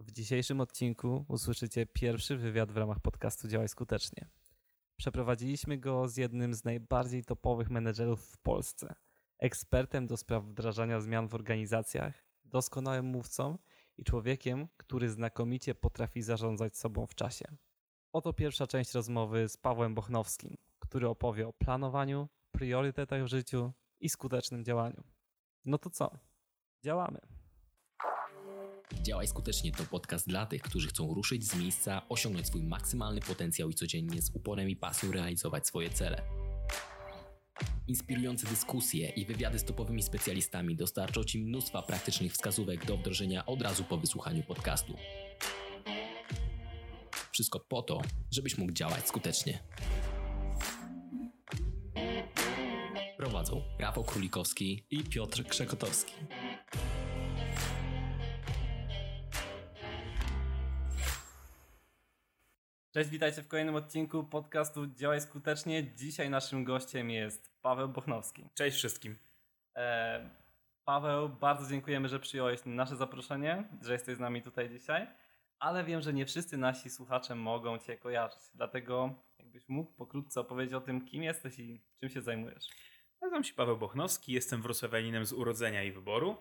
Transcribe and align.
W 0.00 0.12
dzisiejszym 0.12 0.60
odcinku 0.60 1.24
usłyszycie 1.28 1.86
pierwszy 1.86 2.36
wywiad 2.36 2.72
w 2.72 2.76
ramach 2.76 3.00
podcastu 3.00 3.48
Działaj 3.48 3.68
Skutecznie. 3.68 4.28
Przeprowadziliśmy 4.96 5.78
go 5.78 6.08
z 6.08 6.16
jednym 6.16 6.54
z 6.54 6.64
najbardziej 6.64 7.24
topowych 7.24 7.70
menedżerów 7.70 8.20
w 8.24 8.38
Polsce, 8.38 8.94
ekspertem 9.38 10.06
do 10.06 10.16
spraw 10.16 10.44
wdrażania 10.44 11.00
zmian 11.00 11.28
w 11.28 11.34
organizacjach, 11.34 12.24
doskonałym 12.44 13.06
mówcą 13.06 13.58
i 13.96 14.04
człowiekiem, 14.04 14.68
który 14.76 15.10
znakomicie 15.10 15.74
potrafi 15.74 16.22
zarządzać 16.22 16.76
sobą 16.76 17.06
w 17.06 17.14
czasie. 17.14 17.44
Oto 18.12 18.32
pierwsza 18.32 18.66
część 18.66 18.92
rozmowy 18.92 19.48
z 19.48 19.56
Pawłem 19.56 19.94
Bochnowskim, 19.94 20.56
który 20.78 21.08
opowie 21.08 21.48
o 21.48 21.52
planowaniu, 21.52 22.28
priorytetach 22.52 23.24
w 23.24 23.28
życiu 23.28 23.72
i 24.00 24.08
skutecznym 24.08 24.64
działaniu. 24.64 25.02
No 25.64 25.78
to 25.78 25.90
co? 25.90 26.18
Działamy. 26.84 27.39
Działaj 29.02 29.26
skutecznie 29.26 29.72
to 29.72 29.84
podcast 29.84 30.28
dla 30.28 30.46
tych, 30.46 30.62
którzy 30.62 30.88
chcą 30.88 31.14
ruszyć 31.14 31.46
z 31.46 31.56
miejsca, 31.56 32.02
osiągnąć 32.08 32.46
swój 32.46 32.62
maksymalny 32.62 33.20
potencjał 33.20 33.70
i 33.70 33.74
codziennie 33.74 34.22
z 34.22 34.30
uporem 34.34 34.70
i 34.70 34.76
pasją 34.76 35.12
realizować 35.12 35.66
swoje 35.66 35.90
cele. 35.90 36.22
Inspirujące 37.86 38.46
dyskusje 38.46 39.08
i 39.08 39.24
wywiady 39.24 39.58
z 39.58 39.64
topowymi 39.64 40.02
specjalistami 40.02 40.76
dostarczą 40.76 41.24
Ci 41.24 41.38
mnóstwa 41.38 41.82
praktycznych 41.82 42.32
wskazówek 42.32 42.86
do 42.86 42.96
wdrożenia 42.96 43.46
od 43.46 43.62
razu 43.62 43.84
po 43.84 43.96
wysłuchaniu 43.96 44.42
podcastu. 44.42 44.96
Wszystko 47.32 47.60
po 47.60 47.82
to, 47.82 48.02
żebyś 48.30 48.58
mógł 48.58 48.72
działać 48.72 49.08
skutecznie. 49.08 49.62
Prowadzą 53.16 53.62
Rafał 53.78 54.04
Królikowski 54.04 54.86
i 54.90 55.04
Piotr 55.04 55.44
Krzekotowski. 55.44 56.12
Cześć, 62.94 63.10
witajcie 63.10 63.42
w 63.42 63.48
kolejnym 63.48 63.74
odcinku 63.74 64.24
podcastu 64.24 64.86
Działaj 64.86 65.20
Skutecznie. 65.20 65.94
Dzisiaj 65.94 66.30
naszym 66.30 66.64
gościem 66.64 67.10
jest 67.10 67.50
Paweł 67.62 67.88
Bochnowski. 67.88 68.48
Cześć 68.54 68.76
wszystkim. 68.76 69.18
E, 69.76 70.30
Paweł, 70.84 71.28
bardzo 71.28 71.70
dziękujemy, 71.70 72.08
że 72.08 72.20
przyjąłeś 72.20 72.60
nasze 72.66 72.96
zaproszenie, 72.96 73.68
że 73.82 73.92
jesteś 73.92 74.16
z 74.16 74.20
nami 74.20 74.42
tutaj 74.42 74.70
dzisiaj, 74.70 75.06
ale 75.58 75.84
wiem, 75.84 76.00
że 76.00 76.12
nie 76.12 76.26
wszyscy 76.26 76.56
nasi 76.56 76.90
słuchacze 76.90 77.34
mogą 77.34 77.78
Cię 77.78 77.96
kojarzyć, 77.96 78.42
dlatego 78.54 79.14
jakbyś 79.38 79.68
mógł 79.68 79.92
pokrótce 79.92 80.40
opowiedzieć 80.40 80.74
o 80.74 80.80
tym, 80.80 81.06
kim 81.06 81.22
jesteś 81.22 81.58
i 81.58 81.80
czym 82.00 82.08
się 82.08 82.22
zajmujesz. 82.22 82.68
Nazywam 83.22 83.44
się 83.44 83.54
Paweł 83.54 83.78
Bochnowski, 83.78 84.32
jestem 84.32 84.62
wrocławianinem 84.62 85.24
z 85.24 85.32
urodzenia 85.32 85.82
i 85.82 85.92
wyboru, 85.92 86.36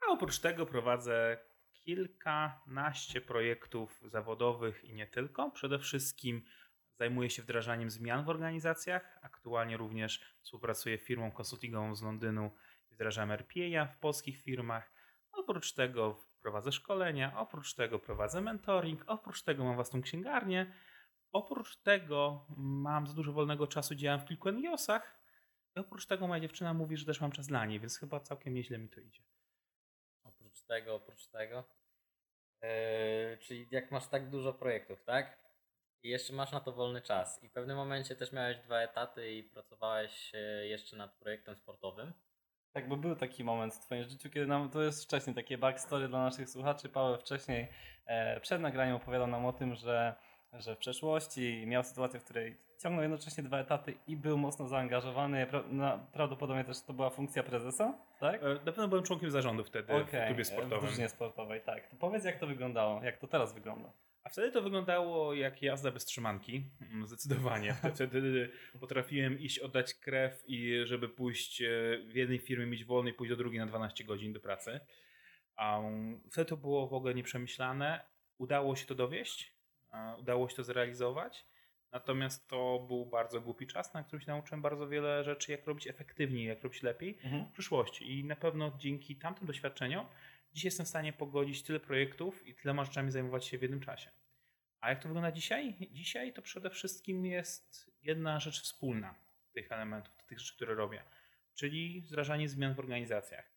a 0.00 0.12
oprócz 0.12 0.38
tego 0.38 0.66
prowadzę 0.66 1.38
kilkanaście 1.86 3.20
projektów 3.20 4.00
zawodowych 4.04 4.84
i 4.84 4.94
nie 4.94 5.06
tylko. 5.06 5.50
Przede 5.50 5.78
wszystkim 5.78 6.42
zajmuję 6.94 7.30
się 7.30 7.42
wdrażaniem 7.42 7.90
zmian 7.90 8.24
w 8.24 8.28
organizacjach. 8.28 9.18
Aktualnie 9.22 9.76
również 9.76 10.36
współpracuję 10.40 10.98
z 10.98 11.02
firmą 11.02 11.32
konsultingową 11.32 11.94
z 11.94 12.02
Londynu 12.02 12.50
i 12.90 12.94
wdrażam 12.94 13.30
RPA 13.30 13.86
w 13.86 13.98
polskich 13.98 14.42
firmach. 14.42 14.92
Oprócz 15.32 15.72
tego 15.72 16.20
prowadzę 16.42 16.72
szkolenia, 16.72 17.38
oprócz 17.38 17.74
tego 17.74 17.98
prowadzę 17.98 18.40
mentoring, 18.40 19.04
oprócz 19.06 19.42
tego 19.42 19.64
mam 19.64 19.74
własną 19.74 20.02
księgarnię. 20.02 20.72
Oprócz 21.32 21.76
tego 21.76 22.46
mam 22.56 23.06
za 23.06 23.14
dużo 23.14 23.32
wolnego 23.32 23.66
czasu, 23.66 23.94
działam 23.94 24.20
w 24.20 24.24
kilku 24.24 24.52
NGOsach. 24.52 25.20
I 25.76 25.80
oprócz 25.80 26.06
tego 26.06 26.26
moja 26.26 26.40
dziewczyna 26.40 26.74
mówi, 26.74 26.96
że 26.96 27.06
też 27.06 27.20
mam 27.20 27.32
czas 27.32 27.46
dla 27.46 27.66
niej, 27.66 27.80
więc 27.80 27.98
chyba 27.98 28.20
całkiem 28.20 28.54
nieźle 28.54 28.78
mi 28.78 28.88
to 28.88 29.00
idzie. 29.00 29.22
Tego, 30.66 30.94
oprócz 30.94 31.26
tego. 31.26 31.64
Yy, 32.62 33.38
czyli 33.40 33.68
jak 33.70 33.90
masz 33.90 34.08
tak 34.08 34.30
dużo 34.30 34.54
projektów, 34.54 35.04
tak? 35.04 35.46
I 36.02 36.08
jeszcze 36.08 36.32
masz 36.32 36.52
na 36.52 36.60
to 36.60 36.72
wolny 36.72 37.02
czas. 37.02 37.42
I 37.42 37.48
w 37.48 37.52
pewnym 37.52 37.76
momencie 37.76 38.16
też 38.16 38.32
miałeś 38.32 38.58
dwa 38.58 38.80
etaty 38.80 39.32
i 39.32 39.42
pracowałeś 39.42 40.34
e, 40.34 40.66
jeszcze 40.66 40.96
nad 40.96 41.14
projektem 41.14 41.56
sportowym. 41.56 42.12
Tak, 42.72 42.88
bo 42.88 42.96
był 42.96 43.16
taki 43.16 43.44
moment 43.44 43.74
w 43.74 43.80
Twoim 43.80 44.04
życiu, 44.04 44.30
kiedy 44.30 44.46
nam, 44.46 44.70
to 44.70 44.82
jest 44.82 45.04
wcześniej 45.04 45.36
takie 45.36 45.58
backstory 45.58 46.08
dla 46.08 46.22
naszych 46.22 46.50
słuchaczy. 46.50 46.88
Paweł 46.88 47.18
wcześniej 47.18 47.68
e, 48.06 48.40
przed 48.40 48.60
nagraniem 48.60 48.96
opowiadał 48.96 49.26
nam 49.26 49.46
o 49.46 49.52
tym, 49.52 49.74
że, 49.74 50.14
że 50.60 50.74
w 50.74 50.78
przeszłości 50.78 51.64
miał 51.66 51.84
sytuację, 51.84 52.20
w 52.20 52.24
której 52.24 52.56
ciągnął 52.82 53.02
jednocześnie 53.02 53.42
dwa 53.44 53.58
etaty 53.58 53.94
i 54.06 54.16
był 54.16 54.38
mocno 54.38 54.68
zaangażowany. 54.68 55.46
Pra, 55.46 55.62
na, 55.68 55.98
prawdopodobnie 56.12 56.64
też 56.64 56.80
to 56.82 56.92
była 56.92 57.10
funkcja 57.10 57.42
prezesa, 57.42 57.98
tak? 58.20 58.42
E, 58.42 58.46
Na 58.54 58.58
pewno 58.72 58.88
byłem 58.88 59.04
członkiem 59.04 59.30
zarządu 59.30 59.64
wtedy 59.64 59.92
w 59.92 60.10
klubie 60.10 60.28
e, 60.28 60.44
w 60.44 60.46
sportowym. 60.46 60.80
drużynie 60.80 61.08
sportowej, 61.08 61.60
tak. 61.60 61.88
To 61.88 61.96
powiedz, 61.96 62.24
jak 62.24 62.38
to 62.38 62.46
wyglądało, 62.46 63.02
jak 63.04 63.18
to 63.18 63.26
teraz 63.26 63.54
wygląda. 63.54 63.92
A 64.24 64.28
wtedy 64.28 64.50
to 64.52 64.62
wyglądało 64.62 65.34
jak 65.34 65.62
jazda 65.62 65.90
bez 65.90 66.04
trzymanki, 66.04 66.64
Mm, 66.80 67.06
zdecydowanie. 67.06 67.74
Wtedy 67.94 68.50
potrafiłem 68.80 69.40
iść 69.40 69.58
oddać 69.58 69.94
krew 69.94 70.42
i 70.46 70.80
żeby 70.84 71.08
pójść 71.08 71.62
e, 71.62 71.68
w 72.06 72.14
jednej 72.14 72.38
firmie 72.38 72.66
mieć 72.66 72.84
wolny 72.84 73.10
i 73.10 73.14
pójść 73.14 73.30
do 73.30 73.36
drugiej 73.36 73.60
na 73.60 73.66
12 73.66 74.04
godzin 74.04 74.32
do 74.32 74.40
pracy. 74.40 74.80
Um, 75.58 76.20
Wtedy 76.30 76.44
to 76.50 76.56
było 76.56 76.86
w 76.88 76.94
ogóle 76.94 77.14
nieprzemyślane. 77.14 78.00
Udało 78.38 78.76
się 78.76 78.86
to 78.86 78.94
dowieść, 78.94 79.55
udało 80.18 80.48
się 80.48 80.56
to 80.56 80.64
zrealizować. 80.64 81.46
Natomiast 81.92 82.48
to 82.48 82.84
był 82.88 83.06
bardzo 83.06 83.40
głupi 83.40 83.66
czas, 83.66 83.94
na 83.94 84.04
którym 84.04 84.20
się 84.20 84.26
nauczyłem 84.26 84.62
bardzo 84.62 84.88
wiele 84.88 85.24
rzeczy, 85.24 85.52
jak 85.52 85.66
robić 85.66 85.86
efektywniej, 85.86 86.46
jak 86.46 86.62
robić 86.62 86.82
lepiej 86.82 87.18
w 87.50 87.52
przyszłości. 87.52 88.18
I 88.18 88.24
na 88.24 88.36
pewno 88.36 88.72
dzięki 88.78 89.16
tamtym 89.16 89.46
doświadczeniom 89.46 90.06
dzisiaj 90.52 90.66
jestem 90.66 90.86
w 90.86 90.88
stanie 90.88 91.12
pogodzić 91.12 91.62
tyle 91.62 91.80
projektów 91.80 92.46
i 92.46 92.54
tylema 92.54 92.84
rzeczami 92.84 93.10
zajmować 93.10 93.44
się 93.44 93.58
w 93.58 93.62
jednym 93.62 93.80
czasie. 93.80 94.10
A 94.80 94.90
jak 94.90 95.02
to 95.02 95.08
wygląda 95.08 95.32
dzisiaj? 95.32 95.74
Dzisiaj 95.90 96.32
to 96.32 96.42
przede 96.42 96.70
wszystkim 96.70 97.26
jest 97.26 97.90
jedna 98.02 98.40
rzecz 98.40 98.62
wspólna 98.62 99.14
tych 99.52 99.72
elementów, 99.72 100.24
tych 100.26 100.38
rzeczy, 100.38 100.54
które 100.54 100.74
robię, 100.74 101.02
czyli 101.54 102.02
wdrażanie 102.02 102.48
zmian 102.48 102.74
w 102.74 102.78
organizacjach. 102.78 103.55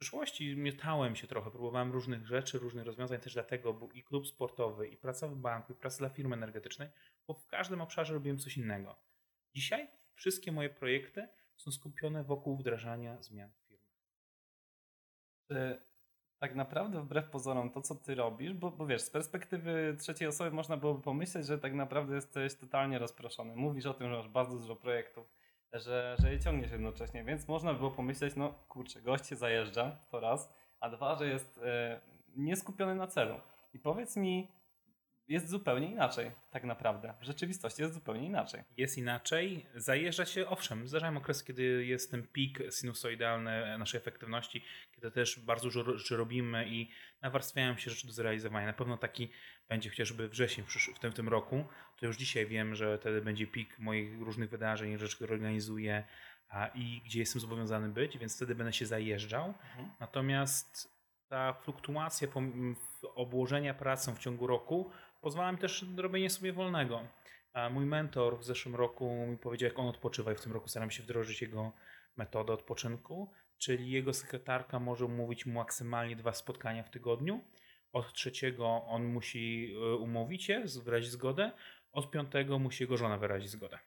Przyszłości 0.00 0.56
miotałem 0.56 1.16
się 1.16 1.26
trochę, 1.26 1.50
próbowałem 1.50 1.92
różnych 1.92 2.26
rzeczy, 2.26 2.58
różnych 2.58 2.86
rozwiązań, 2.86 3.20
też 3.20 3.34
dlatego 3.34 3.74
był 3.74 3.90
i 3.90 4.02
klub 4.02 4.26
sportowy, 4.26 4.88
i 4.88 4.96
praca 4.96 5.28
w 5.28 5.36
banku, 5.36 5.72
i 5.72 5.76
praca 5.76 5.98
dla 5.98 6.08
firmy 6.08 6.36
energetycznej, 6.36 6.88
bo 7.26 7.34
w 7.34 7.46
każdym 7.46 7.80
obszarze 7.80 8.14
robiłem 8.14 8.38
coś 8.38 8.56
innego. 8.56 8.96
Dzisiaj 9.54 9.88
wszystkie 10.14 10.52
moje 10.52 10.70
projekty 10.70 11.28
są 11.56 11.70
skupione 11.70 12.24
wokół 12.24 12.56
wdrażania 12.56 13.22
zmian 13.22 13.50
w 13.50 13.66
firmie. 13.66 13.88
Tak 16.38 16.54
naprawdę 16.54 17.02
wbrew 17.02 17.30
pozorom 17.30 17.70
to, 17.70 17.80
co 17.80 17.94
ty 17.94 18.14
robisz, 18.14 18.52
bo, 18.52 18.70
bo 18.70 18.86
wiesz, 18.86 19.02
z 19.02 19.10
perspektywy 19.10 19.96
trzeciej 19.98 20.28
osoby 20.28 20.50
można 20.50 20.76
byłoby 20.76 21.02
pomyśleć, 21.02 21.46
że 21.46 21.58
tak 21.58 21.74
naprawdę 21.74 22.14
jesteś 22.14 22.54
totalnie 22.54 22.98
rozproszony. 22.98 23.56
Mówisz 23.56 23.86
o 23.86 23.94
tym, 23.94 24.10
że 24.10 24.16
masz 24.16 24.28
bardzo 24.28 24.58
dużo 24.58 24.76
projektów, 24.76 25.26
że, 25.72 26.16
że 26.18 26.32
je 26.32 26.40
ciągniesz 26.40 26.70
jednocześnie, 26.70 27.24
więc 27.24 27.48
można 27.48 27.72
by 27.72 27.78
było 27.78 27.90
pomyśleć, 27.90 28.36
no 28.36 28.54
kurczę, 28.68 29.02
gość 29.02 29.26
się 29.26 29.36
zajeżdża, 29.36 29.98
to 30.10 30.20
raz, 30.20 30.52
a 30.80 30.90
dwa, 30.90 31.14
że 31.14 31.28
jest 31.28 31.60
e, 31.64 32.00
nieskupiony 32.36 32.94
na 32.94 33.06
celu. 33.06 33.34
I 33.74 33.78
powiedz 33.78 34.16
mi, 34.16 34.48
jest 35.30 35.48
zupełnie 35.48 35.90
inaczej 35.90 36.30
tak 36.50 36.64
naprawdę. 36.64 37.14
W 37.20 37.24
rzeczywistości 37.24 37.82
jest 37.82 37.94
zupełnie 37.94 38.26
inaczej. 38.26 38.62
Jest 38.76 38.98
inaczej. 38.98 39.66
Zajeżdża 39.74 40.24
się, 40.24 40.48
owszem, 40.48 40.88
zdarzają 40.88 41.16
okresy, 41.16 41.44
kiedy 41.44 41.84
jest 41.84 42.10
ten 42.10 42.26
pik 42.26 42.58
sinusoidalny 42.80 43.78
naszej 43.78 43.98
efektywności, 43.98 44.64
kiedy 44.94 45.10
też 45.10 45.40
bardzo 45.40 45.64
dużo 45.64 45.98
rzeczy 45.98 46.16
robimy 46.16 46.68
i 46.68 46.90
nawarstwiają 47.22 47.76
się 47.76 47.90
rzeczy 47.90 48.06
do 48.06 48.12
zrealizowania. 48.12 48.66
Na 48.66 48.72
pewno 48.72 48.96
taki 48.96 49.30
będzie 49.68 49.90
chociażby 49.90 50.28
wrzesień 50.28 50.64
w, 50.94 50.98
tym, 50.98 51.12
w 51.12 51.14
tym 51.14 51.28
roku. 51.28 51.64
To 51.96 52.06
już 52.06 52.16
dzisiaj 52.16 52.46
wiem, 52.46 52.74
że 52.74 52.98
wtedy 52.98 53.22
będzie 53.22 53.46
pik 53.46 53.78
moich 53.78 54.20
różnych 54.20 54.50
wydarzeń, 54.50 54.98
rzeczy, 54.98 55.16
które 55.16 55.34
organizuję 55.34 56.04
a, 56.48 56.66
i 56.66 57.02
gdzie 57.04 57.20
jestem 57.20 57.40
zobowiązany 57.40 57.88
być, 57.88 58.18
więc 58.18 58.36
wtedy 58.36 58.54
będę 58.54 58.72
się 58.72 58.86
zajeżdżał. 58.86 59.54
Natomiast 60.00 61.00
ta 61.28 61.52
fluktuacja 61.52 62.28
obłożenia 63.14 63.74
pracą 63.74 64.14
w 64.14 64.18
ciągu 64.18 64.46
roku 64.46 64.90
pozwala 65.20 65.52
mi 65.52 65.58
też 65.58 65.84
robienie 65.96 66.30
sobie 66.30 66.52
wolnego. 66.52 67.00
Mój 67.70 67.84
mentor 67.84 68.38
w 68.38 68.44
zeszłym 68.44 68.74
roku 68.74 69.26
mi 69.26 69.38
powiedział, 69.38 69.68
jak 69.68 69.78
on 69.78 69.86
odpoczywa 69.86 70.32
i 70.32 70.34
w 70.34 70.40
tym 70.40 70.52
roku 70.52 70.68
staram 70.68 70.90
się 70.90 71.02
wdrożyć 71.02 71.42
jego 71.42 71.72
metodę 72.16 72.52
odpoczynku, 72.52 73.32
czyli 73.58 73.90
jego 73.90 74.12
sekretarka 74.12 74.80
może 74.80 75.04
umówić 75.04 75.46
mu 75.46 75.52
maksymalnie 75.52 76.16
dwa 76.16 76.32
spotkania 76.32 76.82
w 76.82 76.90
tygodniu. 76.90 77.40
Od 77.92 78.12
trzeciego 78.12 78.84
on 78.86 79.04
musi 79.04 79.74
y, 79.76 79.96
umówić 79.96 80.44
się, 80.44 80.64
wyrazić 80.84 81.10
zgodę, 81.10 81.52
od 81.92 82.10
piątego 82.10 82.58
musi 82.58 82.82
jego 82.82 82.96
żona 82.96 83.18
wyrazić 83.18 83.50
zgodę. 83.50 83.78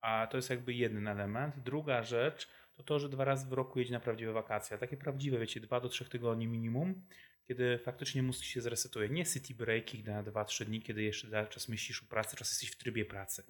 A 0.00 0.26
to 0.26 0.36
jest 0.36 0.50
jakby 0.50 0.74
jeden 0.74 1.08
element. 1.08 1.58
Druga 1.58 2.02
rzecz 2.02 2.48
to 2.74 2.82
to, 2.82 2.98
że 2.98 3.08
dwa 3.08 3.24
razy 3.24 3.48
w 3.48 3.52
roku 3.52 3.78
jedzie 3.78 3.92
na 3.92 4.00
prawdziwe 4.00 4.32
wakacje. 4.32 4.78
Takie 4.78 4.96
prawdziwe, 4.96 5.38
wiecie, 5.38 5.60
dwa 5.60 5.80
do 5.80 5.88
trzech 5.88 6.08
tygodni 6.08 6.46
minimum, 6.46 7.06
kiedy 7.48 7.78
faktycznie 7.78 8.22
mózg 8.22 8.44
się 8.44 8.60
zresetuje. 8.60 9.08
Nie 9.08 9.26
city 9.26 9.54
breaking 9.54 10.06
na 10.06 10.22
2-3 10.22 10.64
dni, 10.64 10.82
kiedy 10.82 11.02
jeszcze 11.02 11.30
cały 11.30 11.48
czas 11.48 11.68
myślisz 11.68 12.02
o 12.02 12.06
pracy, 12.06 12.36
czas 12.36 12.50
jesteś 12.50 12.70
w 12.70 12.76
trybie 12.76 13.04
pracy. 13.04 13.44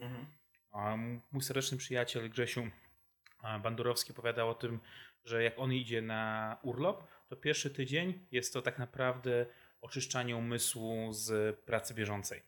A 0.72 0.96
mój 1.32 1.42
serdeczny 1.42 1.78
przyjaciel 1.78 2.30
Grzesiu 2.30 2.70
Bandurowski 3.62 4.12
opowiadał 4.12 4.50
o 4.50 4.54
tym, 4.54 4.80
że 5.24 5.42
jak 5.42 5.58
on 5.58 5.72
idzie 5.72 6.02
na 6.02 6.56
urlop, 6.62 7.08
to 7.28 7.36
pierwszy 7.36 7.70
tydzień 7.70 8.26
jest 8.30 8.52
to 8.52 8.62
tak 8.62 8.78
naprawdę 8.78 9.46
oczyszczanie 9.80 10.36
umysłu 10.36 11.12
z 11.12 11.56
pracy 11.60 11.94
bieżącej. 11.94 12.42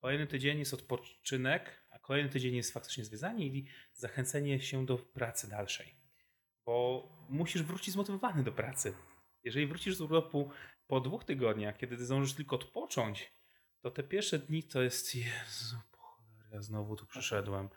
Kolejny 0.00 0.26
tydzień 0.26 0.58
jest 0.58 0.74
odpoczynek, 0.74 1.82
a 1.90 1.98
kolejny 1.98 2.30
tydzień 2.30 2.56
jest 2.56 2.72
faktycznie 2.72 3.04
zwiedzanie 3.04 3.46
i 3.46 3.66
zachęcenie 3.92 4.60
się 4.60 4.86
do 4.86 4.98
pracy 4.98 5.50
dalszej. 5.50 5.94
Bo 6.66 7.08
musisz 7.28 7.62
wrócić 7.62 7.94
zmotywowany 7.94 8.42
do 8.42 8.52
pracy. 8.52 8.94
Jeżeli 9.44 9.66
wrócisz 9.66 9.96
z 9.96 10.00
urlopu 10.00 10.50
po 10.92 11.00
dwóch 11.00 11.24
tygodniach, 11.24 11.76
kiedy 11.76 11.96
ty 11.96 12.04
zdążysz 12.04 12.34
tylko 12.34 12.56
odpocząć, 12.56 13.32
to 13.80 13.90
te 13.90 14.02
pierwsze 14.02 14.38
dni 14.38 14.62
to 14.62 14.82
jest 14.82 15.14
Jezu, 15.14 15.76
po 15.92 15.98
cholerę, 15.98 16.48
ja 16.52 16.62
znowu 16.62 16.96
tu 16.96 17.06
przyszedłem. 17.06 17.68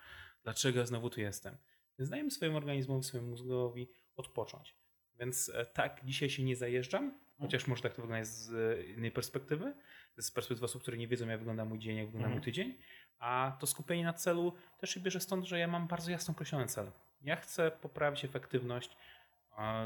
Dlaczego 0.44 0.80
ja 0.80 0.86
znowu 0.86 1.10
tu 1.10 1.22
jestem? 1.22 1.58
Więc 2.00 2.10
dajemy 2.10 2.32
swojemu 2.32 2.58
organizmowi, 2.58 3.04
swojemu 3.04 3.30
mózgowi 3.30 3.90
odpocząć. 4.16 4.76
Więc 5.20 5.52
e, 5.54 5.66
tak, 5.66 6.02
dzisiaj 6.06 6.30
się 6.30 6.44
nie 6.44 6.56
zajeżdżam, 6.56 7.20
chociaż 7.40 7.68
może 7.68 7.84
tak 7.84 7.96
to 7.96 8.02
wyglądać 8.02 8.28
z 8.28 8.54
e, 8.54 8.84
innej 8.84 9.12
perspektywy, 9.12 9.74
z 10.18 10.32
perspektywy 10.32 10.66
osób, 10.66 10.82
które 10.82 10.98
nie 10.98 11.08
wiedzą, 11.08 11.28
jak 11.28 11.40
wygląda 11.40 11.66
mój 11.66 11.80
dzień, 11.80 11.98
jak 11.98 12.06
wygląda 12.06 12.28
mój 12.28 12.38
Mhm. 12.38 12.46
tydzień. 12.46 12.78
A 13.20 13.58
to 13.60 13.68
skupienie 13.68 14.04
na 14.04 14.14
celu 14.14 14.54
też 14.80 14.90
się 14.90 15.00
bierze 15.00 15.20
stąd, 15.20 15.46
że 15.46 15.60
ja 15.60 15.68
mam 15.68 15.88
bardzo 15.88 16.12
jasno 16.12 16.32
określony 16.32 16.68
cel. 16.68 16.92
Ja 17.22 17.36
chcę 17.36 17.72
poprawić 17.72 18.26
efektywność 18.26 18.98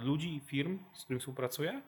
ludzi 0.02 0.36
i 0.36 0.40
firm, 0.40 0.80
z 0.94 1.04
którymi 1.04 1.20
współpracuję 1.20 1.82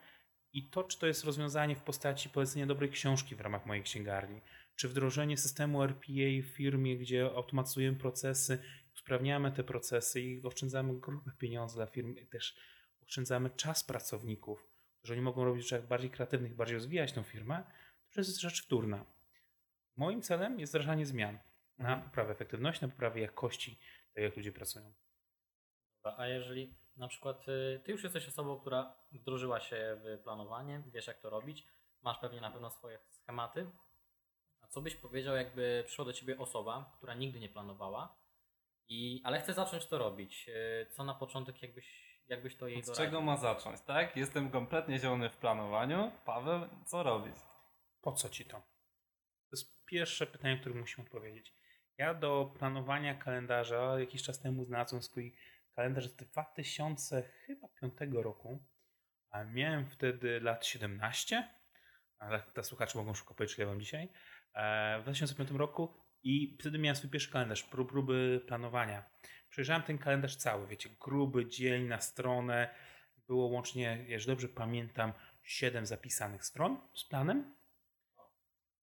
i 0.54 0.70
to, 0.70 0.84
czy 0.84 1.00
to 1.00 1.08
jest 1.08 1.24
rozwiązanie 1.24 1.76
w 1.76 1.82
postaci 1.82 2.30
polecenia 2.30 2.66
dobrej 2.66 2.90
książki 2.90 3.36
w 3.36 3.42
ramach 3.42 3.66
mojej 3.66 3.84
księgarni, 3.84 4.42
czy 4.76 4.90
wdrożenie 4.90 5.38
systemu 5.38 5.84
RPA 5.84 6.42
w 6.44 6.46
firmie, 6.46 6.98
gdzie 6.98 7.26
automatyzujemy 7.26 7.98
procesy, 7.98 8.60
usprawniamy 8.94 9.52
te 9.52 9.64
procesy 9.64 10.22
i 10.22 10.44
oszczędzamy 10.44 11.00
grube 11.00 11.32
pieniądze 11.38 11.76
dla 11.76 11.86
firm, 11.86 12.16
i 12.16 12.26
też 12.28 12.56
oszczędzamy 13.02 13.50
czas 13.50 13.84
pracowników, 13.84 14.68
że 15.04 15.14
oni 15.14 15.22
mogą 15.22 15.46
robić 15.46 15.70
rzeczy 15.70 15.88
bardziej 15.88 16.10
kreatywnych, 16.10 16.56
bardziej 16.56 16.76
rozwijać 16.76 17.14
tą 17.14 17.24
firmę, 17.24 17.64
to 18.12 18.22
jest 18.22 18.40
rzecz 18.40 18.64
wtórna. 18.64 19.06
Moim 19.96 20.22
celem 20.22 20.60
jest 20.60 20.72
wdrażanie 20.74 21.06
zmian 21.06 21.40
na 21.78 21.98
poprawę 21.98 22.32
efektywności, 22.32 22.86
na 22.86 22.92
poprawę 22.92 23.20
jakości 23.20 23.80
tego, 24.14 24.26
jak 24.26 24.38
ludzie 24.38 24.52
pracują. 24.52 24.94
A 26.18 26.28
jeżeli 26.28 26.76
na 27.02 27.08
przykład 27.08 27.48
y, 27.48 27.82
ty 27.86 27.92
już 27.92 28.04
jesteś 28.04 28.28
osobą, 28.28 28.60
która 28.60 28.96
wdrożyła 29.12 29.60
się 29.60 30.02
w 30.04 30.24
planowanie, 30.24 30.84
wiesz 30.94 31.08
jak 31.08 31.22
to 31.22 31.30
robić, 31.30 31.68
masz 32.02 32.18
pewnie 32.20 32.42
na 32.42 32.52
pewno 32.52 32.72
swoje 32.72 33.00
schematy. 33.10 33.72
A 34.62 34.68
co 34.68 34.82
byś 34.82 34.96
powiedział, 34.96 35.36
jakby 35.36 35.84
przyszła 35.86 36.06
do 36.06 36.14
ciebie 36.14 36.38
osoba, 36.38 36.94
która 36.98 37.14
nigdy 37.14 37.40
nie 37.40 37.50
planowała, 37.50 38.18
i, 38.88 39.22
ale 39.24 39.42
chce 39.42 39.54
zacząć 39.54 39.86
to 39.86 39.98
robić? 39.98 40.50
Y, 40.50 40.88
Co 40.92 41.04
na 41.04 41.14
początek 41.14 41.62
jakbyś, 41.62 42.20
jakbyś 42.28 42.58
to 42.58 42.68
jej 42.68 42.80
Od 42.80 42.86
doradził? 42.86 43.06
czego 43.06 43.22
ma 43.22 43.38
zacząć, 43.38 43.82
tak? 43.82 44.18
Jestem 44.18 44.52
kompletnie 44.52 45.00
zielony 45.00 45.30
w 45.30 45.38
planowaniu. 45.38 46.12
Paweł, 46.26 46.62
co 46.86 47.04
robić? 47.04 47.36
Po 48.02 48.12
co 48.12 48.30
ci 48.30 48.46
to? 48.46 48.58
To 48.58 49.58
jest 49.58 49.86
pierwsze 49.86 50.28
pytanie, 50.28 50.58
które 50.60 50.76
musimy 50.76 51.06
odpowiedzieć. 51.06 51.54
Ja 51.98 52.14
do 52.14 52.54
planowania 52.60 53.16
kalendarza 53.16 54.00
jakiś 54.00 54.24
czas 54.24 54.40
temu 54.42 54.66
znalazłem 54.66 55.02
swój 55.02 55.36
kalendarz 55.76 56.08
z 56.08 56.16
2005 56.16 57.94
roku. 58.14 58.64
A 59.30 59.44
miałem 59.44 59.86
wtedy 59.90 60.40
lat 60.40 60.66
17, 60.66 61.50
ale 62.20 62.40
te 62.42 62.64
słuchacze 62.64 62.98
mogą 62.98 63.14
szybko 63.14 63.34
powiedzieć, 63.36 63.58
ile 63.58 63.68
mam 63.68 63.80
dzisiaj. 63.80 64.10
E, 64.54 65.00
W 65.00 65.04
2005 65.04 65.52
roku 65.52 65.98
i 66.24 66.58
wtedy 66.60 66.80
miałem 66.80 66.96
swój 66.96 67.10
pierwszy 67.10 67.32
kalendarz, 67.32 67.64
prób- 67.64 67.90
próby 67.90 68.42
planowania. 68.48 69.04
Przejrzałem 69.50 69.84
ten 69.84 69.98
kalendarz 69.98 70.36
cały, 70.36 70.68
wiecie, 70.68 70.90
gruby 71.00 71.46
dzień 71.46 71.88
na 71.88 72.02
stronę. 72.02 72.76
Było 73.28 73.46
łącznie, 73.48 74.06
jeśli 74.08 74.28
dobrze 74.28 74.48
pamiętam, 74.50 75.14
7 75.44 75.86
zapisanych 75.86 76.46
stron 76.46 76.82
z 76.94 77.06
planem. 77.06 77.56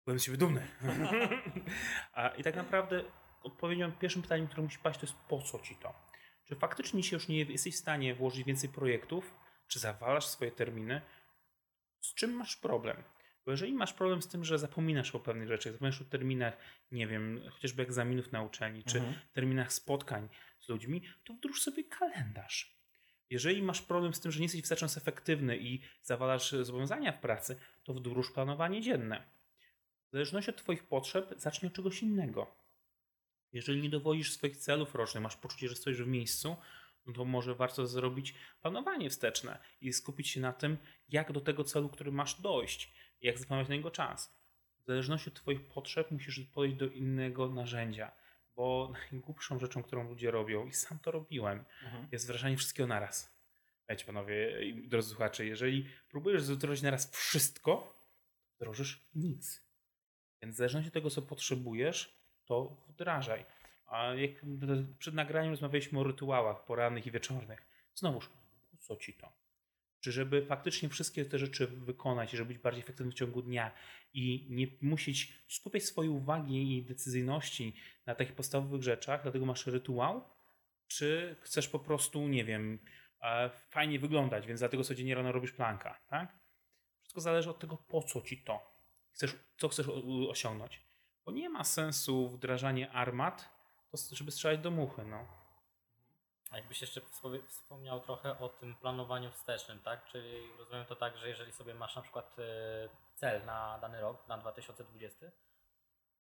Byłem 0.06 0.20
z 0.20 0.24
siebie 0.24 0.38
dumny. 0.38 0.68
I 2.38 2.44
tak 2.44 2.56
naprawdę 2.56 3.04
odpowiedzią 3.44 3.92
pierwszym 3.92 4.22
pytaniem, 4.22 4.48
które 4.48 4.64
musi 4.64 4.80
paść, 4.80 5.00
to 5.00 5.06
jest 5.06 5.18
po 5.18 5.42
co 5.42 5.60
ci 5.60 5.76
to? 5.76 6.09
Czy 6.50 6.56
faktycznie 6.56 7.04
się 7.04 7.16
już 7.16 7.28
nie 7.28 7.38
jesteś 7.38 7.76
w 7.76 7.80
stanie 7.80 8.16
włożyć 8.16 8.44
więcej 8.44 8.70
projektów? 8.70 9.34
Czy 9.68 9.80
zawalasz 9.80 10.26
swoje 10.26 10.52
terminy? 10.52 11.02
Z 12.02 12.14
czym 12.14 12.32
masz 12.32 12.58
problem? 12.58 13.04
Bo 13.46 13.52
jeżeli 13.52 13.74
masz 13.74 13.94
problem 13.94 14.22
z 14.22 14.28
tym, 14.28 14.46
że 14.46 14.60
zapominasz 14.60 15.16
o 15.16 15.20
pewnych 15.20 15.48
rzeczach, 15.48 15.74
zapominasz 15.74 16.02
o 16.02 16.06
terminach, 16.06 16.58
nie 16.92 17.08
wiem, 17.08 17.42
chociażby 17.52 17.84
egzaminów 17.84 18.32
na 18.32 18.42
uczelni, 18.44 18.84
czy 18.84 18.98
Mhm. 18.98 19.16
terminach 19.34 19.74
spotkań 19.74 20.30
z 20.60 20.70
ludźmi, 20.70 21.02
to 21.24 21.34
wdróż 21.34 21.62
sobie 21.62 21.84
kalendarz. 21.84 22.80
Jeżeli 23.30 23.64
masz 23.64 23.82
problem 23.82 24.14
z 24.14 24.20
tym, 24.20 24.32
że 24.32 24.40
nie 24.40 24.46
jesteś 24.46 24.62
wystarczająco 24.62 24.98
efektywny 25.02 25.58
i 25.58 25.82
zawalasz 26.02 26.52
zobowiązania 26.52 27.12
w 27.12 27.20
pracy, 27.20 27.60
to 27.84 27.94
wdróż 27.94 28.32
planowanie 28.32 28.82
dzienne. 28.82 29.24
W 30.10 30.12
zależności 30.12 30.52
od 30.52 30.58
Twoich 30.58 30.84
potrzeb 30.84 31.34
zacznij 31.38 31.68
od 31.68 31.74
czegoś 31.76 32.02
innego. 32.04 32.56
Jeżeli 33.54 33.82
nie 33.82 33.90
dowodzisz 33.90 34.32
swoich 34.34 34.58
celów 34.58 34.96
rocznych, 34.96 35.24
masz 35.24 35.36
poczucie, 35.36 35.70
że 35.70 35.76
stoisz 35.76 36.02
w 36.04 36.08
miejscu, 36.08 36.56
no 37.06 37.14
to 37.14 37.26
może 37.26 37.56
warto 37.56 37.88
zrobić 37.88 38.34
planowanie 38.62 39.10
wsteczne 39.10 39.60
i 39.82 39.94
skupić 39.94 40.30
się 40.30 40.42
na 40.42 40.54
tym, 40.54 40.78
jak 41.10 41.32
do 41.32 41.42
tego 41.42 41.64
celu, 41.64 41.90
który 41.90 42.12
masz 42.12 42.42
dojść, 42.42 42.94
jak 43.22 43.40
zaplanować 43.40 43.70
na 43.70 43.76
niego 43.76 43.92
czas. 43.92 44.40
W 44.84 44.86
zależności 44.86 45.30
od 45.30 45.36
Twoich 45.36 45.68
potrzeb 45.68 46.12
musisz 46.12 46.40
podejść 46.40 46.76
do 46.78 46.88
innego 46.88 47.50
narzędzia, 47.50 48.12
bo 48.56 48.92
najgłupszą 49.12 49.60
rzeczą, 49.60 49.84
którą 49.84 50.10
ludzie 50.10 50.32
robią, 50.32 50.68
i 50.68 50.74
sam 50.74 51.00
to 51.00 51.12
robiłem, 51.12 51.66
Mhm. 51.84 52.08
jest 52.12 52.26
wdrażanie 52.26 52.58
wszystkiego 52.58 52.88
naraz. 52.88 53.40
Wiecie 53.90 54.06
panowie 54.06 54.66
i 54.66 54.88
drodzy 54.88 55.10
słuchacze, 55.10 55.46
jeżeli 55.46 55.86
próbujesz 56.10 56.44
wdrożyć 56.44 56.84
naraz 56.84 57.12
wszystko, 57.12 57.96
wdrożysz 58.56 59.08
nic. 59.16 59.64
Więc 60.42 60.56
w 60.56 60.58
zależności 60.58 60.88
od 60.88 60.94
tego, 60.94 61.10
co 61.10 61.22
potrzebujesz, 61.22 62.19
to 62.50 62.78
wdrażaj. 62.88 63.46
A 63.86 64.14
jak 64.14 64.32
przed 65.00 65.14
nagraniem 65.14 65.52
rozmawialiśmy 65.52 66.00
o 66.00 66.04
rytuałach 66.04 66.66
porannych 66.66 67.08
i 67.08 67.12
wieczornych. 67.12 67.68
Znowuż, 67.96 68.30
co 68.80 68.96
ci 68.96 69.14
to? 69.14 69.32
Czy 70.00 70.12
żeby 70.12 70.46
faktycznie 70.46 70.90
wszystkie 70.90 71.26
te 71.26 71.40
rzeczy 71.40 71.68
wykonać, 71.68 72.32
żeby 72.32 72.46
być 72.46 72.58
bardziej 72.58 72.84
efektywnym 72.84 73.12
w 73.12 73.16
ciągu 73.16 73.42
dnia 73.42 73.72
i 74.14 74.48
nie 74.50 74.68
musieć 74.82 75.34
skupiać 75.48 75.84
swojej 75.84 76.12
uwagi 76.12 76.78
i 76.78 76.84
decyzyjności 76.84 77.76
na 78.06 78.16
takich 78.16 78.36
podstawowych 78.36 78.84
rzeczach, 78.84 79.24
dlatego 79.24 79.46
masz 79.46 79.68
rytuał? 79.68 80.30
Czy 80.88 81.36
chcesz 81.42 81.68
po 81.68 81.80
prostu, 81.80 82.28
nie 82.28 82.46
wiem, 82.46 82.80
e, 83.22 83.50
fajnie 83.50 84.00
wyglądać, 84.00 84.48
więc 84.48 84.60
dlatego 84.60 84.84
codziennie 84.84 85.16
rano 85.16 85.32
robisz 85.32 85.52
planka, 85.52 86.00
tak? 86.08 86.40
Wszystko 87.02 87.22
zależy 87.22 87.50
od 87.50 87.60
tego, 87.60 87.78
po 87.78 88.02
co 88.02 88.22
ci 88.22 88.38
to. 88.38 88.74
Chcesz, 89.12 89.36
co 89.58 89.70
chcesz 89.70 89.88
osiągnąć. 90.30 90.89
Bo 91.30 91.36
nie 91.36 91.50
ma 91.50 91.64
sensu 91.64 92.30
wdrażanie 92.30 92.92
armat, 92.92 93.50
żeby 94.12 94.32
strzelać 94.32 94.60
do 94.60 94.72
muchy, 94.72 95.06
no. 95.06 95.26
A 96.52 96.58
jakbyś 96.58 96.82
jeszcze 96.82 97.02
wspomniał 97.48 98.00
trochę 98.00 98.40
o 98.40 98.50
tym 98.50 98.76
planowaniu 98.76 99.32
wstecznym, 99.32 99.80
tak? 99.80 100.06
Czyli 100.06 100.54
rozumiem 100.58 100.86
to 100.86 100.96
tak, 100.96 101.18
że 101.18 101.30
jeżeli 101.30 101.52
sobie 101.52 101.74
masz 101.74 101.96
na 101.96 102.02
przykład 102.02 102.36
e, 102.40 102.90
cel 103.16 103.46
na 103.46 103.80
dany 103.82 104.02
rok, 104.02 104.28
na 104.28 104.38
2020, 104.38 105.26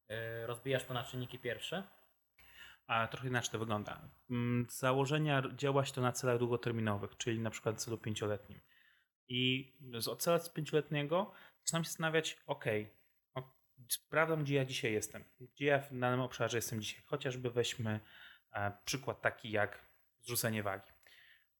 e, 0.09 0.47
rozbijasz 0.47 0.83
to 0.83 0.93
na 0.93 1.03
czynniki 1.03 1.39
pierwsze, 1.39 1.83
A 2.87 3.07
trochę 3.07 3.27
inaczej 3.27 3.51
to 3.51 3.59
wygląda. 3.59 4.01
Mm, 4.29 4.67
Z 4.69 4.79
założenia 4.79 5.43
działa 5.55 5.85
się 5.85 5.93
to 5.93 6.01
na 6.01 6.11
celach 6.11 6.37
długoterminowych, 6.37 7.17
czyli 7.17 7.39
na 7.39 7.49
przykład 7.49 7.81
celu 7.83 7.97
pięcioletnim. 7.97 8.59
I 9.27 9.73
z 9.99 10.07
od 10.07 10.21
celu 10.21 10.39
pięcioletniego 10.53 11.31
zaczynam 11.63 11.83
się 11.83 11.89
zastanawiać, 11.89 12.37
ok, 12.47 12.65
sprawdzam, 13.89 14.43
gdzie 14.43 14.55
ja 14.55 14.65
dzisiaj 14.65 14.93
jestem, 14.93 15.23
gdzie 15.39 15.65
ja 15.65 15.79
w 15.79 15.99
danym 15.99 16.19
obszarze 16.19 16.57
jestem 16.57 16.81
dzisiaj. 16.81 17.03
Chociażby 17.05 17.51
weźmy 17.51 17.99
e, 18.53 18.71
przykład 18.85 19.21
taki 19.21 19.51
jak 19.51 19.85
zrzucenie 20.21 20.63
wagi. 20.63 20.91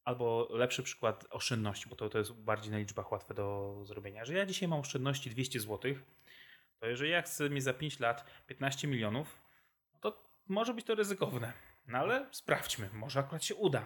Albo 0.04 0.48
lepszy 0.52 0.84
przykład 0.84 1.26
oszczędności, 1.30 1.90
bo 1.90 1.96
to, 1.96 2.10
to 2.10 2.18
jest 2.18 2.34
bardziej 2.34 2.72
na 2.72 2.78
liczbach 2.78 3.12
łatwe 3.12 3.34
do 3.34 3.80
zrobienia. 3.86 4.26
Że 4.26 4.34
ja 4.34 4.46
dzisiaj 4.46 4.70
mam 4.70 4.80
oszczędności 4.80 5.30
200 5.30 5.60
zł, 5.60 5.94
to 6.80 6.88
jeżeli 6.88 7.12
ja 7.12 7.22
chcę 7.22 7.50
mieć 7.50 7.64
za 7.64 7.74
5 7.74 8.00
lat 8.00 8.26
15 8.48 8.88
milionów, 8.88 9.42
no 9.94 10.00
to 10.00 10.30
może 10.48 10.74
być 10.74 10.86
to 10.86 10.96
ryzykowne. 10.96 11.54
No 11.88 11.98
ale 11.98 12.28
sprawdźmy, 12.32 12.90
może 12.94 13.20
akurat 13.20 13.44
się 13.44 13.56
uda. 13.56 13.86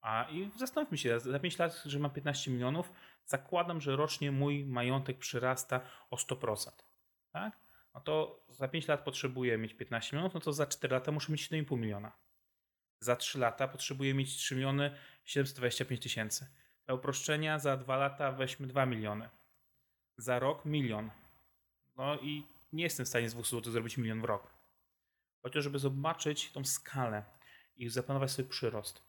A 0.00 0.26
i 0.30 0.50
zastanówmy 0.56 0.98
się, 0.98 1.20
za 1.20 1.38
5 1.38 1.58
lat, 1.58 1.82
że 1.84 1.98
mam 1.98 2.10
15 2.10 2.50
milionów, 2.50 2.92
zakładam, 3.24 3.80
że 3.80 3.96
rocznie 3.96 4.32
mój 4.32 4.64
majątek 4.64 5.18
przyrasta 5.18 5.80
o 6.10 6.16
100%. 6.16 6.70
Tak? 7.32 7.58
No 7.94 8.00
to 8.00 8.44
za 8.48 8.68
5 8.68 8.88
lat 8.88 9.04
potrzebuję 9.04 9.58
mieć 9.58 9.74
15 9.74 10.16
milionów, 10.16 10.34
no 10.34 10.40
to 10.40 10.52
za 10.52 10.66
4 10.66 10.94
lata 10.94 11.12
muszę 11.12 11.32
mieć 11.32 11.50
7,5 11.50 11.78
miliona. 11.78 12.12
Za 13.00 13.16
3 13.16 13.38
lata 13.38 13.68
potrzebuję 13.68 14.14
mieć 14.14 14.36
3 14.36 14.54
miliony 14.54 14.96
725 15.24 16.02
tysięcy. 16.02 16.46
Dla 16.86 16.94
uproszczenia 16.94 17.58
za 17.58 17.76
2 17.76 17.96
lata 17.96 18.32
weźmy 18.32 18.66
2 18.66 18.86
miliony. 18.86 19.28
Za 20.16 20.38
rok 20.38 20.64
milion. 20.64 21.10
No 21.96 22.18
i 22.18 22.46
nie 22.72 22.84
jestem 22.84 23.06
w 23.06 23.08
stanie 23.08 23.30
z 23.30 23.34
200 23.34 23.56
zł 23.56 23.72
zrobić 23.72 23.96
milion 23.96 24.20
w 24.20 24.24
rok. 24.24 24.54
Chociaż 25.42 25.64
żeby 25.64 25.78
zobaczyć 25.78 26.52
tą 26.52 26.64
skalę 26.64 27.24
i 27.76 27.88
zaplanować 27.88 28.30
sobie 28.30 28.48
przyrost. 28.48 29.02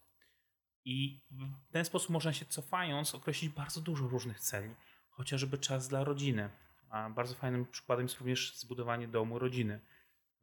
I 0.86 1.22
w 1.70 1.72
ten 1.72 1.86
sposób 1.86 2.10
można 2.10 2.34
się 2.34 2.46
cofając 2.46 3.16
określić 3.16 3.52
bardzo 3.52 3.82
dużo 3.82 4.08
różnych 4.08 4.40
celi. 4.40 4.76
Chociażby 5.10 5.58
czas 5.58 5.88
dla 5.88 6.04
rodziny. 6.04 6.50
A 6.94 7.10
bardzo 7.10 7.36
fajnym 7.36 7.66
przykładem 7.66 8.06
jest 8.06 8.18
również 8.18 8.58
zbudowanie 8.58 9.08
domu, 9.08 9.40
rodziny. 9.40 9.80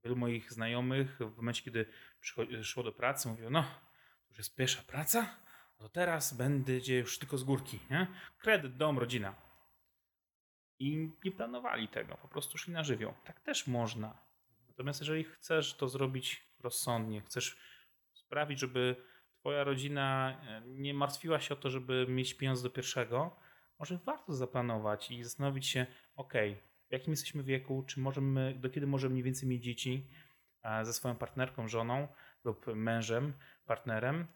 Wielu 0.05 0.17
moich 0.17 0.53
znajomych 0.53 1.19
w 1.19 1.37
momencie, 1.37 1.63
kiedy 1.63 1.87
szło 2.63 2.83
do 2.83 2.93
pracy, 2.93 3.29
mówiło, 3.29 3.51
no, 3.51 3.63
to 3.63 4.29
już 4.29 4.39
jest 4.39 4.57
pierwsza 4.57 4.83
praca, 4.83 5.37
to 5.79 5.89
teraz 5.89 6.35
będzie 6.35 6.99
już 6.99 7.19
tylko 7.19 7.39
z 7.39 7.45
górki, 7.45 7.81
nie? 7.91 8.07
Kredyt, 8.39 8.77
dom, 8.77 8.99
rodzina. 8.99 9.35
I 10.79 11.13
nie 11.25 11.33
planowali 11.33 11.89
tego, 11.89 12.15
po 12.17 12.29
prostu 12.29 12.59
szli 12.59 12.73
na 12.73 12.85
żywioł. 12.85 13.15
Tak 13.25 13.41
też 13.41 13.67
można. 13.67 14.19
Natomiast 14.69 15.01
jeżeli 15.01 15.25
chcesz 15.25 15.77
to 15.77 15.89
zrobić 15.89 16.47
rozsądnie, 16.61 17.21
chcesz 17.21 17.59
sprawić, 18.13 18.61
żeby 18.61 18.97
twoja 19.41 19.65
rodzina 19.65 20.37
e, 20.47 20.63
nie 20.67 20.95
martwiła 20.95 21.41
się 21.41 21.55
o 21.55 21.57
to, 21.57 21.71
żeby 21.71 22.07
mieć 22.09 22.35
pieniądze 22.35 22.63
do 22.63 22.71
pierwszego, 22.71 23.37
może 23.81 23.99
warto 23.99 24.33
zaplanować 24.33 25.11
i 25.11 25.25
zastanowić 25.25 25.67
się, 25.67 25.87
ok, 26.17 26.33
w 26.89 26.93
jakim 26.93 27.11
jesteśmy 27.11 27.43
wieku, 27.43 27.85
czy 27.87 28.01
możemy, 28.01 28.55
do 28.55 28.71
kiedy 28.71 28.87
możemy 28.87 29.13
mniej 29.13 29.23
więcej 29.23 29.49
mieć 29.49 29.65
dzieci 29.65 30.07
e, 30.63 30.85
ze 30.85 30.93
swoją 30.93 31.17
partnerką, 31.17 31.69
żoną 31.69 32.09
lub 32.45 32.67
mężem, 32.75 33.33
partnerem. 33.67 34.27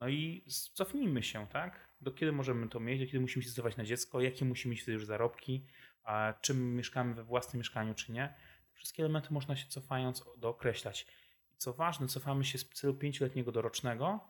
No 0.00 0.08
i 0.08 0.44
cofnijmy 0.74 1.22
się, 1.22 1.46
tak? 1.46 1.88
Do 2.00 2.10
kiedy 2.10 2.32
możemy 2.32 2.68
to 2.68 2.80
mieć, 2.80 3.00
do 3.00 3.06
kiedy 3.06 3.20
musimy 3.20 3.42
się 3.42 3.48
zdecydować 3.48 3.76
na 3.76 3.84
dziecko, 3.84 4.20
jakie 4.20 4.44
musimy 4.44 4.70
mieć 4.70 4.82
wtedy 4.82 4.92
już 4.92 5.06
zarobki, 5.06 5.66
a 6.02 6.34
czym 6.40 6.76
mieszkamy 6.76 7.14
we 7.14 7.24
własnym 7.24 7.58
mieszkaniu, 7.58 7.94
czy 7.94 8.12
nie. 8.12 8.34
Wszystkie 8.72 9.02
elementy 9.02 9.28
można 9.34 9.56
się 9.56 9.68
cofając 9.68 10.24
dookreślać. 10.38 11.06
I 11.52 11.56
co 11.56 11.72
ważne, 11.72 12.08
cofamy 12.08 12.44
się 12.44 12.58
z 12.58 12.68
celu 12.68 12.94
pięcioletniego 12.94 13.52
do 13.52 13.62
rocznego, 13.62 14.20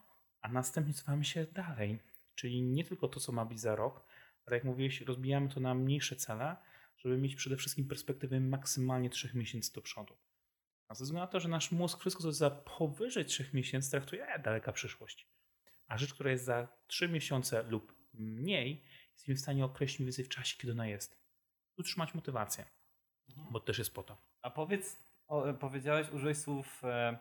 a 0.40 0.48
następnie 0.48 0.94
cofamy 0.94 1.24
się 1.24 1.44
dalej. 1.44 1.98
Czyli 2.34 2.62
nie 2.62 2.84
tylko 2.84 3.08
to, 3.08 3.20
co 3.20 3.32
ma 3.32 3.44
być 3.44 3.60
za 3.60 3.76
rok, 3.76 4.04
ale 4.47 4.56
jak 4.56 4.64
mówiłeś, 4.64 5.00
rozbijamy 5.00 5.49
to 5.49 5.61
na 5.61 5.75
mniejsze 5.75 6.16
cele, 6.16 6.56
żeby 6.99 7.18
mieć 7.18 7.37
przede 7.37 7.56
wszystkim 7.56 7.88
perspektywę 7.88 8.40
maksymalnie 8.40 9.11
3 9.11 9.30
miesięcy 9.35 9.73
do 9.73 9.82
przodu. 9.82 10.16
A 10.88 10.94
ze 10.94 11.04
względu 11.04 11.25
na 11.25 11.32
to, 11.32 11.40
że 11.40 11.49
nasz 11.49 11.73
mózg 11.73 12.00
wszystko, 12.00 12.23
co 12.23 12.28
jest 12.28 12.38
za 12.38 12.50
powyżej 12.50 13.25
3 13.25 13.50
miesięcy, 13.52 13.90
traktuje 13.90 14.26
e, 14.26 14.38
daleka 14.38 14.73
przyszłość. 14.73 15.28
A 15.87 15.99
rzecz, 15.99 16.14
która 16.14 16.30
jest 16.30 16.44
za 16.44 16.68
3 16.87 17.09
miesiące 17.09 17.62
lub 17.62 17.94
mniej, 18.14 18.85
jesteśmy 19.12 19.35
w 19.35 19.40
stanie 19.40 19.64
określić 19.64 19.99
mniej 19.99 20.06
więcej 20.06 20.25
w 20.25 20.28
czasie, 20.28 20.56
kiedy 20.59 20.73
ona 20.73 20.87
jest. 20.87 21.20
Utrzymać 21.78 22.14
motywację, 22.14 22.64
bo 23.50 23.61
też 23.61 23.78
jest 23.78 23.94
po 23.94 24.02
to. 24.02 24.16
A 24.42 24.50
powiedz, 24.50 24.99
o, 25.26 25.54
powiedziałeś, 25.54 26.11
użyłeś 26.11 26.38
słów, 26.38 26.85
e, 26.85 27.18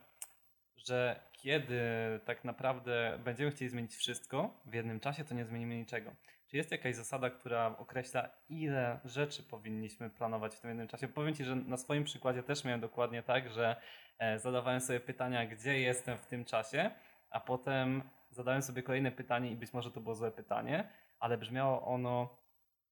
że 0.78 1.30
kiedy 1.34 1.82
tak 2.26 2.44
naprawdę 2.44 3.20
będziemy 3.24 3.52
chcieli 3.52 3.72
zmienić 3.72 3.96
wszystko 3.96 4.62
w 4.66 4.74
jednym 4.74 5.00
czasie, 5.00 5.24
to 5.24 5.36
nie 5.36 5.46
zmienimy 5.46 5.78
niczego. 5.78 6.16
Czy 6.50 6.58
jest 6.58 6.72
jakaś 6.72 6.96
zasada, 6.96 7.30
która 7.30 7.78
określa, 7.78 8.30
ile 8.50 9.00
rzeczy 9.06 9.44
powinniśmy 9.44 10.10
planować 10.10 10.56
w 10.56 10.60
tym 10.60 10.70
jednym 10.70 10.88
czasie? 10.88 11.08
Powiem 11.08 11.36
Ci, 11.36 11.46
że 11.46 11.56
na 11.56 11.78
swoim 11.78 12.04
przykładzie 12.04 12.44
też 12.44 12.64
miałem 12.64 12.82
dokładnie 12.82 13.24
tak, 13.24 13.50
że 13.50 13.76
e, 14.20 14.40
zadawałem 14.40 14.82
sobie 14.82 15.00
pytania, 15.00 15.46
gdzie 15.46 15.80
jestem 15.80 16.18
w 16.18 16.26
tym 16.26 16.46
czasie, 16.46 16.92
a 17.30 17.40
potem 17.40 18.02
zadałem 18.30 18.62
sobie 18.62 18.84
kolejne 18.84 19.12
pytanie 19.12 19.52
i 19.52 19.56
być 19.56 19.74
może 19.74 19.92
to 19.92 20.02
było 20.02 20.16
złe 20.16 20.32
pytanie, 20.32 20.90
ale 21.20 21.38
brzmiało 21.38 21.86
ono, 21.86 22.38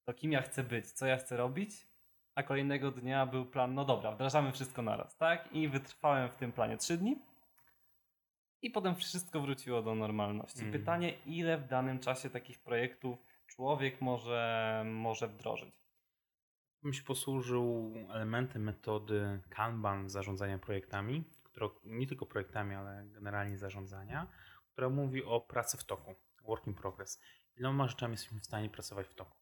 to 0.06 0.14
kim 0.14 0.32
ja 0.32 0.42
chcę 0.42 0.64
być, 0.64 0.92
co 0.92 1.06
ja 1.06 1.18
chcę 1.18 1.38
robić, 1.38 1.72
a 2.36 2.44
kolejnego 2.44 2.92
dnia 2.92 3.26
był 3.26 3.46
plan, 3.46 3.74
no 3.74 3.86
dobra, 3.86 4.12
wdrażamy 4.12 4.52
wszystko 4.52 4.82
naraz, 4.82 5.18
tak? 5.18 5.54
I 5.54 5.68
wytrwałem 5.68 6.30
w 6.30 6.36
tym 6.36 6.52
planie 6.52 6.78
trzy 6.78 6.98
dni 6.98 7.22
i 8.62 8.70
potem 8.70 8.96
wszystko 8.96 9.42
wróciło 9.42 9.82
do 9.82 9.96
normalności. 9.96 10.60
Mm. 10.60 10.72
Pytanie, 10.72 11.14
ile 11.26 11.58
w 11.58 11.68
danym 11.68 12.00
czasie 12.00 12.30
takich 12.30 12.60
projektów 12.60 13.27
człowiek 13.48 14.02
może, 14.02 14.84
może 14.86 15.28
wdrożyć? 15.28 15.88
bym 16.88 16.94
się 16.94 17.04
posłużył 17.04 17.94
elementem 18.14 18.64
metody 18.64 19.42
Kanban 19.50 20.10
zarządzania 20.10 20.60
projektami, 20.60 21.24
która, 21.44 21.70
nie 21.84 22.08
tylko 22.08 22.26
projektami, 22.26 22.76
ale 22.76 23.06
generalnie 23.12 23.58
zarządzania, 23.58 24.28
która 24.72 24.90
mówi 24.90 25.24
o 25.24 25.42
pracy 25.42 25.78
w 25.78 25.84
toku, 25.84 26.16
work 26.48 26.68
in 26.68 26.74
progress. 26.74 27.22
Iloma 27.58 27.88
rzeczami 27.88 28.14
jesteśmy 28.14 28.40
w 28.40 28.46
stanie 28.46 28.70
pracować 28.70 29.08
w 29.08 29.14
toku. 29.14 29.38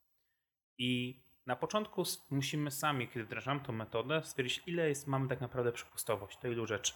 I 0.77 1.21
na 1.45 1.55
początku 1.55 2.03
musimy 2.29 2.71
sami, 2.71 3.07
kiedy 3.07 3.25
wdrażamy 3.25 3.62
tą 3.62 3.74
metodę, 3.74 4.21
stwierdzić, 4.24 4.63
ile 4.65 4.89
jest, 4.89 5.07
mamy 5.07 5.27
tak 5.27 5.41
naprawdę 5.41 5.71
przepustowość, 5.71 6.41
do 6.41 6.47
ilu 6.47 6.65
rzeczy. 6.65 6.93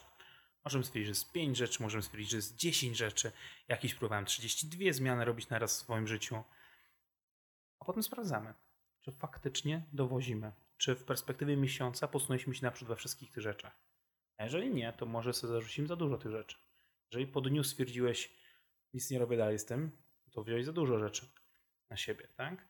Możemy 0.65 0.83
stwierdzić, 0.83 1.07
że 1.07 1.11
jest 1.11 1.31
5 1.31 1.57
rzeczy, 1.57 1.83
możemy 1.83 2.03
stwierdzić, 2.03 2.29
że 2.29 2.37
jest 2.37 2.55
10 2.55 2.97
rzeczy. 2.97 3.31
Jakieś 3.67 3.95
próbowałem 3.95 4.25
32 4.25 4.93
zmiany 4.93 5.25
robić 5.25 5.49
naraz 5.49 5.77
w 5.77 5.81
swoim 5.83 6.07
życiu. 6.07 6.43
A 7.79 7.86
potem 7.86 8.03
sprawdzamy, 8.03 8.53
czy 9.01 9.12
faktycznie 9.12 9.86
dowozimy, 9.93 10.51
czy 10.77 10.95
w 10.95 11.03
perspektywie 11.03 11.57
miesiąca 11.57 12.07
posunęliśmy 12.07 12.55
się 12.55 12.65
naprzód 12.65 12.88
we 12.88 12.95
wszystkich 12.95 13.31
tych 13.31 13.43
rzeczach. 13.43 13.81
A 14.38 14.43
jeżeli 14.43 14.74
nie, 14.74 14.93
to 14.93 15.05
może 15.05 15.33
sobie 15.33 15.53
zarzucimy 15.53 15.88
za 15.88 15.95
dużo 15.95 16.17
tych 16.17 16.31
rzeczy. 16.31 16.57
Jeżeli 17.12 17.31
po 17.31 17.41
dniu 17.41 17.63
stwierdziłeś, 17.63 18.36
nic 18.93 19.12
nie 19.12 19.19
robię 19.19 19.38
dalej 19.38 19.59
z 19.59 19.65
tym, 19.65 19.91
to 20.31 20.43
wziąłeś 20.43 20.65
za 20.65 20.74
dużo 20.74 21.00
rzeczy 21.00 21.31
na 21.89 21.98
siebie, 21.98 22.27
tak? 22.27 22.67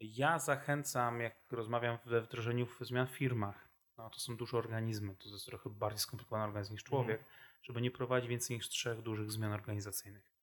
Ja 0.00 0.38
zachęcam, 0.38 1.20
jak 1.20 1.52
rozmawiam 1.52 1.98
we 2.04 2.20
wdrożeniu 2.20 2.66
zmian 2.80 3.06
w 3.06 3.10
firmach, 3.10 3.68
no 3.96 4.10
to 4.10 4.20
są 4.20 4.36
duże 4.36 4.56
organizmy, 4.56 5.16
to 5.16 5.28
jest 5.28 5.46
trochę 5.46 5.70
bardziej 5.70 5.98
skomplikowany 5.98 6.44
organizm 6.44 6.72
niż 6.72 6.84
człowiek, 6.84 7.24
żeby 7.62 7.80
nie 7.80 7.90
prowadzić 7.90 8.30
więcej 8.30 8.56
niż 8.56 8.68
trzech 8.68 9.02
dużych 9.02 9.32
zmian 9.32 9.52
organizacyjnych 9.52 10.37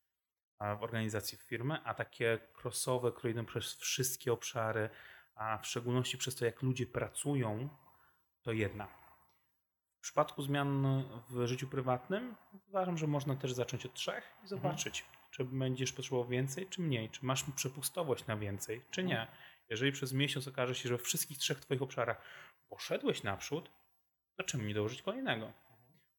w 0.60 0.84
organizacji 0.84 1.38
firmy, 1.38 1.80
a 1.84 1.94
takie 1.94 2.40
crossowe, 2.64 3.12
które 3.12 3.32
idą 3.32 3.46
przez 3.46 3.76
wszystkie 3.76 4.34
obszary, 4.34 4.90
a 5.36 5.58
w 5.58 5.68
szczególności 5.68 6.18
przez 6.18 6.36
to, 6.36 6.46
jak 6.46 6.62
ludzie 6.62 6.86
pracują, 6.86 7.70
to 8.42 8.52
jedna. 8.52 8.88
W 9.98 10.02
przypadku 10.02 10.42
zmian 10.42 11.04
w 11.30 11.48
życiu 11.48 11.68
prywatnym 11.68 12.36
uważam, 12.68 12.98
że 12.98 13.08
można 13.08 13.36
też 13.36 13.54
zacząć 13.54 13.86
od 13.86 13.94
trzech 13.94 14.34
i 14.44 14.48
zobaczyć, 14.48 15.06
czy 15.32 15.44
będziesz 15.44 15.94
potrzebował 15.94 16.28
więcej, 16.28 16.68
czy 16.68 16.82
mniej, 16.82 17.10
czy 17.10 17.26
masz 17.26 17.44
przepustowość 17.44 18.28
na 18.28 18.38
więcej, 18.38 18.82
czy 18.92 19.04
nie. 19.04 19.28
Jeżeli 19.70 19.92
przez 19.92 20.14
miesiąc 20.14 20.48
okaże 20.48 20.76
się, 20.76 20.90
że 20.90 20.98
we 20.98 21.04
wszystkich 21.04 21.38
trzech 21.38 21.60
Twoich 21.60 21.82
obszarach 21.82 22.22
poszedłeś 22.70 23.24
naprzód, 23.24 23.72
to 24.36 24.44
czemu 24.44 24.64
nie 24.64 24.74
dołożyć 24.74 25.02
kolejnego? 25.02 25.54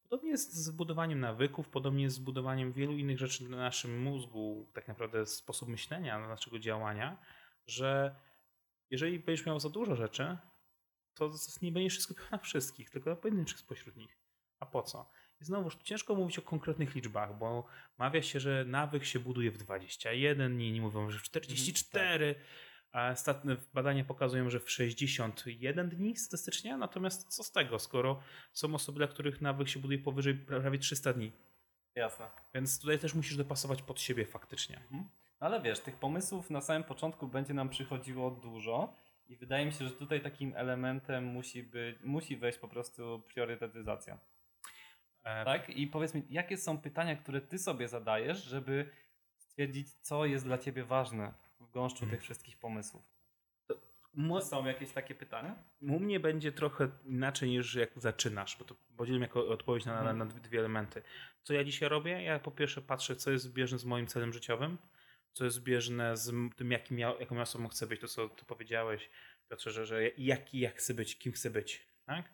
Podobnie 0.08 0.30
jest 0.30 0.54
z 0.54 0.70
budowaniem 0.70 1.20
nawyków, 1.20 1.68
podobnie 1.68 2.04
jest 2.04 2.16
z 2.16 2.18
budowaniem 2.18 2.72
wielu 2.72 2.92
innych 2.92 3.18
rzeczy 3.18 3.48
na 3.48 3.56
naszym 3.56 4.02
mózgu, 4.02 4.66
tak 4.72 4.88
naprawdę 4.88 5.26
sposób 5.26 5.68
myślenia, 5.68 6.28
naszego 6.28 6.58
działania, 6.58 7.18
że 7.66 8.16
jeżeli 8.90 9.18
będziesz 9.18 9.46
miał 9.46 9.60
za 9.60 9.68
dużo 9.68 9.96
rzeczy, 9.96 10.36
to 11.14 11.30
nie 11.62 11.72
będziesz 11.72 12.00
skupiał 12.00 12.26
na 12.32 12.38
wszystkich, 12.38 12.90
tylko 12.90 13.10
na 13.10 13.16
pojedynczych 13.16 13.58
spośród 13.58 13.96
nich. 13.96 14.18
A 14.60 14.66
po 14.66 14.82
co? 14.82 15.10
I 15.40 15.44
znowuż 15.44 15.76
ciężko 15.76 16.14
mówić 16.14 16.38
o 16.38 16.42
konkretnych 16.42 16.94
liczbach, 16.94 17.38
bo 17.38 17.66
mawia 17.98 18.22
się, 18.22 18.40
że 18.40 18.64
nawyk 18.64 19.04
się 19.04 19.18
buduje 19.18 19.50
w 19.50 19.58
21 19.58 20.54
dni, 20.54 20.72
nie 20.72 20.80
mówią, 20.80 21.10
że 21.10 21.18
w 21.18 21.22
44, 21.22 22.34
a 22.92 23.14
badania 23.74 24.04
pokazują, 24.04 24.50
że 24.50 24.60
w 24.60 24.70
61 24.70 25.88
dni 25.88 26.16
statystycznie, 26.16 26.76
natomiast 26.76 27.28
co 27.28 27.42
z 27.42 27.52
tego, 27.52 27.78
skoro 27.78 28.20
są 28.52 28.74
osoby, 28.74 28.98
dla 28.98 29.06
których 29.06 29.40
nawyk 29.40 29.68
się 29.68 29.80
buduje 29.80 29.98
powyżej 29.98 30.34
prawie 30.34 30.78
300 30.78 31.12
dni. 31.12 31.32
Jasne. 31.94 32.26
Więc 32.54 32.80
tutaj 32.80 32.98
też 32.98 33.14
musisz 33.14 33.36
dopasować 33.36 33.82
pod 33.82 34.00
siebie 34.00 34.26
faktycznie. 34.26 34.80
No 35.40 35.46
ale 35.46 35.62
wiesz, 35.62 35.80
tych 35.80 35.96
pomysłów 35.96 36.50
na 36.50 36.60
samym 36.60 36.84
początku 36.84 37.28
będzie 37.28 37.54
nam 37.54 37.68
przychodziło 37.68 38.30
dużo 38.30 38.96
i 39.28 39.36
wydaje 39.36 39.66
mi 39.66 39.72
się, 39.72 39.88
że 39.88 39.90
tutaj 39.90 40.20
takim 40.20 40.52
elementem 40.56 41.24
musi 41.24 41.62
być, 41.62 41.96
musi 42.04 42.36
wejść 42.36 42.58
po 42.58 42.68
prostu 42.68 43.22
priorytetyzacja. 43.28 44.18
E, 45.24 45.44
Tak? 45.44 45.70
I 45.70 45.86
powiedz 45.86 46.14
mi, 46.14 46.22
jakie 46.30 46.56
są 46.56 46.78
pytania, 46.78 47.16
które 47.16 47.40
ty 47.40 47.58
sobie 47.58 47.88
zadajesz, 47.88 48.44
żeby 48.44 48.90
stwierdzić, 49.36 49.94
co 49.94 50.26
jest 50.26 50.44
dla 50.44 50.58
ciebie 50.58 50.84
ważne 50.84 51.34
gąszczu 51.76 52.04
Mhm. 52.04 52.10
tych 52.10 52.22
wszystkich 52.24 52.56
pomysłów? 52.58 53.02
mo- 54.14 54.40
Są 54.42 54.66
jakieś 54.66 54.90
takie 54.92 55.14
pytania? 55.14 55.64
U 55.82 56.00
mnie 56.00 56.20
będzie 56.20 56.52
trochę 56.52 56.88
inaczej 57.04 57.48
niż 57.50 57.74
jak 57.74 57.90
zaczynasz, 57.96 58.56
bo 58.58 58.64
to 58.64 58.74
podzielim 58.96 59.22
jako 59.22 59.48
odpowiedź 59.48 59.84
na, 59.84 59.98
Mhm. 59.98 60.18
na, 60.18 60.24
na 60.24 60.30
dwie 60.30 60.58
elementy. 60.58 61.02
Co 61.42 61.52
ja 61.54 61.64
dzisiaj 61.64 61.88
robię? 61.88 62.22
Ja 62.22 62.38
po 62.38 62.50
pierwsze 62.50 62.82
patrzę, 62.82 63.16
co 63.16 63.30
jest 63.30 63.44
zbieżne 63.44 63.78
z 63.78 63.84
moim 63.84 64.06
celem 64.06 64.32
życiowym, 64.32 64.78
co 65.32 65.44
jest 65.44 65.56
zbieżne 65.56 66.16
z 66.16 66.32
tym, 66.56 66.70
jakim 66.70 66.98
ja, 66.98 67.14
jaką 67.20 67.34
ja 67.34 67.42
osobą 67.42 67.68
chcę 67.68 67.86
być, 67.86 68.00
to 68.00 68.08
co 68.08 68.28
ty 68.28 68.44
powiedziałeś, 68.44 69.10
Piotrze, 69.48 69.70
że, 69.70 69.86
że 69.86 70.08
jaki 70.08 70.58
ja 70.60 70.70
chcę 70.70 70.94
być, 70.94 71.18
kim 71.18 71.32
chcę 71.32 71.50
być. 71.50 71.86
Tak? 72.06 72.32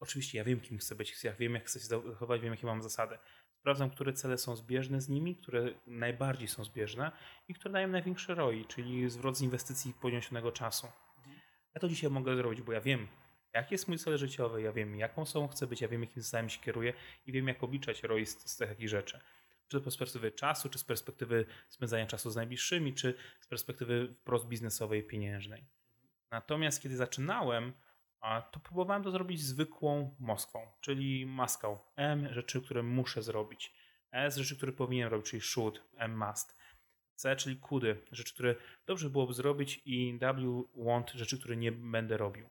Oczywiście 0.00 0.38
ja 0.38 0.44
wiem, 0.44 0.60
kim 0.60 0.78
chcę 0.78 0.94
być, 0.94 1.24
ja 1.24 1.32
wiem, 1.32 1.54
jak 1.54 1.64
chcę 1.66 1.80
się 1.80 1.86
zachować, 1.86 2.40
wiem, 2.40 2.50
jakie 2.52 2.66
mam 2.66 2.82
zasady. 2.82 3.18
Sprawdzam, 3.60 3.90
które 3.90 4.12
cele 4.12 4.38
są 4.38 4.56
zbieżne 4.56 5.00
z 5.00 5.08
nimi, 5.08 5.36
które 5.36 5.74
najbardziej 5.86 6.48
są 6.48 6.64
zbieżne 6.64 7.12
i 7.48 7.54
które 7.54 7.72
dają 7.72 7.88
największy 7.88 8.34
ROI, 8.34 8.64
czyli 8.64 9.10
zwrot 9.10 9.36
z 9.36 9.40
inwestycji 9.40 9.94
poniesionego 10.00 10.52
czasu. 10.52 10.86
Ja 11.74 11.80
to 11.80 11.88
dzisiaj 11.88 12.10
mogę 12.10 12.36
zrobić, 12.36 12.62
bo 12.62 12.72
ja 12.72 12.80
wiem, 12.80 13.08
jaki 13.54 13.74
jest 13.74 13.88
mój 13.88 13.98
cel 13.98 14.18
życiowy, 14.18 14.62
ja 14.62 14.72
wiem, 14.72 14.98
jaką 14.98 15.22
osobą 15.22 15.48
chcę 15.48 15.66
być, 15.66 15.80
ja 15.80 15.88
wiem, 15.88 16.00
jakim 16.00 16.22
zadaniem 16.22 16.50
się 16.50 16.60
kieruję 16.60 16.92
i 17.26 17.32
wiem, 17.32 17.48
jak 17.48 17.64
obliczać 17.64 18.02
ROI 18.02 18.26
z, 18.26 18.50
z 18.50 18.56
takich 18.56 18.88
rzeczy. 18.88 19.20
Czy 19.68 19.80
to 19.80 19.90
z 19.90 19.96
perspektywy 19.96 20.32
czasu, 20.32 20.68
czy 20.68 20.78
z 20.78 20.84
perspektywy 20.84 21.46
spędzania 21.68 22.06
czasu 22.06 22.30
z 22.30 22.36
najbliższymi, 22.36 22.94
czy 22.94 23.14
z 23.40 23.46
perspektywy 23.46 24.14
wprost 24.20 24.46
biznesowej, 24.46 25.02
pieniężnej. 25.02 25.64
Natomiast 26.30 26.82
kiedy 26.82 26.96
zaczynałem, 26.96 27.72
to 28.52 28.60
próbowałem 28.60 29.02
to 29.02 29.10
zrobić 29.10 29.42
zwykłą 29.42 30.16
Moskwą, 30.18 30.66
czyli 30.80 31.26
maską. 31.26 31.78
M 31.96 32.34
rzeczy, 32.34 32.62
które 32.62 32.82
muszę 32.82 33.22
zrobić. 33.22 33.74
S 34.12 34.36
rzeczy, 34.36 34.56
które 34.56 34.72
powinienem 34.72 35.10
robić, 35.10 35.30
czyli 35.30 35.42
should, 35.42 35.82
M 35.96 36.18
must. 36.18 36.56
C, 37.14 37.36
czyli 37.36 37.56
kudy, 37.56 38.02
rzeczy, 38.12 38.34
które 38.34 38.54
dobrze 38.86 39.10
byłoby 39.10 39.34
zrobić 39.34 39.82
i 39.84 40.18
W 40.20 40.64
want, 40.84 41.10
rzeczy, 41.10 41.38
które 41.38 41.56
nie 41.56 41.72
będę 41.72 42.16
robił. 42.16 42.48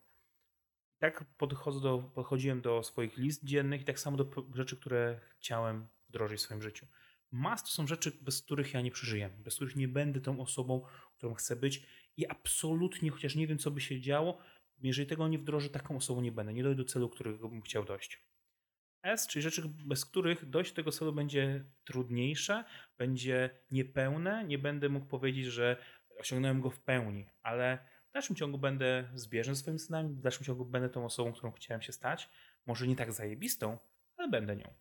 Tak 0.99 1.25
podchodzę 1.37 1.79
do, 1.81 1.97
podchodziłem 2.15 2.61
do 2.61 2.83
swoich 2.83 3.17
list 3.17 3.45
dziennych 3.45 3.81
i 3.81 3.85
tak 3.85 3.99
samo 3.99 4.17
do 4.17 4.29
rzeczy, 4.55 4.77
które 4.77 5.19
chciałem 5.37 5.87
wdrożyć 6.09 6.39
w 6.39 6.43
swoim 6.43 6.61
życiu. 6.61 6.87
Must 7.31 7.65
to 7.65 7.71
są 7.71 7.87
rzeczy, 7.87 8.11
bez 8.21 8.41
których 8.41 8.73
ja 8.73 8.81
nie 8.81 8.91
przeżyję, 8.91 9.29
bez 9.29 9.55
których 9.55 9.75
nie 9.75 9.87
będę 9.87 10.21
tą 10.21 10.39
osobą, 10.39 10.81
którą 11.17 11.33
chcę 11.33 11.55
być 11.55 11.85
i 12.17 12.27
absolutnie, 12.27 13.11
chociaż 13.11 13.35
nie 13.35 13.47
wiem, 13.47 13.57
co 13.57 13.71
by 13.71 13.81
się 13.81 14.01
działo, 14.01 14.37
jeżeli 14.83 15.07
tego 15.07 15.27
nie 15.27 15.39
wdrożę, 15.39 15.69
taką 15.69 15.97
osobą 15.97 16.21
nie 16.21 16.31
będę. 16.31 16.53
Nie 16.53 16.63
dojdę 16.63 16.83
do 16.83 16.89
celu, 16.89 17.09
którego 17.09 17.49
bym 17.49 17.61
chciał 17.61 17.85
dojść. 17.85 18.23
S, 19.03 19.27
czyli 19.27 19.43
rzeczy, 19.43 19.63
bez 19.85 20.05
których 20.05 20.49
dojść 20.49 20.71
do 20.71 20.75
tego 20.75 20.91
celu 20.91 21.13
będzie 21.13 21.65
trudniejsze, 21.83 22.63
będzie 22.97 23.49
niepełne, 23.71 24.45
nie 24.45 24.57
będę 24.57 24.89
mógł 24.89 25.05
powiedzieć, 25.05 25.45
że 25.45 25.77
osiągnąłem 26.19 26.61
go 26.61 26.69
w 26.69 26.79
pełni, 26.79 27.29
ale 27.41 27.77
w 28.09 28.11
dalszym 28.13 28.35
ciągu 28.35 28.57
będę 28.57 29.09
zbieżny 29.13 29.55
ze 29.55 29.61
swoimi 29.61 29.79
snami, 29.79 30.15
w 30.15 30.21
dalszym 30.21 30.45
ciągu 30.45 30.65
będę 30.65 30.89
tą 30.89 31.05
osobą, 31.05 31.33
którą 31.33 31.51
chciałem 31.51 31.81
się 31.81 31.93
stać. 31.93 32.29
Może 32.65 32.87
nie 32.87 32.95
tak 32.95 33.13
zajebistą, 33.13 33.77
ale 34.17 34.29
będę 34.29 34.55
nią. 34.55 34.73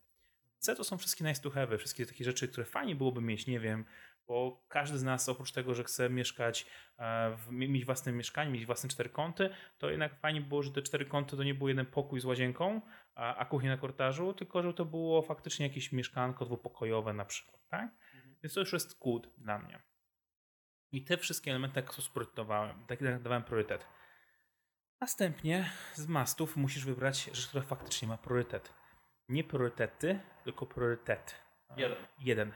C 0.59 0.77
to 0.77 0.85
są 0.85 0.99
wszystkie 0.99 1.25
nice 1.25 1.43
to 1.43 1.51
have, 1.51 1.79
wszystkie 1.79 2.07
takie 2.07 2.25
rzeczy, 2.25 2.49
które 2.49 2.65
fajnie 2.65 2.97
byłoby 2.97 3.21
mieć, 3.21 3.47
nie 3.47 3.61
wiem, 3.61 3.85
bo 4.29 4.65
każdy 4.69 4.99
z 4.99 5.03
nas 5.03 5.29
oprócz 5.29 5.53
tego, 5.53 5.75
że 5.75 5.85
chce 5.85 6.11
mieszkać, 6.11 6.67
e, 6.99 7.37
w, 7.37 7.51
mieć 7.51 7.85
własne 7.85 8.13
mieszkanie, 8.13 8.51
mieć 8.51 8.67
własne 8.67 8.89
cztery 8.89 9.09
kąty, 9.09 9.51
to 9.79 9.91
jednak 9.91 10.21
fajnie 10.21 10.41
było, 10.41 10.63
że 10.63 10.73
te 10.73 10.83
cztery 10.83 11.07
kąty 11.07 11.37
to 11.37 11.43
nie 11.43 11.55
był 11.55 11.69
jeden 11.69 11.87
pokój 11.87 12.21
z 12.21 12.25
łazienką, 12.25 12.81
a, 13.15 13.37
a 13.37 13.45
kuchnia 13.45 13.71
na 13.71 13.77
korytarzu, 13.77 14.35
tylko 14.35 14.63
że 14.63 14.75
to 14.75 14.85
było 14.85 15.23
faktycznie 15.23 15.67
jakieś 15.67 15.93
mieszkanko 15.93 16.45
dwupokojowe 16.45 17.13
na 17.13 17.25
przykład, 17.25 17.61
tak? 17.69 17.91
Więc 18.43 18.55
to 18.55 18.61
już 18.61 18.73
jest 18.73 18.99
good 18.99 19.29
dla 19.39 19.59
mnie. 19.59 19.83
I 20.93 21.05
te 21.05 21.17
wszystkie 21.17 21.51
elementy 21.51 21.83
tak 21.83 21.95
spriorytetowałem, 21.95 22.87
tak 22.87 23.23
dawałem 23.23 23.45
priorytet. 23.45 23.87
Następnie 25.01 25.71
z 25.95 26.07
mastów 26.07 26.57
musisz 26.57 26.85
wybrać 26.85 27.25
rzecz, 27.25 27.49
która 27.49 27.65
faktycznie 27.65 28.09
ma 28.09 28.19
priorytet. 28.19 28.75
Nie 29.29 29.45
priorytety, 29.45 30.21
tylko 30.45 30.67
priorytet. 30.67 31.35
Jeden. 31.77 31.99
Jeden. 32.19 32.53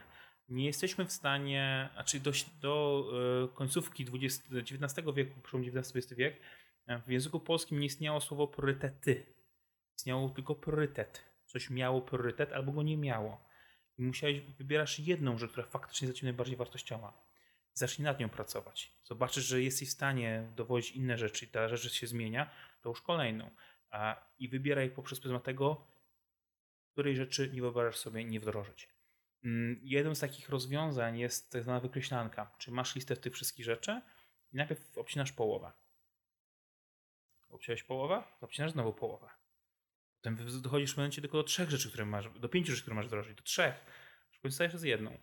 Nie 0.49 0.65
jesteśmy 0.65 1.05
w 1.05 1.11
stanie, 1.11 1.89
znaczy 1.93 2.19
do, 2.19 2.31
do 2.61 3.05
e, 3.43 3.55
końcówki 3.55 4.05
XIX 4.51 5.07
wieku, 5.15 5.41
przełom 5.41 5.65
XIX-XX 5.65 6.13
wiek, 6.13 6.39
e, 6.87 6.99
w 6.99 7.09
języku 7.09 7.39
polskim 7.39 7.79
nie 7.79 7.85
istniało 7.85 8.21
słowo 8.21 8.47
priorytety. 8.47 9.25
Istniało 9.97 10.29
tylko 10.29 10.55
priorytet. 10.55 11.21
Coś 11.45 11.69
miało 11.69 12.01
priorytet 12.01 12.53
albo 12.53 12.71
go 12.71 12.83
nie 12.83 12.97
miało. 12.97 13.43
I 13.97 14.03
musiałeś, 14.03 14.39
wybierasz 14.39 14.99
jedną 14.99 15.37
rzecz, 15.37 15.51
która 15.51 15.67
faktycznie 15.67 16.05
jest 16.05 16.15
dla 16.15 16.19
ciebie 16.19 16.31
najbardziej 16.31 16.55
wartościowa. 16.55 17.23
Zacznij 17.73 18.05
nad 18.05 18.19
nią 18.19 18.29
pracować. 18.29 18.91
Zobaczysz, 19.03 19.45
że 19.45 19.61
jesteś 19.61 19.89
w 19.89 19.91
stanie 19.91 20.51
dowodzić 20.55 20.91
inne 20.91 21.17
rzeczy 21.17 21.45
i 21.45 21.47
ta 21.47 21.67
rzecz 21.67 21.93
się 21.93 22.07
zmienia, 22.07 22.49
to 22.81 22.89
już 22.89 23.01
kolejną. 23.01 23.49
A, 23.89 24.25
I 24.39 24.49
wybieraj 24.49 24.89
poprzez 24.89 25.19
pryzmat 25.19 25.43
tego, 25.43 25.87
której 26.91 27.15
rzeczy 27.15 27.51
nie 27.53 27.61
wyobrażasz 27.61 27.97
sobie 27.97 28.23
nie 28.23 28.39
wdrożyć. 28.39 28.92
Mm, 29.43 29.79
Jednym 29.83 30.15
z 30.15 30.19
takich 30.19 30.49
rozwiązań 30.49 31.19
jest 31.19 31.51
tak 31.51 31.63
zwana 31.63 31.79
wykreślanka. 31.79 32.51
Czyli 32.57 32.75
masz 32.75 32.95
listę 32.95 33.17
tych 33.17 33.33
wszystkich 33.33 33.65
rzeczy 33.65 34.01
i 34.53 34.57
najpierw 34.57 34.97
obcinasz 34.97 35.31
połowę. 35.31 35.71
Obcinałeś 37.49 37.83
połowę, 37.83 38.23
obcinasz 38.41 38.71
znowu 38.71 38.93
połowę. 38.93 39.29
Potem 40.15 40.37
dochodzisz 40.61 40.93
w 40.93 40.97
momencie 40.97 41.21
tylko 41.21 41.37
do 41.37 41.43
trzech 41.43 41.69
rzeczy, 41.69 41.89
które 41.89 42.05
masz, 42.05 42.29
do 42.39 42.49
pięciu 42.49 42.71
rzeczy, 42.71 42.81
które 42.81 42.95
masz 42.95 43.05
wdrożyć, 43.05 43.37
do 43.37 43.43
trzech. 43.43 43.75
W 44.31 44.39
końcu 44.39 44.55
stajesz 44.55 44.75
z 44.75 44.83
jedną. 44.83 45.17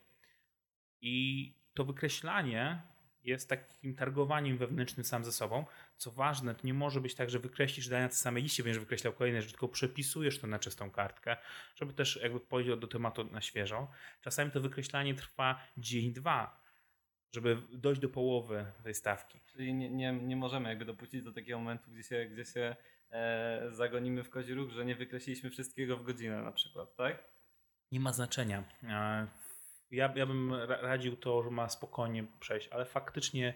I 1.01 1.55
to 1.75 1.85
wykreślanie 1.85 2.83
jest 3.25 3.49
takim 3.49 3.95
targowaniem 3.95 4.59
wewnętrznym 4.59 5.05
sam 5.05 5.25
ze 5.25 5.33
sobą. 5.33 5.65
Co 5.97 6.11
ważne, 6.11 6.55
to 6.55 6.61
nie 6.67 6.75
może 6.75 7.01
być 7.01 7.15
tak, 7.15 7.31
że 7.31 7.39
wykreślisz 7.39 7.89
dane 7.89 8.03
na 8.03 8.09
tej 8.09 8.17
samej 8.17 8.43
liście, 8.43 8.63
będziesz 8.63 8.81
wykreślał 8.81 9.13
kolejne 9.13 9.43
rzeczy, 9.43 9.53
tylko 9.53 9.69
przepisujesz 9.69 10.39
to 10.39 10.47
na 10.47 10.59
czystą 10.59 10.91
kartkę, 10.91 11.37
żeby 11.75 11.93
też 11.93 12.19
jakby 12.23 12.41
podejść 12.41 12.81
do 12.81 12.87
tematu 12.87 13.25
na 13.25 13.41
świeżo. 13.41 13.91
Czasami 14.21 14.51
to 14.51 14.61
wykreślanie 14.61 15.15
trwa 15.15 15.61
dzień, 15.77 16.13
dwa, 16.13 16.61
żeby 17.33 17.63
dojść 17.73 18.01
do 18.01 18.09
połowy 18.09 18.67
tej 18.83 18.95
stawki. 18.95 19.41
Czyli 19.47 19.75
nie, 19.75 19.91
nie, 19.91 20.13
nie 20.13 20.37
możemy 20.37 20.69
jakby 20.69 20.85
dopuścić 20.85 21.23
do 21.23 21.33
takiego 21.33 21.59
momentu, 21.59 21.91
gdzie 21.91 22.03
się, 22.03 22.27
gdzie 22.27 22.45
się 22.45 22.77
e, 23.11 23.69
zagonimy 23.71 24.25
w 24.25 24.31
kozi 24.31 24.55
róg, 24.55 24.71
że 24.71 24.85
nie 24.85 24.95
wykreśliliśmy 24.95 25.51
wszystkiego 25.51 25.97
w 25.97 26.03
godzinę 26.03 26.43
na 26.43 26.53
przykład, 26.53 26.97
tak? 26.97 27.25
Nie 27.93 28.01
ma 28.01 28.13
znaczenia. 28.13 28.65
Ja, 29.91 30.13
ja 30.17 30.27
bym 30.27 30.55
ra- 30.55 30.81
radził 30.81 31.17
to, 31.17 31.43
że 31.43 31.51
ma 31.51 31.69
spokojnie 31.69 32.27
przejść, 32.41 32.69
ale 32.69 32.85
faktycznie 32.85 33.55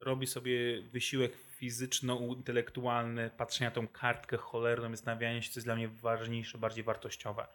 robi 0.00 0.26
sobie 0.26 0.82
wysiłek 0.82 1.36
fizyczno-intelektualny, 1.36 3.30
patrzenia 3.30 3.70
na 3.70 3.74
tą 3.74 3.88
kartkę 3.88 4.36
cholerną, 4.36 4.90
zastanawianie 4.90 5.42
się, 5.42 5.50
co 5.50 5.58
jest 5.58 5.66
dla 5.66 5.76
mnie 5.76 5.88
ważniejsze, 5.88 6.58
bardziej 6.58 6.84
wartościowe. 6.84 7.46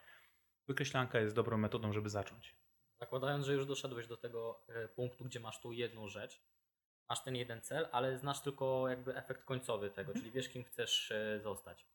Wykreślanka 0.67 1.19
jest 1.19 1.36
dobrą 1.36 1.58
metodą, 1.58 1.93
żeby 1.93 2.10
zacząć. 2.10 2.56
Zakładając, 2.99 3.45
że 3.45 3.54
już 3.54 3.65
doszedłeś 3.65 4.08
do 4.08 4.17
tego 4.17 4.63
e, 4.67 4.88
punktu, 4.88 5.25
gdzie 5.25 5.39
masz 5.39 5.62
tu 5.62 5.71
jedną 5.71 6.08
rzecz, 6.08 6.41
masz 7.10 7.23
ten 7.23 7.36
jeden 7.36 7.62
cel, 7.62 7.88
ale 7.91 8.17
znasz 8.17 8.41
tylko 8.41 8.89
jakby 8.89 9.15
efekt 9.15 9.45
końcowy 9.45 9.89
tego, 9.89 10.13
czyli 10.13 10.32
wiesz, 10.32 10.49
kim 10.49 10.63
chcesz 10.63 11.12
e, 11.12 11.39
zostać. 11.39 11.86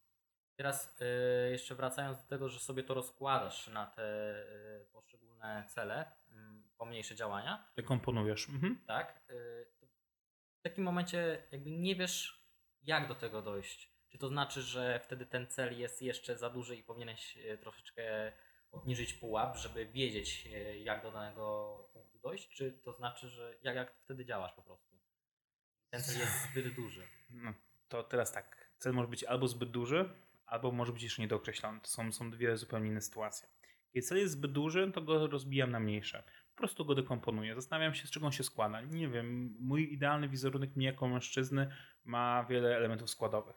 Teraz 0.61 0.97
e, 1.01 1.51
jeszcze 1.51 1.75
wracając 1.75 2.23
do 2.23 2.29
tego, 2.29 2.49
że 2.49 2.61
sobie 2.61 2.83
to 2.83 2.95
rozkładasz 2.95 3.69
na 3.69 3.87
te 3.87 4.03
e, 4.03 4.85
poszczególne 4.93 5.65
cele, 5.69 6.13
mm, 6.31 6.69
pomniejsze 6.79 7.15
działania, 7.15 7.69
Dekomponujesz. 7.77 8.49
Mhm. 8.49 8.81
tak? 8.87 9.23
y, 9.31 9.67
W 10.59 10.63
takim 10.63 10.85
momencie 10.85 11.43
jakby 11.53 11.71
nie 11.71 11.97
wiesz, 11.97 12.45
jak 12.83 13.09
do 13.09 13.15
tego 13.15 13.43
dojść. 13.43 13.93
Czy 14.09 14.19
to 14.19 14.29
znaczy, 14.29 14.63
że 14.63 15.01
wtedy 15.05 15.27
ten 15.27 15.47
cel 15.47 15.79
jest 15.79 16.03
jeszcze 16.03 16.39
za 16.39 16.51
duży 16.51 16.77
i 16.77 16.83
powinieneś 16.83 17.37
y, 17.37 17.59
troszeczkę 17.59 18.33
obniżyć 18.71 19.15
pułap, 19.15 19.57
żeby 19.57 19.87
wiedzieć, 19.87 20.47
y, 20.47 20.79
jak 20.79 21.03
do 21.03 21.13
danego 21.13 21.77
punktu 21.93 22.19
dojść? 22.19 22.49
Czy 22.49 22.73
to 22.73 22.93
znaczy, 22.93 23.29
że 23.29 23.55
jak, 23.63 23.77
jak 23.77 23.95
wtedy 23.95 24.25
działasz 24.25 24.53
po 24.53 24.63
prostu? 24.63 24.97
Ten 25.91 26.03
cel 26.03 26.19
jest 26.19 26.51
zbyt 26.51 26.75
duży. 26.75 27.09
No, 27.31 27.55
to 27.89 28.03
teraz 28.03 28.33
tak. 28.33 28.71
Cel 28.79 28.93
może 28.93 29.09
być 29.09 29.25
albo 29.25 29.49
zbyt 29.49 29.71
duży, 29.71 30.30
albo 30.51 30.73
może 30.73 30.93
być 30.93 31.03
jeszcze 31.03 31.23
niedookreślony. 31.23 31.81
To 31.81 31.89
są, 31.89 32.13
są 32.13 32.31
dwie 32.31 32.57
zupełnie 32.57 32.89
inne 32.89 33.01
sytuacje. 33.01 33.49
Kiedy 33.93 34.07
cel 34.07 34.19
jest 34.19 34.33
zbyt 34.33 34.53
duży, 34.53 34.93
to 34.93 35.03
go 35.03 35.27
rozbijam 35.27 35.71
na 35.71 35.81
mniejsze. 35.81 36.23
Po 36.51 36.57
prostu 36.57 36.85
go 36.85 36.95
dekomponuję. 36.95 37.55
Zastanawiam 37.55 37.95
się, 37.95 38.07
z 38.07 38.11
czego 38.11 38.27
on 38.27 38.33
się 38.33 38.45
składa. 38.45 38.81
Nie 38.81 39.09
wiem, 39.09 39.57
mój 39.61 39.93
idealny 39.93 40.29
wizerunek 40.29 40.77
mnie 40.77 40.87
jako 40.87 41.09
mężczyzny 41.09 41.71
ma 42.05 42.45
wiele 42.45 42.77
elementów 42.77 43.11
składowych. 43.11 43.57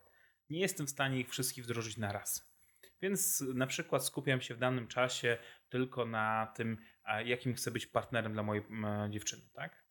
Nie 0.50 0.60
jestem 0.60 0.88
w 0.88 0.90
stanie 0.90 1.20
ich 1.20 1.30
wszystkich 1.30 1.64
wdrożyć 1.64 1.98
na 1.98 2.12
raz. 2.12 2.54
Więc 3.02 3.44
na 3.54 3.68
przykład 3.68 4.06
skupiam 4.06 4.42
się 4.42 4.56
w 4.56 4.58
danym 4.58 4.88
czasie 4.88 5.38
tylko 5.70 6.06
na 6.06 6.54
tym, 6.56 6.78
jakim 7.26 7.54
chcę 7.54 7.72
być 7.72 7.88
partnerem 7.88 8.34
dla 8.34 8.44
mojej 8.44 8.64
dziewczyny, 9.10 9.44
tak? 9.54 9.84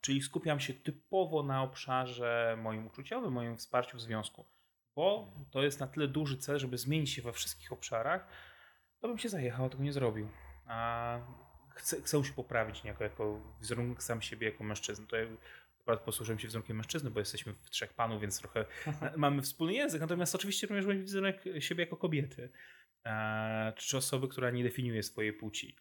Czyli 0.00 0.22
skupiam 0.22 0.60
się 0.60 0.74
typowo 0.74 1.42
na 1.42 1.62
obszarze 1.62 2.56
moim 2.62 2.86
uczuciowym, 2.86 3.32
moim 3.32 3.56
wsparciu 3.56 3.96
w 3.96 4.00
związku, 4.00 4.46
bo 5.00 5.32
to 5.50 5.62
jest 5.62 5.80
na 5.80 5.86
tyle 5.86 6.08
duży 6.08 6.38
cel, 6.38 6.58
żeby 6.58 6.78
zmienić 6.78 7.10
się 7.10 7.22
we 7.22 7.32
wszystkich 7.32 7.72
obszarach, 7.72 8.26
to 9.00 9.08
bym 9.08 9.18
się 9.18 9.28
zajechał, 9.28 9.70
tego 9.70 9.82
nie 9.82 9.92
zrobił. 9.92 10.28
A 10.66 11.18
chcę, 11.74 12.02
chcę 12.02 12.24
się 12.24 12.32
poprawić 12.32 12.84
niejako 12.84 13.04
jako 13.04 13.40
wizerunek 13.60 14.02
sam 14.02 14.22
siebie 14.22 14.50
jako 14.50 14.64
mężczyzny. 14.64 15.06
To 15.06 15.16
ja 15.16 15.26
akurat 15.80 16.00
posłużyłem 16.00 16.38
się 16.38 16.48
wizerunkiem 16.48 16.76
mężczyzny, 16.76 17.10
bo 17.10 17.20
jesteśmy 17.20 17.52
w 17.52 17.70
trzech 17.70 17.92
panów, 17.94 18.20
więc 18.20 18.38
trochę 18.38 18.64
mamy 19.16 19.42
wspólny 19.42 19.74
język. 19.74 20.00
Natomiast 20.00 20.34
oczywiście 20.34 20.66
również 20.66 20.86
mam 20.86 21.00
wizerunek 21.00 21.44
siebie 21.58 21.84
jako 21.84 21.96
kobiety, 21.96 22.50
e, 23.04 23.72
czy 23.76 23.96
osoby, 23.96 24.28
która 24.28 24.50
nie 24.50 24.62
definiuje 24.62 25.02
swojej 25.02 25.32
płci. 25.32 25.76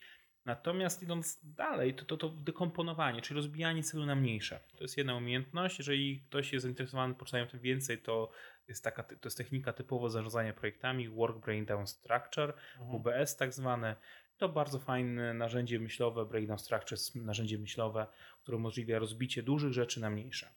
Natomiast 0.50 1.04
idąc 1.04 1.40
dalej, 1.44 1.94
to, 1.94 2.06
to, 2.06 2.18
to 2.18 2.30
dekomponowanie, 2.30 3.22
czyli 3.22 3.36
rozbijanie 3.36 3.84
celu 3.84 4.06
na 4.06 4.16
mniejsze. 4.16 4.60
To 4.78 4.84
jest 4.84 4.98
jedna 4.98 5.16
umiejętność. 5.16 5.80
Jeżeli 5.80 6.24
ktoś 6.30 6.54
jest 6.54 6.64
zainteresowany 6.64 7.16
poczytaniem 7.16 7.48
tym 7.48 7.60
więcej, 7.60 8.02
to 8.02 8.32
jest 8.68 8.84
taka, 8.84 9.04
to 9.04 9.16
jest 9.24 9.38
technika 9.38 9.74
typowo 9.74 10.10
zarządzania 10.10 10.54
projektami, 10.54 11.10
Work 11.10 11.38
Breakdown 11.38 11.88
Structure, 11.88 12.54
UBS 12.92 13.36
tak 13.36 13.54
zwane. 13.54 13.96
To 14.38 14.50
bardzo 14.50 14.80
fajne 14.80 15.34
narzędzie 15.34 15.80
myślowe, 15.80 16.26
Breakdown 16.26 16.60
Structure 16.60 16.92
jest 16.92 17.16
narzędzie 17.16 17.58
myślowe, 17.58 18.08
które 18.42 18.58
umożliwia 18.58 19.00
rozbicie 19.00 19.44
dużych 19.44 19.74
rzeczy 19.74 20.02
na 20.02 20.10
mniejsze. 20.10 20.50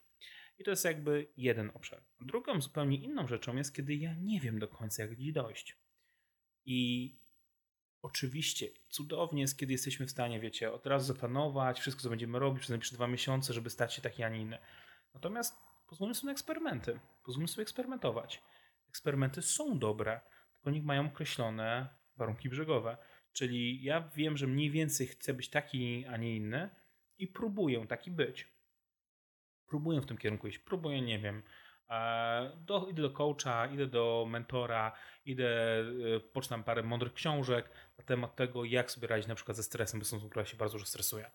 I 0.58 0.64
to 0.64 0.70
jest 0.70 0.84
jakby 0.84 1.26
jeden 1.36 1.70
obszar. 1.74 2.02
Drugą 2.20 2.60
zupełnie 2.60 2.96
inną 2.96 3.26
rzeczą 3.26 3.56
jest, 3.56 3.74
kiedy 3.74 3.94
ja 3.94 4.14
nie 4.14 4.40
wiem 4.40 4.58
do 4.58 4.68
końca, 4.68 5.02
jak 5.02 5.12
gdzieś 5.12 5.32
dojść. 5.32 5.76
I 6.64 7.21
oczywiście 8.02 8.68
cudownie 8.88 9.40
jest, 9.40 9.58
kiedy 9.58 9.72
jesteśmy 9.72 10.06
w 10.06 10.10
stanie, 10.10 10.40
wiecie, 10.40 10.72
od 10.72 10.86
razu 10.86 11.06
zaplanować 11.06 11.80
wszystko, 11.80 12.02
co 12.02 12.10
będziemy 12.10 12.38
robić 12.38 12.60
przez 12.60 12.70
najbliższe 12.70 12.96
dwa 12.96 13.06
miesiące, 13.06 13.52
żeby 13.52 13.70
stać 13.70 13.94
się 13.94 14.02
taki, 14.02 14.22
a 14.22 14.28
nie 14.28 14.40
inny. 14.40 14.58
Natomiast 15.14 15.56
pozwólmy 15.88 16.14
sobie 16.14 16.26
na 16.26 16.32
eksperymenty. 16.32 17.00
Pozwólmy 17.24 17.48
sobie 17.48 17.62
eksperymentować. 17.62 18.42
Eksperymenty 18.88 19.42
są 19.42 19.78
dobre, 19.78 20.20
tylko 20.54 20.70
niech 20.70 20.84
mają 20.84 21.06
określone 21.06 21.88
warunki 22.16 22.48
brzegowe. 22.48 22.96
Czyli 23.32 23.82
ja 23.82 24.10
wiem, 24.16 24.36
że 24.36 24.46
mniej 24.46 24.70
więcej 24.70 25.06
chcę 25.06 25.34
być 25.34 25.48
taki, 25.48 26.06
a 26.06 26.16
nie 26.16 26.36
inny 26.36 26.70
i 27.18 27.28
próbuję 27.28 27.86
taki 27.86 28.10
być. 28.10 28.48
Próbuję 29.66 30.00
w 30.00 30.06
tym 30.06 30.18
kierunku 30.18 30.48
iść. 30.48 30.58
Próbuję, 30.58 31.02
nie 31.02 31.18
wiem, 31.18 31.42
do, 32.56 32.86
idę 32.88 33.02
do 33.02 33.10
coacha, 33.10 33.66
idę 33.66 33.86
do 33.86 34.26
mentora, 34.28 34.92
idę, 35.24 35.80
e, 36.16 36.20
poczytam 36.20 36.64
parę 36.64 36.82
mądrych 36.82 37.12
książek 37.12 37.70
na 37.98 38.04
temat 38.04 38.36
tego, 38.36 38.64
jak 38.64 38.90
sobie 38.90 39.08
radzić 39.08 39.28
na 39.28 39.34
przykład 39.34 39.56
ze 39.56 39.62
stresem, 39.62 40.00
bo 40.00 40.06
są 40.06 40.28
która 40.28 40.44
się 40.44 40.56
bardzo 40.56 40.72
dużo 40.72 40.86
stresuje. 40.86 41.30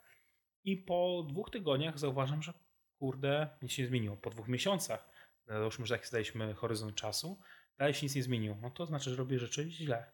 I 0.63 0.77
po 0.77 1.25
dwóch 1.29 1.49
tygodniach 1.49 1.99
zauważam, 1.99 2.41
że 2.41 2.53
kurde, 2.99 3.49
nic 3.61 3.71
się 3.71 3.81
nie 3.81 3.87
zmieniło. 3.87 4.17
Po 4.17 4.29
dwóch 4.29 4.47
miesiącach, 4.47 5.09
załóżmy, 5.47 5.85
że 5.85 5.95
jak 5.95 6.07
zdaliśmy 6.07 6.53
horyzont 6.53 6.95
czasu, 6.95 7.39
dalej 7.77 7.93
się 7.93 8.05
nic 8.05 8.15
nie 8.15 8.23
zmieniło. 8.23 8.57
No 8.61 8.69
to 8.69 8.85
znaczy, 8.85 9.09
że 9.09 9.15
robię 9.15 9.39
rzeczy 9.39 9.71
źle. 9.71 10.11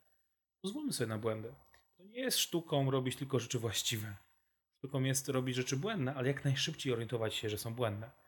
Pozwólmy 0.61 0.93
sobie 0.93 1.07
na 1.07 1.17
błędy. 1.17 1.55
To 1.97 2.03
nie 2.03 2.19
jest 2.19 2.37
sztuką 2.37 2.91
robić 2.91 3.15
tylko 3.15 3.39
rzeczy 3.39 3.59
właściwe. 3.59 4.15
Sztuką 4.77 5.03
jest 5.03 5.29
robić 5.29 5.55
rzeczy 5.55 5.77
błędne, 5.77 6.15
ale 6.15 6.27
jak 6.27 6.45
najszybciej 6.45 6.93
orientować 6.93 7.35
się, 7.35 7.49
że 7.49 7.57
są 7.57 7.75
błędne. 7.75 8.22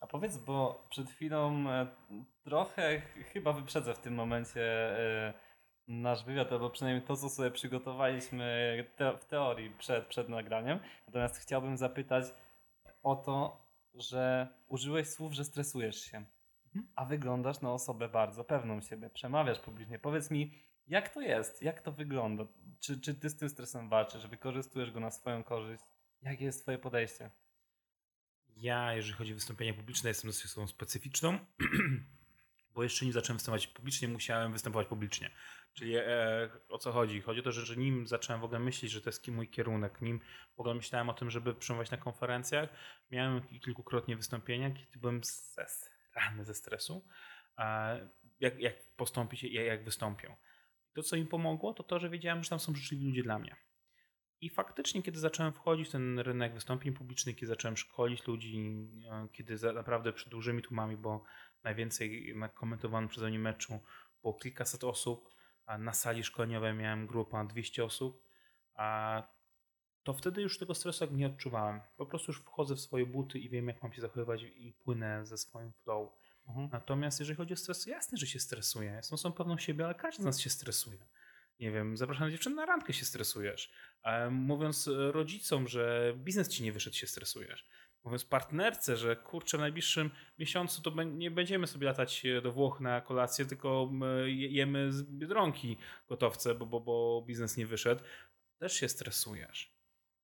A 0.00 0.06
powiedz, 0.06 0.36
bo 0.38 0.86
przed 0.90 1.10
chwilą 1.10 1.70
e, 1.70 1.86
trochę 2.42 3.00
ch- 3.00 3.26
chyba 3.32 3.52
wyprzedzę 3.52 3.94
w 3.94 3.98
tym 3.98 4.14
momencie 4.14 4.62
e, 4.98 5.34
nasz 5.88 6.24
wywiad, 6.24 6.52
albo 6.52 6.70
przynajmniej 6.70 7.06
to, 7.06 7.16
co 7.16 7.28
sobie 7.28 7.50
przygotowaliśmy 7.50 8.84
te, 8.96 9.16
w 9.18 9.24
teorii 9.24 9.70
przed, 9.70 10.06
przed 10.06 10.28
nagraniem. 10.28 10.80
Natomiast 11.06 11.36
chciałbym 11.38 11.76
zapytać 11.76 12.24
o 13.02 13.16
to, 13.16 13.66
że 13.94 14.48
użyłeś 14.66 15.08
słów, 15.08 15.32
że 15.32 15.44
stresujesz 15.44 15.96
się, 16.00 16.24
Mhm. 16.66 16.92
a 16.96 17.04
wyglądasz 17.04 17.60
na 17.60 17.72
osobę 17.72 18.08
bardzo 18.08 18.44
pewną 18.44 18.80
siebie, 18.80 19.10
przemawiasz 19.10 19.60
publicznie. 19.60 19.98
Powiedz 19.98 20.30
mi, 20.30 20.52
jak 20.86 21.08
to 21.08 21.20
jest? 21.20 21.62
Jak 21.62 21.82
to 21.82 21.92
wygląda? 21.92 22.44
Czy, 22.80 23.00
czy 23.00 23.14
ty 23.14 23.30
z 23.30 23.36
tym 23.36 23.48
stresem 23.48 23.88
walczysz? 23.88 24.26
Wykorzystujesz 24.26 24.90
go 24.90 25.00
na 25.00 25.10
swoją 25.10 25.44
korzyść? 25.44 25.82
Jakie 26.22 26.44
jest 26.44 26.62
twoje 26.62 26.78
podejście? 26.78 27.30
Ja, 28.60 28.94
jeżeli 28.94 29.14
chodzi 29.14 29.32
o 29.32 29.34
wystąpienia 29.34 29.74
publiczne, 29.74 30.10
jestem 30.10 30.30
osobą 30.30 30.66
specyficzną, 30.66 31.38
bo 32.74 32.82
jeszcze 32.82 33.06
nie 33.06 33.12
zacząłem 33.12 33.36
występować 33.36 33.66
publicznie, 33.66 34.08
musiałem 34.08 34.52
występować 34.52 34.86
publicznie. 34.86 35.30
Czyli 35.74 35.96
e, 35.96 36.50
o 36.68 36.78
co 36.78 36.92
chodzi? 36.92 37.20
Chodzi 37.20 37.40
o 37.40 37.42
to, 37.42 37.52
że, 37.52 37.66
że 37.66 37.76
nim 37.76 38.06
zacząłem 38.06 38.40
w 38.40 38.44
ogóle 38.44 38.60
myśleć, 38.60 38.92
że 38.92 39.00
to 39.00 39.08
jest 39.08 39.28
mój 39.28 39.48
kierunek, 39.48 40.00
nim 40.00 40.20
w 40.56 40.60
ogóle 40.60 40.74
myślałem 40.74 41.10
o 41.10 41.14
tym, 41.14 41.30
żeby 41.30 41.54
przemawiać 41.54 41.90
na 41.90 41.96
konferencjach, 41.96 42.68
miałem 43.10 43.60
kilkukrotnie 43.60 44.16
wystąpienia, 44.16 44.70
kiedy 44.70 44.98
byłem 44.98 45.20
rany 46.14 46.44
ze 46.44 46.54
stresu, 46.54 47.04
e, 47.58 48.08
jak, 48.40 48.60
jak 48.60 48.74
postąpić, 48.96 49.42
jak, 49.42 49.66
jak. 49.66 49.84
To, 50.94 51.02
co 51.02 51.16
im 51.16 51.26
pomogło, 51.26 51.74
to 51.74 51.82
to, 51.82 51.98
że 51.98 52.10
wiedziałem, 52.10 52.44
że 52.44 52.50
tam 52.50 52.60
są 52.60 52.74
życzliwi 52.74 53.04
ludzie 53.04 53.22
dla 53.22 53.38
mnie. 53.38 53.56
I 54.40 54.50
faktycznie, 54.50 55.02
kiedy 55.02 55.18
zacząłem 55.18 55.52
wchodzić 55.52 55.88
w 55.88 55.92
ten 55.92 56.18
rynek 56.18 56.54
wystąpień 56.54 56.92
publicznych, 56.92 57.36
kiedy 57.36 57.46
zacząłem 57.46 57.76
szkolić 57.76 58.26
ludzi, 58.26 58.88
e, 59.10 59.28
kiedy 59.32 59.72
naprawdę 59.74 60.12
przed 60.12 60.28
dużymi 60.28 60.62
tłumami, 60.62 60.96
bo 60.96 61.24
najwięcej 61.64 62.32
na 62.36 62.48
komentowanym 62.48 63.08
przeze 63.08 63.28
mnie 63.28 63.38
meczu 63.38 63.80
było 64.22 64.34
kilkaset 64.34 64.84
osób, 64.84 65.28
a 65.66 65.78
na 65.78 65.92
sali 65.92 66.24
szkoleniowej 66.24 66.74
miałem 66.74 67.06
grupę 67.06 67.30
ponad 67.30 67.48
200 67.48 67.84
osób, 67.84 68.24
a 68.74 69.22
to 70.02 70.14
wtedy 70.14 70.42
już 70.42 70.58
tego 70.58 70.74
stresu 70.74 71.06
nie 71.10 71.26
odczuwałem. 71.26 71.80
Po 71.96 72.06
prostu 72.06 72.32
już 72.32 72.40
wchodzę 72.40 72.74
w 72.74 72.80
swoje 72.80 73.06
buty 73.06 73.38
i 73.38 73.48
wiem, 73.48 73.68
jak 73.68 73.82
mam 73.82 73.92
się 73.92 74.00
zachowywać 74.00 74.42
i 74.42 74.72
płynę 74.72 75.26
ze 75.26 75.38
swoim 75.38 75.72
flow. 75.72 76.12
Mhm. 76.48 76.68
Natomiast 76.72 77.20
jeżeli 77.20 77.36
chodzi 77.36 77.54
o 77.54 77.56
stres, 77.56 77.86
jasne, 77.86 78.18
że 78.18 78.26
się 78.26 78.38
stresuję. 78.38 78.90
Jestem 78.90 79.14
osobą 79.14 79.34
pewną 79.34 79.58
siebie, 79.58 79.84
ale 79.84 79.94
każdy 79.94 80.22
z 80.22 80.26
nas 80.26 80.40
się 80.40 80.50
stresuje. 80.50 80.98
Nie 81.60 81.70
wiem, 81.70 81.96
zapraszam 81.96 82.30
dziewczynę 82.30 82.56
na 82.56 82.66
randkę 82.66 82.92
się 82.92 83.04
stresujesz. 83.04 83.72
Mówiąc 84.30 84.88
e, 84.88 85.12
rodzicom, 85.12 85.68
że 85.68 86.14
biznes 86.16 86.48
ci 86.48 86.62
nie 86.62 86.72
wyszedł, 86.72 86.96
się 86.96 87.06
stresujesz. 87.06 87.68
Mówiąc 88.04 88.24
partnerce, 88.24 88.96
że 88.96 89.16
kurczę, 89.16 89.56
w 89.56 89.60
najbliższym 89.60 90.10
miesiącu 90.38 90.82
to 90.82 91.02
nie 91.02 91.30
będziemy 91.30 91.66
sobie 91.66 91.86
latać 91.86 92.26
e, 92.26 92.42
do 92.42 92.52
Włoch 92.52 92.80
na 92.80 93.00
kolację, 93.00 93.46
tylko 93.46 93.90
jemy 94.26 94.92
z 94.92 95.02
Biedronki 95.02 95.76
gotowce, 96.08 96.54
bo, 96.54 96.66
bo, 96.66 96.80
bo 96.80 97.24
biznes 97.26 97.56
nie 97.56 97.66
wyszedł, 97.66 98.02
też 98.58 98.72
się 98.72 98.88
stresujesz. 98.88 99.78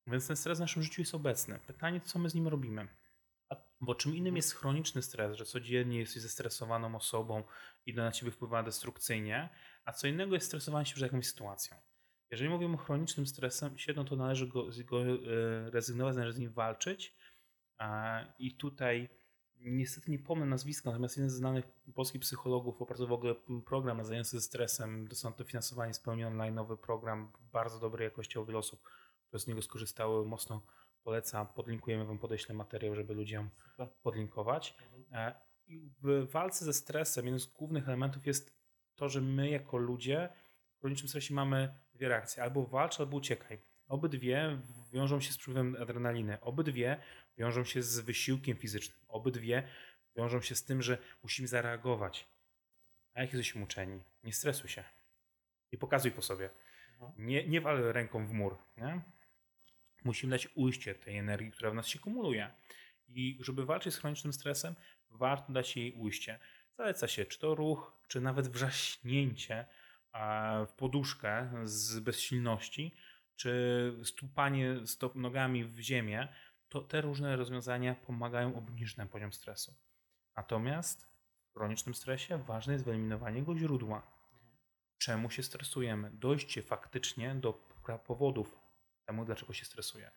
Więc 0.07 0.27
ten 0.27 0.35
stres 0.35 0.57
w 0.57 0.61
naszym 0.61 0.83
życiu 0.83 1.01
jest 1.01 1.15
obecny. 1.15 1.59
Pytanie, 1.67 2.01
co 2.01 2.19
my 2.19 2.29
z 2.29 2.35
nim 2.35 2.47
robimy? 2.47 2.87
Bo 3.81 3.95
czym 3.95 4.15
innym 4.15 4.35
jest 4.35 4.53
chroniczny 4.53 5.01
stres, 5.01 5.37
że 5.37 5.45
codziennie 5.45 5.99
jesteś 5.99 6.21
zestresowaną 6.21 6.95
osobą 6.95 7.43
i 7.85 7.93
to 7.93 8.01
na 8.01 8.11
ciebie 8.11 8.31
wpływa 8.31 8.63
destrukcyjnie, 8.63 9.49
a 9.85 9.91
co 9.91 10.07
innego 10.07 10.35
jest 10.35 10.47
stresowanie 10.47 10.85
się 10.85 10.93
przed 10.93 11.03
jakąś 11.03 11.27
sytuacją. 11.27 11.77
Jeżeli 12.31 12.49
mówimy 12.49 12.73
o 12.73 12.77
chronicznym 12.77 13.27
stresem, 13.27 13.75
no 13.95 14.03
to 14.03 14.15
należy 14.15 14.47
go, 14.47 14.67
go 14.85 15.01
e, 15.01 15.15
rezygnować, 15.71 16.15
należy 16.15 16.33
z 16.33 16.39
nim 16.39 16.51
walczyć. 16.51 17.15
A, 17.77 18.21
I 18.39 18.55
tutaj 18.55 19.09
niestety 19.59 20.11
nie 20.11 20.19
pomnę 20.19 20.45
nazwiska, 20.45 20.89
natomiast 20.89 21.17
jeden 21.17 21.29
z 21.29 21.33
znanych 21.33 21.65
polskich 21.95 22.21
psychologów 22.21 22.81
opracował 22.81 23.09
w 23.09 23.19
ogóle 23.19 23.35
program 23.65 24.05
zajęty 24.05 24.29
ze 24.29 24.41
stresem, 24.41 25.07
dostał 25.07 25.33
to 25.33 25.43
finansowanie 25.43 25.93
zupełnie 25.93 26.27
online, 26.27 26.55
nowy 26.55 26.77
program, 26.77 27.31
bardzo 27.51 27.79
dobrej 27.79 28.05
jakości, 28.05 28.39
wiele 28.45 28.57
osób, 28.57 28.89
które 29.27 29.39
z 29.39 29.47
niego 29.47 29.61
skorzystały, 29.61 30.25
mocno 30.25 30.61
polecam, 31.05 31.47
podlinkujemy 31.47 32.05
wam, 32.05 32.19
podeślę 32.19 32.55
materiał, 32.55 32.95
żeby 32.95 33.13
ludziom 33.13 33.49
podlinkować. 34.03 34.75
E, 35.11 35.35
I 35.67 35.89
w 36.01 36.31
walce 36.31 36.65
ze 36.65 36.73
stresem 36.73 37.25
jeden 37.25 37.39
z 37.39 37.45
głównych 37.45 37.87
elementów 37.87 38.27
jest 38.27 38.55
to, 38.95 39.09
że 39.09 39.21
my 39.21 39.49
jako 39.49 39.77
ludzie 39.77 40.29
w 40.77 40.79
chronicznym 40.79 41.09
stresie 41.09 41.33
mamy 41.33 41.73
dwie 41.93 42.07
reakcje. 42.07 42.43
Albo 42.43 42.65
walcz, 42.65 42.99
albo 42.99 43.17
uciekaj. 43.17 43.61
Obydwie 43.87 44.57
wiążą 44.93 45.21
się 45.21 45.33
z 45.33 45.37
przepływem 45.37 45.77
adrenaliny. 45.81 46.41
Obydwie 46.41 46.97
wiążą 47.37 47.63
się 47.63 47.83
z 47.83 47.99
wysiłkiem 47.99 48.57
fizycznym. 48.57 48.97
Obydwie 49.07 49.63
wiążą 50.17 50.41
się 50.41 50.55
z 50.55 50.65
tym, 50.65 50.81
że 50.81 50.97
musimy 51.23 51.47
zareagować. 51.47 52.27
A 53.13 53.21
jak 53.21 53.33
jesteśmy 53.33 53.63
uczeni? 53.63 54.01
Nie 54.23 54.33
stresuj 54.33 54.69
się. 54.69 54.83
Nie 55.71 55.79
pokazuj 55.79 56.11
po 56.11 56.21
sobie. 56.21 56.49
Nie, 57.17 57.47
nie 57.47 57.61
wal 57.61 57.77
ręką 57.77 58.27
w 58.27 58.31
mur. 58.31 58.57
Nie? 58.77 59.01
Musimy 60.05 60.31
dać 60.31 60.47
ujście 60.55 60.95
tej 60.95 61.17
energii, 61.17 61.51
która 61.51 61.71
w 61.71 61.73
nas 61.75 61.87
się 61.87 61.99
kumuluje. 61.99 62.53
I 63.07 63.37
żeby 63.41 63.65
walczyć 63.65 63.93
z 63.93 63.97
chronicznym 63.97 64.33
stresem, 64.33 64.75
warto 65.09 65.53
dać 65.53 65.77
jej 65.77 65.93
ujście. 65.93 66.39
Zaleca 66.77 67.07
się, 67.07 67.25
czy 67.25 67.39
to 67.39 67.55
ruch, 67.55 67.99
czy 68.07 68.21
nawet 68.21 68.47
wrzaśnięcie 68.47 69.65
a, 70.11 70.65
w 70.67 70.73
poduszkę 70.73 71.51
z 71.63 71.99
bezsilności, 71.99 72.95
czy 73.35 73.93
stupanie 74.03 74.87
stop 74.87 75.15
nogami 75.15 75.65
w 75.65 75.79
ziemię, 75.79 76.27
to 76.69 76.81
te 76.81 77.01
różne 77.01 77.35
rozwiązania 77.35 77.95
pomagają 77.95 78.55
obniżyć 78.55 78.97
nam 78.97 79.07
poziom 79.07 79.33
stresu. 79.33 79.73
Natomiast 80.37 81.07
w 81.49 81.53
chronicznym 81.53 81.95
stresie 81.95 82.37
ważne 82.37 82.73
jest 82.73 82.85
wyeliminowanie 82.85 83.39
jego 83.39 83.57
źródła. 83.57 84.15
Czemu 84.97 85.29
się 85.29 85.43
stresujemy? 85.43 86.11
Dojście 86.13 86.61
faktycznie 86.61 87.35
do 87.35 87.53
powodów 88.07 88.64
temu, 89.05 89.25
dlaczego 89.25 89.53
się 89.53 89.65
stresuje. 89.65 90.11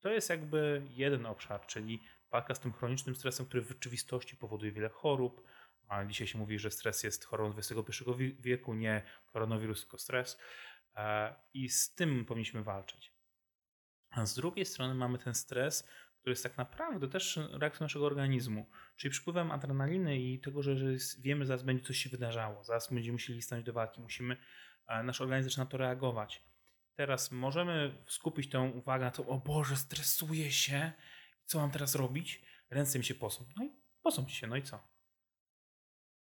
To 0.00 0.10
jest 0.10 0.30
jakby 0.30 0.82
jeden 0.90 1.26
obszar, 1.26 1.66
czyli 1.66 2.02
walka 2.30 2.54
z 2.54 2.60
tym 2.60 2.72
chronicznym 2.72 3.16
stresem, 3.16 3.46
który 3.46 3.62
w 3.62 3.68
rzeczywistości 3.68 4.36
powoduje 4.36 4.72
wiele 4.72 4.88
chorób. 4.88 5.42
A 5.88 6.04
dzisiaj 6.04 6.26
się 6.26 6.38
mówi, 6.38 6.58
że 6.58 6.70
stres 6.70 7.02
jest 7.02 7.24
chorobą 7.24 7.58
XXI 7.58 8.04
wi- 8.16 8.36
wieku, 8.40 8.74
nie 8.74 9.02
koronawirus, 9.26 9.80
tylko 9.80 9.98
stres. 9.98 10.38
E, 10.96 11.34
I 11.54 11.68
z 11.68 11.94
tym 11.94 12.24
powinniśmy 12.24 12.62
walczyć. 12.62 13.12
A 14.10 14.26
z 14.26 14.34
drugiej 14.34 14.66
strony 14.66 14.94
mamy 14.94 15.18
ten 15.18 15.34
stres, 15.34 15.88
który 16.20 16.32
jest 16.32 16.42
tak 16.42 16.56
naprawdę 16.56 17.08
też 17.08 17.40
reakcją 17.52 17.84
naszego 17.84 18.06
organizmu, 18.06 18.70
czyli 18.96 19.10
przypływem 19.12 19.50
adrenaliny 19.50 20.18
i 20.20 20.40
tego, 20.40 20.62
że, 20.62 20.74
wiemy, 21.18 21.44
że 21.44 21.48
zaraz 21.48 21.62
będzie 21.62 21.84
coś 21.84 21.96
się 21.98 22.10
wydarzało, 22.10 22.64
zaraz 22.64 22.92
będziemy 22.92 23.12
musieli 23.12 23.42
stanąć 23.42 23.66
do 23.66 23.72
walki, 23.72 24.00
musimy, 24.00 24.36
e, 24.88 25.02
nasz 25.02 25.20
organizm 25.20 25.48
zaczyna 25.48 25.66
to 25.66 25.76
reagować. 25.76 26.47
Teraz 26.98 27.32
możemy 27.32 28.04
skupić 28.06 28.50
tą 28.50 28.70
uwagę 28.70 29.04
na 29.04 29.10
to, 29.10 29.26
o 29.26 29.38
Boże, 29.38 29.76
stresuję 29.76 30.52
się, 30.52 30.92
co 31.44 31.58
mam 31.58 31.70
teraz 31.70 31.94
robić? 31.94 32.42
Ręce 32.70 32.98
mi 32.98 33.04
się 33.04 33.14
posą. 33.14 33.44
No 33.56 33.64
i 33.64 33.70
posą 34.02 34.26
ci 34.26 34.36
się, 34.36 34.46
no 34.46 34.56
i 34.56 34.62
co? 34.62 34.88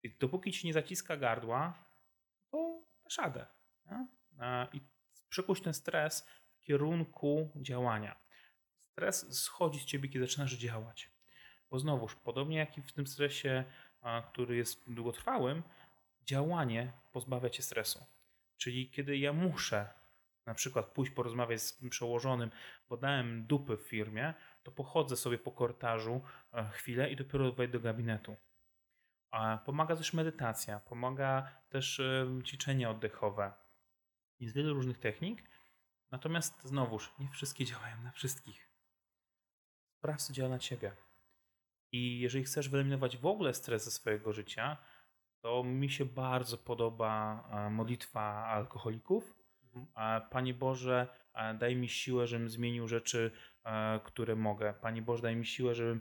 I 0.02 0.18
dopóki 0.18 0.52
ci 0.52 0.66
nie 0.66 0.72
zaciska 0.72 1.16
gardła, 1.16 1.84
to 2.50 2.82
dasz 3.04 3.18
radę. 3.18 3.46
nie? 3.86 4.06
I 4.72 4.80
przekuć 5.28 5.60
ten 5.60 5.74
stres 5.74 6.26
w 6.54 6.60
kierunku 6.60 7.52
działania. 7.56 8.20
Stres 8.78 9.42
schodzi 9.42 9.80
z 9.80 9.84
ciebie, 9.84 10.08
kiedy 10.08 10.26
zaczynasz 10.26 10.52
działać. 10.52 11.10
Bo 11.70 11.78
znowuż, 11.78 12.16
podobnie 12.16 12.56
jak 12.56 12.78
i 12.78 12.82
w 12.82 12.92
tym 12.92 13.06
stresie, 13.06 13.64
który 14.32 14.56
jest 14.56 14.92
długotrwałym, 14.92 15.62
działanie 16.22 16.92
pozbawia 17.12 17.50
cię 17.50 17.62
stresu. 17.62 18.06
Czyli 18.56 18.90
kiedy 18.90 19.18
ja 19.18 19.32
muszę 19.32 20.01
na 20.46 20.54
przykład 20.54 20.86
pójść 20.86 21.12
porozmawiać 21.12 21.62
z 21.62 21.88
przełożonym, 21.90 22.50
bo 22.88 22.96
dałem 22.96 23.46
dupy 23.46 23.76
w 23.76 23.80
firmie, 23.80 24.34
to 24.62 24.72
pochodzę 24.72 25.16
sobie 25.16 25.38
po 25.38 25.52
korytarzu 25.52 26.22
e, 26.52 26.64
chwilę 26.64 27.10
i 27.10 27.16
dopiero 27.16 27.52
wejdę 27.52 27.72
do 27.72 27.80
gabinetu. 27.80 28.36
Pomaga 29.64 29.96
też 29.96 30.12
medytacja, 30.12 30.80
pomaga 30.80 31.52
też 31.68 32.00
e, 32.00 32.26
ćwiczenia 32.44 32.90
oddechowe. 32.90 33.52
Jest 34.40 34.54
wiele 34.54 34.70
różnych 34.70 34.98
technik, 34.98 35.42
natomiast 36.10 36.62
znowuż 36.62 37.14
nie 37.18 37.28
wszystkie 37.28 37.64
działają 37.64 38.02
na 38.02 38.12
wszystkich. 38.12 38.70
Sprawdź, 39.98 40.22
co 40.22 40.32
działa 40.32 40.50
na 40.50 40.58
ciebie. 40.58 40.96
I 41.92 42.20
jeżeli 42.20 42.44
chcesz 42.44 42.68
wyeliminować 42.68 43.16
w 43.16 43.26
ogóle 43.26 43.54
stres 43.54 43.84
ze 43.84 43.90
swojego 43.90 44.32
życia, 44.32 44.76
to 45.40 45.64
mi 45.64 45.90
się 45.90 46.04
bardzo 46.04 46.58
podoba 46.58 47.44
e, 47.50 47.70
modlitwa 47.70 48.46
alkoholików. 48.46 49.41
Panie 50.30 50.54
Boże, 50.54 51.06
daj 51.58 51.76
mi 51.76 51.88
siłę, 51.88 52.26
żebym 52.26 52.48
zmienił 52.48 52.88
rzeczy, 52.88 53.30
które 54.04 54.36
mogę. 54.36 54.74
Panie 54.80 55.02
Boże, 55.02 55.22
daj 55.22 55.36
mi 55.36 55.46
siłę, 55.46 55.74
żebym 55.74 56.00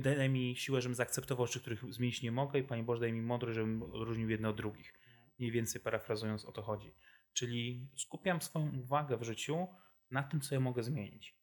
daj, 0.00 0.16
daj 0.16 0.28
mi 0.30 0.56
siłę, 0.56 0.80
żebym 0.80 0.94
zaakceptował 0.94 1.46
rzeczy, 1.46 1.60
których 1.60 1.94
zmienić 1.94 2.22
nie 2.22 2.32
mogę 2.32 2.58
i 2.58 2.64
Panie 2.64 2.82
Boże, 2.82 3.00
daj 3.00 3.12
mi 3.12 3.22
mądrość, 3.22 3.54
żebym 3.54 3.82
odróżnił 3.82 4.30
jedno 4.30 4.48
od 4.48 4.56
drugich. 4.56 4.94
Mniej 5.38 5.50
więcej 5.50 5.80
parafrazując 5.80 6.44
o 6.44 6.52
to 6.52 6.62
chodzi. 6.62 6.94
Czyli 7.32 7.88
skupiam 7.96 8.42
swoją 8.42 8.78
uwagę 8.78 9.16
w 9.16 9.22
życiu 9.22 9.68
na 10.10 10.22
tym, 10.22 10.40
co 10.40 10.54
ja 10.54 10.60
mogę 10.60 10.82
zmienić. 10.82 11.38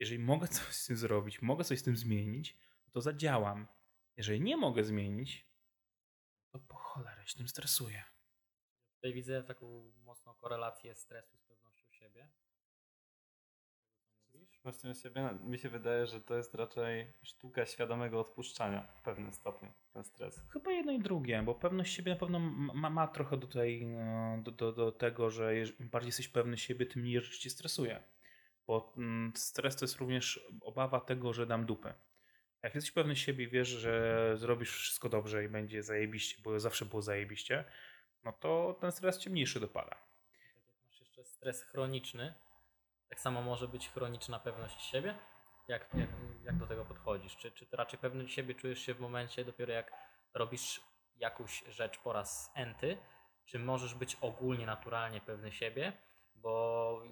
Jeżeli 0.00 0.18
mogę 0.18 0.48
coś 0.48 0.74
z 0.74 0.86
tym 0.86 0.96
zrobić, 0.96 1.42
mogę 1.42 1.64
coś 1.64 1.78
z 1.78 1.82
tym 1.82 1.96
zmienić, 1.96 2.58
to 2.92 3.00
zadziałam. 3.00 3.66
Jeżeli 4.16 4.40
nie 4.40 4.56
mogę 4.56 4.84
zmienić, 4.84 5.50
to 6.50 6.58
po 6.58 6.74
cholerę 6.74 7.26
się 7.26 7.38
tym 7.38 7.48
stresuję. 7.48 8.04
Tutaj 9.00 9.14
widzę 9.14 9.42
taką 9.42 9.92
mocną 10.04 10.34
korelację 10.34 10.94
stresu 10.94 11.36
z 11.36 11.42
pewnością 11.42 11.90
siebie. 11.90 12.28
Właśnie 14.62 14.94
siebie, 14.94 15.38
mi 15.42 15.58
się 15.58 15.68
wydaje, 15.68 16.06
że 16.06 16.20
to 16.20 16.36
jest 16.36 16.54
raczej 16.54 17.12
sztuka 17.22 17.66
świadomego 17.66 18.20
odpuszczania 18.20 18.82
w 18.82 19.02
pewnym 19.02 19.32
stopniu, 19.32 19.72
ten 19.92 20.04
stres. 20.04 20.42
Chyba 20.52 20.72
jedno 20.72 20.92
i 20.92 20.98
drugie, 20.98 21.42
bo 21.42 21.54
pewność 21.54 21.96
siebie 21.96 22.12
na 22.12 22.18
pewno 22.18 22.38
ma, 22.38 22.90
ma 22.90 23.08
trochę 23.08 23.38
tutaj 23.38 23.86
no, 23.86 24.42
do, 24.42 24.50
do, 24.50 24.72
do 24.72 24.92
tego, 24.92 25.30
że 25.30 25.58
im 25.58 25.88
bardziej 25.88 26.08
jesteś 26.08 26.28
pewny 26.28 26.58
siebie, 26.58 26.86
tym 26.86 27.02
mniej 27.02 27.20
rzeczy 27.20 27.40
cię 27.40 27.50
stresuje. 27.50 28.02
Bo 28.66 28.92
mm, 28.96 29.32
stres 29.36 29.76
to 29.76 29.84
jest 29.84 29.96
również 29.96 30.46
obawa 30.60 31.00
tego, 31.00 31.32
że 31.32 31.46
dam 31.46 31.66
dupę. 31.66 31.94
Jak 32.62 32.74
jesteś 32.74 32.92
pewny 32.92 33.16
siebie 33.16 33.44
i 33.44 33.48
wiesz, 33.48 33.68
że 33.68 34.32
zrobisz 34.36 34.70
wszystko 34.70 35.08
dobrze 35.08 35.44
i 35.44 35.48
będzie 35.48 35.82
zajebiście, 35.82 36.42
bo 36.42 36.60
zawsze 36.60 36.84
było 36.84 37.02
zajebiście, 37.02 37.64
no 38.24 38.32
to 38.32 38.76
ten 38.80 38.92
stres 38.92 39.18
cię 39.18 39.30
mniejszy 39.30 39.60
dopada. 39.60 39.90
Tak 39.90 40.66
jak 40.66 40.84
masz 40.86 41.00
jeszcze 41.00 41.24
stres 41.24 41.62
chroniczny, 41.62 42.34
tak 43.08 43.20
samo 43.20 43.42
może 43.42 43.68
być 43.68 43.88
chroniczna 43.88 44.38
pewność 44.38 44.82
siebie. 44.82 45.14
Jak, 45.68 45.94
jak, 45.94 46.08
jak 46.44 46.56
do 46.56 46.66
tego 46.66 46.84
podchodzisz? 46.84 47.36
Czy, 47.36 47.52
czy 47.52 47.66
raczej 47.72 47.98
pewność 47.98 48.34
siebie 48.34 48.54
czujesz 48.54 48.78
się 48.78 48.94
w 48.94 49.00
momencie 49.00 49.44
dopiero 49.44 49.72
jak 49.72 49.92
robisz 50.34 50.80
jakąś 51.16 51.64
rzecz 51.68 51.98
po 51.98 52.12
raz 52.12 52.52
enty? 52.54 52.98
Czy 53.44 53.58
możesz 53.58 53.94
być 53.94 54.16
ogólnie, 54.20 54.66
naturalnie 54.66 55.20
pewny 55.20 55.52
siebie? 55.52 55.92
Bo 56.34 57.02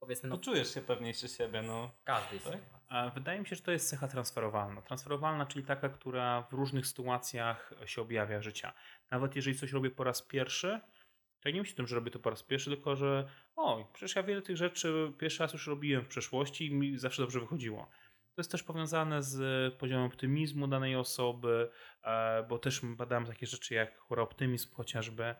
powiedzmy, 0.00 0.28
no 0.28 0.36
No 0.36 0.42
czujesz 0.42 0.74
się 0.74 0.82
pewniejszy 0.82 1.28
siebie, 1.28 1.62
no. 1.62 1.88
w 2.00 2.04
każdej 2.04 2.40
tak? 2.40 2.77
Wydaje 3.14 3.40
mi 3.40 3.46
się, 3.46 3.56
że 3.56 3.62
to 3.62 3.70
jest 3.70 3.90
cecha 3.90 4.08
transferowalna. 4.08 4.82
Transferowalna, 4.82 5.46
czyli 5.46 5.64
taka, 5.64 5.88
która 5.88 6.42
w 6.42 6.52
różnych 6.52 6.86
sytuacjach 6.86 7.74
się 7.86 8.02
objawia 8.02 8.42
życia. 8.42 8.72
Nawet 9.10 9.36
jeżeli 9.36 9.56
coś 9.56 9.72
robię 9.72 9.90
po 9.90 10.04
raz 10.04 10.22
pierwszy, 10.22 10.80
to 11.40 11.50
nie 11.50 11.60
myślę 11.60 11.74
o 11.74 11.76
tym, 11.76 11.86
że 11.86 11.96
robię 11.96 12.10
to 12.10 12.18
po 12.18 12.30
raz 12.30 12.42
pierwszy, 12.42 12.70
tylko 12.70 12.96
że 12.96 13.28
o, 13.56 13.90
przecież 13.92 14.16
ja 14.16 14.22
wiele 14.22 14.42
tych 14.42 14.56
rzeczy 14.56 15.12
pierwszy 15.18 15.42
raz 15.42 15.52
już 15.52 15.66
robiłem 15.66 16.04
w 16.04 16.08
przeszłości 16.08 16.66
i 16.66 16.74
mi 16.74 16.98
zawsze 16.98 17.22
dobrze 17.22 17.40
wychodziło. 17.40 17.90
To 18.34 18.40
jest 18.40 18.50
też 18.50 18.62
powiązane 18.62 19.22
z 19.22 19.74
poziomem 19.74 20.06
optymizmu 20.06 20.68
danej 20.68 20.96
osoby, 20.96 21.70
e, 22.02 22.42
bo 22.48 22.58
też 22.58 22.80
badałem 22.84 23.26
takie 23.26 23.46
rzeczy 23.46 23.74
jak 23.74 23.98
chora 23.98 24.22
optymizm 24.22 24.74
chociażby 24.74 25.34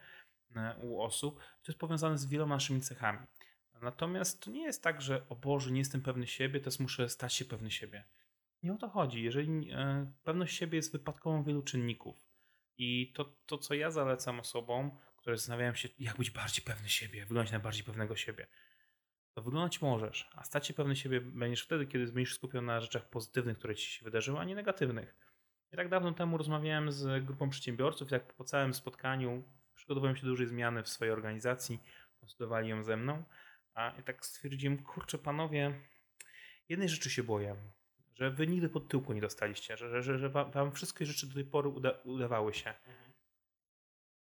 e, 0.56 0.76
u 0.82 1.00
osób. 1.00 1.38
To 1.38 1.72
jest 1.72 1.78
powiązane 1.80 2.18
z 2.18 2.26
wieloma 2.26 2.54
naszymi 2.54 2.80
cechami. 2.80 3.18
Natomiast 3.82 4.42
to 4.42 4.50
nie 4.50 4.62
jest 4.62 4.82
tak, 4.82 5.02
że 5.02 5.28
o 5.28 5.36
Boże, 5.36 5.70
nie 5.70 5.78
jestem 5.78 6.02
pewny 6.02 6.26
siebie, 6.26 6.60
teraz 6.60 6.80
muszę 6.80 7.08
stać 7.08 7.34
się 7.34 7.44
pewny 7.44 7.70
siebie. 7.70 8.04
Nie 8.62 8.72
o 8.72 8.76
to 8.76 8.88
chodzi. 8.88 9.22
Jeżeli 9.22 9.70
e, 9.70 10.12
pewność 10.24 10.56
siebie 10.56 10.76
jest 10.76 10.92
wypadkową 10.92 11.42
wielu 11.42 11.62
czynników 11.62 12.28
i 12.78 13.12
to, 13.12 13.24
to, 13.46 13.58
co 13.58 13.74
ja 13.74 13.90
zalecam 13.90 14.40
osobom, 14.40 14.90
które 15.16 15.36
zastanawiają 15.36 15.74
się, 15.74 15.88
jak 15.98 16.16
być 16.16 16.30
bardziej 16.30 16.64
pewny 16.64 16.88
siebie, 16.88 17.20
wyglądać 17.20 17.52
na 17.52 17.58
bardziej 17.58 17.84
pewnego 17.84 18.16
siebie, 18.16 18.46
to 19.34 19.42
wyglądać 19.42 19.82
możesz, 19.82 20.30
a 20.34 20.44
stać 20.44 20.66
się 20.66 20.74
pewny 20.74 20.96
siebie 20.96 21.20
będziesz 21.20 21.62
wtedy, 21.62 21.86
kiedy 21.86 22.12
będziesz 22.12 22.34
skupiony 22.34 22.66
na 22.66 22.80
rzeczach 22.80 23.08
pozytywnych, 23.08 23.58
które 23.58 23.74
ci 23.74 23.90
się 23.90 24.04
wydarzyły, 24.04 24.38
a 24.38 24.44
nie 24.44 24.54
negatywnych. 24.54 25.16
Nie 25.72 25.76
tak 25.76 25.88
dawno 25.88 26.12
temu 26.12 26.38
rozmawiałem 26.38 26.92
z 26.92 27.24
grupą 27.24 27.50
przedsiębiorców 27.50 28.08
i 28.08 28.10
tak 28.10 28.34
po 28.34 28.44
całym 28.44 28.74
spotkaniu 28.74 29.44
przygotowałem 29.74 30.16
się 30.16 30.22
do 30.22 30.28
dużej 30.28 30.46
zmiany 30.46 30.82
w 30.82 30.88
swojej 30.88 31.12
organizacji, 31.12 31.82
konsultowali 32.20 32.68
ją 32.68 32.82
ze 32.82 32.96
mną, 32.96 33.24
a 33.78 33.90
i 33.98 34.02
tak 34.02 34.26
stwierdziłem, 34.26 34.82
kurczę 34.82 35.18
panowie, 35.18 35.80
jednej 36.68 36.88
rzeczy 36.88 37.10
się 37.10 37.22
boję, 37.22 37.56
że 38.14 38.30
wy 38.30 38.46
nigdy 38.46 38.68
pod 38.68 38.88
tyłku 38.88 39.12
nie 39.12 39.20
dostaliście, 39.20 39.76
że, 39.76 40.02
że, 40.02 40.18
że, 40.18 40.28
wam, 40.28 40.72
wszystkie 40.72 41.06
rzeczy 41.06 41.26
do 41.26 41.34
tej 41.34 41.44
pory 41.44 41.68
uda, 41.68 41.90
udawały 42.04 42.54
się. 42.54 42.74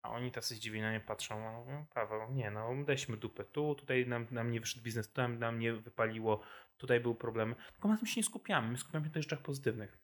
A 0.01 0.09
oni 0.09 0.31
tacy 0.31 0.55
zdziwieni 0.55 0.81
na 0.81 0.89
mnie 0.89 0.99
patrzą, 0.99 1.47
a 1.47 1.51
mówią, 1.51 1.85
Paweł, 1.93 2.31
nie 2.31 2.51
no, 2.51 2.83
daliśmy 2.85 3.17
dupę 3.17 3.43
tu, 3.43 3.75
tutaj 3.75 4.07
nam, 4.07 4.27
nam 4.31 4.51
nie 4.51 4.59
wyszedł 4.59 4.83
biznes, 4.83 5.13
tam 5.13 5.39
nam 5.39 5.59
nie 5.59 5.73
wypaliło, 5.73 6.41
tutaj 6.77 6.99
był 6.99 7.15
problem. 7.15 7.55
Tylko 7.71 7.87
na 7.87 7.97
tym 7.97 8.07
się 8.07 8.19
nie 8.19 8.23
skupiamy, 8.23 8.71
my 8.71 8.77
skupiamy 8.77 9.05
się 9.05 9.11
na 9.15 9.21
rzeczach 9.21 9.41
pozytywnych. 9.41 9.97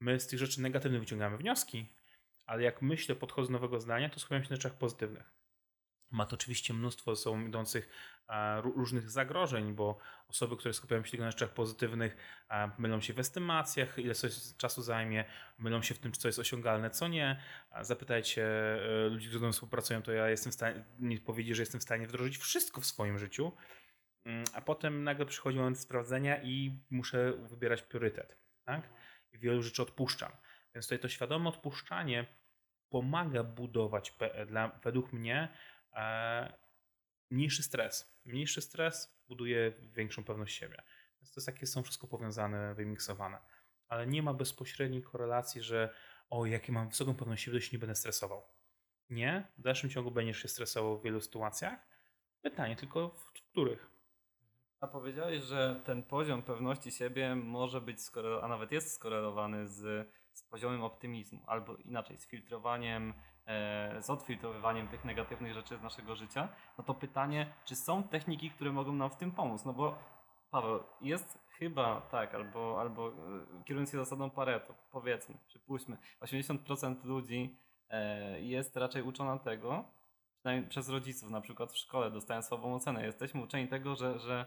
My 0.00 0.20
z 0.20 0.26
tych 0.26 0.38
rzeczy 0.38 0.60
negatywnych 0.60 1.00
wyciągamy 1.00 1.36
wnioski, 1.36 1.86
ale 2.46 2.62
jak 2.62 2.82
myślę, 2.82 3.14
podchodzę 3.14 3.46
do 3.46 3.52
nowego 3.52 3.80
zdania, 3.80 4.10
to 4.10 4.20
skupiam 4.20 4.44
się 4.44 4.50
na 4.50 4.56
rzeczach 4.56 4.74
pozytywnych. 4.74 5.39
Ma 6.10 6.26
to 6.26 6.34
oczywiście 6.34 6.74
mnóstwo 6.74 7.16
ze 7.16 7.22
sobą 7.22 7.46
idących 7.46 7.88
e, 8.28 8.32
ró- 8.32 8.76
różnych 8.76 9.10
zagrożeń, 9.10 9.74
bo 9.74 9.98
osoby, 10.28 10.56
które 10.56 10.74
skupiają 10.74 11.04
się 11.04 11.10
tylko 11.10 11.24
na 11.24 11.30
rzeczach 11.30 11.50
pozytywnych, 11.50 12.16
e, 12.50 12.70
mylą 12.78 13.00
się 13.00 13.12
w 13.12 13.18
estymacjach, 13.18 13.98
ile 13.98 14.14
coś 14.14 14.32
czasu 14.56 14.82
zajmie, 14.82 15.24
mylą 15.58 15.82
się 15.82 15.94
w 15.94 15.98
tym, 15.98 16.12
czy 16.12 16.20
co 16.20 16.28
jest 16.28 16.38
osiągalne, 16.38 16.90
co 16.90 17.08
nie. 17.08 17.40
Zapytajcie 17.80 18.44
e, 18.44 19.08
ludzi, 19.08 19.26
którzy 19.26 19.38
ze 19.38 19.44
mną 19.44 19.52
współpracują, 19.52 20.02
to 20.02 20.12
ja 20.12 20.28
jestem 20.28 20.52
w 20.52 20.54
stanie, 20.54 20.84
nie 20.98 21.20
powiedzieć, 21.20 21.56
że 21.56 21.62
jestem 21.62 21.80
w 21.80 21.84
stanie 21.84 22.06
wdrożyć 22.06 22.38
wszystko 22.38 22.80
w 22.80 22.86
swoim 22.86 23.18
życiu, 23.18 23.52
Mm, 24.24 24.44
a 24.54 24.60
potem 24.60 25.04
nagle 25.04 25.26
przychodzi 25.26 25.58
moment 25.58 25.78
sprawdzenia 25.78 26.42
i 26.42 26.80
muszę 26.90 27.32
wybierać 27.32 27.82
priorytet. 27.82 28.38
Tak? 28.64 28.90
I 29.32 29.38
wielu 29.38 29.62
rzeczy 29.62 29.82
odpuszczam. 29.82 30.32
Więc 30.74 30.86
tutaj 30.86 30.98
to 30.98 31.08
świadome 31.08 31.48
odpuszczanie 31.48 32.26
pomaga 32.88 33.44
budować, 33.44 34.14
dla, 34.46 34.68
według 34.84 35.12
mnie, 35.12 35.48
mniejszy 37.30 37.62
stres. 37.62 38.20
Mniejszy 38.24 38.60
stres 38.60 39.20
buduje 39.28 39.72
większą 39.92 40.24
pewność 40.24 40.56
siebie. 40.56 40.82
Więc 41.20 41.34
to 41.34 41.40
jest 41.40 41.46
takie 41.46 41.66
są 41.66 41.82
wszystko 41.82 42.06
powiązane, 42.06 42.74
wymiksowane. 42.74 43.38
Ale 43.88 44.06
nie 44.06 44.22
ma 44.22 44.34
bezpośredniej 44.34 45.02
korelacji, 45.02 45.62
że 45.62 45.94
o, 46.30 46.46
jakie 46.46 46.72
mam 46.72 46.88
wysoką 46.88 47.14
pewność 47.14 47.44
siebie, 47.44 47.58
to 47.58 47.64
się 47.64 47.70
nie 47.72 47.78
będę 47.78 47.94
stresował. 47.94 48.42
Nie, 49.10 49.48
w 49.58 49.62
dalszym 49.62 49.90
ciągu 49.90 50.10
będziesz 50.10 50.42
się 50.42 50.48
stresował 50.48 50.98
w 50.98 51.02
wielu 51.02 51.20
sytuacjach. 51.20 51.86
Pytanie 52.42 52.76
tylko 52.76 53.08
w, 53.08 53.32
których. 53.32 53.90
A 54.80 54.88
powiedziałeś, 54.88 55.42
że 55.42 55.80
ten 55.84 56.02
poziom 56.02 56.42
pewności 56.42 56.90
siebie 56.90 57.34
może 57.34 57.80
być, 57.80 57.98
a 58.42 58.48
nawet 58.48 58.72
jest 58.72 58.94
skorelowany 58.94 59.68
z, 59.68 60.08
z 60.32 60.42
poziomem 60.42 60.82
optymizmu, 60.82 61.44
albo 61.46 61.76
inaczej, 61.76 62.18
z 62.18 62.26
filtrowaniem, 62.26 63.10
e, 63.10 63.39
z 64.00 64.10
odfiltrowywaniem 64.10 64.88
tych 64.88 65.04
negatywnych 65.04 65.54
rzeczy 65.54 65.76
z 65.76 65.82
naszego 65.82 66.16
życia. 66.16 66.48
No 66.78 66.84
to 66.84 66.94
pytanie, 66.94 67.46
czy 67.64 67.76
są 67.76 68.02
techniki, 68.02 68.50
które 68.50 68.72
mogą 68.72 68.92
nam 68.92 69.10
w 69.10 69.16
tym 69.16 69.32
pomóc? 69.32 69.64
No 69.64 69.72
bo 69.72 69.98
Paweł, 70.50 70.80
jest 71.00 71.38
chyba 71.58 72.00
tak, 72.00 72.34
albo, 72.34 72.80
albo 72.80 73.08
e, 73.08 73.12
kierując 73.64 73.90
się 73.90 73.98
zasadą 73.98 74.30
Pareto, 74.30 74.74
powiedzmy, 74.90 75.34
przypuśćmy, 75.46 75.96
80% 76.20 77.04
ludzi 77.04 77.56
e, 77.90 78.40
jest 78.40 78.76
raczej 78.76 79.02
uczona 79.02 79.38
tego, 79.38 79.84
przynajmniej 80.38 80.70
przez 80.70 80.88
rodziców, 80.88 81.30
na 81.30 81.40
przykład 81.40 81.72
w 81.72 81.76
szkole 81.76 82.10
dostają 82.10 82.42
słabą 82.42 82.74
ocenę. 82.74 83.06
Jesteśmy 83.06 83.42
uczeni 83.42 83.68
tego, 83.68 83.96
że, 83.96 84.18
że 84.18 84.46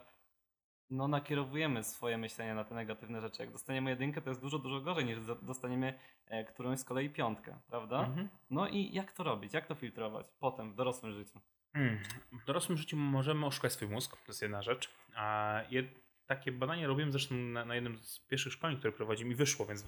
no, 0.90 1.08
nakierowujemy 1.08 1.84
swoje 1.84 2.18
myślenie 2.18 2.54
na 2.54 2.64
te 2.64 2.76
negatywne 2.76 3.22
rzeczy. 3.22 3.42
Jak 3.42 3.52
dostaniemy 3.52 3.90
jedynkę, 3.90 4.22
to 4.22 4.30
jest 4.30 4.42
dużo, 4.42 4.60
dużo 4.60 4.82
gorzej 4.82 5.06
niż 5.06 5.20
do- 5.20 5.36
dostaniemy 5.36 6.00
e, 6.28 6.44
którąś 6.44 6.80
z 6.80 6.84
kolei 6.84 7.10
piątkę, 7.10 7.60
prawda? 7.68 8.00
Mhm. 8.00 8.30
No 8.50 8.68
i 8.68 8.94
jak 8.94 9.12
to 9.12 9.24
robić? 9.24 9.54
Jak 9.54 9.68
to 9.68 9.76
filtrować 9.76 10.26
potem 10.40 10.72
w 10.72 10.76
dorosłym 10.76 11.12
życiu? 11.12 11.42
Hmm. 11.74 12.00
W 12.32 12.46
dorosłym 12.46 12.78
życiu 12.78 12.98
możemy 12.98 13.46
oszukać 13.46 13.74
swój 13.74 13.88
mózg, 13.88 14.12
to 14.12 14.24
jest 14.28 14.42
jedna 14.42 14.62
rzecz. 14.62 14.90
A 15.16 15.60
jed, 15.70 15.86
takie 16.26 16.52
badanie 16.52 16.88
robiłem 16.88 17.12
zresztą 17.12 17.36
na, 17.36 17.66
na 17.66 17.76
jednym 17.76 17.98
z 17.98 18.20
pierwszych 18.20 18.54
szkoleń, 18.54 18.78
które 18.78 18.94
prowadziłem 18.94 19.32
i 19.32 19.36
wyszło, 19.36 19.66
więc 19.66 19.86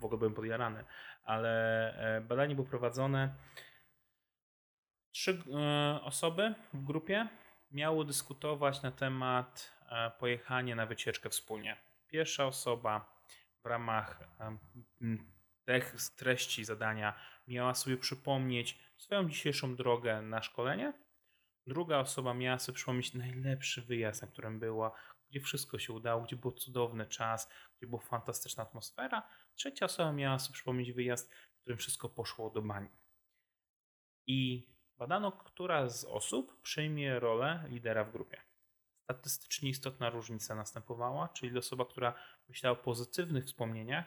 w 0.00 0.04
ogóle 0.04 0.18
byłem 0.18 0.34
podjarany. 0.34 0.84
Ale 1.24 1.94
e, 2.16 2.20
badanie 2.20 2.54
było 2.54 2.66
prowadzone. 2.66 3.34
Trzy 5.10 5.42
e, 5.52 6.00
osoby 6.02 6.54
w 6.72 6.84
grupie 6.84 7.28
miało 7.70 8.04
dyskutować 8.04 8.82
na 8.82 8.90
temat 8.90 9.77
e, 9.88 10.10
pojechania 10.10 10.76
na 10.76 10.86
wycieczkę 10.86 11.30
wspólnie. 11.30 11.76
pierwsza 12.08 12.46
osoba 12.46 13.18
w 13.62 13.66
ramach 13.66 14.20
treści 16.16 16.64
zadania 16.64 17.14
miała 17.48 17.74
sobie 17.74 17.96
przypomnieć 17.96 18.78
swoją 18.96 19.28
dzisiejszą 19.28 19.76
drogę 19.76 20.22
na 20.22 20.42
szkolenie. 20.42 20.92
Druga 21.66 21.98
osoba 21.98 22.34
miała 22.34 22.58
sobie 22.58 22.76
przypomnieć 22.76 23.14
najlepszy 23.14 23.82
wyjazd, 23.82 24.22
na 24.22 24.28
którym 24.28 24.58
była, 24.60 24.92
gdzie 25.30 25.40
wszystko 25.40 25.78
się 25.78 25.92
udało, 25.92 26.22
gdzie 26.22 26.36
był 26.36 26.52
cudowny 26.52 27.06
czas, 27.06 27.50
gdzie 27.76 27.86
była 27.86 28.00
fantastyczna 28.00 28.62
atmosfera. 28.62 29.28
Trzecia 29.54 29.86
osoba 29.86 30.12
miała 30.12 30.38
sobie 30.38 30.54
przypomnieć 30.54 30.92
wyjazd, 30.92 31.34
w 31.34 31.60
którym 31.60 31.78
wszystko 31.78 32.08
poszło 32.08 32.50
do 32.50 32.62
bani. 32.62 32.88
I 34.26 34.68
badano, 34.98 35.32
która 35.32 35.88
z 35.88 36.04
osób 36.04 36.62
przyjmie 36.62 37.20
rolę 37.20 37.64
lidera 37.68 38.04
w 38.04 38.12
grupie. 38.12 38.47
Statystycznie 39.10 39.70
istotna 39.70 40.10
różnica 40.10 40.54
następowała, 40.54 41.28
czyli 41.28 41.58
osoba, 41.58 41.84
która 41.84 42.14
myślała 42.48 42.78
o 42.78 42.82
pozytywnych 42.82 43.44
wspomnieniach, 43.44 44.04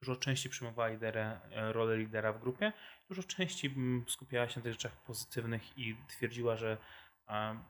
dużo 0.00 0.16
częściej 0.16 0.52
przyjmowała 0.52 0.88
liderę, 0.88 1.40
e, 1.50 1.72
rolę 1.72 1.96
lidera 1.96 2.32
w 2.32 2.40
grupie, 2.40 2.72
dużo 3.08 3.22
częściej 3.22 3.70
mm, 3.70 4.04
skupiała 4.08 4.48
się 4.48 4.60
na 4.60 4.64
tych 4.64 4.72
rzeczach 4.72 5.02
pozytywnych 5.02 5.78
i 5.78 5.96
twierdziła, 6.08 6.56
że 6.56 6.76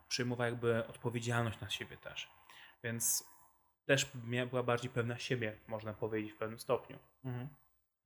przyjmowała 0.07 0.49
jakby 0.49 0.87
odpowiedzialność 0.87 1.59
na 1.59 1.69
siebie 1.69 1.97
też. 1.97 2.29
Więc 2.83 3.23
też 3.85 4.11
była 4.49 4.63
bardziej 4.63 4.91
pewna 4.91 5.17
siebie, 5.17 5.59
można 5.67 5.93
powiedzieć 5.93 6.31
w 6.31 6.37
pewnym 6.37 6.59
stopniu. 6.59 6.99
Mhm. 7.23 7.47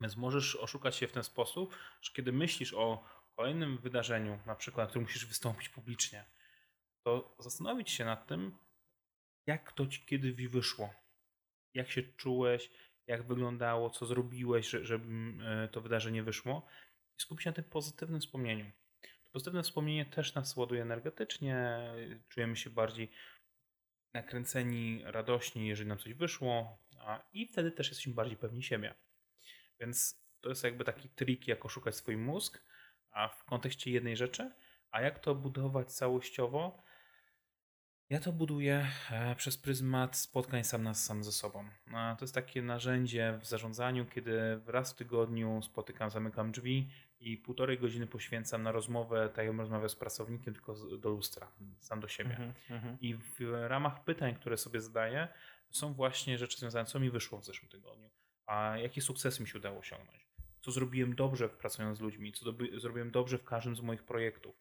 Więc 0.02 0.16
możesz 0.18 0.56
oszukać 0.56 0.96
się 0.96 1.08
w 1.08 1.12
ten 1.12 1.24
sposób, 1.24 1.78
że 2.02 2.14
kiedy 2.14 2.32
myślisz 2.32 2.74
o 2.74 3.04
kolejnym 3.36 3.78
wydarzeniu, 3.78 4.40
na 4.46 4.56
przykład, 4.56 4.88
na 4.88 4.90
którym 4.90 5.04
musisz 5.04 5.26
wystąpić 5.26 5.70
publicznie, 5.70 6.26
to 7.06 7.36
zastanowić 7.40 7.92
się 7.92 8.06
nad 8.06 8.28
tym, 8.28 8.58
jak 9.48 9.72
to 9.72 9.88
ci 9.88 10.06
kiedy 10.06 10.50
wyszło. 10.50 10.94
Jak 11.74 11.92
się 11.92 12.04
czułeś, 12.04 12.72
jak 13.08 13.28
wyglądało, 13.28 13.90
co 13.90 14.06
zrobiłeś, 14.06 14.70
żeby 14.70 15.08
e, 15.44 15.68
to 15.68 15.82
wydarzenie 15.82 16.24
wyszło. 16.24 16.68
I 17.20 17.22
skupić 17.22 17.44
się 17.44 17.50
na 17.50 17.54
tym 17.54 17.64
pozytywnym 17.64 18.22
wspomnieniu. 18.22 18.72
To 19.24 19.32
pozytywne 19.32 19.64
wspomnienie 19.64 20.06
też 20.06 20.36
nas 20.36 20.56
ładuje 20.56 20.82
energetycznie, 20.82 21.80
czujemy 22.30 22.56
się 22.56 22.70
bardziej 22.70 23.12
nakręceni, 24.14 25.02
radośni, 25.06 25.68
jeżeli 25.68 25.90
nam 25.90 25.98
coś 25.98 26.14
wyszło, 26.14 26.78
a, 27.00 27.24
i 27.34 27.48
wtedy 27.48 27.72
też 27.72 27.88
jesteśmy 27.88 28.14
bardziej 28.14 28.38
pewni 28.38 28.64
siebie. 28.64 28.94
Więc 29.80 30.22
to 30.42 30.50
jest 30.50 30.64
jakby 30.64 30.84
taki 30.84 31.10
trik, 31.10 31.48
jak 31.48 31.66
oszukać 31.66 31.96
swój 31.96 32.18
mózg, 32.18 32.64
a 33.12 33.28
w 33.28 33.44
kontekście 33.44 33.92
jednej 33.92 34.18
rzeczy, 34.18 34.52
a 34.92 35.02
jak 35.02 35.20
to 35.20 35.36
budować 35.36 35.92
całościowo, 35.92 36.84
ja 38.10 38.20
to 38.20 38.32
buduję 38.32 38.88
e, 39.12 39.36
przez 39.36 39.58
pryzmat 39.58 40.18
spotkań 40.18 40.64
sam 40.64 40.84
na 40.84 40.94
sam 40.94 41.24
ze 41.24 41.32
sobą. 41.32 41.66
To 41.92 42.26
jest 42.26 42.36
takie 42.36 42.62
narzędzie 42.62 43.40
w 43.42 43.46
zarządzaniu, 43.46 44.06
kiedy 44.06 44.62
raz 44.66 44.94
w 44.94 44.96
tygodniu 44.96 45.62
spotykam, 45.62 46.10
zamykam 46.10 46.52
drzwi 46.52 46.90
i 47.20 47.38
półtorej 47.38 47.80
godziny 47.80 48.08
poświęcam 48.08 48.64
na 48.64 48.72
rozmowę, 48.72 49.30
tak 49.36 49.46
jak 49.46 49.58
rozmawiam 49.58 49.90
z 49.90 49.96
pracownikiem, 49.96 50.54
tylko 50.54 50.76
do 50.98 51.10
lustra, 51.10 51.52
sam 51.80 52.00
do 52.00 52.08
siebie. 52.08 52.36
Mm 52.36 52.82
-hmm. 52.82 52.98
I 53.02 53.16
w 53.16 53.40
ramach 53.68 54.04
pytań, 54.04 54.36
które 54.36 54.58
sobie 54.58 54.82
zadaję, 54.82 55.28
są 55.70 55.94
właśnie 55.94 56.38
rzeczy 56.38 56.58
związane, 56.58 56.86
co 56.86 57.00
mi 57.00 57.10
wyszło 57.10 57.40
w 57.40 57.46
zeszłym 57.46 57.70
tygodniu, 57.70 58.10
a 58.46 58.78
jakie 58.78 59.02
sukcesy 59.02 59.42
mi 59.42 59.48
się 59.50 59.58
udało 59.58 59.80
osiągnąć, 59.80 60.28
co 60.62 60.72
zrobiłem 60.72 61.16
dobrze 61.16 61.50
pracując 61.50 61.98
z 61.98 62.02
ludźmi, 62.02 62.34
co 62.34 62.46
zrobiłem 62.78 63.12
dobrze 63.12 63.38
w 63.38 63.44
każdym 63.44 63.76
z 63.76 63.82
moich 63.82 64.04
projektów. 64.04 64.56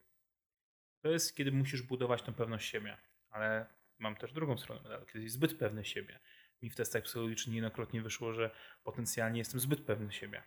To 1.01 1.09
jest, 1.09 1.37
kiedy 1.37 1.53
musisz 1.53 1.83
budować 1.83 2.23
tę 2.23 2.33
pewność 2.33 2.71
siebie 2.71 2.97
ale 3.35 3.67
mam 3.99 4.17
też 4.17 4.33
drugą 4.33 4.59
stronę 4.59 4.83
medalu, 4.83 5.07
kiedy 5.07 5.23
jest 5.23 5.35
zbyt 5.35 5.59
pewny 5.59 5.85
siebie. 5.85 6.21
Mi 6.63 6.71
w 6.71 6.77
testach 6.77 7.03
psychologicznych 7.03 7.53
niejednokrotnie 7.53 8.03
wyszło, 8.03 8.33
że 8.33 8.51
potencjalnie 8.85 9.39
jestem 9.39 9.61
zbyt 9.61 9.81
pewny 9.81 10.13
siebie. 10.13 10.43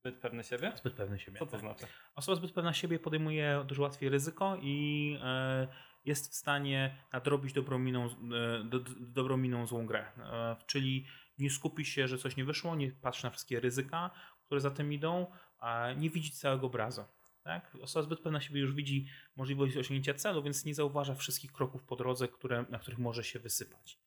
Zbyt 0.00 0.20
pewny 0.20 0.44
siebie? 0.44 0.72
Zbyt 0.76 0.94
pewny 0.94 1.18
siebie. 1.18 1.38
Co 1.38 1.46
to 1.46 1.58
znaczy? 1.58 1.86
Osoba 2.14 2.36
zbyt 2.36 2.52
pewna 2.52 2.72
siebie 2.72 2.98
podejmuje 2.98 3.64
dużo 3.66 3.82
łatwiej 3.82 4.08
ryzyko 4.08 4.56
i 4.62 5.18
e, 5.22 5.68
jest 6.04 6.32
w 6.32 6.34
stanie 6.34 6.96
nadrobić 7.12 7.52
dobrą 7.52 7.78
miną, 7.78 8.06
e, 8.06 8.64
do, 8.64 8.80
dobrą 9.00 9.36
miną 9.36 9.66
złą 9.66 9.86
grę. 9.86 10.12
E, 10.18 10.56
czyli 10.66 11.06
nie 11.38 11.50
skupi 11.50 11.84
się, 11.84 12.08
że 12.08 12.18
coś 12.18 12.36
nie 12.36 12.44
wyszło, 12.44 12.76
nie 12.76 12.92
patrzy 12.92 13.24
na 13.24 13.30
wszystkie 13.30 13.60
ryzyka, 13.60 14.10
które 14.44 14.60
za 14.60 14.70
tym 14.70 14.92
idą, 14.92 15.26
a 15.58 15.92
nie 15.96 16.10
widzi 16.10 16.30
całego 16.30 16.66
obrazu. 16.66 17.04
Tak? 17.46 17.76
Osoba 17.82 18.02
zbyt 18.02 18.20
pewna 18.20 18.40
siebie 18.40 18.60
już 18.60 18.74
widzi 18.74 19.06
możliwość 19.36 19.76
osiągnięcia 19.76 20.14
celu, 20.14 20.42
więc 20.42 20.64
nie 20.64 20.74
zauważa 20.74 21.14
wszystkich 21.14 21.52
kroków 21.52 21.82
po 21.82 21.96
drodze, 21.96 22.28
które, 22.28 22.64
na 22.70 22.78
których 22.78 22.98
może 22.98 23.24
się 23.24 23.38
wysypać. 23.38 23.98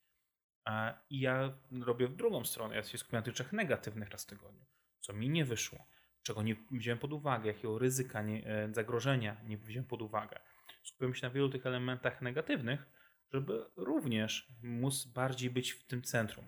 I 1.10 1.20
ja 1.20 1.58
robię 1.82 2.08
w 2.08 2.16
drugą 2.16 2.46
stronę. 2.46 2.76
Ja 2.76 2.84
się 2.84 2.98
skupiam 2.98 3.18
na 3.18 3.22
tych 3.22 3.34
rzeczach 3.36 3.54
negatywnych 3.54 4.10
raz 4.10 4.24
w 4.24 4.28
tygodniu. 4.28 4.66
Co 5.00 5.14
mi 5.14 5.30
nie 5.30 5.46
wyszło, 5.46 5.86
czego 6.24 6.42
nie 6.42 6.56
wziąłem 6.72 7.00
pod 7.00 7.14
uwagę, 7.14 7.48
jakiego 7.48 7.80
ryzyka, 7.80 8.22
nie, 8.22 8.48
e, 8.48 8.74
zagrożenia 8.74 9.42
nie 9.44 9.58
wziąłem 9.58 9.86
pod 9.86 10.02
uwagę. 10.02 10.40
Skupiam 10.84 11.16
się 11.16 11.28
na 11.28 11.34
wielu 11.34 11.50
tych 11.50 11.66
elementach 11.66 12.22
negatywnych, 12.22 12.86
żeby 13.34 13.66
również 13.76 14.48
móc 14.64 15.06
bardziej 15.06 15.50
być 15.50 15.72
w 15.72 15.84
tym 15.84 16.02
centrum. 16.02 16.48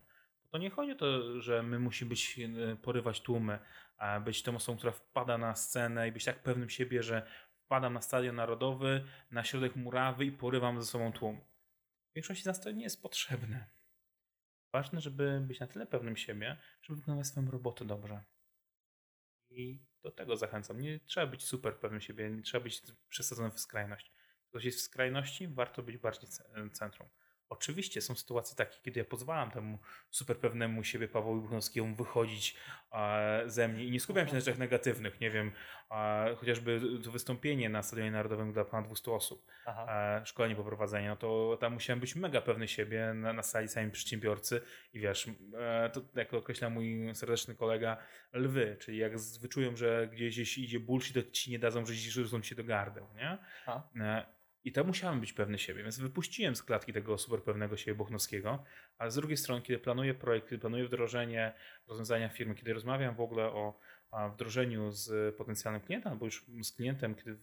To 0.52 0.58
nie 0.58 0.70
chodzi 0.70 0.92
o 0.92 0.96
to, 0.96 1.42
że 1.42 1.64
my 1.64 1.80
musimy 1.80 2.10
być, 2.10 2.40
e, 2.40 2.76
porywać 2.76 3.22
tłumy, 3.22 3.60
być 4.26 4.44
tą 4.44 4.56
osobą, 4.56 4.78
która 4.78 4.92
wpada 4.92 5.38
na 5.38 5.56
scenę 5.56 6.08
i 6.08 6.12
być 6.12 6.26
tak 6.26 6.44
pewnym 6.44 6.70
siebie, 6.70 7.04
że 7.04 7.28
wpadam 7.66 7.94
na 7.94 8.02
stadion 8.02 8.36
narodowy, 8.36 9.04
na 9.32 9.44
środek 9.44 9.76
murawy 9.76 10.26
i 10.26 10.32
porywam 10.32 10.82
ze 10.82 10.88
sobą 10.88 11.12
tłum. 11.12 11.42
W 12.12 12.14
większości 12.16 12.44
z 12.44 12.46
nas 12.46 12.62
to 12.62 12.72
nie 12.72 12.84
jest 12.84 13.02
potrzebne. 13.02 13.70
Ważne, 14.74 15.02
żeby 15.02 15.42
być 15.42 15.60
na 15.60 15.68
tyle 15.68 15.88
pewnym 15.88 16.18
siebie, 16.18 16.58
żeby 16.82 17.00
wykonywać 17.00 17.28
swoją 17.28 17.52
robotę 17.52 17.86
dobrze. 17.86 18.24
I 19.50 19.86
do 20.04 20.12
tego 20.12 20.38
zachęcam. 20.38 20.82
Nie 20.82 21.00
trzeba 21.00 21.28
być 21.28 21.44
super 21.44 21.80
pewnym 21.80 22.02
siebie, 22.02 22.30
nie 22.30 22.42
trzeba 22.42 22.64
być 22.64 22.82
przesadzony 23.10 23.52
w 23.52 23.60
skrajność. 23.60 24.12
Ktoś 24.50 24.66
jest 24.66 24.80
w 24.80 24.82
skrajności, 24.82 25.48
warto 25.48 25.84
być 25.84 25.98
bardziej 25.98 26.30
centrum. 26.74 27.10
Oczywiście 27.52 28.02
są 28.02 28.16
sytuacje 28.16 28.56
takie, 28.56 28.78
kiedy 28.82 29.00
ja 29.00 29.06
pozwalam 29.06 29.52
temu 29.52 29.80
super 30.10 30.38
pewnemu 30.38 30.84
siebie 30.84 31.08
Pawłowi 31.08 31.42
Buchnowskiemu 31.42 31.96
wychodzić 31.96 32.56
e, 32.94 33.44
ze 33.46 33.68
mnie. 33.68 33.86
I 33.86 33.92
nie 33.92 34.00
skupiam 34.00 34.28
się 34.28 34.34
na 34.34 34.40
rzeczach 34.40 34.58
negatywnych, 34.58 35.22
nie 35.22 35.32
wiem, 35.32 35.52
e, 35.92 36.36
chociażby 36.36 36.82
to 37.04 37.12
wystąpienie 37.12 37.70
na 37.70 37.84
Stadionie 37.84 38.12
Narodowym 38.12 38.54
dla 38.54 38.66
ponad 38.66 38.86
200 38.86 39.12
osób, 39.12 39.46
e, 39.68 40.22
szkolenie 40.26 40.56
poprowadzenie, 40.56 41.08
no 41.08 41.16
to 41.16 41.58
tam 41.60 41.74
musiałem 41.74 42.00
być 42.00 42.16
mega 42.16 42.42
pewny 42.42 42.68
siebie 42.68 43.14
na, 43.14 43.34
na 43.34 43.44
sali 43.44 43.68
sami 43.68 43.92
przedsiębiorcy. 43.92 44.62
I 44.94 45.00
wiesz, 45.00 45.30
to 45.94 46.02
jak 46.16 46.34
określa 46.34 46.70
mój 46.70 47.16
serdeczny 47.16 47.56
kolega, 47.56 47.98
lwy, 48.34 48.78
czyli 48.80 48.98
jak 48.98 49.20
wyczują, 49.42 49.76
że 49.76 50.10
gdzieś 50.12 50.58
idzie 50.58 50.80
bullshit, 50.80 51.14
to 51.14 51.32
ci 51.32 51.52
nie 51.52 51.60
dadzą, 51.60 51.86
że 51.86 51.94
rzucą 51.94 52.44
się 52.44 52.56
do 52.56 52.64
gardeł, 52.64 53.08
nie? 53.16 53.38
E, 54.02 54.41
i 54.64 54.72
tam 54.72 54.88
musiałem 54.88 55.20
być 55.20 55.34
pewny 55.34 55.58
siebie, 55.58 55.84
więc 55.84 56.00
wypuściłem 56.00 56.56
z 56.56 56.64
klatki 56.64 56.94
tego 56.94 57.18
super 57.18 57.44
pewnego 57.44 57.78
siebie 57.78 57.96
Bochnowskiego, 57.96 58.64
ale 58.98 59.12
z 59.12 59.16
drugiej 59.16 59.38
strony, 59.38 59.62
kiedy 59.62 59.80
planuję 59.80 60.14
projekt, 60.14 60.50
kiedy 60.50 60.60
planuję 60.60 60.86
wdrożenie 60.86 61.54
rozwiązania 61.88 62.30
firmy, 62.30 62.56
kiedy 62.56 62.74
rozmawiam 62.74 63.16
w 63.16 63.22
ogóle 63.22 63.46
o 63.46 63.80
wdrożeniu 64.34 64.92
z 64.92 65.36
potencjalnym 65.36 65.82
klientem, 65.82 66.12
albo 66.12 66.26
już 66.26 66.46
z 66.64 66.72
klientem, 66.72 67.16
kiedy 67.16 67.38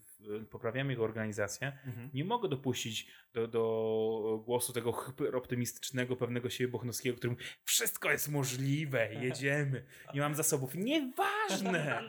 poprawiamy 0.50 0.92
jego 0.92 1.04
organizację, 1.04 1.78
mhm. 1.86 2.10
nie 2.14 2.24
mogę 2.24 2.48
dopuścić 2.48 3.10
do, 3.32 3.46
do 3.46 4.42
głosu 4.44 4.72
tego 4.72 4.94
optymistycznego, 5.34 6.16
pewnego 6.16 6.50
siebie 6.50 6.68
Bochnowskiego, 6.68 7.16
którym 7.16 7.36
wszystko 7.64 8.10
jest 8.10 8.28
możliwe, 8.28 9.14
jedziemy, 9.24 9.84
nie 10.14 10.20
mam 10.20 10.34
zasobów. 10.34 10.74
Nieważne! 10.74 12.02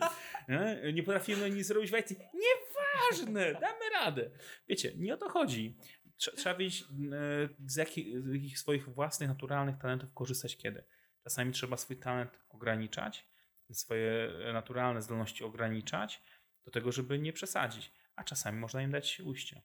Nie, 0.50 0.94
nie 0.94 1.04
potrafimy 1.04 1.50
nic 1.50 1.68
zrobić 1.68 1.92
w 1.92 1.98
IT. 1.98 2.10
Nieważne! 2.10 2.69
Damy 3.54 3.90
radę. 3.94 4.32
Wiecie, 4.68 4.92
nie 4.96 5.14
o 5.14 5.18
to 5.18 5.30
chodzi. 5.30 5.78
Trzeba 6.18 6.56
wiedzieć, 6.56 6.82
e, 6.82 6.86
z 7.66 7.76
jakich, 7.76 8.22
z 8.22 8.34
jakich 8.34 8.60
swoich 8.60 8.90
własnych, 8.90 9.30
naturalnych 9.30 9.78
talentów 9.78 10.14
korzystać 10.14 10.58
kiedy. 10.58 10.84
Czasami 11.24 11.52
trzeba 11.52 11.78
swój 11.78 11.98
talent 11.98 12.40
ograniczać, 12.50 13.26
swoje 13.72 14.32
naturalne 14.54 15.02
zdolności 15.02 15.44
ograniczać 15.44 16.24
do 16.66 16.72
tego, 16.72 16.92
żeby 16.92 17.20
nie 17.20 17.34
przesadzić, 17.34 17.92
a 18.16 18.24
czasami 18.24 18.60
można 18.60 18.82
im 18.82 18.92
dać 18.92 19.20
ujście. 19.20 19.62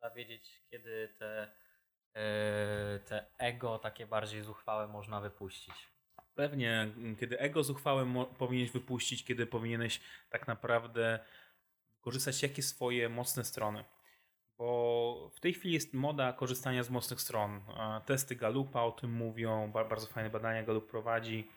Trzeba 0.00 0.14
wiedzieć, 0.14 0.62
kiedy 0.70 1.14
te, 1.18 1.52
e, 2.14 2.98
te 2.98 3.26
ego 3.38 3.78
takie 3.78 4.06
bardziej 4.06 4.42
zuchwałe 4.42 4.88
można 4.88 5.20
wypuścić. 5.20 5.92
Pewnie, 6.34 6.94
kiedy 7.20 7.38
ego 7.38 7.64
zuchwałe 7.64 8.26
powinieneś 8.38 8.70
wypuścić, 8.70 9.24
kiedy 9.24 9.46
powinieneś 9.46 10.00
tak 10.30 10.46
naprawdę 10.48 11.24
korzystać 12.02 12.42
jakie 12.42 12.62
swoje 12.62 13.08
mocne 13.08 13.44
strony. 13.44 13.84
Bo 14.58 15.30
w 15.36 15.40
tej 15.40 15.54
chwili 15.54 15.74
jest 15.74 15.94
moda 15.94 16.32
korzystania 16.32 16.82
z 16.82 16.90
mocnych 16.90 17.20
stron. 17.20 17.60
Testy 18.06 18.36
Galupa 18.36 18.82
o 18.82 18.92
tym 18.92 19.12
mówią, 19.12 19.72
bardzo 19.72 20.06
fajne 20.06 20.30
badania 20.30 20.62
Galup 20.62 20.90
prowadzi 20.90 21.48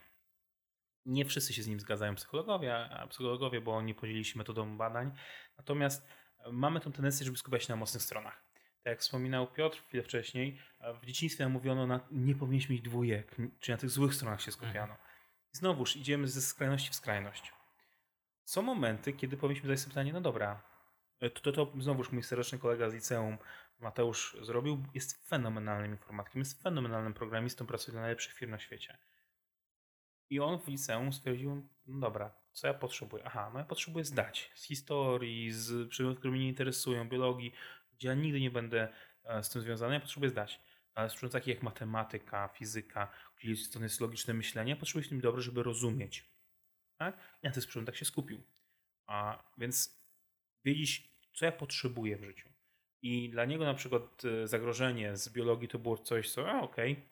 nie 1.06 1.26
wszyscy 1.26 1.54
się 1.54 1.64
z 1.64 1.68
nim 1.68 1.80
zgadzają 1.80 2.16
psychologowie, 2.16 2.76
a 2.76 3.08
psychologowie, 3.08 3.62
bo 3.62 3.82
nie 3.82 3.96
podzielili 3.96 4.26
się 4.26 4.38
metodą 4.38 4.78
badań. 4.78 5.12
Natomiast 5.58 6.08
mamy 6.52 6.80
tę 6.80 6.92
tendencję, 6.92 7.26
żeby 7.26 7.38
skupiać 7.38 7.64
się 7.64 7.74
na 7.74 7.76
mocnych 7.76 8.04
stronach. 8.04 8.46
Tak 8.84 8.92
jak 8.92 9.00
wspominał 9.00 9.48
Piotr 9.48 9.82
chwilę 9.88 10.04
wcześniej, 10.04 10.60
e, 10.80 10.94
w 10.94 11.06
dzieciństwie 11.06 11.50
mówiono, 11.50 11.88
na, 11.88 12.00
nie 12.12 12.36
powinieneś 12.36 12.70
mieć 12.70 12.82
dwójek, 12.82 13.36
czy 13.60 13.72
na 13.72 13.78
tych 13.78 13.90
złych 13.90 14.16
stronach 14.16 14.42
się 14.42 14.52
skupiano. 14.52 14.98
I 15.54 15.58
znowuż 15.58 15.96
idziemy 15.96 16.28
ze 16.28 16.42
skrajności 16.42 16.90
w 16.90 16.96
skrajność. 16.96 17.54
Są 18.46 18.62
momenty, 18.62 19.14
kiedy 19.14 19.38
powinniśmy 19.38 19.68
zadać 19.68 19.80
sobie 19.80 19.90
pytanie, 19.90 20.14
no 20.14 20.22
dobra, 20.22 20.62
e, 21.20 21.30
to, 21.30 21.52
to, 21.52 21.66
to 21.66 21.82
znowuż 21.82 22.12
mój 22.12 22.24
serdeczny 22.24 22.60
kolega 22.60 22.90
z 22.90 22.94
liceum, 22.94 23.38
Mateusz, 23.80 24.38
zrobił, 24.42 24.84
jest 24.94 25.28
fenomenalnym 25.28 25.92
informatykiem, 25.92 26.40
jest 26.40 26.64
fenomenalnym 26.64 27.14
programistą, 27.14 27.66
pracuje 27.66 27.92
dla 27.92 28.02
najlepszych 28.02 28.34
firm 28.34 28.52
na 28.52 28.60
świecie. 28.60 28.98
I 30.30 30.40
on 30.40 30.60
w 30.60 30.68
liceum 30.68 31.14
stwierdził, 31.14 31.70
no 31.86 32.00
dobra, 32.00 32.36
co 32.52 32.68
ja 32.68 32.74
potrzebuję? 32.74 33.24
Aha, 33.26 33.52
no 33.54 33.60
ja 33.60 33.66
potrzebuję 33.66 34.06
zdać 34.06 34.52
z 34.56 34.64
historii, 34.64 35.52
z 35.52 35.90
przedmiotów, 35.90 36.20
które 36.20 36.32
mnie 36.32 36.42
nie 36.42 36.50
interesują, 36.50 37.10
biologii, 37.10 37.54
gdzie 37.98 38.08
ja 38.08 38.14
nigdy 38.14 38.40
nie 38.40 38.52
będę 38.52 38.94
e, 39.24 39.44
z 39.44 39.50
tym 39.50 39.62
związany, 39.62 39.94
ja 39.94 40.00
potrzebuję 40.00 40.30
zdać. 40.30 40.62
Ale 40.94 41.10
z 41.10 41.32
takich 41.32 41.56
jak 41.56 41.64
matematyka, 41.64 42.48
fizyka, 42.48 43.12
gdzie 43.38 43.50
jest 43.82 44.02
logiczne 44.02 44.34
myślenie, 44.34 44.76
potrzebuję 44.76 45.04
się 45.04 45.10
tym 45.10 45.22
dobrze, 45.22 45.42
żeby 45.42 45.64
rozumieć. 45.64 46.35
Tak? 46.98 47.18
I 47.44 47.48
na 47.48 47.54
tych 47.54 47.68
przedmiotach 47.68 47.96
się 47.96 48.06
skupił. 48.06 48.44
A 49.08 49.44
więc 49.58 50.00
wiedzieć, 50.66 51.10
co 51.34 51.46
ja 51.46 51.52
potrzebuję 51.52 52.18
w 52.18 52.24
życiu. 52.24 52.50
I 53.02 53.30
dla 53.30 53.46
niego 53.46 53.66
na 53.66 53.74
przykład 53.74 54.26
e, 54.26 54.48
zagrożenie 54.48 55.18
z 55.18 55.30
biologii 55.30 55.68
to 55.68 55.80
było 55.80 55.98
coś, 55.98 56.32
co, 56.32 56.62
okej, 56.62 56.92
okay, 56.92 57.04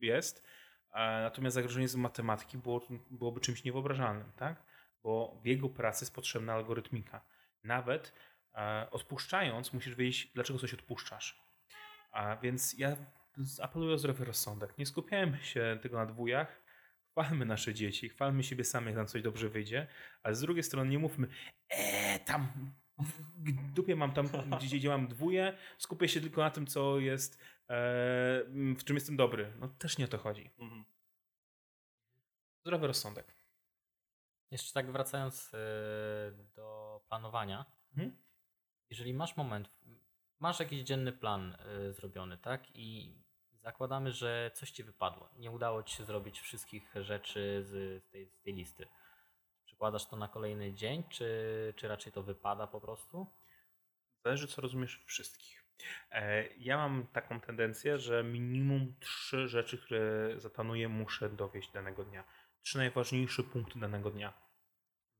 jest, 0.00 0.46
natomiast 0.94 1.54
zagrożenie 1.54 1.88
z 1.88 1.96
matematyki 1.96 2.58
było, 2.58 2.80
byłoby 3.10 3.40
czymś 3.40 3.64
niewyobrażalnym, 3.64 4.32
tak? 4.36 4.62
Bo 5.02 5.40
w 5.42 5.46
jego 5.46 5.68
pracy 5.68 6.04
jest 6.04 6.14
potrzebna 6.14 6.54
algorytmika. 6.54 7.24
Nawet 7.64 8.12
e, 8.54 8.88
odpuszczając, 8.90 9.72
musisz 9.72 9.94
wiedzieć, 9.94 10.30
dlaczego 10.34 10.58
coś 10.58 10.74
odpuszczasz. 10.74 11.40
A 12.12 12.36
więc 12.36 12.78
ja 12.78 12.96
apeluję 13.62 13.94
o 13.94 13.98
zdrowy 13.98 14.24
rozsądek. 14.24 14.78
Nie 14.78 14.86
skupiajmy 14.86 15.38
się 15.38 15.78
tylko 15.82 15.96
na 15.96 16.06
dwójach, 16.06 16.62
chwalmy 17.18 17.44
nasze 17.44 17.74
dzieci, 17.74 18.08
chwalmy 18.08 18.44
siebie 18.44 18.64
samych, 18.64 18.86
jak 18.86 18.96
nam 18.96 19.06
coś 19.06 19.22
dobrze 19.22 19.48
wyjdzie, 19.48 19.86
ale 20.22 20.34
z 20.34 20.40
drugiej 20.40 20.62
strony 20.62 20.90
nie 20.90 20.98
mówmy, 20.98 21.28
eee, 21.70 22.20
tam 22.24 22.72
w 22.98 23.72
dupie 23.72 23.96
mam 23.96 24.12
tam, 24.12 24.28
gdzie, 24.60 24.76
gdzie 24.76 24.88
mam 24.88 25.08
dwóje, 25.08 25.56
skupię 25.78 26.08
się 26.08 26.20
tylko 26.20 26.40
na 26.40 26.50
tym, 26.50 26.66
co 26.66 26.98
jest, 26.98 27.38
e, 27.68 28.44
w 28.78 28.84
czym 28.84 28.96
jestem 28.96 29.16
dobry. 29.16 29.52
No 29.60 29.68
też 29.68 29.98
nie 29.98 30.04
o 30.04 30.08
to 30.08 30.18
chodzi. 30.18 30.50
Mhm. 30.58 30.84
Zdrowy 32.60 32.86
rozsądek. 32.86 33.34
Jeszcze 34.50 34.72
tak 34.72 34.92
wracając 34.92 35.54
e, 35.54 35.58
do 36.56 37.00
planowania. 37.08 37.64
Mhm. 37.90 38.16
Jeżeli 38.90 39.14
masz 39.14 39.36
moment, 39.36 39.70
masz 40.38 40.60
jakiś 40.60 40.82
dzienny 40.82 41.12
plan 41.12 41.56
e, 41.58 41.92
zrobiony, 41.92 42.38
tak? 42.38 42.76
I 42.76 43.18
zakładamy, 43.62 44.12
że 44.12 44.50
coś 44.54 44.70
ci 44.70 44.84
wypadło. 44.84 45.28
Nie 45.36 45.50
udało 45.50 45.82
ci 45.82 45.96
się 45.96 46.04
zrobić 46.04 46.40
wszystkich 46.40 46.94
rzeczy 46.94 47.62
z 47.62 48.04
tej, 48.10 48.26
z 48.26 48.40
tej 48.40 48.54
listy 48.54 48.88
Przekładasz 49.78 50.06
to 50.06 50.16
na 50.16 50.28
kolejny 50.28 50.74
dzień, 50.74 51.04
czy, 51.08 51.74
czy 51.76 51.88
raczej 51.88 52.12
to 52.12 52.22
wypada 52.22 52.66
po 52.66 52.80
prostu? 52.80 53.26
Zależy, 54.24 54.46
co 54.46 54.62
rozumiesz 54.62 55.04
wszystkich. 55.06 55.64
E, 56.10 56.46
ja 56.56 56.76
mam 56.76 57.06
taką 57.06 57.40
tendencję, 57.40 57.98
że 57.98 58.24
minimum 58.24 58.94
trzy 59.00 59.48
rzeczy, 59.48 59.78
które 59.78 60.34
zaplanuję, 60.36 60.88
muszę 60.88 61.28
dowieść 61.28 61.72
danego 61.72 62.04
dnia. 62.04 62.24
Trzy 62.62 62.78
najważniejsze 62.78 63.42
punkty 63.42 63.78
danego 63.78 64.10
dnia. 64.10 64.32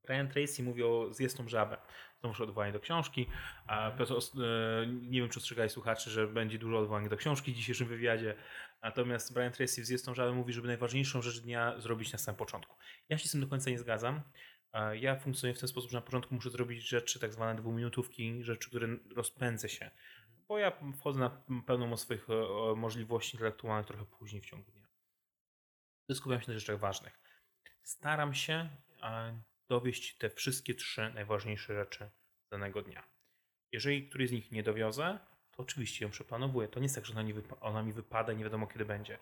Brian 0.09 0.29
Tracy 0.29 0.63
mówi 0.63 0.83
o 0.83 1.09
zjedz 1.11 1.35
tą 1.35 1.49
żabę. 1.49 1.77
Znowu 2.21 2.43
odwołanie 2.43 2.73
do 2.73 2.81
książki. 2.81 3.27
E, 3.69 3.97
nie 4.87 5.21
wiem, 5.21 5.31
czy 5.31 5.39
ostrzegali 5.39 5.71
słuchaczy, 5.71 6.11
że 6.11 6.27
będzie 6.27 6.59
dużo 6.59 6.79
odwołań 6.79 7.09
do 7.09 7.17
książki 7.17 7.53
w 7.53 7.57
dzisiejszym 7.57 7.89
wywiadzie. 7.89 8.35
Natomiast 8.83 9.35
Brian 9.35 9.53
Tracy 9.53 9.83
w 9.83 9.85
Zjedz 9.85 10.05
tą 10.05 10.15
żabę 10.15 10.33
mówi, 10.33 10.53
żeby 10.53 10.69
najważniejszą 10.69 11.23
rzecz 11.23 11.41
dnia 11.41 11.81
zrobić 11.81 12.13
na 12.13 12.19
samym 12.19 12.37
początku. 12.37 12.77
Ja 13.09 13.19
się 13.19 13.29
z 13.29 13.33
tym 13.33 13.41
do 13.41 13.47
końca 13.47 13.71
nie 13.71 13.79
zgadzam. 13.79 14.21
Ja 14.93 15.17
funkcjonuję 15.17 15.55
w 15.55 15.61
ten 15.61 15.69
sposób, 15.69 15.91
że 15.91 15.97
na 15.97 16.03
początku 16.03 16.35
muszę 16.35 16.51
zrobić 16.51 16.89
rzeczy, 16.89 17.21
tak 17.21 17.33
zwane 17.33 17.61
dwuminutówki, 17.61 18.45
rzeczy, 18.45 18.69
które 18.69 18.89
rozpędzę 19.17 19.69
się. 19.69 19.91
Bo 20.49 20.59
ja 20.59 20.73
wchodzę 20.99 21.21
na 21.21 21.31
pełną 21.67 21.97
swoich 21.97 22.27
możliwości 22.77 23.37
intelektualnych 23.37 23.87
trochę 23.87 24.05
później 24.05 24.43
w 24.43 24.47
ciągu 24.47 24.71
dnia. 24.71 24.89
Skupiam 26.13 26.41
się 26.41 26.53
na 26.53 26.59
rzeczach 26.59 26.79
ważnych. 26.79 27.21
Staram 27.83 28.35
się 28.35 28.69
dowieść 29.69 30.19
te 30.19 30.31
wszystkie 30.31 30.75
trzy 30.75 31.11
najważniejsze 31.15 31.75
rzeczy 31.75 32.11
danego 32.51 32.83
dnia. 32.83 33.09
Jeżeli 33.73 34.09
któryś 34.09 34.29
z 34.29 34.33
nich 34.33 34.53
nie 34.53 34.63
dowiozę, 34.63 35.19
to 35.51 35.63
oczywiście 35.63 36.05
ją 36.05 36.11
przeplanowuję. 36.11 36.69
To 36.69 36.81
nie 36.81 36.85
jest 36.85 36.95
tak, 36.95 37.07
że 37.07 37.13
ona, 37.13 37.23
wypa- 37.23 37.57
ona 37.61 37.83
mi 37.83 37.93
wypada 37.93 38.33
nie 38.33 38.45
wiadomo 38.45 38.67
kiedy 38.67 38.85
będzie. 38.85 39.19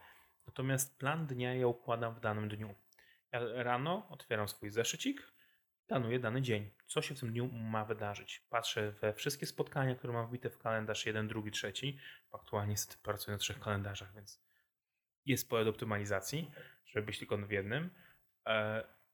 Natomiast 0.47 0.99
plan 0.99 1.26
dnia 1.26 1.55
ja 1.55 1.66
układam 1.66 2.14
w 2.14 2.20
danym 2.20 2.49
dniu. 2.49 2.74
Ja 3.32 3.40
rano 3.62 4.09
otwieram 4.11 4.49
swój 4.49 4.70
zeszycik, 4.70 5.32
planuję 5.86 6.18
dany 6.18 6.42
dzień. 6.42 6.70
Co 6.86 7.03
się 7.03 7.14
w 7.14 7.20
tym 7.20 7.32
dniu 7.32 7.49
ma 7.53 7.84
wydarzyć? 7.84 8.40
Patrzę 8.51 8.92
we 8.92 9.12
wszystkie 9.14 9.47
spotkania, 9.47 9.94
które 9.94 10.12
mam 10.12 10.26
wbite 10.26 10.51
w 10.51 10.59
kalendarz, 10.59 11.07
jeden, 11.07 11.28
drugi, 11.28 11.51
trzeci. 11.51 11.99
Aktualnie 12.32 12.70
niestety 12.70 13.03
pracuję 13.03 13.32
na 13.32 13.38
trzech 13.38 13.61
kalendarzach, 13.61 14.14
więc 14.14 14.42
jest 15.24 15.49
pole 15.49 15.64
do 15.64 15.70
optymalizacji, 15.70 16.51
żeby 16.86 17.07
być 17.07 17.18
tylko 17.18 17.38
w 17.38 17.51
jednym. 17.51 17.90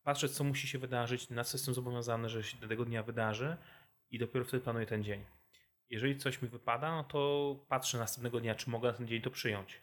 Patrzę, 0.03 0.29
co 0.29 0.45
musi 0.45 0.69
się 0.69 0.79
wydarzyć, 0.79 1.31
na 1.31 1.45
co 1.45 1.57
jestem 1.57 1.75
zobowiązany, 1.75 2.29
że 2.29 2.45
się 2.45 2.59
do 2.59 2.69
tego 2.69 2.85
dnia 2.85 3.03
wydarzy 3.03 3.57
i 4.11 4.19
dopiero 4.19 4.45
wtedy 4.45 4.63
planuję 4.63 4.87
ten 4.87 5.05
dzień. 5.05 5.25
Jeżeli 5.91 6.19
coś 6.19 6.43
mi 6.43 6.49
wypada, 6.49 6.97
no 6.97 7.05
to 7.05 7.57
patrzę 7.69 7.99
następnego 7.99 8.41
dnia, 8.41 8.55
czy 8.55 8.71
mogę 8.71 8.89
na 8.89 8.95
ten 8.95 9.09
dzień 9.09 9.23
to 9.23 9.31
przyjąć. 9.31 9.83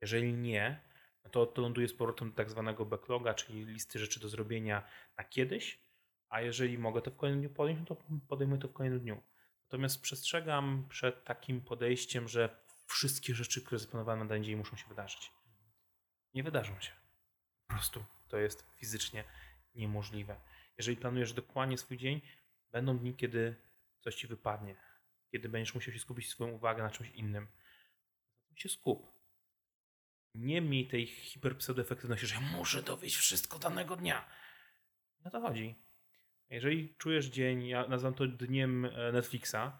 Jeżeli 0.00 0.32
nie, 0.32 0.80
no 1.24 1.30
to, 1.30 1.46
to 1.46 1.62
ląduję 1.62 1.88
z 1.88 1.94
powrotem 1.94 2.30
do 2.30 2.36
tak 2.36 2.50
zwanego 2.50 2.86
backloga, 2.86 3.34
czyli 3.34 3.64
listy 3.64 3.98
rzeczy 3.98 4.20
do 4.20 4.28
zrobienia 4.28 4.82
na 5.18 5.24
kiedyś, 5.24 5.80
a 6.28 6.40
jeżeli 6.40 6.78
mogę 6.78 7.02
to 7.02 7.10
w 7.10 7.16
kolejnym 7.16 7.40
dniu 7.40 7.50
podjąć, 7.50 7.80
no 7.80 7.96
to 7.96 8.04
podejmuję 8.28 8.60
to 8.60 8.68
w 8.68 8.72
kolejnym 8.72 9.00
dniu. 9.00 9.22
Natomiast 9.64 10.02
przestrzegam 10.02 10.86
przed 10.88 11.24
takim 11.24 11.60
podejściem, 11.60 12.28
że 12.28 12.62
wszystkie 12.86 13.34
rzeczy, 13.34 13.62
które 13.62 13.78
zaplanowałem 13.78 14.20
na 14.20 14.26
dany 14.26 14.44
dzień 14.44 14.56
muszą 14.56 14.76
się 14.76 14.88
wydarzyć. 14.88 15.32
Nie 16.34 16.42
wydarzą 16.42 16.80
się. 16.80 16.92
Po 17.66 17.74
prostu 17.74 18.04
to 18.28 18.38
jest 18.38 18.66
fizycznie 18.76 19.24
niemożliwe. 19.74 20.40
Jeżeli 20.78 20.96
planujesz 20.96 21.32
dokładnie 21.32 21.78
swój 21.78 21.96
dzień, 21.96 22.20
będą 22.72 22.98
dni, 22.98 23.16
kiedy 23.16 23.56
coś 24.00 24.14
ci 24.14 24.26
wypadnie, 24.26 24.76
kiedy 25.30 25.48
będziesz 25.48 25.74
musiał 25.74 25.94
się 25.94 26.00
skupić 26.00 26.28
swoją 26.28 26.50
uwagę 26.50 26.82
na 26.82 26.90
czymś 26.90 27.10
innym. 27.10 27.48
Zatem 28.42 28.56
się 28.56 28.68
skup. 28.68 29.20
Nie 30.34 30.60
miej 30.60 30.88
tej 30.88 31.06
hiperpseudoefektywności, 31.06 32.26
że 32.26 32.40
muszę 32.40 32.82
dowieść 32.82 33.16
wszystko 33.16 33.58
danego 33.58 33.96
dnia. 33.96 34.28
No 35.24 35.30
to 35.30 35.40
chodzi. 35.40 35.74
Jeżeli 36.50 36.94
czujesz 36.98 37.26
dzień, 37.26 37.66
ja 37.66 37.88
nazywam 37.88 38.14
to 38.14 38.26
dniem 38.26 38.84
e, 38.84 39.12
Netflixa, 39.12 39.78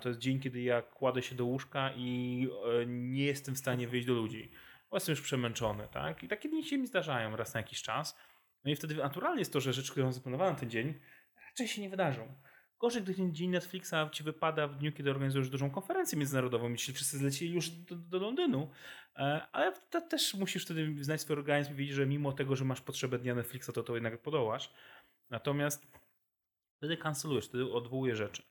to 0.00 0.08
jest 0.08 0.20
dzień, 0.20 0.40
kiedy 0.40 0.62
ja 0.62 0.82
kładę 0.82 1.22
się 1.22 1.34
do 1.34 1.44
łóżka 1.44 1.92
i 1.96 2.48
e, 2.82 2.86
nie 2.86 3.24
jestem 3.24 3.54
w 3.54 3.58
stanie 3.58 3.88
wyjść 3.88 4.06
do 4.06 4.14
ludzi. 4.14 4.52
Bo 4.90 4.96
jestem 4.96 5.12
już 5.12 5.22
przemęczony, 5.22 5.88
tak? 5.92 6.22
I 6.22 6.28
takie 6.28 6.48
dni 6.48 6.64
się 6.64 6.78
mi 6.78 6.86
zdarzają 6.86 7.36
raz 7.36 7.54
na 7.54 7.60
jakiś 7.60 7.82
czas. 7.82 8.18
No 8.64 8.70
i 8.70 8.76
wtedy 8.76 8.94
naturalnie 8.94 9.38
jest 9.38 9.52
to, 9.52 9.60
że 9.60 9.72
rzeczy, 9.72 10.12
zaplanowane 10.12 10.50
na 10.50 10.58
ten 10.58 10.70
dzień, 10.70 10.94
raczej 11.48 11.68
się 11.68 11.82
nie 11.82 11.90
wydarzą. 11.90 12.34
Gorzej, 12.78 13.02
gdy 13.02 13.14
ten 13.14 13.34
dzień 13.34 13.50
Netflixa 13.50 13.94
ci 14.12 14.22
wypada 14.22 14.68
w 14.68 14.76
dniu, 14.76 14.92
kiedy 14.92 15.10
organizujesz 15.10 15.48
dużą 15.48 15.70
konferencję 15.70 16.18
międzynarodową, 16.18 16.70
jeśli 16.70 16.94
wszyscy 16.94 17.18
zlecili 17.18 17.54
już 17.54 17.70
do, 17.70 17.96
do 17.96 18.18
Londynu, 18.18 18.70
e, 19.16 19.46
ale 19.52 19.72
to 19.90 20.00
też 20.00 20.34
musisz 20.34 20.64
wtedy 20.64 21.04
znać 21.04 21.20
swój 21.20 21.36
organizm 21.36 21.72
i 21.72 21.76
wiedzieć, 21.76 21.94
że 21.94 22.06
mimo 22.06 22.32
tego, 22.32 22.56
że 22.56 22.64
masz 22.64 22.80
potrzebę 22.80 23.18
dnia 23.18 23.34
Netflixa, 23.34 23.70
to 23.74 23.82
to 23.82 23.94
jednak 23.94 24.22
podołasz. 24.22 24.74
Natomiast 25.30 25.86
wtedy 26.76 26.96
kancelujesz, 26.96 27.46
wtedy 27.46 27.72
odwołujesz 27.72 28.18
rzeczy. 28.18 28.42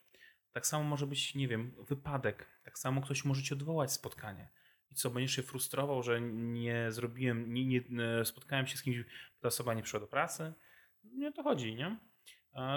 Tak 0.51 0.67
samo 0.67 0.83
może 0.83 1.07
być, 1.07 1.35
nie 1.35 1.47
wiem, 1.47 1.75
wypadek. 1.79 2.59
Tak 2.63 2.79
samo 2.79 3.01
ktoś 3.01 3.25
może 3.25 3.43
ci 3.43 3.53
odwołać 3.53 3.91
spotkanie. 3.91 4.49
I 4.93 4.95
co, 4.95 5.09
będziesz 5.09 5.35
się 5.35 5.43
frustrował, 5.43 6.03
że 6.03 6.21
nie 6.21 6.91
zrobiłem, 6.91 7.53
nie, 7.53 7.65
nie 7.65 7.81
e, 8.19 8.25
spotkałem 8.25 8.67
się 8.67 8.77
z 8.77 8.81
kimś, 8.81 8.97
ta 9.39 9.47
osoba 9.47 9.73
nie 9.73 9.81
przyszła 9.81 9.99
do 9.99 10.07
pracy? 10.07 10.53
Nie 11.03 11.27
o 11.27 11.31
to 11.31 11.43
chodzi, 11.43 11.75
nie? 11.75 11.97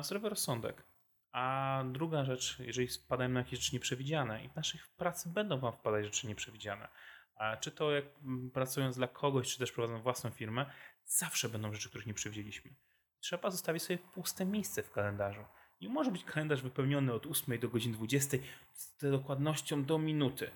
Zdrowy 0.03 0.29
rozsądek. 0.29 0.85
A 1.33 1.85
druga 1.93 2.25
rzecz, 2.25 2.59
jeżeli 2.59 2.89
wpadają 2.89 3.31
na 3.31 3.41
jakieś 3.41 3.59
rzeczy 3.59 3.75
nieprzewidziane 3.75 4.45
i 4.45 4.49
w 4.49 4.57
naszych 4.57 4.89
pracy 4.89 5.29
będą 5.29 5.59
wam 5.59 5.73
wpadać 5.73 6.05
rzeczy 6.05 6.27
nieprzewidziane, 6.27 6.89
a 7.35 7.57
czy 7.57 7.71
to 7.71 7.93
jak 7.93 8.05
pracując 8.53 8.97
dla 8.97 9.09
kogoś, 9.09 9.53
czy 9.53 9.59
też 9.59 9.73
prowadząc 9.73 10.03
własną 10.03 10.31
firmę, 10.31 10.67
zawsze 11.05 11.49
będą 11.49 11.73
rzeczy, 11.73 11.89
których 11.89 12.07
nie 12.07 12.15
przewidzieliśmy. 12.15 12.71
Trzeba 13.21 13.51
zostawić 13.51 13.83
sobie 13.83 13.99
puste 13.99 14.47
miejsce 14.47 14.83
w 14.83 14.91
kalendarzu. 14.91 15.45
Nie 15.81 15.89
może 15.89 16.11
być 16.11 16.25
kalendarz 16.25 16.63
wypełniony 16.63 17.13
od 17.13 17.27
8 17.27 17.59
do 17.59 17.69
godziny 17.69 17.95
20 17.95 18.37
z 18.73 19.11
dokładnością 19.11 19.85
do 19.85 19.99
minuty. 19.99 20.51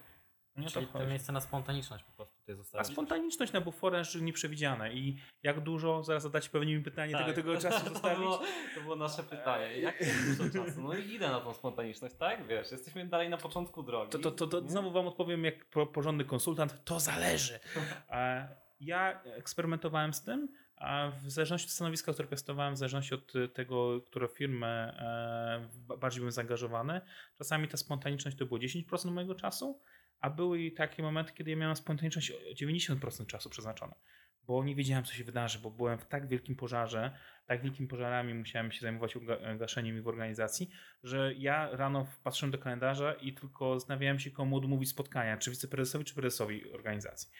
Nie 0.56 0.68
Czyli 0.68 0.86
to 0.86 1.06
miejsce 1.06 1.32
na 1.32 1.40
spontaniczność 1.40 2.04
po 2.04 2.12
prostu. 2.12 2.36
tutaj 2.38 2.54
A 2.54 2.56
zostawić? 2.58 2.92
spontaniczność 2.92 3.52
na 3.52 3.60
buforę 3.60 4.04
rzeczy 4.04 4.22
nieprzewidziane. 4.22 4.92
I 4.94 5.16
jak 5.42 5.60
dużo, 5.60 6.02
zaraz 6.04 6.22
zadacie 6.22 6.50
pewnie 6.50 6.76
mi 6.76 6.84
pytanie, 6.84 7.12
Tak. 7.12 7.22
tego, 7.26 7.34
tego 7.36 7.56
czasu 7.62 7.84
To 7.84 7.90
zostawić. 7.90 8.18
było, 8.18 8.38
to 8.74 8.80
było 8.82 8.96
nasze 8.96 9.22
pytanie. 9.22 9.78
Jak 9.80 9.96
dużo 10.26 10.64
czasu? 10.64 10.82
No 10.82 10.94
i 10.94 11.10
idę 11.14 11.28
na 11.30 11.40
tą 11.40 11.54
spontaniczność, 11.54 12.14
tak? 12.14 12.46
Wiesz, 12.46 12.72
jesteśmy 12.72 13.06
dalej 13.06 13.28
na 13.28 13.36
początku 13.36 13.82
drogi. 13.82 14.10
To, 14.10 14.18
to, 14.18 14.30
to, 14.30 14.46
to 14.46 14.68
znowu 14.68 14.90
wam 14.90 15.06
odpowiem 15.06 15.44
jak 15.44 15.64
po- 15.64 15.86
porządny 15.86 16.24
konsultant, 16.24 16.84
to 16.84 17.00
zależy. 17.00 17.60
E, 18.10 18.48
Ja 18.80 19.22
eksperymentowałem 19.22 20.14
z 20.14 20.22
tym, 20.22 20.48
a 20.76 21.10
w 21.24 21.30
zależności 21.30 21.66
od 21.66 21.72
stanowiska, 21.72 22.12
które 22.12 22.28
piastowałem, 22.28 22.74
w 22.74 22.78
zależności 22.78 23.14
od 23.14 23.36
e, 23.36 23.48
tego, 23.48 24.00
którą 24.00 24.26
firmę 24.26 24.68
e, 24.98 25.68
ba- 25.88 25.96
bardziej 25.96 26.20
byłem 26.20 26.32
zaangażowany, 26.32 27.00
czasami 27.38 27.68
ta 27.68 27.76
spontaniczność 27.76 28.36
to 28.36 28.46
było 28.46 28.60
10% 28.60 29.10
mojego 29.10 29.34
czasu, 29.34 29.80
a 30.20 30.30
były 30.30 30.60
i 30.62 30.72
takie 30.72 31.02
momenty, 31.02 31.32
kiedy 31.32 31.50
ja 31.50 31.56
miałem 31.56 31.76
spontaniczność 31.76 32.30
o 32.30 32.34
90% 32.54 33.26
czasu 33.26 33.50
przeznaczone. 33.50 33.94
Bo 34.42 34.64
nie 34.64 34.74
wiedziałem, 34.74 35.04
co 35.04 35.12
się 35.14 35.24
wydarzy, 35.24 35.58
bo 35.58 35.70
byłem 35.70 35.98
w 35.98 36.06
tak 36.06 36.28
wielkim 36.28 36.56
pożarze, 36.56 37.18
tak 37.46 37.62
wielkimi 37.62 37.88
pożarami 37.88 38.34
musiałem 38.34 38.72
się 38.72 38.80
zajmować 38.80 39.14
gaszeniem 39.58 39.98
i 39.98 40.00
w 40.00 40.08
organizacji, 40.08 40.70
że 41.02 41.34
ja 41.34 41.68
rano 41.70 42.06
patrzyłem 42.24 42.50
do 42.50 42.58
kalendarza 42.58 43.12
i 43.14 43.32
tylko 43.34 43.74
zastanawiałem 43.80 44.18
się, 44.18 44.30
komu 44.30 44.56
odmówić 44.56 44.88
spotkania, 44.90 45.36
czy 45.36 45.50
wiceprezesowi, 45.50 46.04
czy 46.04 46.14
prezesowi 46.14 46.72
organizacji. 46.72 47.30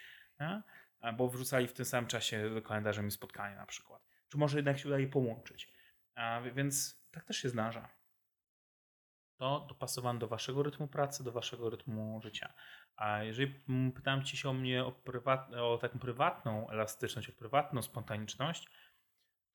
Nie? 0.41 0.62
A, 1.01 1.12
Bo 1.12 1.28
wrzucali 1.28 1.66
w 1.66 1.72
tym 1.72 1.85
samym 1.85 2.09
czasie 2.09 2.51
do 2.55 2.62
kalendarza 2.62 3.03
mi 3.03 3.11
spotkania 3.11 3.57
na 3.57 3.66
przykład. 3.66 4.03
Czy 4.28 4.39
może 4.39 4.59
jednak 4.59 4.78
się 4.78 4.89
udaje 4.89 5.07
połączyć. 5.09 5.72
A, 6.14 6.41
wi- 6.41 6.53
więc 6.53 7.03
tak 7.11 7.24
też 7.24 7.37
się 7.37 7.49
zdarza. 7.49 7.89
To 9.41 9.66
dopasowane 9.68 10.18
do 10.18 10.28
waszego 10.28 10.62
rytmu 10.62 10.88
pracy, 10.88 11.24
do 11.24 11.32
waszego 11.32 11.70
rytmu 11.70 12.20
życia. 12.22 12.53
A 12.97 13.22
jeżeli 13.22 13.55
mm, 13.68 13.93
pytałem 13.93 14.24
ci 14.24 14.36
się 14.36 14.49
o 14.49 14.53
mnie 14.53 14.84
o, 14.84 14.93
prywat, 14.93 15.53
o 15.55 15.78
taką 15.78 15.99
prywatną 15.99 16.70
elastyczność, 16.70 17.30
o 17.30 17.32
prywatną 17.32 17.82
spontaniczność, 17.82 18.68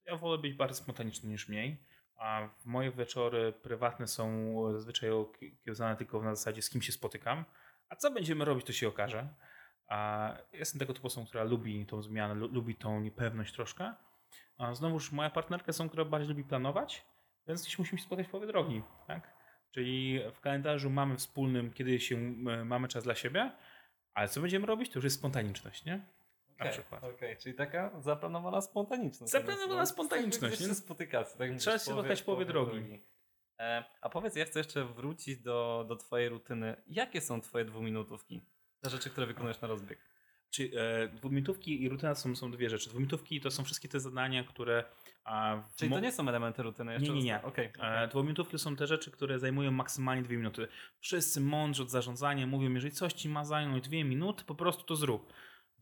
ja 0.05 0.17
wolę 0.17 0.37
być 0.37 0.53
bardziej 0.53 0.77
spontaniczny 0.77 1.29
niż 1.29 1.49
mniej. 1.49 1.85
A 2.15 2.49
moje 2.65 2.91
wieczory 2.91 3.53
prywatne 3.53 4.07
są 4.07 4.55
zazwyczaj 4.71 5.09
okiełzane 5.09 5.95
tylko 5.95 6.21
na 6.21 6.35
zasadzie, 6.35 6.61
z 6.61 6.69
kim 6.69 6.81
się 6.81 6.91
spotykam. 6.91 7.45
A 7.89 7.95
co 7.95 8.11
będziemy 8.11 8.45
robić, 8.45 8.65
to 8.65 8.73
się 8.73 8.87
okaże. 8.87 9.27
A 9.87 10.29
jestem 10.53 10.79
tego 10.79 10.93
typu 10.93 11.07
osobą, 11.07 11.27
która 11.27 11.43
lubi 11.43 11.85
tą 11.85 12.01
zmianę, 12.01 12.33
lu- 12.33 12.53
lubi 12.53 12.75
tą 12.75 12.99
niepewność 12.99 13.53
troszkę. 13.53 13.93
A 14.57 14.75
znowuż 14.75 15.11
moja 15.11 15.29
partnerka 15.29 15.73
są, 15.73 15.89
która 15.89 16.05
bardziej 16.05 16.29
lubi 16.29 16.43
planować, 16.43 17.05
więc 17.47 17.61
gdzieś 17.61 17.79
musimy 17.79 17.99
się 17.99 18.05
spotkać 18.05 18.27
w 18.27 18.29
połowie 18.29 18.47
drogi. 18.47 18.83
Tak? 19.07 19.34
Czyli 19.75 20.19
w 20.33 20.39
kalendarzu 20.39 20.89
mamy 20.89 21.17
wspólnym, 21.17 21.73
kiedy 21.73 21.99
się 21.99 22.15
m, 22.15 22.67
mamy 22.67 22.87
czas 22.87 23.03
dla 23.03 23.15
siebie, 23.15 23.51
ale 24.13 24.29
co 24.29 24.41
będziemy 24.41 24.67
robić, 24.67 24.89
to 24.89 24.97
już 24.97 25.03
jest 25.03 25.15
spontaniczność, 25.15 25.85
nie? 25.85 25.95
Na 25.95 26.55
Okej, 26.55 26.71
przykład. 26.71 27.03
Okej, 27.03 27.37
czyli 27.37 27.55
taka 27.55 28.01
zaplanowana 28.01 28.61
spontaniczność. 28.61 29.31
Zaplanowana 29.31 29.81
No, 29.81 29.85
spontaniczność, 29.85 30.57
Tak, 30.57 30.67
nie? 30.67 30.75
spotykacie. 30.75 31.37
Tak 31.37 31.47
mówisz, 31.47 31.61
Trzeba 31.61 31.77
się 31.77 31.83
spotkać 31.83 32.21
w 32.21 32.25
połowie 32.25 32.45
drogi. 32.45 33.03
E, 33.59 33.83
a 34.01 34.09
powiedz, 34.09 34.35
ja 34.35 34.45
chcę 34.45 34.59
jeszcze 34.59 34.85
wrócić 34.85 35.37
do, 35.39 35.85
do 35.87 35.95
twojej 35.95 36.29
rutyny. 36.29 36.83
Jakie 36.87 37.21
są 37.21 37.41
twoje 37.41 37.65
dwuminutówki? 37.65 38.41
Te 38.81 38.89
rzeczy, 38.89 39.09
które 39.09 39.27
wykonujesz 39.27 39.61
na 39.61 39.67
rozbieg. 39.67 39.99
Czy 40.55 40.71
e, 40.79 41.07
dwuminutówki 41.07 41.83
i 41.83 41.89
rutyna 41.89 42.15
są, 42.15 42.35
są 42.35 42.51
dwie 42.51 42.69
rzeczy. 42.69 42.89
Dwuminutówki 42.89 43.41
to 43.41 43.51
są 43.51 43.63
wszystkie 43.63 43.87
te 43.87 43.99
zadania, 43.99 44.43
które. 44.43 44.83
A, 45.23 45.63
Czyli 45.75 45.91
to 45.91 45.99
nie 45.99 46.11
są 46.11 46.29
elementy 46.29 46.63
rutyny 46.63 46.93
jeszcze? 46.93 47.07
Nie, 47.09 47.15
nie, 47.15 47.23
nie. 47.23 47.33
zosta- 47.33 47.47
Okej. 47.47 47.69
E, 47.79 48.07
Dwuminutówki 48.07 48.59
są 48.59 48.75
te 48.75 48.87
rzeczy, 48.87 49.11
które 49.11 49.39
zajmują 49.39 49.71
maksymalnie 49.71 50.23
dwie 50.23 50.37
minuty. 50.37 50.67
Wszyscy 50.99 51.41
mądrzy 51.41 51.83
od 51.83 51.89
zarządzania 51.89 52.47
mówią, 52.47 52.73
jeżeli 52.73 52.93
coś 52.93 53.13
ci 53.13 53.29
ma 53.29 53.45
zająć 53.45 53.87
dwie 53.87 54.03
minuty, 54.03 54.43
po 54.45 54.55
prostu 54.55 54.83
to 54.83 54.95
zrób. 54.95 55.33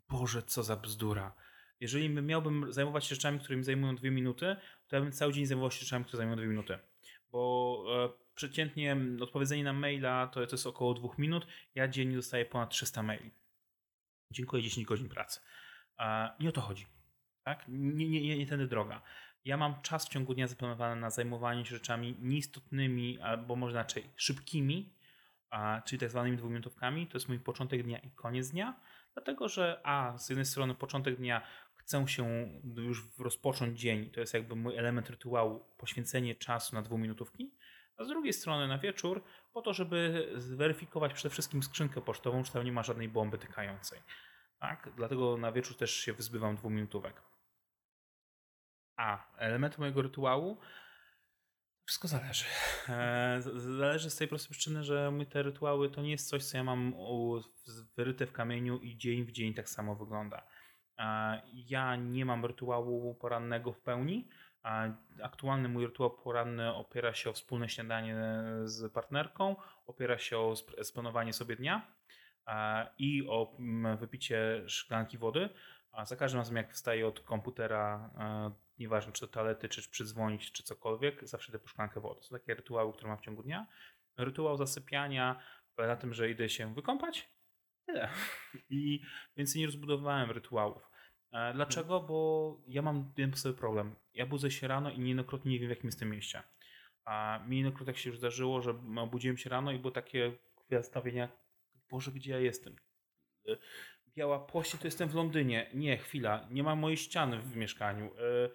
Boże, 0.09 0.43
co 0.43 0.63
za 0.63 0.75
bzdura. 0.75 1.33
Jeżeli 1.79 2.09
miałbym 2.09 2.73
zajmować 2.73 3.05
się 3.05 3.15
rzeczami, 3.15 3.39
które 3.39 3.57
mi 3.57 3.63
zajmują 3.63 3.95
dwie 3.95 4.11
minuty, 4.11 4.55
to 4.87 4.95
ja 4.95 5.01
bym 5.01 5.11
cały 5.11 5.33
dzień 5.33 5.45
zajmował 5.45 5.71
się 5.71 5.79
rzeczami, 5.79 6.05
które 6.05 6.17
zajmują 6.17 6.37
dwie 6.37 6.47
minuty. 6.47 6.77
Bo 7.31 7.83
e, 8.05 8.09
przeciętnie 8.35 8.97
odpowiedzenie 9.21 9.63
na 9.63 9.73
maila 9.73 10.27
to, 10.27 10.47
to 10.47 10.55
jest 10.55 10.67
około 10.67 10.93
dwóch 10.93 11.17
minut. 11.17 11.47
Ja 11.75 11.87
dziennie 11.87 12.15
dostaję 12.15 12.45
ponad 12.45 12.69
300 12.69 13.03
maili. 13.03 13.31
Dziękuję 14.33 14.63
10 14.63 14.87
godzin 14.87 15.09
pracy. 15.09 15.39
Nie 16.39 16.49
o 16.49 16.51
to 16.51 16.61
chodzi. 16.61 16.85
Tak? 17.43 17.65
Nie, 17.67 18.09
nie, 18.09 18.21
nie, 18.21 18.37
nie 18.37 18.47
tędy 18.47 18.67
droga. 18.67 19.01
Ja 19.45 19.57
mam 19.57 19.81
czas 19.81 20.05
w 20.05 20.09
ciągu 20.09 20.33
dnia 20.33 20.47
zaplanowany 20.47 21.01
na 21.01 21.09
zajmowanie 21.09 21.65
się 21.65 21.75
rzeczami 21.75 22.15
nieistotnymi, 22.19 23.19
albo 23.19 23.55
może 23.55 23.71
inaczej 23.71 24.09
szybkimi, 24.15 24.93
czyli 25.85 25.99
tak 25.99 26.09
zwanymi 26.09 26.37
dwuminutówkami. 26.37 27.07
To 27.07 27.17
jest 27.17 27.29
mój 27.29 27.39
początek 27.39 27.83
dnia 27.83 27.97
i 27.97 28.11
koniec 28.11 28.49
dnia, 28.49 28.79
dlatego 29.13 29.49
że 29.49 29.81
a, 29.83 30.17
z 30.17 30.29
jednej 30.29 30.45
strony 30.45 30.75
początek 30.75 31.15
dnia 31.15 31.41
chcę 31.75 32.07
się 32.07 32.49
już 32.75 33.19
rozpocząć 33.19 33.79
dzień, 33.79 34.09
to 34.09 34.19
jest 34.19 34.33
jakby 34.33 34.55
mój 34.55 34.77
element 34.77 35.09
rytuału, 35.09 35.65
poświęcenie 35.77 36.35
czasu 36.35 36.75
na 36.75 36.81
dwuminutówki, 36.81 37.51
a 37.97 38.03
z 38.03 38.07
drugiej 38.07 38.33
strony 38.33 38.67
na 38.67 38.77
wieczór 38.77 39.23
po 39.53 39.61
to, 39.61 39.73
żeby 39.73 40.31
zweryfikować 40.35 41.13
przede 41.13 41.29
wszystkim 41.29 41.63
skrzynkę 41.63 42.01
pocztową, 42.01 42.43
czy 42.43 42.53
tam 42.53 42.65
nie 42.65 42.71
ma 42.71 42.83
żadnej 42.83 43.09
bomby 43.09 43.37
tykającej. 43.37 43.99
Tak? 44.59 44.89
Dlatego 44.95 45.37
na 45.37 45.51
wieczór 45.51 45.77
też 45.77 45.91
się 45.95 46.13
wyzbywam 46.13 46.55
dwuminutówek. 46.55 47.21
A, 48.97 49.35
elementy 49.37 49.79
mojego 49.79 50.01
rytuału 50.01 50.57
wszystko 51.85 52.07
zależy. 52.07 52.45
E, 52.89 53.37
Zależy 53.55 54.09
z 54.09 54.15
tej 54.15 54.27
prostej 54.27 54.51
przyczyny, 54.51 54.83
że 54.83 55.11
my 55.11 55.25
te 55.25 55.43
rytuały 55.43 55.89
to 55.89 56.01
nie 56.01 56.11
jest 56.11 56.29
coś, 56.29 56.43
co 56.43 56.57
ja 56.57 56.63
mam 56.63 56.93
wyryte 57.97 58.25
w 58.25 58.31
kamieniu 58.31 58.79
i 58.79 58.97
dzień 58.97 59.25
w 59.25 59.31
dzień 59.31 59.53
tak 59.53 59.69
samo 59.69 59.95
wygląda. 59.95 60.47
E, 60.97 61.41
Ja 61.53 61.95
nie 61.95 62.25
mam 62.25 62.45
rytuału 62.45 63.15
porannego 63.15 63.73
w 63.73 63.79
pełni. 63.81 64.29
A 64.63 64.87
Aktualny 65.23 65.69
mój 65.69 65.85
rytuał 65.85 66.11
poranny 66.11 66.73
opiera 66.73 67.13
się 67.13 67.29
o 67.29 67.33
wspólne 67.33 67.69
śniadanie 67.69 68.15
z 68.63 68.93
partnerką, 68.93 69.55
opiera 69.85 70.17
się 70.17 70.37
o 70.37 70.51
sp- 70.61 70.83
splanowanie 70.83 71.33
sobie 71.33 71.55
dnia 71.55 71.87
i 72.97 73.27
o 73.27 73.55
mm, 73.59 73.97
wypicie 73.97 74.63
szklanki 74.67 75.17
wody. 75.17 75.49
A 75.91 76.05
za 76.05 76.15
każdym 76.15 76.39
razem, 76.39 76.55
jak 76.55 76.73
wstaję 76.73 77.07
od 77.07 77.19
komputera, 77.19 78.09
e, 78.17 78.51
nieważne 78.79 79.13
czy 79.13 79.21
do 79.21 79.27
toalety, 79.27 79.69
czy 79.69 79.89
przydzwonić, 79.89 80.51
czy 80.51 80.63
cokolwiek, 80.63 81.27
zawsze 81.27 81.51
idę 81.51 81.59
po 81.59 81.67
szklankę 81.67 81.99
wody. 81.99 82.21
To 82.21 82.27
są 82.27 82.35
takie 82.35 82.53
rytuały, 82.53 82.93
które 82.93 83.07
mam 83.07 83.17
w 83.17 83.21
ciągu 83.21 83.43
dnia. 83.43 83.67
Rytuał 84.17 84.57
zasypiania 84.57 85.41
na 85.77 85.95
tym, 85.95 86.13
że 86.13 86.29
idę 86.29 86.49
się 86.49 86.73
wykąpać. 86.73 87.29
Tyle. 87.85 88.09
I 88.69 89.01
więcej 89.37 89.59
nie 89.59 89.65
rozbudowałem 89.65 90.31
rytuałów. 90.31 90.92
E, 91.33 91.53
Dlaczego? 91.53 91.99
Bo 91.99 92.57
ja 92.67 92.81
mam 92.81 93.13
jeden 93.17 93.37
sobie 93.37 93.55
problem. 93.57 93.95
Ja 94.13 94.25
budzę 94.25 94.51
się 94.51 94.67
rano 94.67 94.91
i 94.91 94.99
niejednokrotnie 94.99 95.51
nie 95.51 95.59
wiem, 95.59 95.67
w 95.67 95.69
jakim 95.69 95.87
jestem 95.87 96.09
mieście. 96.09 96.43
A 97.05 97.39
mi 97.45 97.49
niejednokrotnie 97.49 97.93
tak 97.93 98.01
się 98.01 98.09
już 98.09 98.19
zdarzyło, 98.19 98.61
że 98.61 98.73
obudziłem 98.97 99.37
się 99.37 99.49
rano 99.49 99.71
i 99.71 99.79
było 99.79 99.91
takie 99.91 100.31
nastawienia, 100.69 101.29
Boże, 101.89 102.11
gdzie 102.11 102.31
ja 102.31 102.39
jestem? 102.39 102.75
E, 103.47 103.57
Biała 104.15 104.39
pościel, 104.39 104.79
to 104.79 104.87
jestem 104.87 105.09
w 105.09 105.15
Londynie. 105.15 105.69
Nie, 105.73 105.97
chwila, 105.97 106.47
nie 106.51 106.63
ma 106.63 106.75
mojej 106.75 106.97
ściany 106.97 107.39
w 107.39 107.55
mieszkaniu. 107.55 108.05
E, 108.05 108.49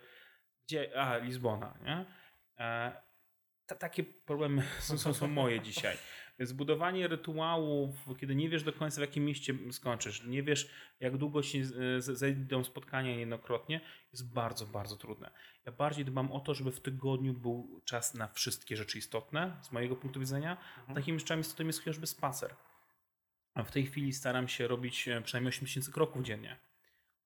Gdzie? 0.67 1.01
A, 1.03 1.17
Lizbona, 1.17 1.79
nie? 1.85 2.05
Ta, 3.67 3.75
takie 3.77 4.05
problemy 4.05 4.63
są, 4.79 4.99
są, 4.99 5.15
są 5.15 5.29
moje 5.29 5.61
dzisiaj. 5.61 5.97
Więc 6.39 6.53
budowanie 6.53 7.09
rytuałów, 7.09 7.95
kiedy 8.21 8.35
nie 8.35 8.49
wiesz 8.49 8.63
do 8.63 8.73
końca 8.73 8.97
w 8.97 9.01
jakim 9.01 9.25
mieście 9.25 9.55
skończysz, 9.71 10.25
nie 10.25 10.43
wiesz 10.43 10.71
jak 11.01 11.17
długo 11.17 11.43
się 11.43 11.59
zejdą 11.99 12.65
spotkania 12.65 13.15
niejednokrotnie, 13.15 13.81
jest 14.13 14.33
bardzo, 14.33 14.67
bardzo 14.67 14.97
trudne. 14.97 15.31
Ja 15.67 15.73
bardziej 15.73 16.05
dbam 16.05 16.33
o 16.33 16.41
to, 16.41 16.55
żeby 16.55 16.73
w 16.73 16.81
tygodniu 16.81 17.35
był 17.35 17.81
czas 17.85 18.15
na 18.15 18.29
wszystkie 18.29 18.77
rzeczy 18.77 18.99
istotne 18.99 19.57
z 19.63 19.73
mojego 19.73 19.97
punktu 19.97 20.21
widzenia. 20.21 20.57
Takimi 20.95 21.19
rzeczami 21.19 21.41
istotnymi 21.41 21.69
jest 21.69 21.79
chociażby 21.79 22.07
spacer. 22.07 22.55
A 23.55 23.63
w 23.63 23.71
tej 23.71 23.87
chwili 23.87 24.13
staram 24.13 24.49
się 24.49 24.69
robić 24.69 25.09
e, 25.09 25.23
przynajmniej 25.23 25.49
8 25.49 25.67
tysięcy 25.67 25.93
kroków 25.93 26.23
dziennie. 26.23 26.57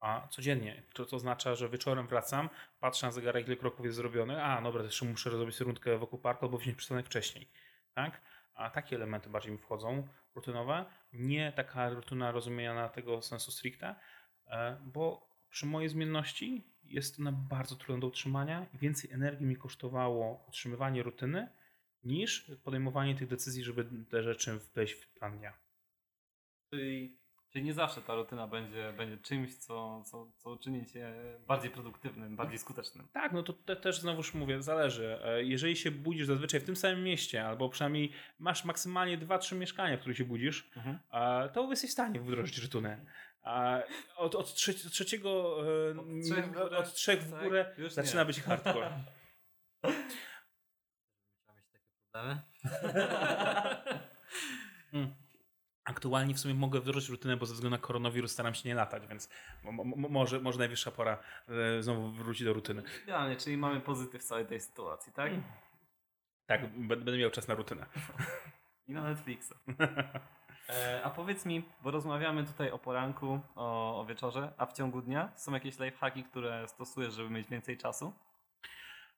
A 0.01 0.29
codziennie. 0.31 0.83
To, 0.95 1.07
to 1.07 1.17
oznacza, 1.17 1.55
że 1.55 1.69
wieczorem 1.69 2.07
wracam, 2.07 2.49
patrzę 2.81 3.07
na 3.07 3.13
zegarek, 3.13 3.47
ile 3.47 3.57
kroków 3.57 3.87
jest 3.87 3.97
zrobione. 3.97 4.45
A, 4.45 4.63
dobra, 4.63 4.83
też 4.83 5.03
muszę 5.03 5.31
zrobić 5.31 5.61
rundkę 5.61 5.99
wokół 5.99 6.19
parku 6.19 6.45
albo 6.45 6.59
wziąć 6.59 6.77
przystanek 6.77 7.07
wcześniej. 7.07 7.49
Tak? 7.95 8.21
A 8.55 8.71
takie 8.71 8.97
elementy 8.97 9.31
bardziej 9.31 9.53
mi 9.53 9.59
wchodzą, 9.59 10.09
rutynowe. 10.35 10.85
Nie 11.13 11.53
taka 11.53 11.91
rutyna 11.91 12.33
rozumiana 12.33 12.89
tego 12.89 13.23
sensu 13.23 13.51
stricte, 13.51 13.95
e, 14.47 14.77
bo 14.85 15.29
przy 15.51 15.67
mojej 15.67 15.89
zmienności 15.89 16.65
jest 16.85 17.21
ona 17.21 17.33
bardzo 17.33 17.77
trudna 17.77 18.01
do 18.01 18.07
utrzymania 18.07 18.67
i 18.75 18.79
więcej 18.79 19.11
energii 19.11 19.47
mi 19.47 19.57
kosztowało 19.57 20.45
utrzymywanie 20.49 21.03
rutyny 21.03 21.49
niż 22.05 22.51
podejmowanie 22.65 23.15
tych 23.15 23.29
decyzji, 23.29 23.65
żeby 23.65 24.05
te 24.11 24.23
rzeczy 24.23 24.59
wejść 24.75 24.95
w 24.95 25.09
plan 25.09 25.39
dnia. 25.39 25.53
Czyli 26.71 27.22
Czyli 27.53 27.65
nie 27.65 27.75
zawsze 27.75 28.03
ta 28.03 28.15
rutyna 28.15 28.47
będzie, 28.47 28.93
będzie 28.97 29.17
czymś, 29.19 29.57
co, 29.57 30.03
co, 30.05 30.27
co 30.37 30.51
uczyni 30.51 30.87
cię 30.87 31.15
bardziej 31.47 31.71
produktywnym, 31.71 32.37
bardziej 32.37 32.59
skutecznym. 32.59 33.09
Tak, 33.13 33.33
no 33.33 33.43
to 33.43 33.53
te, 33.53 33.77
też 33.77 34.01
znowuż 34.01 34.35
mówię, 34.35 34.63
zależy. 34.63 35.19
E, 35.25 35.45
Jeżeli 35.45 35.77
się 35.77 35.91
budzisz 35.91 36.27
zazwyczaj 36.27 36.61
w 36.61 36.65
tym 36.65 36.77
samym 36.77 37.05
mieście, 37.05 37.47
albo 37.47 37.69
przynajmniej 37.69 38.13
masz 38.39 38.65
maksymalnie 38.65 39.19
2-3 39.19 39.57
mieszkania, 39.57 39.97
w 39.97 40.01
których 40.01 40.17
się 40.19 40.25
budzisz, 40.25 40.71
Mhm. 40.77 40.99
e, 41.13 41.49
to 41.49 41.71
jesteś 41.71 41.91
w 41.91 41.93
stanie 41.93 42.21
wdrożyć 42.21 42.59
rutunę. 42.59 43.05
A 43.43 43.79
Od, 44.17 44.35
od 44.35 44.47
trze- 44.47 44.91
trzeciego, 44.91 45.59
e, 45.91 46.01
Od 46.01 46.25
trzech 46.25 46.45
w 46.47 46.53
górę, 46.53 46.79
od 46.79 46.95
trzech 46.95 47.23
w 47.23 47.31
tak, 47.31 47.43
górę 47.43 47.75
już 47.79 47.93
zaczyna 47.93 48.23
nie. 48.23 48.27
być 48.27 48.41
hardcore. 48.41 48.91
Mieć 51.49 51.69
takie 51.73 51.79
problemy. 52.13 52.41
Mm. 54.93 55.15
Aktualnie 55.85 56.35
w 56.35 56.39
sumie 56.41 56.55
mogę 56.55 56.81
wdrożyć 56.81 57.09
rutynę, 57.11 57.37
bo 57.37 57.47
ze 57.47 57.55
względu 57.55 57.77
na 57.77 57.83
koronawirus 57.83 58.33
staram 58.33 58.55
się 58.55 58.69
nie 58.69 58.75
latać, 58.75 59.07
więc 59.07 59.29
mo- 59.65 59.85
mo- 59.85 60.09
może, 60.09 60.41
może 60.41 60.59
najwyższa 60.59 60.91
pora 60.91 61.19
e, 61.79 61.83
znowu 61.83 62.11
wrócić 62.13 62.45
do 62.45 62.53
rutyny. 62.53 62.83
Idealnie, 63.05 63.37
czyli 63.37 63.57
mamy 63.57 63.81
pozytyw 63.81 64.23
w 64.23 64.25
całej 64.25 64.47
tej 64.47 64.61
sytuacji, 64.61 65.13
tak? 65.13 65.33
Tak, 66.47 66.67
b- 66.67 66.97
będę 66.97 67.19
miał 67.19 67.31
czas 67.31 67.49
na 67.49 67.55
rutynę. 67.55 67.87
I 68.89 68.93
na 68.93 69.03
Netflixa. 69.03 69.53
E, 70.69 71.01
a 71.05 71.11
powiedz 71.11 71.47
mi, 71.47 71.65
bo 71.83 71.91
rozmawiamy 71.91 72.45
tutaj 72.45 72.71
o 72.71 72.79
poranku, 72.79 73.41
o, 73.55 74.01
o 74.01 74.05
wieczorze, 74.07 74.53
a 74.59 74.67
w 74.67 74.73
ciągu 74.73 75.03
dnia 75.03 75.33
są 75.37 75.53
jakieś 75.53 75.79
lifehacki, 75.79 76.25
które 76.25 76.69
stosujesz, 76.69 77.15
żeby 77.15 77.31
mieć 77.31 77.49
więcej 77.49 77.79
czasu? 77.79 78.13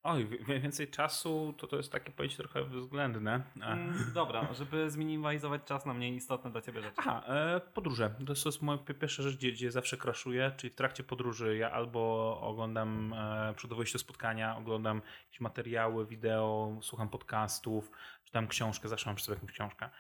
Oj, 0.05 0.29
więcej 0.63 0.89
czasu 0.89 1.55
to 1.59 1.67
to 1.67 1.77
jest 1.77 1.93
takie 1.93 2.11
pojęcie 2.13 2.37
trochę 2.37 2.65
względne. 2.65 3.43
A- 3.63 3.73
Mm, 3.73 4.11
dobra, 4.15 4.55
żeby 4.55 4.91
zminimalizować 4.91 5.65
czas 5.65 5.87
na 5.87 5.95
mniej 5.95 6.15
istotne 6.15 6.51
dla 6.51 6.61
ciebie 6.61 6.83
rzeczy. 6.83 6.95
Aha, 6.97 7.23
e, 7.27 7.61
podróże. 7.61 8.15
To 8.27 8.49
jest, 8.49 8.63
moja 8.63 8.79
pi- 8.79 8.95
pierwsza 8.95 9.23
rzecz, 9.23 9.37
gdzie, 9.37 9.53
gdzie 9.53 9.71
zawsze 9.71 9.97
kraszuję, 9.97 10.53
czyli 10.57 10.71
w 10.71 10.75
trakcie 10.75 11.05
podróży 11.05 11.57
ja 11.57 11.71
albo 11.73 12.39
oglądam 12.43 13.13
e, 13.13 13.55
przed 13.57 13.71
do 13.71 13.77
spotkania, 13.99 14.57
oglądam 14.57 15.03
jakieś 15.27 15.41
materiały, 15.41 16.07
wideo, 16.07 16.79
słucham 16.83 17.09
podcastów, 17.09 17.91
czytam 18.25 18.49
książkę, 18.49 18.89
zawsze 18.89 19.07
mam 19.11 19.17
przy 19.17 19.25
sobie 19.25 19.37
jakąś 19.37 19.53
książkę. 19.53 19.91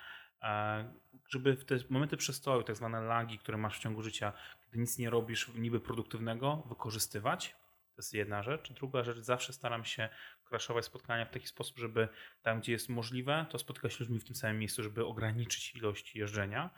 E, 0.43 0.93
żeby 1.29 1.57
w 1.57 1.65
te 1.65 1.75
momenty 1.91 2.17
przestoju, 2.17 2.63
tak 2.63 2.77
zwane 2.77 3.01
lagi, 3.01 3.39
które 3.39 3.59
masz 3.59 3.79
w 3.79 3.83
ciągu 3.83 4.03
życia, 4.03 4.33
kiedy 4.65 4.79
nic 4.79 4.99
nie 4.99 5.11
robisz 5.11 5.51
niby 5.55 5.81
produktywnego, 5.81 6.63
wykorzystywać. 6.69 7.55
To 7.95 7.99
jest 7.99 8.15
jedna 8.15 8.43
rzecz. 8.43 8.73
Druga 8.73 9.03
rzecz, 9.03 9.19
zawsze 9.19 9.53
staram 9.53 9.85
się 9.85 10.09
crashować 10.49 10.85
spotkania 10.85 11.25
w 11.25 11.31
taki 11.31 11.47
sposób, 11.47 11.79
żeby 11.79 12.09
tam, 12.43 12.61
gdzie 12.61 12.73
jest 12.73 12.89
możliwe, 12.89 13.47
to 13.51 13.59
spotykać 13.59 13.93
się 13.93 13.99
ludźmi 14.01 14.21
w 14.21 14.25
tym 14.25 14.35
samym 14.35 14.59
miejscu, 14.59 14.83
żeby 14.83 15.07
ograniczyć 15.07 15.75
ilość 15.75 16.17
jeżdżenia. 16.17 16.71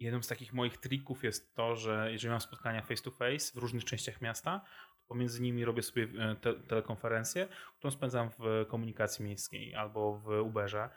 Jednym 0.00 0.22
z 0.22 0.28
takich 0.28 0.52
moich 0.52 0.78
trików 0.78 1.24
jest 1.24 1.54
to, 1.54 1.76
że 1.76 2.12
jeżeli 2.12 2.30
mam 2.30 2.40
spotkania 2.40 2.82
face 2.82 3.02
to 3.02 3.10
face 3.10 3.52
w 3.54 3.56
różnych 3.56 3.84
częściach 3.84 4.20
miasta, 4.20 4.60
to 4.98 5.04
pomiędzy 5.08 5.42
nimi 5.42 5.64
robię 5.64 5.82
sobie 5.82 6.08
e, 6.18 6.36
te, 6.36 6.54
telekonferencję, 6.54 7.48
którą 7.78 7.90
spędzam 7.90 8.30
w 8.30 8.66
komunikacji 8.68 9.24
miejskiej 9.24 9.74
albo 9.74 10.18
w 10.18 10.28
Uberze. 10.28 10.90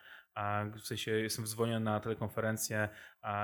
W 0.81 0.87
sensie 0.87 1.11
jestem 1.11 1.45
dzwoniony 1.45 1.85
na 1.85 1.99
telekonferencję 1.99 2.89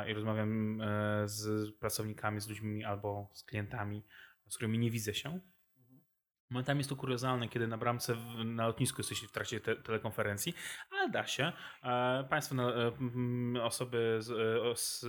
i 0.08 0.14
rozmawiam 0.14 0.82
e, 0.82 1.28
z 1.28 1.72
pracownikami, 1.76 2.40
z 2.40 2.48
ludźmi 2.48 2.84
albo 2.84 3.30
z 3.34 3.44
klientami, 3.44 4.06
z 4.54 4.56
którymi 4.56 4.80
nie 4.80 4.92
widzę 4.92 5.14
się. 5.14 5.40
Momentami 6.50 6.80
jest 6.80 6.90
to 6.90 6.96
kuriozalne, 6.96 7.50
kiedy 7.50 7.68
na 7.68 7.78
bramce 7.78 8.16
w, 8.16 8.46
na 8.46 8.68
lotnisku 8.68 9.00
jesteście 9.00 9.28
w 9.28 9.32
trakcie 9.32 9.60
te, 9.60 9.76
telekonferencji, 9.76 10.54
ale 10.92 11.10
da 11.10 11.28
się. 11.28 11.52
E, 11.84 12.28
państwo, 12.30 12.56
na, 12.56 12.74
e, 12.74 13.64
osoby 13.64 14.18
z, 14.20 14.30
e, 14.32 14.76
z 14.76 15.06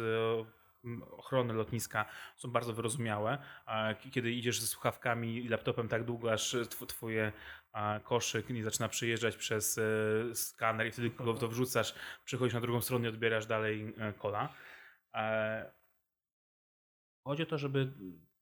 m, 0.84 1.03
ochrony 1.03 1.55
lotniska 1.55 2.07
są 2.36 2.51
bardzo 2.51 2.72
wyrozumiałe. 2.72 3.38
E, 3.66 3.95
kiedy 3.95 4.32
idziesz 4.32 4.61
ze 4.61 4.66
słuchawkami 4.66 5.36
i 5.36 5.49
laptopem 5.49 5.88
tak 5.88 6.05
długo, 6.05 6.32
aż 6.32 6.57
tw, 6.70 6.86
twoje 6.86 7.32
e, 7.74 8.01
koszyk 8.01 8.51
nie 8.51 8.64
zaczyna 8.64 8.88
przejeżdżać 8.88 9.36
przez 9.36 9.78
e, 9.78 10.34
skaner 10.34 10.86
i 10.86 10.90
wtedy 10.92 11.11
go 11.11 11.34
to 11.34 11.49
wrzucasz, 11.49 11.95
przechodzisz 12.24 12.55
na 12.55 12.61
drugą 12.61 12.80
stronę 12.80 13.07
i 13.07 13.09
odbierasz 13.09 13.47
dalej 13.47 13.95
e, 13.99 14.12
kola. 14.12 14.55
E, 15.14 15.72
chodzi 17.24 17.42
o 17.42 17.47
to, 17.47 17.59
żeby 17.59 17.92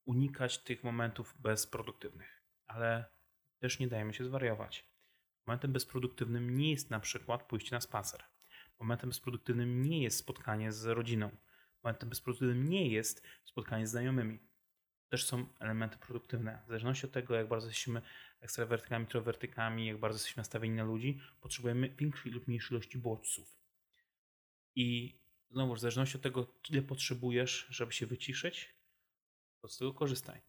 unikać 0.05 0.59
tych 0.59 0.84
momentów 0.84 1.34
bezproduktywnych 1.40 2.42
ale 2.74 3.05
też 3.59 3.78
nie 3.78 3.88
dajemy 3.88 4.14
się 4.14 4.24
zwariować. 4.24 4.88
Momentem 5.46 5.72
bezproduktywnym 5.72 6.57
nie 6.59 6.70
jest 6.70 6.90
na 6.90 7.00
przykład 7.00 7.42
pójście 7.42 7.74
na 7.76 7.80
spacer. 7.80 8.22
Momentem 8.80 9.11
bezproduktywnym 9.11 9.82
nie 9.82 10.03
jest 10.03 10.18
spotkanie 10.18 10.72
z 10.72 10.86
rodziną. 10.86 11.30
Momentem 11.82 12.09
bezproduktywnym 12.09 12.68
nie 12.68 12.88
jest 12.88 13.22
spotkanie 13.44 13.86
z 13.86 13.90
znajomymi. 13.90 14.38
Też 15.09 15.26
są 15.26 15.46
elementy 15.61 15.98
produktywne. 15.98 16.62
W 16.64 16.68
zależności 16.68 17.07
od 17.07 17.12
tego, 17.12 17.34
jak 17.34 17.48
bardzo 17.48 17.66
jesteśmy 17.66 18.03
ekstrawertykami, 18.40 19.05
introwertykami, 19.05 19.86
jak 19.86 19.98
bardzo 19.98 20.16
jesteśmy 20.16 20.40
nastawieni 20.40 20.76
na 20.76 20.84
ludzi, 20.84 21.20
potrzebujemy 21.40 21.88
większej 21.88 22.32
lub 22.32 22.48
mniejszej 22.48 22.70
ilości 22.76 22.98
bodźców. 22.98 23.57
I 24.74 25.18
znowu, 25.50 25.74
w 25.74 25.80
zależności 25.80 26.16
od 26.16 26.22
tego, 26.22 26.55
ile 26.70 26.82
potrzebujesz, 26.82 27.66
żeby 27.70 27.92
się 27.92 28.07
wyciszyć, 28.07 28.81
z 29.68 29.78
tego 29.78 29.94
korzystaj. 29.94 30.42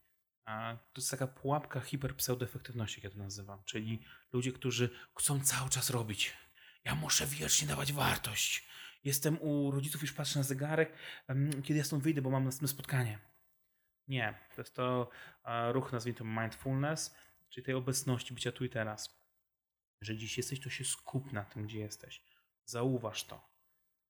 A 0.44 0.76
to 0.92 1.00
jest 1.00 1.10
taka 1.10 1.26
pułapka 1.26 1.80
hiperpseudoefektywności, 1.80 3.00
jak 3.00 3.04
ja 3.04 3.10
to 3.10 3.24
nazywam. 3.24 3.64
Czyli 3.64 4.02
ludzie, 4.32 4.52
którzy 4.52 4.90
chcą 5.18 5.40
cały 5.40 5.70
czas 5.70 5.90
robić. 5.90 6.36
Ja 6.84 6.94
muszę 6.94 7.26
wiecznie 7.26 7.68
dawać 7.68 7.92
wartość. 7.92 8.68
Jestem 9.04 9.42
u 9.42 9.70
rodziców, 9.70 10.02
już 10.02 10.12
patrzę 10.12 10.38
na 10.38 10.42
zegarek, 10.42 10.92
kiedy 11.64 11.78
ja 11.78 11.84
stąd 11.84 12.02
wyjdę, 12.02 12.22
bo 12.22 12.30
mam 12.30 12.44
następne 12.44 12.68
spotkanie. 12.68 13.18
Nie, 14.08 14.38
to 14.54 14.60
jest 14.60 14.74
to 14.74 15.10
ruch, 15.72 15.92
nazwijmy 15.92 16.18
to 16.18 16.24
mindfulness, 16.24 17.14
czyli 17.48 17.64
tej 17.64 17.74
obecności, 17.74 18.34
bycia 18.34 18.52
tu 18.52 18.64
i 18.64 18.70
teraz. 18.70 19.24
Jeżeli 20.00 20.18
dziś 20.18 20.36
jesteś, 20.36 20.60
to 20.60 20.70
się 20.70 20.84
skup 20.84 21.32
na 21.32 21.44
tym, 21.44 21.66
gdzie 21.66 21.78
jesteś. 21.78 22.22
Zauważ 22.64 23.24
to. 23.24 23.54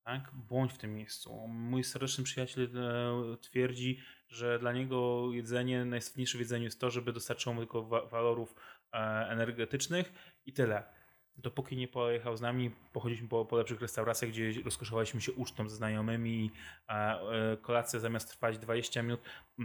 Tak? 0.04 0.30
Bądź 0.34 0.72
w 0.72 0.78
tym 0.78 0.94
miejscu. 0.94 1.48
Mój 1.48 1.84
serdeczny 1.84 2.24
przyjaciel 2.24 2.78
e, 2.78 3.36
twierdzi, 3.36 4.00
że 4.34 4.58
dla 4.58 4.72
niego 4.72 5.28
jedzenie, 5.32 5.84
najistotniejsze 5.84 6.38
w 6.38 6.40
jedzeniu 6.40 6.64
jest 6.64 6.80
to, 6.80 6.90
żeby 6.90 7.12
dostarczyło 7.12 7.54
mu 7.54 7.60
tylko 7.60 7.82
wa- 7.82 8.06
walorów 8.06 8.54
e, 8.92 8.96
energetycznych 9.28 10.12
i 10.46 10.52
tyle. 10.52 10.82
Dopóki 11.36 11.76
nie 11.76 11.88
pojechał 11.88 12.36
z 12.36 12.40
nami, 12.40 12.70
pochodziliśmy 12.92 13.28
po, 13.28 13.44
po 13.44 13.56
lepszych 13.56 13.80
restauracjach, 13.80 14.30
gdzie 14.30 14.52
rozkoszowaliśmy 14.64 15.20
się 15.20 15.32
ucztą 15.32 15.68
ze 15.68 15.76
znajomymi, 15.76 16.50
a 16.86 17.20
e, 17.20 17.56
kolacja 17.56 18.00
zamiast 18.00 18.30
trwać 18.30 18.58
20 18.58 19.02
minut, 19.02 19.20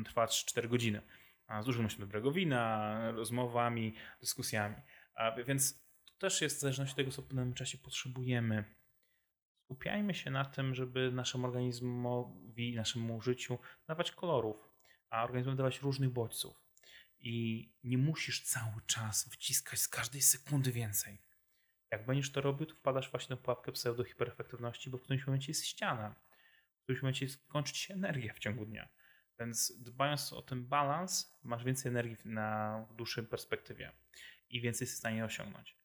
trwa 0.06 0.28
4 0.28 0.68
godziny. 0.68 1.02
A 1.48 1.62
z 1.62 1.66
dużą 1.66 1.88
dobrego 2.00 2.32
wina, 2.32 3.12
rozmowami, 3.12 3.94
dyskusjami. 4.22 4.76
A, 5.16 5.32
więc 5.32 5.84
to 6.06 6.14
też 6.18 6.42
jest 6.42 6.58
w 6.58 6.60
zależności 6.60 6.92
od 6.92 6.98
tego, 6.98 7.12
co 7.12 7.22
w 7.22 7.28
danym 7.28 7.54
czasie 7.54 7.78
potrzebujemy 7.78 8.64
skupiajmy 9.70 10.14
się 10.14 10.32
na 10.32 10.46
tym, 10.46 10.76
żeby 10.76 11.12
naszemu 11.12 11.48
organizmowi, 11.48 12.76
naszemu 12.76 13.22
życiu 13.22 13.60
dawać 13.88 14.12
kolorów, 14.12 14.70
a 15.10 15.24
organizmowi 15.24 15.58
dawać 15.58 15.82
różnych 15.82 16.10
bodźców. 16.10 16.62
I 17.20 17.68
nie 17.84 17.98
musisz 17.98 18.44
cały 18.44 18.82
czas 18.86 19.30
wciskać 19.34 19.80
z 19.80 19.88
każdej 19.88 20.22
sekundy 20.22 20.72
więcej. 20.72 21.22
Jak 21.92 22.06
będziesz 22.06 22.32
to 22.32 22.42
robił, 22.42 22.66
to 22.66 22.76
wpadasz 22.76 23.12
właśnie 23.12 23.36
na 23.36 23.42
pułapkę 23.42 23.72
pseudo-hiperefektywności, 23.72 24.90
bo 24.90 24.98
w 24.98 25.02
którymś 25.02 25.28
momencie 25.28 25.52
jest 25.52 25.66
ściana. 25.66 26.16
W 26.80 26.84
którymś 26.84 27.02
momencie 27.02 27.30
skończy 27.30 27.76
się 27.76 27.94
energia 27.94 28.34
w 28.34 28.40
ciągu 28.40 28.66
dnia. 28.66 28.90
Więc 29.40 29.74
dbając 29.80 30.34
o 30.34 30.42
ten 30.42 30.68
balans, 30.68 31.40
masz 31.44 31.64
więcej 31.64 31.90
energii 31.90 32.18
na 32.26 32.86
dłuższej 32.96 33.24
perspektywie 33.24 33.92
i 34.50 34.62
więcej 34.62 34.86
jesteś 34.86 34.98
w 34.98 35.00
stanie 35.00 35.26
osiągnąć. 35.26 35.78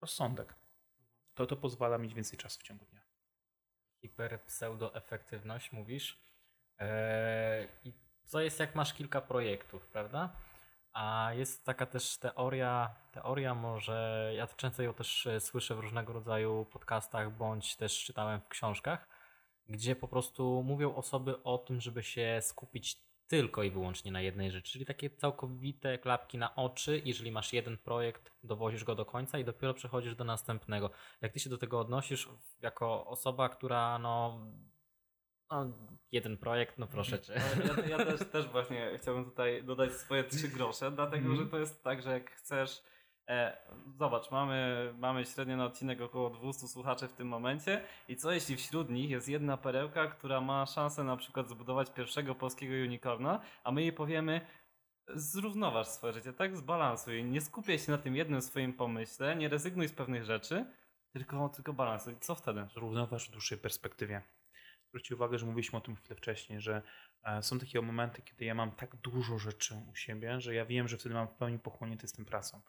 Rozsądek 0.00 0.63
to 1.34 1.46
to 1.46 1.56
pozwala 1.56 1.98
mieć 1.98 2.14
więcej 2.14 2.38
czasu 2.38 2.60
w 2.60 2.62
ciągu 2.62 2.84
dnia. 2.84 3.00
Hiperpseudoefektywność 4.00 5.72
mówisz. 5.72 6.24
Eee, 6.78 7.68
I 7.84 7.92
co 8.24 8.40
jest 8.40 8.60
jak 8.60 8.74
masz 8.74 8.94
kilka 8.94 9.20
projektów, 9.20 9.86
prawda? 9.86 10.36
A 10.92 11.30
jest 11.34 11.64
taka 11.64 11.86
też 11.86 12.18
teoria, 12.18 12.94
teoria 13.12 13.54
może, 13.54 14.32
ja 14.36 14.46
często 14.46 14.82
ją 14.82 14.94
też 14.94 15.26
e, 15.26 15.40
słyszę 15.40 15.74
w 15.74 15.78
różnego 15.78 16.12
rodzaju 16.12 16.64
podcastach, 16.64 17.36
bądź 17.36 17.76
też 17.76 18.04
czytałem 18.04 18.40
w 18.40 18.48
książkach, 18.48 19.08
gdzie 19.68 19.96
po 19.96 20.08
prostu 20.08 20.62
mówią 20.66 20.94
osoby 20.94 21.42
o 21.42 21.58
tym, 21.58 21.80
żeby 21.80 22.02
się 22.02 22.38
skupić 22.42 23.02
tylko 23.28 23.62
i 23.62 23.70
wyłącznie 23.70 24.12
na 24.12 24.20
jednej 24.20 24.50
rzeczy, 24.50 24.72
czyli 24.72 24.86
takie 24.86 25.10
całkowite 25.10 25.98
klapki 25.98 26.38
na 26.38 26.54
oczy. 26.54 27.02
Jeżeli 27.04 27.32
masz 27.32 27.52
jeden 27.52 27.78
projekt, 27.78 28.32
dowozisz 28.42 28.84
go 28.84 28.94
do 28.94 29.04
końca 29.04 29.38
i 29.38 29.44
dopiero 29.44 29.74
przechodzisz 29.74 30.14
do 30.14 30.24
następnego. 30.24 30.90
Jak 31.20 31.32
ty 31.32 31.40
się 31.40 31.50
do 31.50 31.58
tego 31.58 31.80
odnosisz 31.80 32.28
jako 32.60 33.06
osoba, 33.06 33.48
która 33.48 33.98
no, 33.98 34.46
no 35.50 35.72
jeden 36.12 36.36
projekt, 36.36 36.78
no 36.78 36.86
proszę 36.86 37.20
cię. 37.20 37.34
Ale 37.34 37.86
Ja, 37.88 37.98
ja 37.98 38.04
też, 38.16 38.28
też 38.28 38.48
właśnie 38.48 38.98
chciałbym 39.02 39.24
tutaj 39.24 39.64
dodać 39.64 39.92
swoje 39.92 40.24
trzy 40.24 40.48
grosze, 40.48 40.90
dlatego 40.90 41.36
że 41.36 41.46
to 41.46 41.58
jest 41.58 41.84
tak, 41.84 42.02
że 42.02 42.10
jak 42.10 42.30
chcesz 42.30 42.82
zobacz, 43.98 44.30
mamy, 44.30 44.92
mamy 44.98 45.24
średnio 45.24 45.56
na 45.56 45.64
odcinek 45.64 46.00
około 46.00 46.30
200 46.30 46.68
słuchaczy 46.68 47.08
w 47.08 47.12
tym 47.12 47.28
momencie 47.28 47.84
i 48.08 48.16
co 48.16 48.32
jeśli 48.32 48.56
wśród 48.56 48.90
nich 48.90 49.10
jest 49.10 49.28
jedna 49.28 49.56
perełka, 49.56 50.06
która 50.06 50.40
ma 50.40 50.66
szansę 50.66 51.04
na 51.04 51.16
przykład 51.16 51.48
zbudować 51.48 51.90
pierwszego 51.90 52.34
polskiego 52.34 52.74
unicorna, 52.74 53.40
a 53.64 53.72
my 53.72 53.82
jej 53.82 53.92
powiemy 53.92 54.40
zrównoważ 55.08 55.88
swoje 55.88 56.12
życie, 56.12 56.32
tak? 56.32 56.56
Zbalansuj. 56.56 57.24
Nie 57.24 57.40
skupiaj 57.40 57.78
się 57.78 57.92
na 57.92 57.98
tym 57.98 58.16
jednym 58.16 58.42
swoim 58.42 58.72
pomyśle, 58.72 59.36
nie 59.36 59.48
rezygnuj 59.48 59.88
z 59.88 59.92
pewnych 59.92 60.24
rzeczy, 60.24 60.66
tylko, 61.12 61.48
tylko 61.48 61.72
balansuj. 61.72 62.16
Co 62.20 62.34
wtedy? 62.34 62.66
Równoważ 62.76 63.28
w 63.28 63.32
dłuższej 63.32 63.58
perspektywie. 63.58 64.22
Zwróćcie 64.88 65.14
uwagę, 65.14 65.38
że 65.38 65.46
mówiliśmy 65.46 65.78
o 65.78 65.80
tym 65.80 65.96
chwilę 65.96 66.16
wcześniej, 66.16 66.60
że 66.60 66.82
e, 67.22 67.42
są 67.42 67.58
takie 67.58 67.82
momenty, 67.82 68.22
kiedy 68.22 68.44
ja 68.44 68.54
mam 68.54 68.72
tak 68.72 68.96
dużo 68.96 69.38
rzeczy 69.38 69.74
u 69.92 69.94
siebie, 69.94 70.40
że 70.40 70.54
ja 70.54 70.66
wiem, 70.66 70.88
że 70.88 70.96
wtedy 70.96 71.14
mam 71.14 71.28
w 71.28 71.34
pełni 71.34 71.58
pochłonięty 71.58 72.08
z 72.08 72.12
tym 72.12 72.24
pracą. 72.24 72.60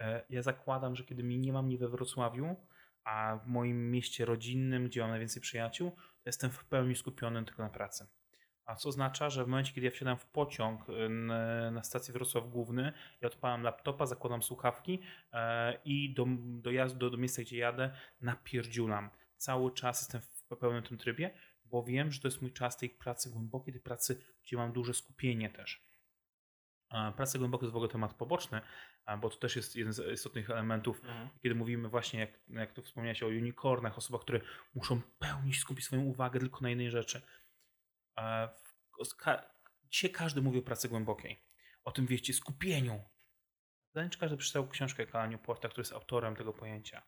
E, 0.00 0.24
ja 0.30 0.42
zakładam, 0.42 0.96
że 0.96 1.04
kiedy 1.04 1.24
mnie 1.24 1.38
nie 1.38 1.52
mam 1.52 1.68
nie 1.68 1.78
we 1.78 1.88
Wrocławiu, 1.88 2.56
a 3.04 3.36
w 3.44 3.46
moim 3.46 3.90
mieście 3.90 4.24
rodzinnym, 4.24 4.84
gdzie 4.84 5.00
mam 5.00 5.10
najwięcej 5.10 5.42
przyjaciół, 5.42 5.90
to 5.90 6.22
jestem 6.26 6.50
w 6.50 6.64
pełni 6.64 6.94
skupiony 6.94 7.44
tylko 7.44 7.62
na 7.62 7.70
pracy. 7.70 8.06
A 8.64 8.74
co 8.74 8.88
oznacza, 8.88 9.30
że 9.30 9.44
w 9.44 9.48
momencie, 9.48 9.72
kiedy 9.72 9.84
ja 9.84 9.90
wsiadam 9.90 10.18
w 10.18 10.26
pociąg 10.26 10.88
y, 10.88 11.08
na, 11.70 11.82
stację 11.82 12.12
Wrocław 12.12 12.50
Główny, 12.50 12.92
ja 13.20 13.26
odpalam 13.26 13.62
laptopa, 13.62 14.06
zakładam 14.06 14.42
słuchawki 14.42 15.02
e, 15.32 15.78
i 15.84 16.14
do, 16.14 16.26
do 16.38 16.70
jazdu, 16.70 16.98
do, 16.98 17.10
do 17.10 17.16
miejsca, 17.16 17.42
gdzie 17.42 17.58
jadę, 17.58 17.90
napierdziulam. 18.20 19.10
Cały 19.36 19.72
czas 19.72 20.00
jestem 20.00 20.20
w 20.20 20.56
pełnym 20.56 20.82
tym 20.82 20.98
trybie, 20.98 21.30
bo 21.64 21.82
wiem, 21.82 22.12
że 22.12 22.20
to 22.20 22.28
jest 22.28 22.42
mój 22.42 22.52
czas 22.52 22.76
tej 22.76 22.90
pracy 22.90 23.30
głębokiej, 23.30 23.72
tej 23.72 23.82
pracy, 23.82 24.20
gdzie 24.42 24.56
mam 24.56 24.72
duże 24.72 24.94
skupienie 24.94 25.50
też. 25.50 25.87
Praca 27.16 27.38
głęboka 27.38 27.60
to 27.60 27.66
jest 27.66 27.72
w 27.72 27.76
ogóle 27.76 27.88
temat 27.90 28.14
poboczny, 28.14 28.60
bo 29.20 29.30
to 29.30 29.36
też 29.36 29.56
jest 29.56 29.76
jeden 29.76 29.92
z 29.92 30.12
istotnych 30.12 30.50
elementów, 30.50 31.00
Mhm. 31.04 31.28
kiedy 31.42 31.54
mówimy 31.54 31.88
właśnie, 31.88 32.20
jak, 32.20 32.30
jak 32.48 32.72
tu 32.72 32.82
wspomniałeś 32.82 33.22
o 33.22 33.26
unicornach, 33.26 33.98
osobach, 33.98 34.20
które 34.20 34.40
muszą 34.74 35.00
pełni 35.18 35.54
skupić 35.54 35.84
swoją 35.84 36.02
uwagę 36.02 36.40
tylko 36.40 36.60
na 36.60 36.68
jednej 36.68 36.90
rzeczy. 36.90 37.22
Dzisiaj 39.90 40.10
każdy 40.10 40.42
mówi 40.42 40.58
o 40.58 40.62
pracy 40.62 40.88
głębokiej, 40.88 41.44
o 41.84 41.92
tym, 41.92 42.06
wiecie, 42.06 42.34
skupieniu. 42.34 43.04
Czy 44.10 44.18
każdy 44.18 44.36
przeczytał 44.36 44.68
książkę 44.68 45.06
Kala 45.06 45.26
Newporta, 45.26 45.68
który 45.68 45.80
jest 45.80 45.92
autorem 45.92 46.36
tego 46.36 46.52
pojęcia. 46.52 47.02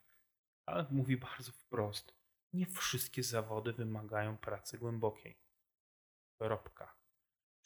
Ale 0.67 0.87
mówi 0.91 1.17
bardzo 1.17 1.53
wprost. 1.53 2.15
Nie 2.53 2.67
wszystkie 2.67 3.23
zawody 3.23 3.73
wymagają 3.73 4.39
pracy 4.39 4.79
głębokiej. 4.79 5.39
Kropka. 6.39 7.00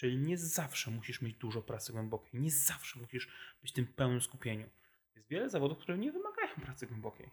Czyli 0.05 0.19
nie 0.19 0.39
zawsze 0.39 0.91
musisz 0.91 1.23
mieć 1.23 1.37
dużo 1.37 1.63
pracy 1.63 1.93
głębokiej. 1.93 2.41
Nie 2.41 2.51
zawsze 2.51 2.99
musisz 2.99 3.29
być 3.63 3.71
w 3.71 3.75
tym 3.75 3.87
pełnym 3.87 4.21
skupieniu. 4.21 4.71
Jest 5.17 5.29
wiele 5.29 5.51
zawodów, 5.51 5.79
które 5.79 5.99
nie 5.99 6.13
wymagają 6.13 6.55
pracy 6.55 6.87
głębokiej. 6.87 7.31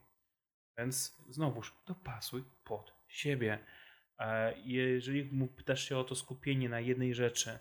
Więc 0.77 1.17
znowuż 1.29 1.73
dopasuj 1.87 2.43
pod 2.63 2.93
siebie. 3.07 3.59
E, 4.19 4.59
Jeżeli 4.65 5.47
pytasz 5.57 5.89
się 5.89 5.97
o 5.97 6.03
to 6.03 6.15
skupienie 6.15 6.69
na 6.69 6.79
jednej 6.79 7.15
rzeczy, 7.15 7.59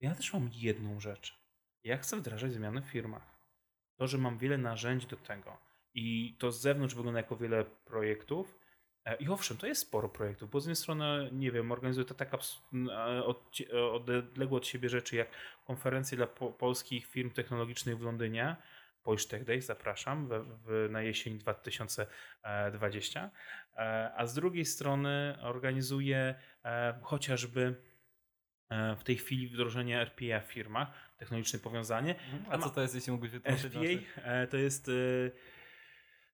ja 0.00 0.14
też 0.14 0.32
mam 0.32 0.50
jedną 0.52 1.00
rzecz. 1.00 1.38
Ja 1.84 1.98
chcę 1.98 2.16
wdrażać 2.16 2.52
zmiany 2.52 2.82
w 2.82 2.86
firmach. 2.86 3.38
To, 3.96 4.06
że 4.06 4.18
mam 4.18 4.38
wiele 4.38 4.58
narzędzi 4.58 5.06
do 5.06 5.16
tego 5.16 5.58
i 5.94 6.36
to 6.38 6.52
z 6.52 6.60
zewnątrz 6.60 6.94
wygląda 6.94 7.20
jako 7.20 7.36
wiele 7.36 7.64
projektów. 7.64 8.58
E, 9.04 9.16
I 9.16 9.28
owszem, 9.28 9.56
to 9.56 9.66
jest 9.66 9.80
sporo 9.80 10.08
projektów, 10.08 10.50
bo 10.50 10.60
z 10.60 10.64
jednej 10.64 10.76
strony, 10.76 11.30
nie 11.32 11.52
wiem, 11.52 11.72
organizuję 11.72 12.04
to 12.04 12.14
tak 12.14 12.34
e, 12.34 12.38
e, 13.72 13.84
odległe 13.90 14.56
od 14.56 14.66
siebie 14.66 14.88
rzeczy 14.88 15.16
jak 15.16 15.28
konferencje 15.66 16.16
dla 16.16 16.26
po- 16.26 16.52
polskich 16.52 17.06
firm 17.06 17.30
technologicznych 17.30 17.98
w 17.98 18.02
Londynie, 18.02 18.56
Polish 19.02 19.26
Tech 19.26 19.44
Day, 19.44 19.60
zapraszam, 19.62 20.28
w, 20.28 20.30
w, 20.64 20.88
na 20.90 21.02
jesień 21.02 21.38
2020. 21.38 23.30
E, 23.76 24.12
A 24.16 24.26
z 24.26 24.34
drugiej 24.34 24.64
strony 24.64 25.38
organizuję 25.42 26.34
e, 26.64 26.98
chociażby 27.02 27.74
w 28.98 29.04
tej 29.04 29.16
chwili 29.16 29.48
wdrożenie 29.48 30.00
RPA 30.00 30.40
w 30.40 30.52
firmach, 30.52 30.88
technologiczne 31.16 31.58
powiązanie. 31.58 32.14
A 32.50 32.58
co 32.58 32.70
to 32.70 32.82
jest, 32.82 32.94
jeśli 32.94 33.12
mógłbyś 33.12 33.30
wytłumaczyć? 33.30 33.74
RPA 33.74 34.46
to 34.50 34.56
jest. 34.56 34.90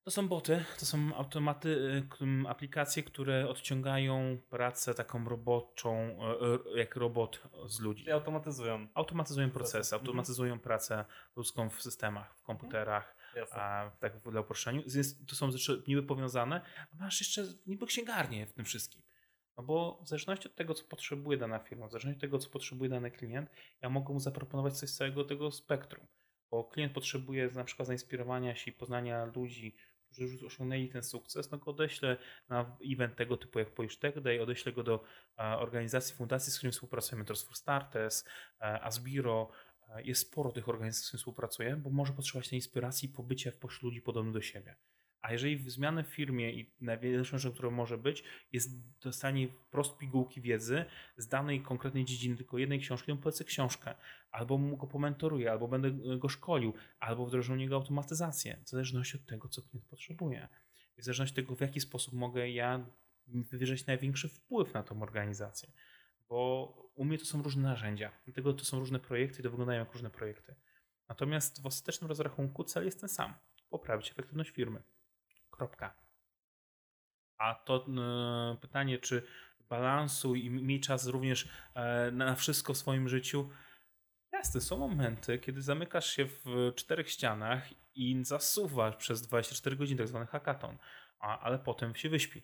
To 0.04 0.10
są 0.10 0.28
boty, 0.28 0.64
to 0.80 0.86
są 0.86 1.14
automaty, 1.14 2.02
k- 2.10 2.50
aplikacje, 2.50 3.02
które 3.02 3.48
odciągają 3.48 4.38
pracę 4.50 4.94
taką 4.94 5.24
roboczą, 5.28 5.94
e, 5.96 6.74
e, 6.74 6.78
jak 6.78 6.96
robot 6.96 7.42
z 7.66 7.80
ludzi. 7.80 8.00
Czyli 8.02 8.12
automatyzują. 8.12 8.86
Automatyzują 8.94 9.50
procesy, 9.50 9.94
Mhm. 9.94 10.00
automatyzują 10.00 10.58
pracę 10.58 11.04
ludzką 11.36 11.70
w 11.70 11.82
systemach, 11.82 12.36
w 12.38 12.42
komputerach, 12.42 13.16
Jasne. 13.36 13.56
a 13.56 13.90
tak 14.00 14.18
dla 14.30 14.40
uproszczeniu. 14.40 14.82
Jest, 14.94 15.26
to 15.26 15.36
są 15.36 15.50
rzeczy 15.50 15.82
niby 15.88 16.02
powiązane, 16.02 16.60
a 16.92 17.04
masz 17.04 17.20
jeszcze 17.20 17.44
niby 17.66 17.86
księgarnię 17.86 18.46
w 18.46 18.52
tym 18.52 18.64
wszystkim. 18.64 19.02
No 19.56 19.62
bo 19.64 20.00
w 20.02 20.08
zależności 20.08 20.48
od 20.48 20.54
tego, 20.54 20.74
co 20.74 20.84
potrzebuje 20.84 21.38
dana 21.38 21.58
firma, 21.58 21.86
w 21.88 21.90
zależności 21.90 22.16
od 22.16 22.20
tego, 22.20 22.38
co 22.38 22.50
potrzebuje 22.50 22.90
dany 22.90 23.10
klient, 23.10 23.50
ja 23.82 23.88
mogę 23.88 24.12
mu 24.12 24.20
zaproponować 24.20 24.78
coś 24.78 24.90
z 24.90 24.96
całego 24.96 25.24
tego 25.24 25.50
spektrum. 25.50 26.06
Bo 26.50 26.64
klient 26.64 26.92
potrzebuje 26.92 27.50
na 27.54 27.64
przykład 27.64 27.86
zainspirowania 27.88 28.54
się 28.54 28.70
i 28.70 28.74
poznania 28.74 29.24
ludzi, 29.24 29.76
którzy 30.14 30.34
już 30.34 30.42
osiągnęli 30.42 30.88
ten 30.88 31.02
sukces, 31.02 31.50
no 31.50 31.58
go 31.58 31.70
odeślę 31.70 32.16
na 32.48 32.76
event 32.92 33.16
tego 33.16 33.36
typu 33.36 33.58
jak 33.58 33.70
Polish 33.70 33.98
Tech 33.98 34.20
Day, 34.20 34.42
odeślę 34.42 34.72
go 34.72 34.82
do 34.82 35.04
e, 35.38 35.42
organizacji, 35.58 36.14
fundacji, 36.14 36.52
z 36.52 36.56
którymi 36.56 36.72
współpracujemy, 36.72 37.18
Mentors 37.18 37.42
for 37.42 37.56
Starters, 37.56 38.24
e, 38.60 38.80
Asbiro, 38.80 39.50
E, 39.88 40.02
Jest 40.02 40.20
sporo 40.20 40.52
tych 40.52 40.68
organizacji, 40.68 41.04
z 41.04 41.08
którymi 41.08 41.20
współpracuję, 41.20 41.76
bo 41.76 41.90
może 41.90 42.12
potrzebować 42.12 42.48
tej 42.48 42.58
inspiracji 42.58 43.08
pobycia 43.08 43.52
pośród 43.60 43.82
ludzi 43.82 44.02
podobnych 44.02 44.34
do 44.34 44.42
siebie. 44.42 44.76
A 45.24 45.32
jeżeli 45.32 45.70
zmiany 45.70 46.04
w 46.04 46.06
firmie 46.06 46.52
i 46.52 46.74
największą 46.80 47.38
rzeczą, 47.38 47.54
którą 47.54 47.70
może 47.70 47.98
być, 47.98 48.24
jest 48.52 48.98
dostanie 49.00 49.48
wprost 49.48 49.98
pigułki 49.98 50.40
wiedzy 50.40 50.84
z 51.16 51.28
danej 51.28 51.62
konkretnej 51.62 52.04
dziedziny, 52.04 52.36
tylko 52.36 52.58
jednej 52.58 52.80
książki, 52.80 53.12
to 53.12 53.18
polecę 53.18 53.44
książkę, 53.44 53.94
albo 54.30 54.58
mu 54.58 54.76
go 54.76 54.86
pomentoruję, 54.86 55.50
albo 55.50 55.68
będę 55.68 56.18
go 56.18 56.28
szkolił, 56.28 56.74
albo 57.00 57.26
wdrożę 57.26 57.52
u 57.52 57.56
niego 57.56 57.76
automatyzację, 57.76 58.60
w 58.64 58.68
zależności 58.68 59.16
od 59.16 59.26
tego, 59.26 59.48
co 59.48 59.62
klient 59.62 59.86
potrzebuje. 59.86 60.48
W 60.98 61.04
zależności 61.04 61.32
od 61.32 61.36
tego, 61.36 61.56
w 61.56 61.60
jaki 61.60 61.80
sposób 61.80 62.14
mogę 62.14 62.50
ja 62.50 62.86
wywierzyć 63.26 63.86
największy 63.86 64.28
wpływ 64.28 64.74
na 64.74 64.82
tą 64.82 65.02
organizację 65.02 65.72
bo 66.28 66.90
u 66.94 67.04
mnie 67.04 67.18
to 67.18 67.24
są 67.24 67.42
różne 67.42 67.62
narzędzia, 67.62 68.12
dlatego 68.24 68.52
to 68.52 68.64
są 68.64 68.78
różne 68.78 69.00
projekty 69.00 69.40
i 69.40 69.42
to 69.42 69.50
wyglądają 69.50 69.80
jak 69.80 69.92
różne 69.92 70.10
projekty. 70.10 70.54
Natomiast 71.08 71.62
w 71.62 71.66
ostatecznym 71.66 72.08
rozrachunku 72.08 72.64
cel 72.64 72.84
jest 72.84 73.00
ten 73.00 73.08
sam. 73.08 73.34
Poprawić 73.70 74.10
efektywność 74.10 74.50
firmy. 74.50 74.82
Kropka. 75.56 75.94
A 77.38 77.54
to 77.54 77.86
e, 77.86 78.56
pytanie, 78.60 78.98
czy 78.98 79.26
balansu 79.68 80.34
i 80.34 80.50
miej 80.50 80.80
czas 80.80 81.06
również 81.06 81.48
e, 81.74 82.10
na 82.10 82.34
wszystko 82.34 82.74
w 82.74 82.78
swoim 82.78 83.08
życiu. 83.08 83.50
Jasne, 84.32 84.60
są 84.60 84.78
momenty, 84.78 85.38
kiedy 85.38 85.62
zamykasz 85.62 86.10
się 86.10 86.26
w 86.26 86.72
czterech 86.74 87.10
ścianach 87.10 87.68
i 87.94 88.24
zasuwasz 88.24 88.96
przez 88.96 89.22
24 89.22 89.76
godziny, 89.76 89.98
tak 89.98 90.08
zwany 90.08 90.26
hackathon, 90.26 90.78
a, 91.18 91.40
ale 91.40 91.58
potem 91.58 91.94
się 91.94 92.08
wyśpi. 92.08 92.42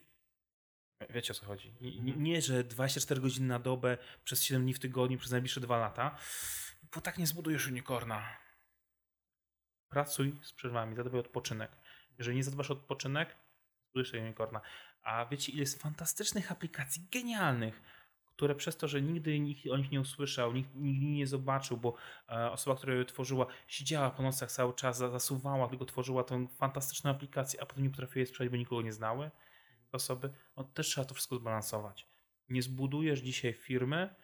Wiecie 1.10 1.32
o 1.32 1.34
co 1.34 1.46
chodzi. 1.46 1.74
Nie, 1.80 2.00
nie, 2.00 2.12
nie, 2.12 2.42
że 2.42 2.64
24 2.64 3.20
godziny 3.20 3.48
na 3.48 3.58
dobę 3.58 3.98
przez 4.24 4.44
7 4.44 4.62
dni 4.62 4.74
w 4.74 4.78
tygodniu 4.78 5.18
przez 5.18 5.32
najbliższe 5.32 5.60
2 5.60 5.78
lata, 5.78 6.18
bo 6.94 7.00
tak 7.00 7.18
nie 7.18 7.26
zbudujesz 7.26 7.68
unicorna. 7.68 8.36
Pracuj 9.88 10.40
z 10.42 10.52
przerwami, 10.52 10.96
zadbaj 10.96 11.20
o 11.20 11.24
odpoczynek. 11.24 11.79
Jeżeli 12.20 12.36
nie 12.36 12.44
zadbasz 12.44 12.70
o 12.70 12.74
odpoczynek, 12.74 13.36
zbudujesz 13.84 14.10
tego 14.10 14.24
unicorna. 14.24 14.60
A 15.02 15.26
wiecie, 15.26 15.52
ile 15.52 15.60
jest 15.60 15.82
fantastycznych 15.82 16.52
aplikacji, 16.52 17.02
genialnych, 17.12 17.82
które 18.26 18.54
przez 18.54 18.76
to, 18.76 18.88
że 18.88 19.02
nigdy 19.02 19.40
nikt 19.40 19.66
o 19.66 19.76
nich 19.76 19.90
nie 19.90 20.00
usłyszał, 20.00 20.52
nikt 20.52 20.74
nigdy 20.74 21.06
nie 21.06 21.26
zobaczył, 21.26 21.76
bo 21.76 21.94
e, 22.28 22.50
osoba, 22.50 22.76
która 22.76 22.94
je 22.94 23.04
tworzyła, 23.04 23.46
siedziała 23.68 24.10
po 24.10 24.22
nocach 24.22 24.52
cały 24.52 24.74
czas, 24.74 24.96
za- 24.98 25.10
zasuwała, 25.10 25.68
tylko 25.68 25.84
tworzyła 25.84 26.24
tę 26.24 26.46
fantastyczną 26.58 27.10
aplikację, 27.10 27.62
a 27.62 27.66
potem 27.66 27.84
nie 27.84 27.90
potrafiła 27.90 28.20
jej 28.20 28.26
sprzedać, 28.26 28.50
bo 28.50 28.56
nikogo 28.56 28.82
nie 28.82 28.92
znały 28.92 29.30
osoby, 29.92 30.30
no 30.56 30.64
też 30.64 30.86
trzeba 30.86 31.04
to 31.04 31.14
wszystko 31.14 31.36
zbalansować. 31.36 32.08
Nie 32.48 32.62
zbudujesz 32.62 33.20
dzisiaj 33.20 33.52
firmy 33.52 34.14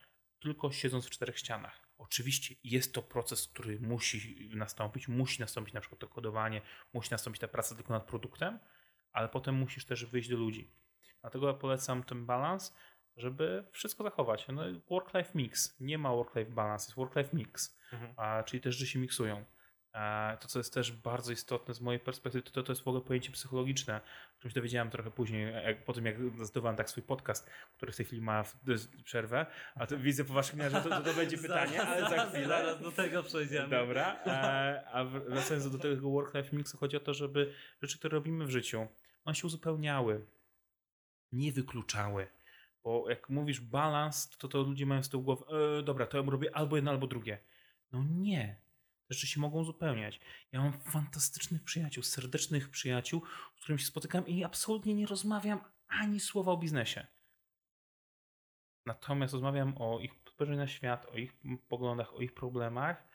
tylko 0.40 0.72
siedząc 0.72 1.06
w 1.06 1.10
czterech 1.10 1.38
ścianach. 1.38 1.85
Oczywiście 1.98 2.54
jest 2.64 2.94
to 2.94 3.02
proces, 3.02 3.48
który 3.48 3.80
musi 3.80 4.50
nastąpić, 4.54 5.08
musi 5.08 5.40
nastąpić 5.40 5.74
na 5.74 5.80
przykład 5.80 6.00
to 6.00 6.08
kodowanie, 6.08 6.60
musi 6.92 7.10
nastąpić 7.10 7.40
ta 7.40 7.48
praca 7.48 7.74
tylko 7.74 7.92
nad 7.92 8.04
produktem, 8.06 8.58
ale 9.12 9.28
potem 9.28 9.54
musisz 9.54 9.84
też 9.84 10.04
wyjść 10.06 10.28
do 10.28 10.36
ludzi. 10.36 10.70
Dlatego 11.20 11.46
ja 11.48 11.54
polecam 11.54 12.02
ten 12.02 12.26
balans, 12.26 12.74
żeby 13.16 13.64
wszystko 13.72 14.04
zachować. 14.04 14.46
No, 14.48 14.62
work-life 14.90 15.30
mix. 15.34 15.80
Nie 15.80 15.98
ma 15.98 16.10
work-life 16.10 16.50
balance, 16.50 16.86
jest 16.86 16.96
work-life 16.96 17.36
mix, 17.36 17.78
Mhm. 17.92 18.14
a, 18.16 18.42
czyli 18.42 18.60
też, 18.60 18.76
że 18.76 18.86
się 18.86 18.98
miksują. 18.98 19.44
To, 20.40 20.48
co 20.48 20.58
jest 20.58 20.74
też 20.74 20.92
bardzo 20.92 21.32
istotne 21.32 21.74
z 21.74 21.80
mojej 21.80 22.00
perspektywy, 22.00 22.50
to, 22.50 22.62
to 22.62 22.72
jest 22.72 22.82
w 22.82 22.88
ogóle 22.88 23.04
pojęcie 23.04 23.32
psychologiczne, 23.32 24.00
o 24.34 24.36
którym 24.36 24.50
się 24.50 24.54
dowiedziałem 24.54 24.90
trochę 24.90 25.10
później, 25.10 25.52
jak, 25.52 25.84
po 25.84 25.92
tym 25.92 26.06
jak 26.06 26.16
zdecydowałem 26.36 26.76
tak 26.76 26.90
swój 26.90 27.02
podcast, 27.02 27.50
który 27.76 27.92
w 27.92 27.96
tej 27.96 28.06
chwili 28.06 28.22
ma 28.22 28.44
przerwę, 29.04 29.46
a 29.74 29.86
to 29.86 29.98
widzę 29.98 30.24
po 30.24 30.34
waszym 30.34 30.70
że 30.70 30.70
to, 30.70 30.88
to, 30.88 31.02
to 31.02 31.14
będzie 31.14 31.38
pytanie, 31.48 31.82
ale 31.82 32.00
za 32.00 32.26
chwilę. 32.26 32.48
Zaraz 32.48 32.80
do 32.80 32.92
tego 32.92 33.22
przejdziemy. 33.22 33.68
Dobra, 33.68 34.16
a 34.92 35.04
wracając 35.04 35.70
do 35.70 35.78
tego 35.78 36.10
work-life 36.10 36.56
mixu, 36.56 36.78
chodzi 36.78 36.96
o 36.96 37.00
to, 37.00 37.14
żeby 37.14 37.52
rzeczy, 37.82 37.98
które 37.98 38.14
robimy 38.14 38.46
w 38.46 38.50
życiu, 38.50 38.86
one 39.24 39.34
się 39.34 39.46
uzupełniały, 39.46 40.26
nie 41.32 41.52
wykluczały. 41.52 42.26
Bo 42.84 43.10
jak 43.10 43.28
mówisz 43.28 43.60
balans, 43.60 44.28
to 44.38 44.48
to 44.48 44.62
ludzie 44.62 44.86
mają 44.86 45.02
z 45.02 45.08
tyłu 45.08 45.22
głowy, 45.22 45.44
e, 45.78 45.82
dobra, 45.82 46.06
to 46.06 46.18
ja 46.18 46.30
robię 46.30 46.56
albo 46.56 46.76
jedno, 46.76 46.90
albo 46.90 47.06
drugie. 47.06 47.38
No 47.92 48.04
nie. 48.10 48.65
Rzeczy 49.10 49.26
się 49.26 49.40
mogą 49.40 49.58
uzupełniać. 49.58 50.20
Ja 50.52 50.60
mam 50.60 50.80
fantastycznych 50.80 51.64
przyjaciół, 51.64 52.02
serdecznych 52.02 52.70
przyjaciół, 52.70 53.22
z 53.56 53.60
którymi 53.60 53.80
się 53.80 53.86
spotykam 53.86 54.26
i 54.26 54.44
absolutnie 54.44 54.94
nie 54.94 55.06
rozmawiam 55.06 55.60
ani 55.88 56.20
słowa 56.20 56.52
o 56.52 56.56
biznesie. 56.56 57.06
Natomiast 58.86 59.34
rozmawiam 59.34 59.74
o 59.78 60.00
ich 60.00 60.12
spojrzeniu 60.28 60.58
na 60.58 60.66
świat, 60.66 61.06
o 61.06 61.16
ich 61.16 61.36
poglądach, 61.68 62.14
o 62.14 62.20
ich 62.20 62.34
problemach, 62.34 63.08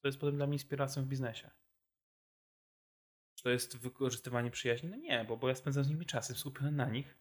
to 0.00 0.08
jest 0.08 0.20
potem 0.20 0.36
dla 0.36 0.46
mnie 0.46 0.54
inspiracją 0.54 1.02
w 1.02 1.06
biznesie. 1.06 1.50
Czy 3.34 3.42
to 3.42 3.50
jest 3.50 3.76
wykorzystywanie 3.76 4.50
przyjaźni? 4.50 4.88
No 4.88 4.96
nie, 4.96 5.24
bo, 5.24 5.36
bo 5.36 5.48
ja 5.48 5.54
spędzam 5.54 5.84
z 5.84 5.88
nimi 5.88 6.06
czas, 6.06 6.28
jestem 6.28 6.40
skupiony 6.40 6.72
na 6.72 6.86
nich, 6.86 7.18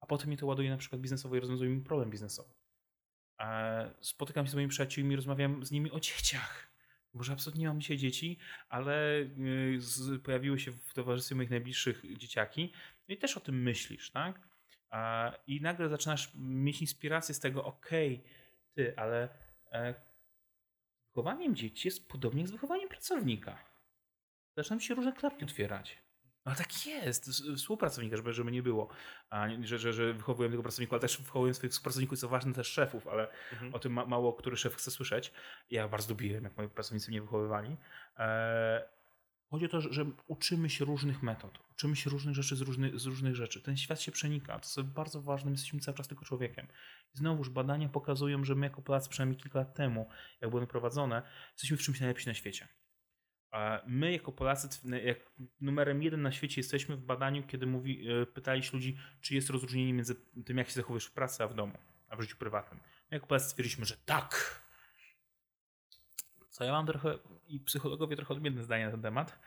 a 0.00 0.06
potem 0.06 0.30
mi 0.30 0.36
to 0.36 0.46
ładuje 0.46 0.70
na 0.70 0.76
przykład 0.76 1.00
biznesowo 1.00 1.36
i 1.36 1.40
rozwiązuje 1.40 1.70
mi 1.70 1.82
problem 1.82 2.10
biznesowy. 2.10 2.54
Spotykam 4.00 4.46
się 4.46 4.52
z 4.52 4.54
moimi 4.54 4.70
przyjaciółmi, 4.70 5.16
rozmawiam 5.16 5.64
z 5.64 5.70
nimi 5.70 5.90
o 5.90 6.00
dzieciach. 6.00 6.71
Może 7.14 7.32
absolutnie 7.32 7.62
nie 7.62 7.68
mam 7.68 7.80
dzisiaj 7.80 7.96
dzieci, 7.96 8.38
ale 8.68 9.20
y, 10.14 10.18
pojawiły 10.24 10.58
się 10.58 10.72
w 10.72 10.94
towarzystwie 10.94 11.34
moich 11.34 11.50
najbliższych 11.50 12.18
dzieciaki 12.18 12.72
i 13.08 13.16
też 13.16 13.36
o 13.36 13.40
tym 13.40 13.62
myślisz, 13.62 14.10
tak? 14.10 14.40
I 15.46 15.60
nagle 15.60 15.88
zaczynasz 15.88 16.32
mieć 16.34 16.80
inspirację 16.80 17.34
z 17.34 17.40
tego, 17.40 17.64
okej, 17.64 18.14
okay, 18.14 18.30
ty, 18.74 18.96
ale 18.96 19.28
e, 19.72 19.94
wychowaniem 21.14 21.56
dzieci 21.56 21.88
jest 21.88 22.08
podobnie 22.08 22.40
jak 22.40 22.48
z 22.48 22.52
wychowaniem 22.52 22.88
pracownika. 22.88 23.58
Zaczynam 24.56 24.80
się 24.80 24.94
różne 24.94 25.12
klapki 25.12 25.44
otwierać. 25.44 25.98
Ale 26.44 26.56
tak 26.56 26.86
jest, 26.86 27.30
współpracownika, 27.56 28.16
żeby, 28.16 28.32
żeby 28.32 28.52
nie 28.52 28.62
było, 28.62 28.88
a 29.30 29.46
że, 29.62 29.78
że, 29.78 29.92
że 29.92 30.12
wychowuję 30.12 30.48
tylko 30.48 30.62
pracowników, 30.62 30.92
ale 30.92 31.00
też 31.00 31.18
wychowuję 31.18 31.54
swoich 31.54 31.72
współpracowników, 31.72 32.18
co 32.18 32.28
ważne 32.28 32.52
też 32.52 32.66
szefów, 32.66 33.06
ale 33.06 33.28
mhm. 33.52 33.74
o 33.74 33.78
tym 33.78 33.92
ma, 33.92 34.06
mało 34.06 34.32
który 34.32 34.56
szef 34.56 34.76
chce 34.76 34.90
słyszeć. 34.90 35.32
Ja 35.70 35.88
bardzo 35.88 36.08
lubiłem, 36.08 36.44
jak 36.44 36.56
moi 36.56 36.68
pracownicy 36.68 37.10
mnie 37.10 37.20
wychowywali. 37.20 37.76
E, 38.18 38.88
chodzi 39.50 39.64
o 39.64 39.68
to, 39.68 39.80
że, 39.80 39.92
że, 39.92 40.04
uczymy 40.26 40.70
się 40.70 40.84
różnych 40.84 41.22
metod, 41.22 41.58
uczymy 41.70 41.96
się 41.96 42.10
różnych 42.10 42.34
rzeczy 42.34 42.56
z, 42.56 42.60
różny, 42.60 42.98
z 42.98 43.06
różnych 43.06 43.36
rzeczy. 43.36 43.62
Ten 43.62 43.76
świat 43.76 44.00
się 44.00 44.12
przenika, 44.12 44.58
to 44.58 44.66
jest 44.66 44.82
bardzo 44.82 45.22
ważne, 45.22 45.50
my 45.50 45.54
jesteśmy 45.54 45.80
cały 45.80 45.96
czas 45.96 46.08
tylko 46.08 46.24
człowiekiem. 46.24 46.66
I 47.14 47.18
znowuż 47.18 47.50
badania 47.50 47.88
pokazują, 47.88 48.44
że 48.44 48.54
my 48.54 48.66
jako 48.66 48.82
Polacy 48.82 49.08
przynajmniej 49.08 49.40
kilka 49.40 49.58
lat 49.58 49.74
temu, 49.74 50.08
jak 50.40 50.50
były 50.50 50.66
prowadzone, 50.66 51.22
jesteśmy 51.52 51.76
w 51.76 51.80
czymś 51.80 52.00
najlepsi 52.00 52.28
na 52.28 52.34
świecie. 52.34 52.68
My 53.86 54.12
jako 54.12 54.32
Polacy 54.32 54.68
jak 55.04 55.18
numerem 55.60 56.02
jeden 56.02 56.22
na 56.22 56.32
świecie 56.32 56.60
jesteśmy 56.60 56.96
w 56.96 57.02
badaniu, 57.02 57.42
kiedy 57.42 57.66
mówi, 57.66 58.08
e, 58.08 58.26
pytaliśmy 58.26 58.76
ludzi, 58.76 58.98
czy 59.20 59.34
jest 59.34 59.50
rozróżnienie 59.50 59.92
między 59.92 60.14
tym, 60.44 60.58
jak 60.58 60.68
się 60.68 60.74
zachowujesz 60.74 61.06
w 61.06 61.12
pracy, 61.12 61.44
a 61.44 61.48
w 61.48 61.54
domu, 61.54 61.78
a 62.08 62.16
w 62.16 62.20
życiu 62.20 62.36
prywatnym. 62.36 62.80
My 63.10 63.16
jako 63.16 63.26
Polacy 63.26 63.48
stwierdziliśmy, 63.48 63.84
że 63.84 63.96
tak. 63.96 64.62
Co 66.50 66.64
ja 66.64 66.72
mam 66.72 66.86
trochę, 66.86 67.18
i 67.46 67.60
psychologowie 67.60 68.16
trochę 68.16 68.34
odmienne 68.34 68.62
zdanie 68.62 68.84
na 68.84 68.90
ten 68.90 69.02
temat, 69.02 69.38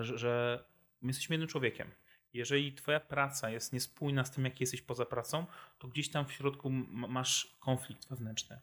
że, 0.00 0.64
my 1.00 1.08
jesteśmy 1.08 1.34
jednym 1.34 1.48
człowiekiem. 1.48 1.90
Jeżeli 2.32 2.72
twoja 2.72 3.00
praca 3.00 3.50
jest 3.50 3.72
niespójna 3.72 4.24
z 4.24 4.30
tym, 4.30 4.44
jak 4.44 4.60
jesteś 4.60 4.82
poza 4.82 5.06
pracą, 5.06 5.46
to 5.78 5.88
gdzieś 5.88 6.10
tam 6.10 6.26
w 6.26 6.32
środku 6.32 6.70
masz 6.90 7.56
konflikt 7.60 8.08
wewnętrzny. 8.08 8.60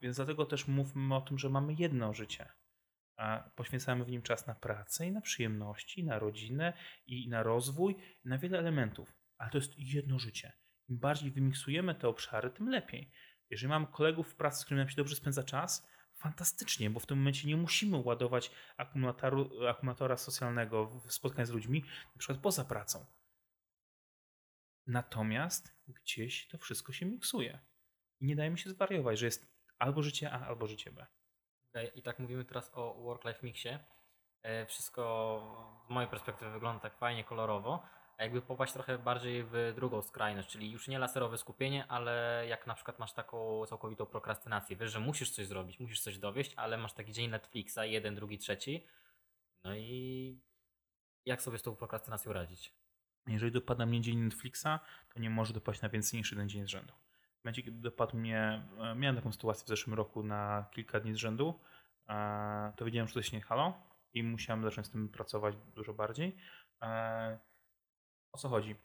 Więc 0.00 0.16
dlatego 0.16 0.46
też 0.46 0.68
mówmy 0.68 1.14
o 1.14 1.20
tym, 1.20 1.38
że 1.38 1.48
mamy 1.48 1.74
jedno 1.78 2.14
życie 2.14 2.48
a 3.16 3.50
poświęcamy 3.56 4.04
w 4.04 4.10
nim 4.10 4.22
czas 4.22 4.46
na 4.46 4.54
pracę 4.54 5.06
i 5.06 5.12
na 5.12 5.20
przyjemności, 5.20 6.04
na 6.04 6.18
rodzinę 6.18 6.72
i 7.06 7.28
na 7.28 7.42
rozwój, 7.42 7.96
na 8.24 8.38
wiele 8.38 8.58
elementów. 8.58 9.12
Ale 9.38 9.50
to 9.50 9.58
jest 9.58 9.78
jedno 9.78 10.18
życie. 10.18 10.52
Im 10.88 10.98
bardziej 10.98 11.30
wymiksujemy 11.30 11.94
te 11.94 12.08
obszary, 12.08 12.50
tym 12.50 12.68
lepiej. 12.68 13.12
Jeżeli 13.50 13.68
mam 13.68 13.86
kolegów 13.86 14.32
w 14.32 14.36
pracy, 14.36 14.60
z 14.60 14.64
którymi 14.64 14.80
nam 14.80 14.88
się 14.88 14.96
dobrze 14.96 15.16
spędza 15.16 15.44
czas, 15.44 15.88
fantastycznie, 16.16 16.90
bo 16.90 17.00
w 17.00 17.06
tym 17.06 17.18
momencie 17.18 17.48
nie 17.48 17.56
musimy 17.56 17.96
ładować 17.96 18.50
akumulatora 19.68 20.16
socjalnego 20.16 20.86
w 20.86 21.12
spotkaniu 21.12 21.46
z 21.46 21.50
ludźmi, 21.50 21.84
na 22.14 22.18
przykład 22.18 22.38
poza 22.38 22.64
pracą. 22.64 23.06
Natomiast 24.86 25.76
gdzieś 25.88 26.48
to 26.48 26.58
wszystko 26.58 26.92
się 26.92 27.06
miksuje. 27.06 27.58
I 28.20 28.26
nie 28.26 28.36
dajemy 28.36 28.58
się 28.58 28.70
zwariować, 28.70 29.18
że 29.18 29.26
jest 29.26 29.52
albo 29.78 30.02
życie 30.02 30.32
A, 30.32 30.46
albo 30.46 30.66
życie 30.66 30.92
B. 30.92 31.06
I 31.94 32.02
tak 32.02 32.18
mówimy 32.18 32.44
teraz 32.44 32.70
o 32.74 32.94
work-life 32.94 33.46
mixie. 33.46 33.78
E, 34.42 34.66
wszystko 34.66 35.82
z 35.86 35.90
mojej 35.90 36.10
perspektywy 36.10 36.50
wygląda 36.50 36.80
tak 36.80 36.96
fajnie, 36.96 37.24
kolorowo. 37.24 37.82
A 38.18 38.22
jakby 38.22 38.42
popaść 38.42 38.72
trochę 38.72 38.98
bardziej 38.98 39.44
w 39.44 39.72
drugą 39.74 40.02
skrajność, 40.02 40.48
czyli 40.48 40.70
już 40.70 40.88
nie 40.88 40.98
laserowe 40.98 41.38
skupienie, 41.38 41.86
ale 41.88 42.44
jak 42.48 42.66
na 42.66 42.74
przykład 42.74 42.98
masz 42.98 43.12
taką 43.12 43.66
całkowitą 43.66 44.06
prokrastynację. 44.06 44.76
Wiesz, 44.76 44.92
że 44.92 45.00
musisz 45.00 45.30
coś 45.30 45.46
zrobić, 45.46 45.80
musisz 45.80 46.00
coś 46.00 46.18
dowieść, 46.18 46.54
ale 46.56 46.78
masz 46.78 46.92
taki 46.92 47.12
dzień 47.12 47.30
Netflixa, 47.30 47.78
jeden, 47.84 48.14
drugi, 48.14 48.38
trzeci. 48.38 48.86
No 49.64 49.74
i 49.74 50.40
jak 51.26 51.42
sobie 51.42 51.58
z 51.58 51.62
tą 51.62 51.76
prokrastynacją 51.76 52.32
radzić? 52.32 52.74
Jeżeli 53.26 53.52
dopada 53.52 53.86
mnie 53.86 54.00
dzień 54.00 54.18
Netflixa, 54.18 54.80
to 55.14 55.20
nie 55.20 55.30
może 55.30 55.52
dopaść 55.52 55.80
na 55.80 55.88
więcej 55.88 56.18
niż 56.18 56.30
jeden 56.30 56.48
dzień 56.48 56.66
z 56.66 56.68
rzędu. 56.68 56.94
Kiedy 57.50 57.70
dopadł 57.70 58.16
mnie, 58.16 58.68
e, 58.78 58.94
miałem 58.94 59.16
taką 59.16 59.32
sytuację 59.32 59.64
w 59.64 59.68
zeszłym 59.68 59.94
roku 59.94 60.22
na 60.22 60.66
kilka 60.72 61.00
dni 61.00 61.14
z 61.14 61.16
rzędu, 61.16 61.60
e, 62.08 62.72
to 62.76 62.84
wiedziałem, 62.84 63.08
że 63.08 63.14
coś 63.14 63.32
nie 63.32 63.40
halo 63.40 63.74
i 64.14 64.22
musiałem 64.22 64.62
zacząć 64.62 64.86
z 64.86 64.90
tym 64.90 65.08
pracować 65.08 65.56
dużo 65.74 65.94
bardziej. 65.94 66.36
E, 66.82 67.38
o 68.32 68.38
co 68.38 68.48
chodzi? 68.48 68.76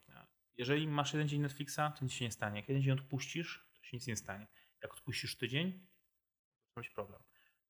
Jeżeli 0.57 0.87
masz 0.87 1.13
jeden 1.13 1.27
dzień 1.27 1.41
Netflixa, 1.41 1.75
to 1.75 1.97
nic 2.01 2.11
się 2.11 2.25
nie 2.25 2.31
stanie. 2.31 2.59
Jak 2.59 2.69
jeden 2.69 2.83
dzień 2.83 2.93
odpuścisz, 2.93 3.67
to 3.73 3.83
się 3.83 3.97
nic 3.97 4.07
nie 4.07 4.17
stanie. 4.17 4.47
Jak 4.83 4.93
odpuścisz 4.93 5.37
tydzień, 5.37 5.87
to 6.73 6.81
być 6.81 6.89
problem. 6.89 7.23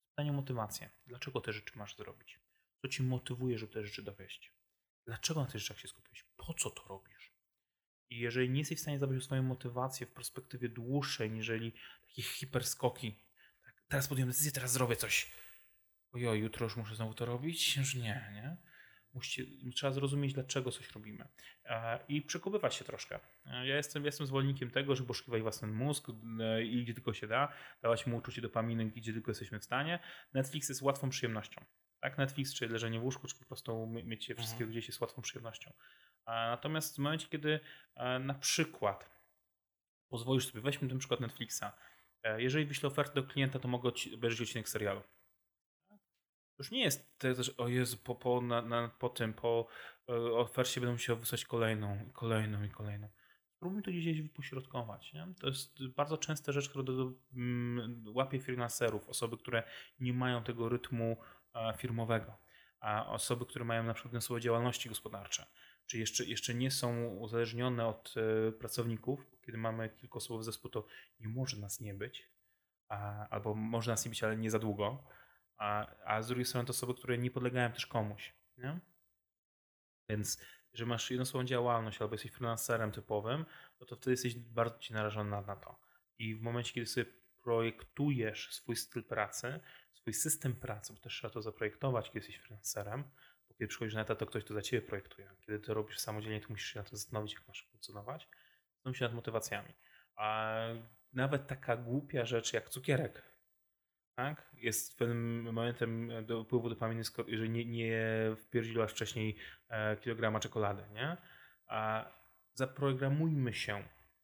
Pytanie 0.09 0.31
o 0.31 0.33
motywację. 0.33 0.89
Dlaczego 1.05 1.41
te 1.41 1.53
rzeczy 1.53 1.77
masz 1.77 1.97
zrobić? 1.97 2.39
Co 2.81 2.87
ci 2.87 3.03
motywuje, 3.03 3.57
żeby 3.57 3.73
te 3.73 3.83
rzeczy 3.83 4.03
dowieść? 4.03 4.53
Dlaczego 5.05 5.41
na 5.41 5.45
tych 5.47 5.61
rzeczach 5.61 5.79
się 5.79 5.87
skupiłeś? 5.87 6.25
Po 6.37 6.53
co 6.53 6.69
to 6.69 6.83
robisz? 6.83 7.16
I 8.09 8.19
jeżeli 8.19 8.49
nie 8.49 8.59
jesteś 8.59 8.77
w 8.77 8.81
stanie 8.81 8.99
zabrać 8.99 9.23
swoją 9.23 9.43
motywację 9.43 10.07
w 10.07 10.13
perspektywie 10.13 10.69
dłuższej, 10.69 11.31
niżeli 11.31 11.73
takie 12.07 12.21
hiperskoki, 12.21 13.19
tak, 13.65 13.83
teraz 13.87 14.07
podjąłem 14.07 14.29
decyzję, 14.29 14.51
teraz 14.51 14.71
zrobię 14.71 14.95
coś. 14.95 15.31
Ojoj, 16.11 16.39
jutro 16.39 16.63
już 16.63 16.75
muszę 16.75 16.95
znowu 16.95 17.13
to 17.13 17.25
robić? 17.25 17.77
Już 17.77 17.95
nie, 17.95 18.31
nie? 18.33 18.57
Musicie, 19.13 19.43
trzeba 19.75 19.93
zrozumieć, 19.93 20.33
dlaczego 20.33 20.71
coś 20.71 20.91
robimy. 20.91 21.27
E, 21.65 21.99
I 22.07 22.21
przekopywać 22.21 22.75
się 22.75 22.85
troszkę. 22.85 23.19
E, 23.45 23.67
ja 23.67 23.75
jestem, 23.75 24.05
jestem 24.05 24.27
zwolennikiem 24.27 24.71
tego, 24.71 24.95
żeby 24.95 25.11
oszukiwać 25.11 25.41
własny 25.41 25.67
mózg 25.67 26.07
e, 26.39 26.63
i 26.63 26.83
gdzie 26.83 26.93
tylko 26.93 27.13
się 27.13 27.27
da, 27.27 27.53
dawać 27.81 28.07
mu 28.07 28.17
uczucie 28.17 28.41
dopaminy, 28.41 28.85
gdzie 28.85 29.13
tylko 29.13 29.31
jesteśmy 29.31 29.59
w 29.59 29.63
stanie. 29.63 29.99
Netflix 30.33 30.69
jest 30.69 30.81
łatwą 30.81 31.09
przyjemnością. 31.09 31.65
Tak, 31.99 32.17
Netflix, 32.17 32.53
czy 32.53 32.67
leżenie 32.67 32.99
w 32.99 33.03
łóżku, 33.03 33.27
czy 33.27 33.35
po 33.39 33.45
prostu 33.45 33.87
mieć 33.87 34.29
mhm. 34.29 34.45
wszystkiego 34.45 34.71
gdzieś 34.71 34.87
jest 34.87 35.01
łatwą 35.01 35.21
przyjemnością. 35.21 35.73
Natomiast 36.27 36.95
w 36.95 36.99
momencie, 36.99 37.27
kiedy 37.27 37.59
na 38.19 38.33
przykład 38.33 39.09
pozwolisz 40.09 40.47
sobie, 40.47 40.61
weźmy 40.61 40.89
ten 40.89 40.99
przykład 40.99 41.19
Netflixa, 41.19 41.63
jeżeli 42.37 42.65
wyślę 42.65 42.87
ofertę 42.87 43.21
do 43.21 43.27
klienta, 43.27 43.59
to 43.59 43.67
mogę 43.67 43.91
obejrzeć 44.13 44.41
odcinek 44.41 44.69
serialu 44.69 45.01
już 46.59 46.71
nie 46.71 46.83
jest 46.83 47.19
to, 47.19 47.43
że 47.43 47.57
o 47.57 47.67
Jezu, 47.67 47.97
po, 47.97 48.15
po, 48.15 48.41
na, 48.41 48.61
na, 48.61 48.87
po 48.99 49.09
tym, 49.09 49.33
po 49.33 49.67
e, 50.09 50.13
ofercie 50.15 50.81
będę 50.81 50.93
musiał 50.93 51.17
wysłać 51.17 51.45
kolejną, 51.45 52.09
kolejną 52.13 52.63
i 52.63 52.69
kolejną. 52.69 53.09
Spróbujmy 53.55 53.83
to 53.83 53.91
gdzieś 53.91 54.21
wypośrodkować. 54.21 55.13
Nie? 55.13 55.27
To 55.39 55.47
jest 55.47 55.87
bardzo 55.87 56.17
częsta 56.17 56.51
rzecz, 56.51 56.69
która 56.69 56.83
do, 56.83 56.93
do, 56.93 57.13
mm, 57.33 58.03
łapie 58.07 58.39
freelancerów, 58.39 59.09
osoby, 59.09 59.37
które 59.37 59.63
nie 59.99 60.13
mają 60.13 60.43
tego 60.43 60.69
rytmu 60.69 61.17
e, 61.53 61.73
firmowego, 61.77 62.37
a 62.79 63.09
osoby, 63.09 63.45
które 63.45 63.65
mają 63.65 63.83
na 63.83 63.93
przykład 63.93 64.23
swoje 64.23 64.41
działalności 64.41 64.89
gospodarcze, 64.89 65.45
czy 65.87 65.97
jeszcze, 65.97 66.25
jeszcze 66.25 66.53
nie 66.53 66.71
są 66.71 67.07
uzależnione 67.07 67.87
od 67.87 68.13
e, 68.17 68.51
pracowników. 68.51 69.31
Kiedy 69.41 69.57
mamy 69.57 69.89
kilkuosobowy 69.89 70.43
zespół, 70.43 70.71
to 70.71 70.85
nie 71.19 71.27
może 71.27 71.57
nas 71.57 71.81
nie 71.81 71.93
być, 71.93 72.29
a, 72.89 73.27
albo 73.29 73.55
może 73.55 73.91
nas 73.91 74.05
nie 74.05 74.09
być, 74.09 74.23
ale 74.23 74.37
nie 74.37 74.51
za 74.51 74.59
długo 74.59 75.03
a, 75.57 75.87
a 76.05 76.21
z 76.21 76.27
drugiej 76.27 76.45
strony 76.45 76.65
to 76.65 76.71
osoby, 76.71 76.93
które 76.93 77.17
nie 77.17 77.31
podlegają 77.31 77.71
też 77.71 77.85
komuś. 77.85 78.33
Nie? 78.57 78.79
Więc 80.09 80.41
jeżeli 80.73 80.89
masz 80.89 81.11
jedną 81.11 81.43
działalność 81.43 82.01
albo 82.01 82.13
jesteś 82.13 82.31
freelancerem 82.31 82.91
typowym, 82.91 83.45
no 83.79 83.85
to 83.85 83.95
wtedy 83.95 84.11
jesteś 84.11 84.35
bardzo 84.35 84.79
ci 84.79 84.93
narażony 84.93 85.29
na, 85.29 85.41
na 85.41 85.55
to. 85.55 85.79
I 86.19 86.35
w 86.35 86.41
momencie, 86.41 86.73
kiedy 86.73 86.87
sobie 86.87 87.05
projektujesz 87.43 88.53
swój 88.53 88.75
styl 88.75 89.03
pracy, 89.03 89.59
twój 89.93 90.13
system 90.13 90.55
pracy, 90.55 90.93
bo 90.93 90.99
też 90.99 91.13
trzeba 91.13 91.33
to 91.33 91.41
zaprojektować, 91.41 92.07
kiedy 92.07 92.19
jesteś 92.19 92.37
freelancerem, 92.37 93.03
kiedy 93.57 93.67
przychodzisz 93.67 93.93
na 93.93 94.01
etat, 94.01 94.19
to 94.19 94.25
ktoś 94.25 94.43
to 94.43 94.53
za 94.53 94.61
ciebie 94.61 94.87
projektuje. 94.87 95.29
Kiedy 95.39 95.59
to 95.59 95.73
robisz 95.73 95.99
samodzielnie, 95.99 96.41
to 96.41 96.47
musisz 96.49 96.73
się 96.73 96.79
na 96.79 96.85
to 96.85 96.97
zastanowić, 96.97 97.33
jak 97.33 97.47
masz 97.47 97.67
funkcjonować. 97.71 98.27
Zastanów 98.73 98.97
się 98.97 99.05
nad 99.05 99.13
motywacjami. 99.13 99.73
A 100.15 100.55
nawet 101.13 101.47
taka 101.47 101.77
głupia 101.77 102.25
rzecz 102.25 102.53
jak 102.53 102.69
cukierek, 102.69 103.23
tak? 104.15 104.51
Jest 104.53 104.97
pewnym 104.97 105.43
momentem 105.53 106.11
do 106.25 106.39
upływu 106.39 106.69
dopaminy, 106.69 107.01
jeżeli 107.27 107.49
nie, 107.49 107.65
nie 107.65 108.01
wpierdziłaś 108.37 108.91
wcześniej 108.91 109.37
e, 109.69 109.97
kilograma 109.97 110.39
czekolady, 110.39 110.83
nie? 110.93 111.17
A 111.67 112.11
zaprogramujmy 112.53 113.53
się, 113.53 113.83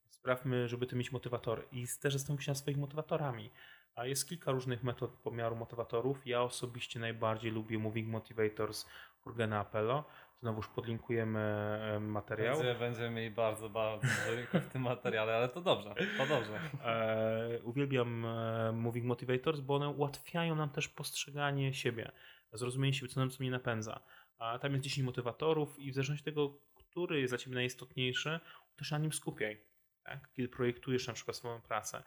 sprawmy, 0.10 0.68
żeby 0.68 0.88
ty 0.88 0.96
mieć 0.96 1.12
motywatory 1.12 1.64
i 1.72 1.86
też 2.02 2.14
zastanów 2.14 2.44
się 2.44 2.52
nad 2.52 2.58
swoimi 2.58 2.82
motywatorami. 2.82 3.52
A 3.96 4.06
jest 4.06 4.30
kilka 4.30 4.52
różnych 4.52 4.84
metod 4.84 5.12
pomiaru 5.12 5.56
motywatorów. 5.56 6.28
Ja 6.28 6.42
osobiście 6.42 7.00
najbardziej 7.00 7.52
lubię 7.52 7.78
Moving 7.78 8.10
Motivators 8.10 8.86
Jurgena 9.26 9.60
Apello. 9.60 10.04
Znowuż 10.44 10.68
podlinkujemy 10.68 11.40
e, 11.40 12.00
materiał. 12.00 12.58
Będzie, 12.58 12.76
będziemy 12.76 13.10
mieli 13.10 13.32
bardzo, 13.32 13.70
bardzo 13.70 14.08
dużo 14.08 14.60
w 14.60 14.72
tym 14.72 14.82
materiale, 14.82 15.36
ale 15.36 15.50
to 15.50 15.62
dobrze, 15.62 15.96
to 16.18 16.26
dobrze. 16.26 16.60
E, 16.84 17.60
uwielbiam 17.64 18.26
e, 18.26 18.72
Moving 18.72 19.06
Motivators, 19.06 19.60
bo 19.60 19.76
one 19.76 19.90
ułatwiają 19.90 20.56
nam 20.56 20.70
też 20.70 20.88
postrzeganie 20.88 21.74
siebie, 21.74 22.12
zrozumienie 22.54 22.94
siebie, 22.94 23.12
co 23.12 23.20
nam 23.20 23.30
co 23.30 23.38
mnie 23.40 23.52
napędza. 23.52 24.00
A 24.38 24.60
tam 24.60 24.72
jest 24.72 24.84
10 24.84 25.06
motywatorów 25.06 25.80
i 25.80 25.92
w 25.92 25.96
zależności 25.96 26.22
od 26.22 26.26
tego, 26.26 26.60
który 26.74 27.20
jest 27.22 27.32
dla 27.32 27.38
Ciebie 27.38 27.56
najistotniejszy, 27.56 28.40
też 28.76 28.92
na 28.92 28.98
nim 28.98 29.14
skupiaj. 29.14 29.62
Tak? 30.04 30.30
Kiedy 30.34 30.50
projektujesz 30.50 31.08
na 31.08 31.14
przykład 31.14 31.38
swoją 31.38 31.62
pracę. 31.62 32.04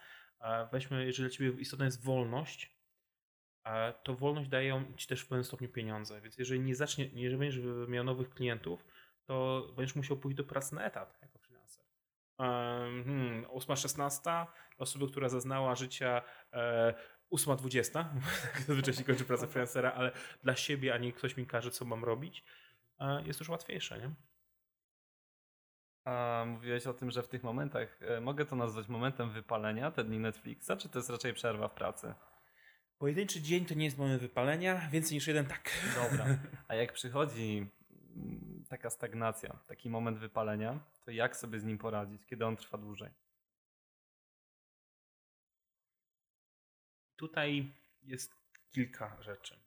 Weźmy, 0.73 1.07
jeżeli 1.07 1.29
dla 1.29 1.37
Ciebie 1.37 1.61
istotna 1.61 1.85
jest 1.85 2.05
wolność, 2.05 2.76
to 4.03 4.15
wolność 4.15 4.49
daje 4.49 4.85
Ci 4.97 5.07
też 5.07 5.21
w 5.21 5.29
pewnym 5.29 5.45
stopniu 5.45 5.69
pieniądze. 5.69 6.21
Więc 6.21 6.39
jeżeli 6.39 6.61
nie 6.61 6.75
zacznie, 6.75 7.05
jeżeli 7.05 7.39
będziesz 7.39 7.65
miał 7.89 8.05
nowych 8.05 8.31
klientów, 8.31 8.85
to 9.25 9.67
będziesz 9.77 9.97
musiał 9.97 10.17
pójść 10.17 10.37
do 10.37 10.45
pracy 10.45 10.75
na 10.75 10.85
etat 10.85 11.19
jako 11.23 11.39
freelancer. 11.39 11.85
Hmm, 12.39 13.45
8-16, 13.45 14.47
osoby, 14.79 15.07
która 15.07 15.29
zaznała 15.29 15.75
życia 15.75 16.23
e, 16.53 16.95
8-20, 17.33 17.93
tak 18.43 18.61
zazwyczaj 18.61 18.95
się 18.95 19.05
kończy 19.05 19.25
praca 19.25 19.47
freelancera, 19.47 19.93
ale 19.93 20.13
dla 20.43 20.57
siebie, 20.57 20.95
a 20.95 20.99
nie 20.99 21.13
ktoś 21.13 21.37
mi 21.37 21.47
każe, 21.47 21.71
co 21.71 21.85
mam 21.85 22.05
robić, 22.05 22.45
e, 22.99 23.23
jest 23.27 23.41
już 23.41 23.49
łatwiejsze, 23.49 23.99
nie? 23.99 24.11
A 26.05 26.45
mówiłeś 26.47 26.87
o 26.87 26.95
tym, 26.95 27.11
że 27.11 27.23
w 27.23 27.29
tych 27.29 27.43
momentach, 27.43 28.03
e, 28.03 28.21
mogę 28.21 28.47
to 28.47 28.57
nazwać 28.57 28.89
momentem 28.89 29.31
wypalenia, 29.31 29.91
te 29.91 30.05
dni 30.05 30.19
Netflixa, 30.19 30.71
czy 30.79 30.89
to 30.89 30.99
jest 30.99 31.11
raczej 31.11 31.35
przerwa 31.35 31.69
w 31.69 31.75
pracy? 31.75 32.15
Pojedynczy 32.99 33.43
dzień 33.43 33.67
to 33.67 33.75
nie 33.75 33.85
jest 33.85 33.99
moment 33.99 34.21
wypalenia, 34.21 34.89
więcej 34.89 35.15
niż 35.15 35.27
jeden 35.27 35.47
tak. 35.47 35.71
Dobra. 35.95 36.39
A 36.69 36.75
jak 36.75 36.93
przychodzi 36.93 37.67
mm, 38.17 38.65
taka 38.69 38.91
stagnacja, 38.91 39.59
taki 39.67 39.91
moment 39.91 40.19
wypalenia, 40.19 40.81
to 41.05 41.11
jak 41.11 41.37
sobie 41.37 41.61
z 41.61 41.65
nim 41.65 41.79
poradzić, 41.79 42.27
kiedy 42.27 42.47
on 42.47 42.57
trwa 42.57 42.79
dłużej? 42.79 43.11
Tutaj 47.17 47.73
jest 48.03 48.35
kilka 48.71 49.23
rzeczy. 49.23 49.61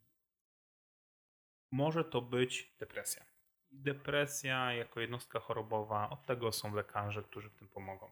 Może 1.71 2.05
to 2.05 2.21
być 2.21 2.75
depresja. 2.79 3.25
Depresja 3.71 4.73
jako 4.73 4.99
jednostka 4.99 5.39
chorobowa, 5.39 6.09
od 6.09 6.25
tego 6.25 6.51
są 6.51 6.75
lekarze, 6.75 7.23
którzy 7.23 7.49
w 7.49 7.55
tym 7.55 7.67
pomogą. 7.67 8.11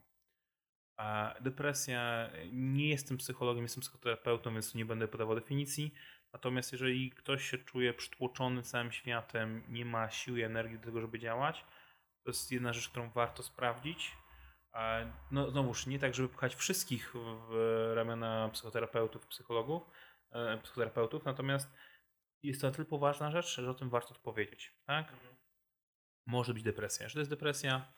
Depresja, 1.41 2.29
nie 2.51 2.89
jestem 2.89 3.17
psychologiem, 3.17 3.63
jestem 3.63 3.81
psychoterapeutą, 3.81 4.53
więc 4.53 4.75
nie 4.75 4.85
będę 4.85 5.07
podawał 5.07 5.35
definicji. 5.35 5.93
Natomiast 6.33 6.71
jeżeli 6.71 7.11
ktoś 7.11 7.49
się 7.49 7.57
czuje 7.57 7.93
przytłoczony 7.93 8.63
całym 8.63 8.91
światem, 8.91 9.63
nie 9.67 9.85
ma 9.85 10.09
siły 10.09 10.39
i 10.39 10.43
energii 10.43 10.79
do 10.79 10.85
tego, 10.85 11.01
żeby 11.01 11.19
działać, 11.19 11.65
to 12.23 12.29
jest 12.29 12.51
jedna 12.51 12.73
rzecz, 12.73 12.89
którą 12.89 13.09
warto 13.09 13.43
sprawdzić. 13.43 14.17
No 15.31 15.51
znowuż, 15.51 15.87
nie 15.87 15.99
tak, 15.99 16.15
żeby 16.15 16.29
pchać 16.29 16.55
wszystkich 16.55 17.13
w 17.49 17.91
ramiona 17.95 18.49
psychoterapeutów, 18.53 19.27
psychologów, 19.27 19.83
e, 20.31 20.57
psychoterapeutów, 20.57 21.25
natomiast 21.25 21.73
jest 22.43 22.61
to 22.61 22.67
na 22.67 22.73
tyle 22.73 22.85
poważna 22.85 23.31
rzecz, 23.31 23.55
że 23.55 23.69
o 23.69 23.73
tym 23.73 23.89
warto 23.89 24.15
powiedzieć. 24.15 24.73
Tak? 24.85 25.11
Mhm. 25.11 25.35
Może 26.25 26.53
być 26.53 26.63
depresja. 26.63 27.03
Jeżeli 27.03 27.13
to 27.13 27.19
jest 27.19 27.31
depresja, 27.31 27.93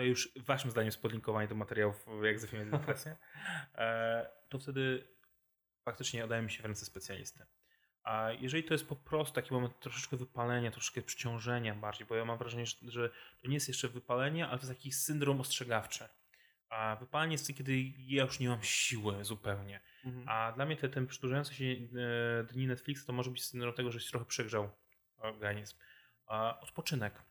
to 0.00 0.04
już 0.04 0.32
waszym 0.36 0.70
zdaniem 0.70 0.86
jest 0.86 1.02
podlinkowanie 1.02 1.48
do 1.48 1.54
materiałów, 1.54 2.06
jak 2.22 2.38
zdefiniować 2.38 2.80
depresję, 2.80 3.16
e, 3.74 4.30
to 4.48 4.58
wtedy 4.58 5.08
faktycznie 5.84 6.24
oddajemy 6.24 6.50
się 6.50 6.62
w 6.62 6.66
ręce 6.66 6.84
specjalisty. 6.84 7.46
A 8.02 8.30
jeżeli 8.40 8.64
to 8.64 8.74
jest 8.74 8.88
po 8.88 8.96
prostu 8.96 9.34
taki 9.34 9.54
moment 9.54 9.80
troszeczkę 9.80 10.16
wypalenia, 10.16 10.70
troszeczkę 10.70 11.02
przyciążenia 11.02 11.74
bardziej, 11.74 12.06
bo 12.06 12.14
ja 12.14 12.24
mam 12.24 12.38
wrażenie, 12.38 12.64
że, 12.82 13.10
to 13.42 13.48
nie 13.48 13.54
jest 13.54 13.68
jeszcze 13.68 13.88
wypalenie, 13.88 14.48
ale 14.48 14.58
to 14.58 14.66
jest 14.66 14.78
taki 14.78 14.92
syndrom 14.92 15.40
ostrzegawczy. 15.40 16.08
A 16.68 16.96
wypalenie 16.96 17.32
jest 17.32 17.56
kiedy 17.56 17.82
ja 17.98 18.24
już 18.24 18.40
nie 18.40 18.48
mam 18.48 18.62
siły 18.62 19.24
zupełnie. 19.24 19.80
Mhm. 20.04 20.28
A 20.28 20.52
dla 20.52 20.66
mnie 20.66 20.76
te, 20.76 20.88
ten 20.88 21.06
przedłużający 21.06 21.54
się 21.54 21.64
e, 21.64 22.44
dni 22.44 22.66
Netflixa 22.66 23.06
to 23.06 23.12
może 23.12 23.30
być 23.30 23.44
syndrom 23.44 23.74
tego, 23.74 23.92
że 23.92 24.00
się 24.00 24.10
trochę 24.10 24.26
przegrzał 24.26 24.70
organizm. 25.16 25.76
A 26.26 26.60
odpoczynek 26.60 27.22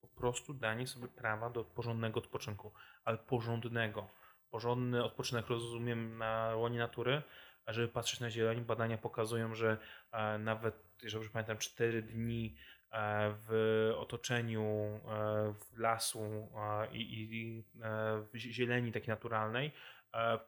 po 0.00 0.08
prostu 0.08 0.54
danie 0.54 0.86
sobie 0.86 1.08
prawa 1.08 1.50
do 1.50 1.64
porządnego 1.64 2.20
odpoczynku, 2.20 2.72
ale 3.04 3.18
porządnego. 3.18 4.08
Porządny 4.50 5.04
odpoczynek 5.04 5.46
rozumiem 5.46 6.18
na 6.18 6.56
łonie 6.56 6.78
natury, 6.78 7.22
a 7.66 7.72
żeby 7.72 7.88
patrzeć 7.88 8.20
na 8.20 8.30
zieleń, 8.30 8.64
badania 8.64 8.98
pokazują, 8.98 9.54
że 9.54 9.78
e, 10.12 10.38
nawet, 10.38 10.74
jeżeli 11.02 11.30
pamiętam, 11.30 11.58
4 11.58 12.02
dni 12.02 12.56
e, 12.90 13.34
w 13.46 13.92
otoczeniu 13.96 14.62
e, 14.62 15.00
w 15.52 15.78
lasu 15.78 16.48
i, 16.92 17.22
i 17.22 17.64
w 18.32 18.36
zieleni 18.36 18.92
takiej 18.92 19.08
naturalnej 19.08 19.72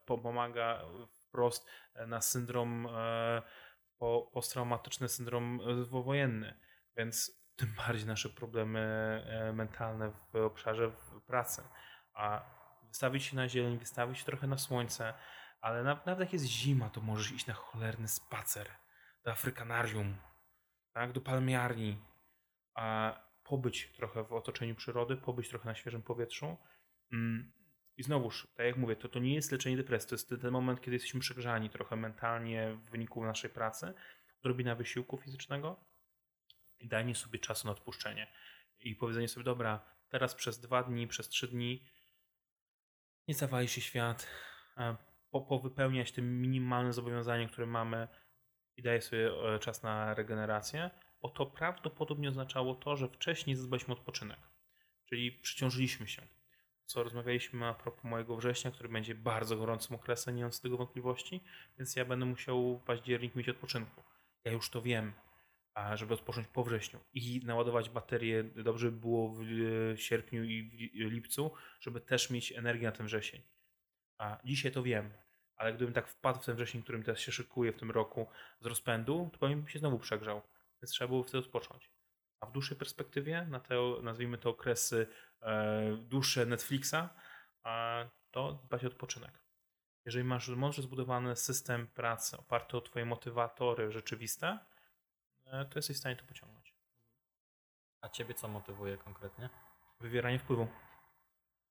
pomaga 0.06 0.82
wprost 1.28 1.68
na 2.06 2.20
syndrom 2.20 2.88
posttraumatyczny, 4.32 5.08
syndrom 5.08 5.60
wojenny. 5.90 6.54
Więc 6.96 7.39
tym 7.60 7.72
bardziej 7.86 8.06
nasze 8.06 8.28
problemy 8.28 8.80
e, 9.26 9.52
mentalne 9.52 10.10
w 10.10 10.36
obszarze 10.36 10.92
pracy. 11.26 11.62
A 12.14 12.44
wystawić 12.88 13.24
się 13.24 13.36
na 13.36 13.48
zieleń, 13.48 13.78
wystawić 13.78 14.18
się 14.18 14.24
trochę 14.24 14.46
na 14.46 14.58
słońce, 14.58 15.14
ale 15.60 15.82
nawet 15.82 16.20
jak 16.20 16.32
jest 16.32 16.44
zima, 16.44 16.90
to 16.90 17.00
możesz 17.00 17.32
iść 17.32 17.46
na 17.46 17.54
cholerny 17.54 18.08
spacer. 18.08 18.70
Do 19.24 19.30
Afrykanarium, 19.30 20.16
tak, 20.92 21.12
do 21.12 21.20
palmiarni, 21.20 21.98
a 22.74 23.14
pobyć 23.44 23.92
trochę 23.96 24.24
w 24.24 24.32
otoczeniu 24.32 24.74
przyrody, 24.74 25.16
pobyć 25.16 25.48
trochę 25.48 25.68
na 25.68 25.74
świeżym 25.74 26.02
powietrzu. 26.02 26.56
Mm, 27.12 27.52
I 27.96 28.02
znowuż, 28.02 28.48
tak 28.56 28.66
jak 28.66 28.76
mówię, 28.76 28.96
to, 28.96 29.08
to 29.08 29.18
nie 29.18 29.34
jest 29.34 29.52
leczenie 29.52 29.76
depresji, 29.76 30.08
to 30.08 30.14
jest 30.14 30.28
ten 30.28 30.50
moment, 30.50 30.80
kiedy 30.80 30.94
jesteśmy 30.94 31.20
przegrzani 31.20 31.70
trochę 31.70 31.96
mentalnie 31.96 32.74
w 32.74 32.90
wyniku 32.90 33.24
naszej 33.24 33.50
pracy, 33.50 33.94
odrobina 34.38 34.74
wysiłku 34.74 35.16
fizycznego, 35.16 35.89
i 36.80 36.88
danie 36.88 37.14
sobie 37.14 37.38
czasu 37.38 37.66
na 37.66 37.72
odpuszczenie. 37.72 38.26
I 38.80 38.96
powiedzenie 38.96 39.28
sobie, 39.28 39.44
dobra, 39.44 39.84
teraz 40.08 40.34
przez 40.34 40.60
dwa 40.60 40.82
dni, 40.82 41.06
przez 41.06 41.28
trzy 41.28 41.48
dni 41.48 41.84
nie 43.28 43.34
zawali 43.34 43.68
się 43.68 43.80
świat, 43.80 44.26
po, 45.30 45.40
powypełniać 45.40 46.12
te 46.12 46.22
minimalne 46.22 46.92
zobowiązania, 46.92 47.48
które 47.48 47.66
mamy 47.66 48.08
i 48.76 48.82
daję 48.82 49.00
sobie 49.00 49.30
e, 49.54 49.58
czas 49.58 49.82
na 49.82 50.14
regenerację, 50.14 50.90
bo 51.22 51.28
to 51.28 51.46
prawdopodobnie 51.46 52.28
oznaczało 52.28 52.74
to, 52.74 52.96
że 52.96 53.08
wcześniej 53.08 53.56
zadbaliśmy 53.56 53.94
odpoczynek, 53.94 54.38
czyli 55.04 55.32
przyciążyliśmy 55.32 56.08
się. 56.08 56.22
Co 56.84 57.02
rozmawialiśmy 57.02 57.66
a 57.66 57.74
propos 57.74 58.04
mojego 58.04 58.36
września, 58.36 58.70
który 58.70 58.88
będzie 58.88 59.14
bardzo 59.14 59.56
gorącym 59.56 59.96
okresem, 59.96 60.36
nie 60.36 60.42
mam 60.42 60.52
z 60.52 60.60
tego 60.60 60.76
wątpliwości, 60.76 61.40
więc 61.78 61.96
ja 61.96 62.04
będę 62.04 62.26
musiał 62.26 62.78
w 62.78 62.82
październik 62.82 63.34
mieć 63.34 63.48
odpoczynku. 63.48 64.02
Ja 64.44 64.52
już 64.52 64.70
to 64.70 64.82
wiem, 64.82 65.12
żeby 65.94 66.14
odpocząć 66.14 66.48
po 66.48 66.64
wrześniu 66.64 67.00
i 67.12 67.40
naładować 67.44 67.90
baterię, 67.90 68.44
dobrze 68.44 68.90
by 68.90 68.98
było 68.98 69.28
w 69.28 69.40
e, 69.42 69.96
sierpniu 69.98 70.44
i 70.44 70.70
w 71.08 71.12
lipcu, 71.12 71.52
żeby 71.80 72.00
też 72.00 72.30
mieć 72.30 72.52
energię 72.52 72.86
na 72.86 72.92
ten 72.92 73.06
wrzesień. 73.06 73.42
A 74.18 74.38
dzisiaj 74.44 74.72
to 74.72 74.82
wiem, 74.82 75.12
ale 75.56 75.74
gdybym 75.74 75.94
tak 75.94 76.08
wpadł 76.08 76.40
w 76.40 76.44
ten 76.44 76.54
wrzesień, 76.54 76.82
którym 76.82 77.02
teraz 77.02 77.20
się 77.20 77.32
szykuje 77.32 77.72
w 77.72 77.76
tym 77.76 77.90
roku 77.90 78.26
z 78.60 78.66
rozpędu, 78.66 79.30
to 79.32 79.38
pewnie 79.38 79.56
bym 79.56 79.68
się 79.68 79.78
znowu 79.78 79.98
przegrzał. 79.98 80.42
Więc 80.82 80.90
trzeba 80.90 81.08
było 81.08 81.22
wtedy 81.22 81.38
odpocząć. 81.38 81.90
A 82.40 82.46
w 82.46 82.52
dłuższej 82.52 82.76
perspektywie, 82.76 83.46
na 83.50 83.60
te, 83.60 83.74
nazwijmy 84.02 84.38
to 84.38 84.50
okresy 84.50 85.06
e, 85.42 85.96
dłuższe 85.96 86.46
Netflixa, 86.46 86.94
a 87.62 88.04
to 88.30 88.52
dbać 88.52 88.84
o 88.84 88.86
odpoczynek. 88.86 89.42
Jeżeli 90.04 90.24
masz 90.24 90.48
mądrze 90.48 90.82
zbudowany 90.82 91.36
system 91.36 91.86
pracy 91.86 92.36
oparty 92.36 92.76
o 92.76 92.80
Twoje 92.80 93.04
motywatory 93.04 93.92
rzeczywiste, 93.92 94.58
to 95.50 95.78
jesteś 95.78 95.96
w 95.96 96.00
stanie 96.00 96.16
to 96.16 96.24
pociągnąć. 96.24 96.74
A 98.00 98.08
ciebie 98.08 98.34
co 98.34 98.48
motywuje 98.48 98.96
konkretnie? 98.98 99.48
Wywieranie 100.00 100.38
wpływu 100.38 100.68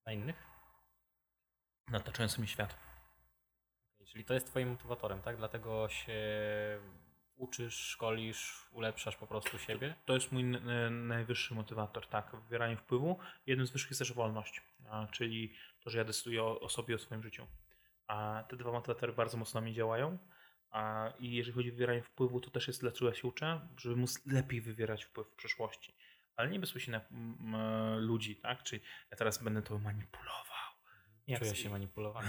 Na 0.05 0.11
innych? 0.11 0.49
na 1.87 1.97
otaczający 1.97 2.41
mi 2.41 2.47
świat. 2.47 2.77
Czyli 4.07 4.25
to 4.25 4.33
jest 4.33 4.47
twoim 4.47 4.69
motywatorem, 4.69 5.21
tak? 5.21 5.37
Dlatego 5.37 5.89
się 5.89 6.13
uczysz, 7.35 7.75
szkolisz, 7.75 8.67
ulepszasz 8.71 9.15
po 9.15 9.27
prostu 9.27 9.57
siebie? 9.59 9.95
To 10.05 10.13
jest 10.13 10.31
mój 10.31 10.41
n- 10.41 11.07
najwyższy 11.07 11.53
motywator, 11.53 12.07
tak, 12.07 12.35
wywieranie 12.35 12.77
wpływu. 12.77 13.19
Jednym 13.45 13.67
z 13.67 13.71
wyższych 13.71 13.91
jest 13.91 13.99
też 13.99 14.13
wolność, 14.13 14.61
a, 14.89 15.07
czyli 15.07 15.55
to, 15.83 15.89
że 15.89 15.97
ja 15.97 16.03
decyduję 16.03 16.43
o, 16.43 16.59
o 16.59 16.69
sobie, 16.69 16.95
o 16.95 16.99
swoim 16.99 17.23
życiu. 17.23 17.47
A 18.07 18.43
te 18.49 18.55
dwa 18.57 18.71
motywatory 18.71 19.13
bardzo 19.13 19.37
mocno 19.37 19.59
na 19.61 19.65
mnie 19.65 19.73
działają. 19.73 20.17
A, 20.71 21.13
I 21.19 21.31
jeżeli 21.31 21.55
chodzi 21.55 21.69
o 21.69 21.71
wywieranie 21.71 22.03
wpływu, 22.03 22.39
to 22.39 22.51
też 22.51 22.67
jest 22.67 22.81
dlaczego 22.81 23.09
ja 23.09 23.15
się 23.15 23.27
uczę, 23.27 23.67
żeby 23.77 23.95
móc 23.95 24.25
lepiej 24.25 24.61
wywierać 24.61 25.03
wpływ 25.05 25.27
w 25.27 25.35
przyszłości. 25.35 25.95
Ale 26.35 26.49
nie 26.49 26.59
bezpośrednio 26.59 27.01
na 27.39 27.95
ludzi, 27.97 28.35
tak? 28.35 28.63
Czyli 28.63 28.81
ja 29.11 29.17
teraz 29.17 29.43
będę 29.43 29.61
to 29.61 29.79
manipulował. 29.79 30.39
Jak 31.27 31.39
Czuję 31.39 31.51
z- 31.51 31.55
się 31.57 31.69
manipulowany. 31.69 32.27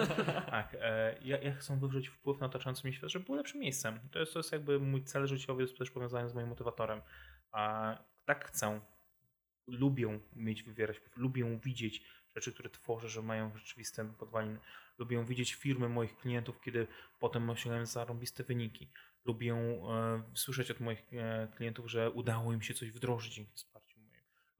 tak, 0.50 0.76
e, 0.80 1.18
ja, 1.22 1.38
ja 1.38 1.54
chcę 1.54 1.80
wywrzeć 1.80 2.08
wpływ 2.08 2.40
na 2.40 2.46
otaczający 2.46 2.82
mnie 2.84 2.92
świat, 2.92 3.10
żeby 3.10 3.24
był 3.24 3.34
lepszym 3.34 3.60
miejscem. 3.60 4.00
To 4.12 4.18
jest, 4.18 4.32
to 4.32 4.38
jest 4.38 4.52
jakby 4.52 4.78
mój 4.80 5.04
cel 5.04 5.26
życiowy, 5.26 5.62
jest 5.62 5.78
też 5.78 5.90
powiązany 5.90 6.28
z 6.28 6.34
moim 6.34 6.48
motywatorem. 6.48 7.02
A 7.52 7.94
tak 8.24 8.44
chcę, 8.44 8.80
lubię 9.66 10.20
mieć 10.32 10.62
wywierać 10.62 10.98
wpływ, 10.98 11.16
lubię 11.16 11.58
widzieć 11.64 12.02
rzeczy, 12.34 12.52
które 12.52 12.70
tworzę, 12.70 13.08
że 13.08 13.22
mają 13.22 13.58
rzeczywiste 13.58 14.12
podwaliny. 14.18 14.58
Lubię 14.98 15.24
widzieć 15.24 15.54
firmy 15.54 15.88
moich 15.88 16.16
klientów, 16.16 16.60
kiedy 16.60 16.86
potem 17.18 17.50
osiągają 17.50 17.86
zarąbiste 17.86 18.44
wyniki. 18.44 18.90
Lubię 19.24 19.54
e, 19.54 20.22
słyszeć 20.34 20.70
od 20.70 20.80
moich 20.80 21.02
e, 21.12 21.48
klientów, 21.56 21.90
że 21.90 22.10
udało 22.10 22.52
im 22.52 22.62
się 22.62 22.74
coś 22.74 22.90
wdrożyć 22.90 23.34
dzięki. 23.34 23.64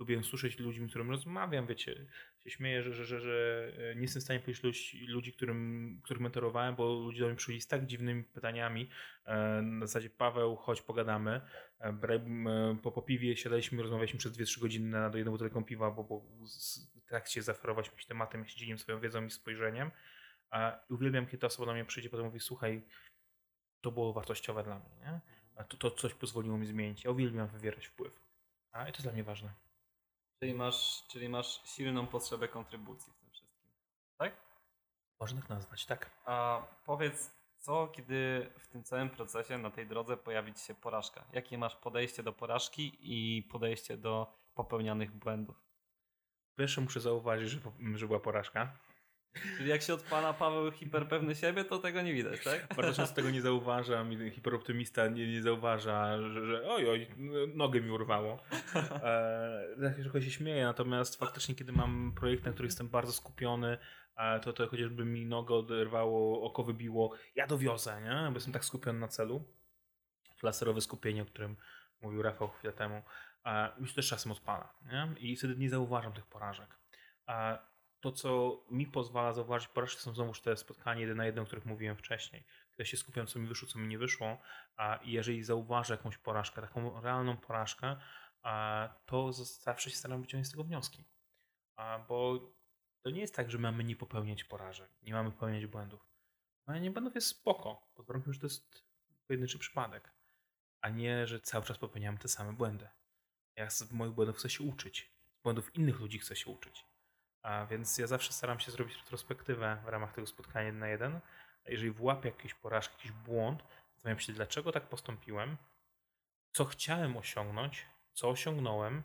Lubię 0.01 0.23
słyszeć 0.23 0.59
ludzi, 0.59 0.87
z 0.87 0.89
którym 0.91 1.11
rozmawiam, 1.11 1.67
wiecie, 1.67 2.07
się 2.45 2.51
śmieję, 2.51 2.83
że, 2.83 2.93
że, 2.93 3.05
że, 3.05 3.21
że 3.21 3.73
e, 3.91 3.95
nie 3.95 4.03
jestem 4.03 4.21
w 4.21 4.25
stanie 4.25 4.41
powiedzieć 4.41 4.97
ludzi, 5.09 5.33
którym, 5.33 6.01
których 6.05 6.21
mentorowałem, 6.21 6.77
bo 6.77 6.95
ludzie 6.95 7.21
do 7.21 7.27
mnie 7.27 7.37
przyszli 7.37 7.61
z 7.61 7.67
tak 7.67 7.87
dziwnymi 7.87 8.25
pytaniami. 8.25 8.91
E, 9.25 9.63
Na 9.63 9.87
zasadzie 9.87 10.11
Paweł, 10.11 10.57
chodź 10.57 10.83
pogadamy. 10.83 11.41
E, 11.81 12.79
Po, 12.83 12.93
po 12.93 13.03
piwie 13.03 13.37
siadaliśmy, 13.37 13.83
rozmawialiśmy 13.83 14.19
przez 14.19 14.33
2-3 14.33 14.61
godziny 14.61 14.89
na 14.89 15.11
jedną 15.15 15.33
butelką 15.33 15.65
piwa, 15.65 15.91
bo, 15.91 16.05
bo 16.05 16.21
w 16.95 17.07
trakcie 17.09 17.43
zaferowaliśmy 17.43 18.01
się 18.01 18.09
tematem, 18.09 18.41
ja 18.41 18.47
się 18.49 18.57
dzieliłem 18.57 18.79
swoją 18.79 19.01
wiedzą 19.01 19.25
i 19.25 19.31
spojrzeniem. 19.31 19.91
I 20.91 20.93
uwielbiam, 20.93 21.27
kiedy 21.27 21.39
ta 21.39 21.47
osoba 21.47 21.67
do 21.67 21.73
mnie 21.73 21.85
przyjdzie, 21.85 22.11
potem 22.11 22.27
mówi, 22.27 22.41
słuchaj, 22.41 22.83
to 23.81 23.93
było 23.93 24.13
wartościowe 24.13 24.65
dla 24.65 24.79
mnie, 24.79 24.97
nie? 25.01 25.21
To, 25.65 25.77
to 25.77 25.91
coś 25.91 26.15
pozwoliło 26.15 26.59
mi 26.59 26.67
zmienić. 26.67 27.05
Ja 27.05 27.11
uwielbiam 27.11 27.49
wywierać 27.49 27.87
wpływ. 27.87 28.21
A 28.73 28.89
i 28.89 28.93
to 28.93 28.97
jest 28.97 29.03
dla 29.03 29.13
mnie 29.13 29.25
ważne. 29.25 29.70
Czyli 30.41 30.55
masz, 30.55 31.07
czyli 31.09 31.28
masz 31.28 31.61
silną 31.64 32.07
potrzebę 32.07 32.49
kontrybucji 32.49 33.12
w 33.12 33.16
tym 33.16 33.30
wszystkim. 33.30 33.70
Tak? 34.18 34.32
Można 35.20 35.41
tak 35.41 35.51
nazwać, 35.51 35.86
tak. 35.86 36.11
A 36.24 36.62
powiedz, 36.84 37.30
co 37.59 37.88
kiedy 37.88 38.51
w 38.59 38.68
tym 38.68 38.84
całym 38.84 39.11
procesie, 39.11 39.59
na 39.59 39.70
tej 39.70 39.86
drodze 39.86 40.16
pojawi 40.16 40.55
ci 40.55 40.61
się 40.61 40.74
porażka? 40.74 41.24
Jakie 41.32 41.59
masz 41.59 41.76
podejście 41.76 42.22
do 42.22 42.32
porażki 42.32 42.97
i 43.01 43.43
podejście 43.43 43.97
do 43.97 44.34
popełnianych 44.55 45.12
błędów? 45.12 45.57
Pierwsze 46.57 46.80
muszę 46.80 47.01
zauważyć, 47.01 47.51
że, 47.51 47.61
że 47.95 48.07
była 48.07 48.20
porażka. 48.20 48.78
Czyli 49.57 49.68
jak 49.68 49.83
się 49.83 49.95
od 49.95 50.03
pana 50.03 50.33
Paweł 50.33 50.72
hiperpewny 50.72 51.35
siebie, 51.35 51.64
to 51.64 51.78
tego 51.78 52.03
nie 52.03 52.14
widać, 52.14 52.45
tak? 52.45 52.74
Bardzo 52.76 52.93
często 52.93 53.16
tego 53.16 53.31
nie 53.31 53.43
zauważam 53.43 54.12
i 54.12 54.31
hiperoptymista 54.31 55.09
nie, 55.09 55.33
nie 55.33 55.43
zauważa, 55.43 56.22
że, 56.22 56.47
że 56.47 56.68
oj, 56.68 56.91
oj, 56.91 57.07
nogę 57.55 57.81
mi 57.81 57.91
urwało. 57.91 58.39
E, 58.74 59.95
trochę 60.03 60.22
się 60.22 60.31
śmieję, 60.31 60.64
natomiast 60.64 61.16
faktycznie, 61.16 61.55
kiedy 61.55 61.72
mam 61.72 62.12
projekt, 62.16 62.45
na 62.45 62.53
który 62.53 62.66
jestem 62.66 62.89
bardzo 62.89 63.12
skupiony, 63.12 63.78
e, 64.16 64.41
to, 64.41 64.53
to 64.53 64.68
chociażby 64.68 65.05
mi 65.05 65.26
nogę 65.26 65.55
oderwało, 65.55 66.43
oko 66.43 66.64
wybiło, 66.64 67.12
ja 67.35 67.47
dowiozę, 67.47 68.03
nie? 68.03 68.28
bo 68.28 68.35
jestem 68.35 68.53
tak 68.53 68.64
skupiony 68.64 68.99
na 68.99 69.09
celu. 69.09 69.45
Laserowe 70.43 70.81
skupienie, 70.81 71.22
o 71.22 71.26
którym 71.26 71.57
mówił 72.03 72.22
Rafał 72.22 72.49
chwilę 72.49 72.72
temu, 72.72 73.03
e, 73.47 73.72
już 73.81 73.95
też 73.95 74.09
czasem 74.09 74.33
odpala. 74.33 74.74
Nie? 74.93 75.09
I 75.18 75.37
wtedy 75.37 75.57
nie 75.57 75.70
zauważam 75.70 76.12
tych 76.12 76.26
porażek. 76.26 76.78
E, 77.28 77.59
to, 78.01 78.13
co 78.13 78.61
mi 78.71 78.87
pozwala 78.87 79.33
zauważyć 79.33 79.69
porażki, 79.69 80.01
są 80.01 80.15
znowuż 80.15 80.41
te 80.41 80.57
spotkania 80.57 81.01
jeden 81.01 81.17
na 81.17 81.27
jeden, 81.27 81.43
o 81.43 81.47
których 81.47 81.67
mówiłem 81.67 81.97
wcześniej. 81.97 82.45
Kiedy 82.71 82.87
się 82.87 82.97
skupiam, 82.97 83.27
co 83.27 83.39
mi 83.39 83.47
wyszło, 83.47 83.69
co 83.69 83.79
mi 83.79 83.89
nie 83.89 83.99
wyszło, 83.99 84.39
a 84.77 84.99
jeżeli 85.05 85.45
zauważę 85.45 85.95
jakąś 85.95 86.19
porażkę, 86.19 86.63
taką 86.63 87.01
realną 87.01 87.37
porażkę, 87.37 87.97
to 89.07 89.33
zawsze 89.33 89.91
się 89.91 89.97
staram 89.97 90.23
wyciągnąć 90.23 90.49
z 90.49 90.51
tego 90.51 90.65
wnioski. 90.65 91.05
Bo 92.09 92.51
to 93.03 93.11
nie 93.11 93.21
jest 93.21 93.35
tak, 93.35 93.51
że 93.51 93.59
mamy 93.59 93.85
nie 93.85 93.97
popełniać 93.97 94.45
porażek, 94.45 94.91
nie 95.03 95.13
mamy 95.13 95.31
popełniać 95.31 95.67
błędów. 95.67 96.11
Popełnianie 96.61 96.91
błędów 96.91 97.15
jest 97.15 97.27
spoko, 97.27 97.91
pod 97.95 98.07
warunkiem, 98.07 98.33
że 98.33 98.41
to 98.41 98.47
jest 98.47 98.85
pojedynczy 99.27 99.59
przypadek, 99.59 100.15
a 100.81 100.89
nie, 100.89 101.27
że 101.27 101.41
cały 101.41 101.65
czas 101.65 101.79
popełniamy 101.79 102.19
te 102.19 102.29
same 102.29 102.53
błędy. 102.53 102.89
Ja 103.57 103.71
z 103.71 103.93
moich 103.93 104.13
błędów 104.13 104.37
chcę 104.37 104.51
się 104.51 104.65
uczyć, 104.65 105.13
z 105.39 105.43
błędów 105.43 105.75
innych 105.75 106.01
ludzi 106.01 106.19
chcę 106.19 106.37
się 106.37 106.51
uczyć. 106.51 106.89
A 107.43 107.66
więc 107.66 107.99
ja 107.99 108.07
zawsze 108.07 108.32
staram 108.32 108.61
się 108.61 108.70
zrobić 108.72 108.97
retrospektywę 108.97 109.82
w 109.84 109.88
ramach 109.88 110.12
tego 110.12 110.26
spotkania 110.26 110.66
jeden 110.66 110.80
na 110.80 110.88
jeden. 110.88 111.20
A 111.66 111.70
jeżeli 111.70 111.91
włapię 111.91 112.28
jakieś 112.28 112.55
porażki, 112.55 112.95
jakiś 112.97 113.12
błąd, 113.12 113.64
zastanawiam 113.95 114.20
się, 114.20 114.32
dlaczego 114.32 114.72
tak 114.72 114.88
postąpiłem, 114.88 115.57
co 116.53 116.64
chciałem 116.64 117.16
osiągnąć, 117.16 117.86
co 118.12 118.28
osiągnąłem 118.28 119.03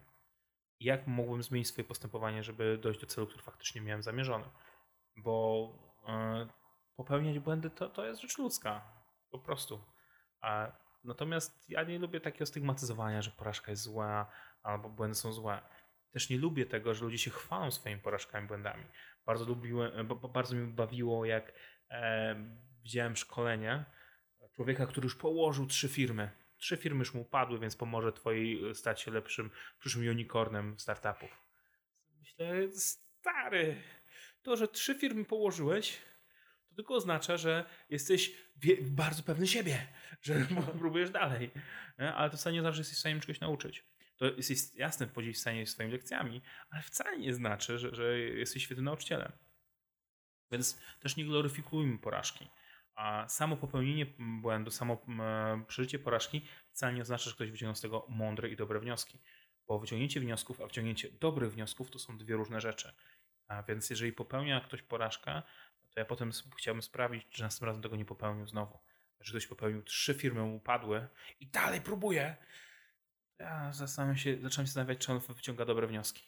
jak 0.80 1.08
mogłem 1.08 1.44
zmienić 1.44 1.68
swoje 1.68 1.88
postępowanie, 1.88 2.44
żeby 2.44 2.78
dojść 2.78 3.00
do 3.00 3.08
celu, 3.08 3.28
który 3.28 3.44
faktycznie 3.44 3.82
miałem 3.82 4.04
zamierzony. 4.04 4.46
Bo 5.18 5.70
e, 6.08 6.48
popełniać 6.96 7.40
błędy 7.40 7.70
to, 7.70 7.90
to 7.90 8.06
jest 8.06 8.22
rzecz 8.22 8.38
ludzka. 8.38 8.82
Po 9.30 9.40
prostu. 9.40 9.84
A, 10.42 10.72
natomiast 11.04 11.70
ja 11.70 11.84
nie 11.84 12.00
lubię 12.00 12.20
takiego 12.22 12.46
stygmatyzowania, 12.46 13.22
że 13.22 13.32
porażka 13.32 13.72
jest 13.72 13.84
zła 13.84 14.32
albo 14.64 14.90
błędy 14.90 15.16
są 15.16 15.34
złe. 15.34 15.62
Też 16.16 16.30
nie 16.30 16.38
lubię 16.38 16.66
tego, 16.66 16.94
że 16.94 17.06
ludzie 17.06 17.18
się 17.18 17.32
chwalą 17.32 17.72
swoimi 17.72 18.02
porażkami, 18.02 18.48
błędami. 18.48 18.84
Bardzo, 19.26 19.46
lubiłem, 19.46 20.08
bo 20.08 20.16
bardzo 20.16 20.56
mi 20.56 20.68
bawiło, 20.68 21.26
jak 21.26 21.54
e, 21.90 22.36
widziałem 22.84 23.16
szkolenie 23.16 23.86
człowieka, 24.54 24.86
który 24.86 25.06
już 25.06 25.16
położył 25.16 25.66
trzy 25.66 25.90
firmy. 25.90 26.30
Trzy 26.58 26.78
firmy 26.78 27.00
już 27.00 27.14
mu 27.14 27.22
upadły, 27.22 27.60
więc 27.60 27.76
pomoże 27.76 28.14
twojej 28.14 28.70
e, 28.70 28.76
stać 28.76 29.02
się 29.02 29.12
lepszym 29.12 29.52
przyszłym 29.80 30.08
unicornem 30.08 30.80
startupów. 30.80 31.42
Myślę, 32.20 32.72
stary, 32.72 33.82
to, 34.42 34.56
że 34.56 34.68
trzy 34.68 34.96
firmy 34.96 35.26
położyłeś, 35.26 35.98
to 36.70 36.76
tylko 36.76 36.94
oznacza, 36.94 37.38
że 37.38 37.66
jesteś 37.90 38.32
bardzo 38.82 39.24
pewny 39.24 39.48
siebie, 39.48 39.88
że 40.22 40.36
próbujesz 40.80 41.10
dalej. 41.10 41.52
Ale 41.98 42.30
to 42.30 42.38
wcale 42.38 42.54
nie 42.54 42.62
znaczy, 42.62 42.76
że 42.76 42.82
jesteś 42.82 42.98
w 42.98 43.00
stanie 43.00 43.20
czegoś 43.20 43.40
nauczyć. 43.40 43.95
To 44.18 44.26
jesteś 44.26 44.74
jasne 44.74 45.08
podzielić 45.08 45.38
w 45.38 45.42
stanie 45.42 45.68
swoimi 45.68 45.92
lekcjami, 45.92 46.42
ale 46.70 46.82
wcale 46.82 47.18
nie 47.18 47.34
znaczy, 47.34 47.80
że, 47.80 47.96
że 47.96 48.20
jesteś 48.20 48.64
świetnym 48.64 48.86
nauczycielem. 48.86 49.32
Więc 50.52 50.80
też 51.00 51.16
nie 51.16 51.26
gloryfikujmy 51.26 51.98
porażki. 51.98 52.50
A 52.96 53.28
samo 53.28 53.58
popełnienie 53.58 54.06
błędu, 54.20 54.72
samo 54.72 55.06
przeżycie 55.68 56.00
porażki 56.00 56.46
wcale 56.72 56.94
nie 56.94 57.02
oznacza, 57.02 57.30
że 57.30 57.36
ktoś 57.36 57.52
wyciągnął 57.52 57.76
z 57.76 57.82
tego 57.82 58.06
mądre 58.10 58.50
i 58.50 58.56
dobre 58.56 58.80
wnioski. 58.80 59.20
Bo 59.68 59.80
wyciągnięcie 59.80 60.20
wniosków, 60.20 60.62
a 60.62 60.66
wyciągnięcie 60.66 61.12
dobrych 61.12 61.52
wniosków 61.52 61.92
to 61.92 62.00
są 62.00 62.18
dwie 62.18 62.36
różne 62.36 62.62
rzeczy. 62.62 62.94
A 63.48 63.64
więc 63.64 63.90
jeżeli 63.90 64.14
popełnia 64.14 64.62
ktoś 64.62 64.82
porażkę, 64.82 65.42
to 65.90 66.00
ja 66.00 66.06
potem 66.06 66.32
chciałbym 66.58 66.82
sprawdzić, 66.82 67.28
czy 67.30 67.42
następnym 67.42 67.68
razem 67.68 67.84
tego 67.84 67.96
nie 67.96 68.06
popełnił 68.06 68.48
znowu. 68.48 68.80
Że 69.20 69.32
ktoś 69.32 69.48
popełnił, 69.48 69.84
trzy 69.84 70.14
firmy 70.14 70.42
mu 70.42 70.56
upadły 70.56 71.08
i 71.40 71.48
dalej 71.48 71.82
próbuje. 71.82 72.36
Ja 73.40 73.74
zastanawiam 73.74 74.18
się, 74.18 74.34
zacząłem 74.42 74.66
się 74.66 74.72
zastanawiać, 74.72 74.98
czy 74.98 75.12
on 75.12 75.20
wyciąga 75.20 75.66
dobre 75.66 75.88
wnioski. 75.88 76.24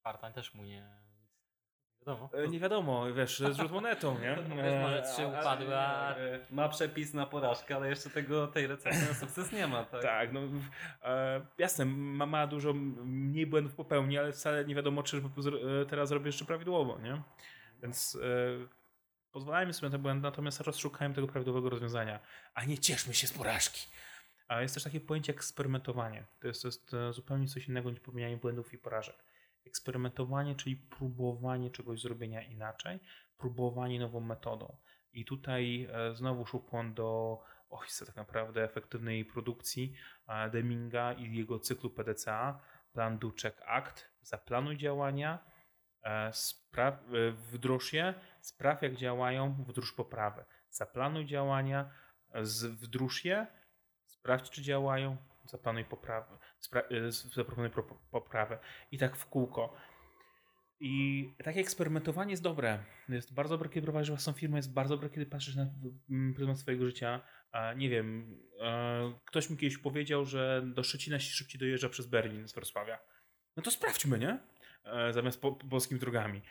Czwarta 0.00 0.30
też 0.30 0.54
mu 0.54 0.64
nie... 0.64 1.04
Wiadomo. 2.00 2.30
E, 2.34 2.48
Nie 2.48 2.60
wiadomo, 2.60 3.12
wiesz, 3.12 3.38
to 3.38 3.48
jest 3.48 3.60
rzut 3.60 3.72
monetą, 3.72 4.18
nie? 4.18 4.36
Wiesz, 4.56 4.82
może 4.82 5.02
trzy 5.02 5.22
E, 5.22 5.26
upadły, 5.40 5.76
a- 5.78 6.14
e, 6.16 6.40
Ma 6.50 6.68
przepis 6.68 7.14
na 7.14 7.26
porażkę, 7.26 7.76
ale 7.76 7.88
jeszcze 7.88 8.10
tego, 8.10 8.46
tej 8.46 8.66
recepty 8.66 8.98
na 9.08 9.14
sukces 9.14 9.52
nie 9.52 9.66
ma, 9.66 9.84
tak? 9.84 10.02
Tak, 10.02 10.32
no 10.32 10.40
e, 11.02 11.46
jasne, 11.58 11.84
ma, 11.84 12.26
ma 12.26 12.46
dużo 12.46 12.72
mniej 12.74 13.46
błędów 13.46 13.74
popełni, 13.74 14.18
ale 14.18 14.32
wcale 14.32 14.64
nie 14.64 14.74
wiadomo, 14.74 15.02
czy 15.02 15.22
teraz 15.88 16.10
robię 16.10 16.26
jeszcze 16.26 16.44
prawidłowo, 16.44 16.98
nie? 16.98 17.22
Więc 17.82 18.18
e, 18.22 18.66
pozwalajmy 19.30 19.72
sobie 19.72 19.88
na 19.88 19.92
te 19.98 20.02
błędy, 20.02 20.22
natomiast 20.22 20.58
cały 20.58 20.64
czas 20.64 20.76
szukajmy 20.76 21.14
tego 21.14 21.26
prawidłowego 21.26 21.70
rozwiązania, 21.70 22.20
a 22.54 22.64
nie 22.64 22.78
cieszmy 22.78 23.14
się 23.14 23.26
z 23.26 23.32
porażki. 23.32 23.86
A 24.54 24.62
jest 24.62 24.74
też 24.74 24.84
takie 24.84 25.00
pojęcie 25.00 25.32
eksperymentowanie. 25.32 26.26
To 26.40 26.48
jest, 26.48 26.62
to 26.62 26.68
jest 26.68 26.94
zupełnie 27.10 27.48
coś 27.48 27.68
innego 27.68 27.90
niż 27.90 28.00
popełnianie 28.00 28.36
błędów 28.36 28.72
i 28.74 28.78
porażek. 28.78 29.24
Eksperymentowanie, 29.66 30.54
czyli 30.54 30.76
próbowanie 30.76 31.70
czegoś 31.70 32.00
zrobienia 32.00 32.42
inaczej, 32.42 33.00
próbowanie 33.36 34.00
nową 34.00 34.20
metodą. 34.20 34.76
I 35.12 35.24
tutaj 35.24 35.88
e, 35.92 36.14
znowu 36.14 36.56
ukłon 36.56 36.94
do 36.94 37.40
oj, 37.70 37.86
co 37.88 38.06
tak 38.06 38.16
naprawdę 38.16 38.64
efektywnej 38.64 39.24
produkcji 39.24 39.94
e, 40.28 40.50
Deminga 40.50 41.12
i 41.12 41.36
jego 41.36 41.58
cyklu 41.58 41.90
PDCA, 41.90 42.60
Plan, 42.92 43.18
Do, 43.18 43.30
Check, 43.42 43.62
Act. 43.66 44.10
Zaplanuj 44.22 44.76
działania, 44.76 45.38
e, 46.02 46.32
spraw, 46.32 47.04
wdróż 47.52 47.92
je, 47.92 48.14
spraw 48.40 48.82
jak 48.82 48.96
działają, 48.96 49.64
wdróż 49.68 49.92
poprawy. 49.92 50.44
Zaplanuj 50.70 51.26
działania, 51.26 51.90
wdróż 52.70 53.24
je, 53.24 53.46
sprawdź, 54.24 54.50
czy 54.50 54.62
działają, 54.62 55.16
zaplanuj 55.44 55.84
poprawę, 55.84 56.38
y, 56.92 57.12
zaproponuj 57.12 57.70
pro- 57.70 57.98
poprawę. 58.10 58.58
I 58.92 58.98
tak 58.98 59.16
w 59.16 59.26
kółko. 59.26 59.76
I 60.80 61.30
takie 61.44 61.60
eksperymentowanie 61.60 62.30
jest 62.30 62.42
dobre. 62.42 62.78
Jest 63.08 63.34
bardzo 63.34 63.54
dobre, 63.54 63.68
kiedy 63.68 63.84
prowadzisz 63.84 64.10
własną 64.10 64.32
firmę, 64.32 64.58
jest 64.58 64.72
bardzo 64.72 64.94
dobre, 64.94 65.10
kiedy 65.10 65.26
patrzysz 65.26 65.56
na 65.56 65.66
mm, 66.10 66.34
pryzmat 66.34 66.58
swojego 66.58 66.86
życia. 66.86 67.20
Nie 67.76 67.88
wiem, 67.88 68.38
e, 68.60 69.18
ktoś 69.24 69.50
mi 69.50 69.56
kiedyś 69.56 69.78
powiedział, 69.78 70.24
że 70.24 70.62
do 70.66 70.82
Szczecina 70.82 71.18
się 71.20 71.30
szybciej 71.30 71.58
dojeżdża 71.58 71.88
przez 71.88 72.06
Berlin 72.06 72.48
z 72.48 72.54
Wrocławia. 72.54 72.98
No 73.56 73.62
to 73.62 73.70
sprawdźmy, 73.70 74.18
nie? 74.18 74.38
E, 74.84 75.12
Zamiast 75.12 75.40
po, 75.40 75.52
polskimi 75.52 76.00
drogami. 76.00 76.42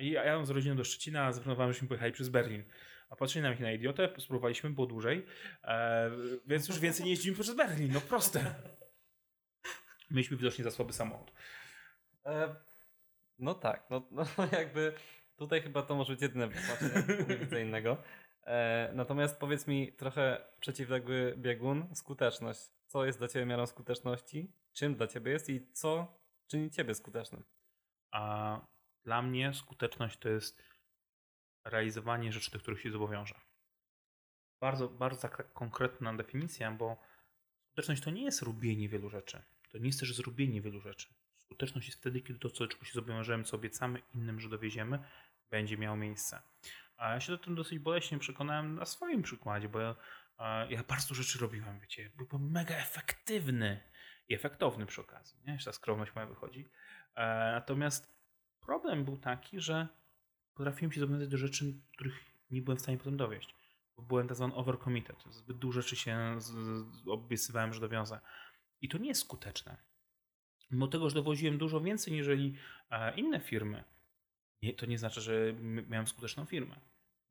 I 0.00 0.10
ja 0.10 0.24
jadąc 0.24 0.48
z 0.48 0.50
rodziną 0.50 0.76
do 0.76 0.84
Szczecina, 0.84 1.32
zaplanowałem, 1.32 1.72
żeśmy 1.72 1.88
pojechali 1.88 2.12
przez 2.12 2.28
Berlin. 2.28 2.64
A 3.10 3.16
patrzyli 3.16 3.42
na 3.42 3.50
mnie 3.50 3.60
na 3.60 3.72
idiotę, 3.72 4.08
spróbowaliśmy, 4.18 4.70
było 4.70 4.86
dłużej, 4.86 5.26
e, 5.64 6.10
więc 6.46 6.68
już 6.68 6.78
więcej 6.78 7.04
nie 7.04 7.10
jeździmy 7.10 7.34
przez 7.34 7.56
Berlin, 7.56 7.92
no 7.92 8.00
proste. 8.00 8.54
Mieliśmy 10.10 10.36
widocznie 10.36 10.64
za 10.64 10.70
słaby 10.70 10.92
samochód. 10.92 11.32
E, 12.26 12.54
no 13.38 13.54
tak, 13.54 13.86
no, 13.90 14.08
no 14.10 14.24
jakby 14.58 14.92
tutaj 15.36 15.62
chyba 15.62 15.82
to 15.82 15.94
może 15.94 16.12
być 16.12 16.22
jedyne 16.22 16.48
wytłumaczenie, 16.48 17.24
nie 17.28 17.36
widzę 17.36 17.62
innego. 17.62 17.96
Natomiast 18.92 19.38
powiedz 19.38 19.66
mi 19.66 19.92
trochę 19.92 20.44
przeciwległy 20.60 21.34
biegun, 21.36 21.86
skuteczność. 21.94 22.60
Co 22.86 23.04
jest 23.04 23.18
dla 23.18 23.28
Ciebie 23.28 23.46
miarą 23.46 23.66
skuteczności? 23.66 24.52
Czym 24.72 24.94
dla 24.94 25.06
Ciebie 25.06 25.32
jest 25.32 25.48
i 25.48 25.72
co 25.72 26.18
czyni 26.46 26.70
Ciebie 26.70 26.94
skutecznym? 26.94 27.44
A 28.14 28.60
dla 29.04 29.22
mnie 29.22 29.54
skuteczność 29.54 30.18
to 30.18 30.28
jest 30.28 30.62
realizowanie 31.64 32.32
rzeczy, 32.32 32.50
do 32.50 32.58
których 32.58 32.80
się 32.80 32.90
zobowiążę. 32.90 33.34
Bardzo, 34.60 34.88
bardzo 34.88 35.28
konkretna 35.54 36.14
definicja, 36.14 36.70
bo 36.70 36.96
skuteczność 37.66 38.02
to 38.02 38.10
nie 38.10 38.24
jest 38.24 38.42
robienie 38.42 38.88
wielu 38.88 39.10
rzeczy. 39.10 39.42
To 39.72 39.78
nie 39.78 39.86
jest 39.86 40.00
też 40.00 40.14
zrobienie 40.14 40.60
wielu 40.60 40.80
rzeczy. 40.80 41.14
Skuteczność 41.44 41.88
jest 41.88 42.00
wtedy, 42.00 42.20
kiedy 42.20 42.38
to, 42.38 42.50
co, 42.50 42.66
czego 42.66 42.84
się 42.84 42.92
zobowiążemy, 42.92 43.44
co 43.44 43.56
obiecamy 43.56 44.02
innym, 44.14 44.40
że 44.40 44.48
dowieziemy, 44.48 44.98
będzie 45.50 45.78
miało 45.78 45.96
miejsce. 45.96 46.42
A 46.96 47.10
ja 47.10 47.20
się 47.20 47.32
do 47.32 47.38
tym 47.38 47.54
dosyć 47.54 47.78
boleśnie 47.78 48.18
przekonałem 48.18 48.74
na 48.74 48.84
swoim 48.84 49.22
przykładzie, 49.22 49.68
bo 49.68 49.80
ja, 49.80 49.96
ja 50.68 50.82
bardzo 50.82 51.14
rzeczy 51.14 51.38
robiłem, 51.38 51.80
wiecie. 51.80 52.10
Byłem 52.16 52.50
mega 52.50 52.74
efektywny 52.74 53.80
i 54.28 54.34
efektowny 54.34 54.86
przy 54.86 55.00
okazji. 55.00 55.40
Nie? 55.46 55.52
Jeszcze 55.52 55.70
ta 55.70 55.76
skromność 55.76 56.14
moja 56.14 56.26
wychodzi. 56.26 56.70
E, 57.16 57.52
Natomiast 57.52 58.14
problem 58.60 59.04
był 59.04 59.16
taki, 59.16 59.60
że 59.60 59.88
potrafiłem 60.54 60.92
się 60.92 61.00
zobowiązać 61.00 61.28
do 61.28 61.36
rzeczy, 61.38 61.74
których 61.92 62.24
nie 62.50 62.62
byłem 62.62 62.78
w 62.78 62.80
stanie 62.80 62.98
potem 62.98 63.16
dowieść. 63.16 63.54
Bo 63.96 64.02
byłem 64.02 64.28
tak 64.28 64.36
zwany 64.36 64.54
overcommitted. 64.54 65.24
Zbyt 65.30 65.58
dużo 65.58 65.82
rzeczy 65.82 65.96
się 65.96 66.34
z- 66.40 66.44
z- 66.94 67.08
obiecywałem, 67.08 67.74
że 67.74 67.80
dowiązę. 67.80 68.20
I 68.80 68.88
to 68.88 68.98
nie 68.98 69.08
jest 69.08 69.20
skuteczne. 69.20 69.76
Mimo 70.70 70.88
tego, 70.88 71.08
że 71.10 71.14
dowoziłem 71.14 71.58
dużo 71.58 71.80
więcej 71.80 72.12
niżeli 72.12 72.56
e, 72.90 73.14
inne 73.16 73.40
firmy, 73.40 73.84
nie, 74.62 74.74
to 74.74 74.86
nie 74.86 74.98
znaczy, 74.98 75.20
że 75.20 75.52
miałem 75.88 76.06
skuteczną 76.06 76.44
firmę. 76.44 76.80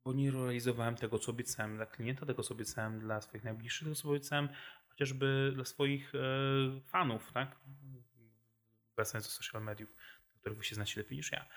Bo 0.04 0.12
nie 0.12 0.30
realizowałem 0.30 0.96
tego, 0.96 1.18
co 1.18 1.30
obiecałem 1.32 1.76
dla 1.76 1.86
klienta, 1.86 2.26
tego, 2.26 2.42
co 2.42 2.54
obiecałem 2.54 3.00
dla 3.00 3.20
swoich 3.20 3.44
najbliższych, 3.44 3.84
tego, 3.84 3.94
co 3.94 4.08
obiecałem 4.08 4.48
chociażby 4.88 5.52
dla 5.54 5.64
swoich 5.64 6.12
e, 6.14 6.18
fanów, 6.80 7.32
tak? 7.32 7.56
Wracając 8.96 9.26
do 9.26 9.32
social 9.32 9.62
mediów, 9.62 9.90
na 10.34 10.40
których 10.40 10.58
wy 10.58 10.64
się 10.64 10.74
znacie 10.74 11.00
lepiej 11.00 11.18
niż 11.18 11.32
ja. 11.32 11.48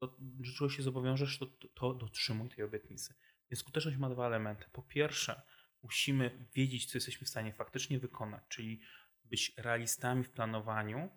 To, 0.00 0.16
że 0.40 0.70
się 0.70 0.82
zobowiążesz, 0.82 1.38
to, 1.38 1.46
to, 1.46 1.68
to 1.68 1.94
dotrzymuj 1.94 2.48
tej 2.48 2.64
obietnicy. 2.64 3.14
Więc 3.50 3.60
skuteczność 3.60 3.96
ma 3.98 4.10
dwa 4.10 4.26
elementy. 4.26 4.64
Po 4.72 4.82
pierwsze, 4.82 5.42
musimy 5.82 6.46
wiedzieć, 6.54 6.86
co 6.90 6.96
jesteśmy 6.98 7.26
w 7.26 7.30
stanie 7.30 7.52
faktycznie 7.52 7.98
wykonać, 7.98 8.42
czyli 8.48 8.80
być 9.24 9.52
realistami 9.56 10.24
w 10.24 10.30
planowaniu, 10.30 11.10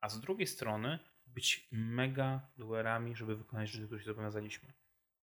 a 0.00 0.08
z 0.08 0.20
drugiej 0.20 0.46
strony 0.46 0.98
być 1.26 1.68
mega 1.72 2.50
doerami, 2.58 3.16
żeby 3.16 3.36
wykonać 3.36 3.70
rzeczy, 3.70 3.86
których 3.86 4.02
się 4.02 4.10
zobowiązaliśmy. 4.10 4.72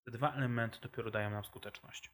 Te 0.04 0.10
dwa 0.10 0.34
elementy 0.34 0.78
dopiero 0.82 1.10
dają 1.10 1.30
nam 1.30 1.44
skuteczność. 1.44 2.10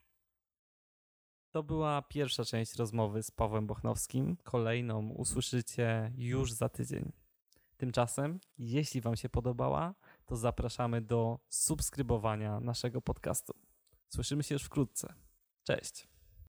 To 1.50 1.62
była 1.62 2.02
pierwsza 2.02 2.44
część 2.44 2.76
rozmowy 2.76 3.22
z 3.22 3.30
Pawłem 3.30 3.66
Bochnowskim. 3.66 4.36
Kolejną 4.42 5.08
usłyszycie 5.08 6.12
już 6.16 6.52
za 6.52 6.68
tydzień. 6.68 7.12
Tymczasem, 7.76 8.40
jeśli 8.58 9.00
Wam 9.00 9.16
się 9.16 9.28
podobała, 9.28 9.94
to 10.26 10.36
zapraszamy 10.36 11.00
do 11.00 11.38
subskrybowania 11.48 12.60
naszego 12.60 13.02
podcastu. 13.02 13.52
Słyszymy 14.08 14.42
się 14.42 14.54
już 14.54 14.62
wkrótce. 14.62 15.14
Cześć. 15.64 16.08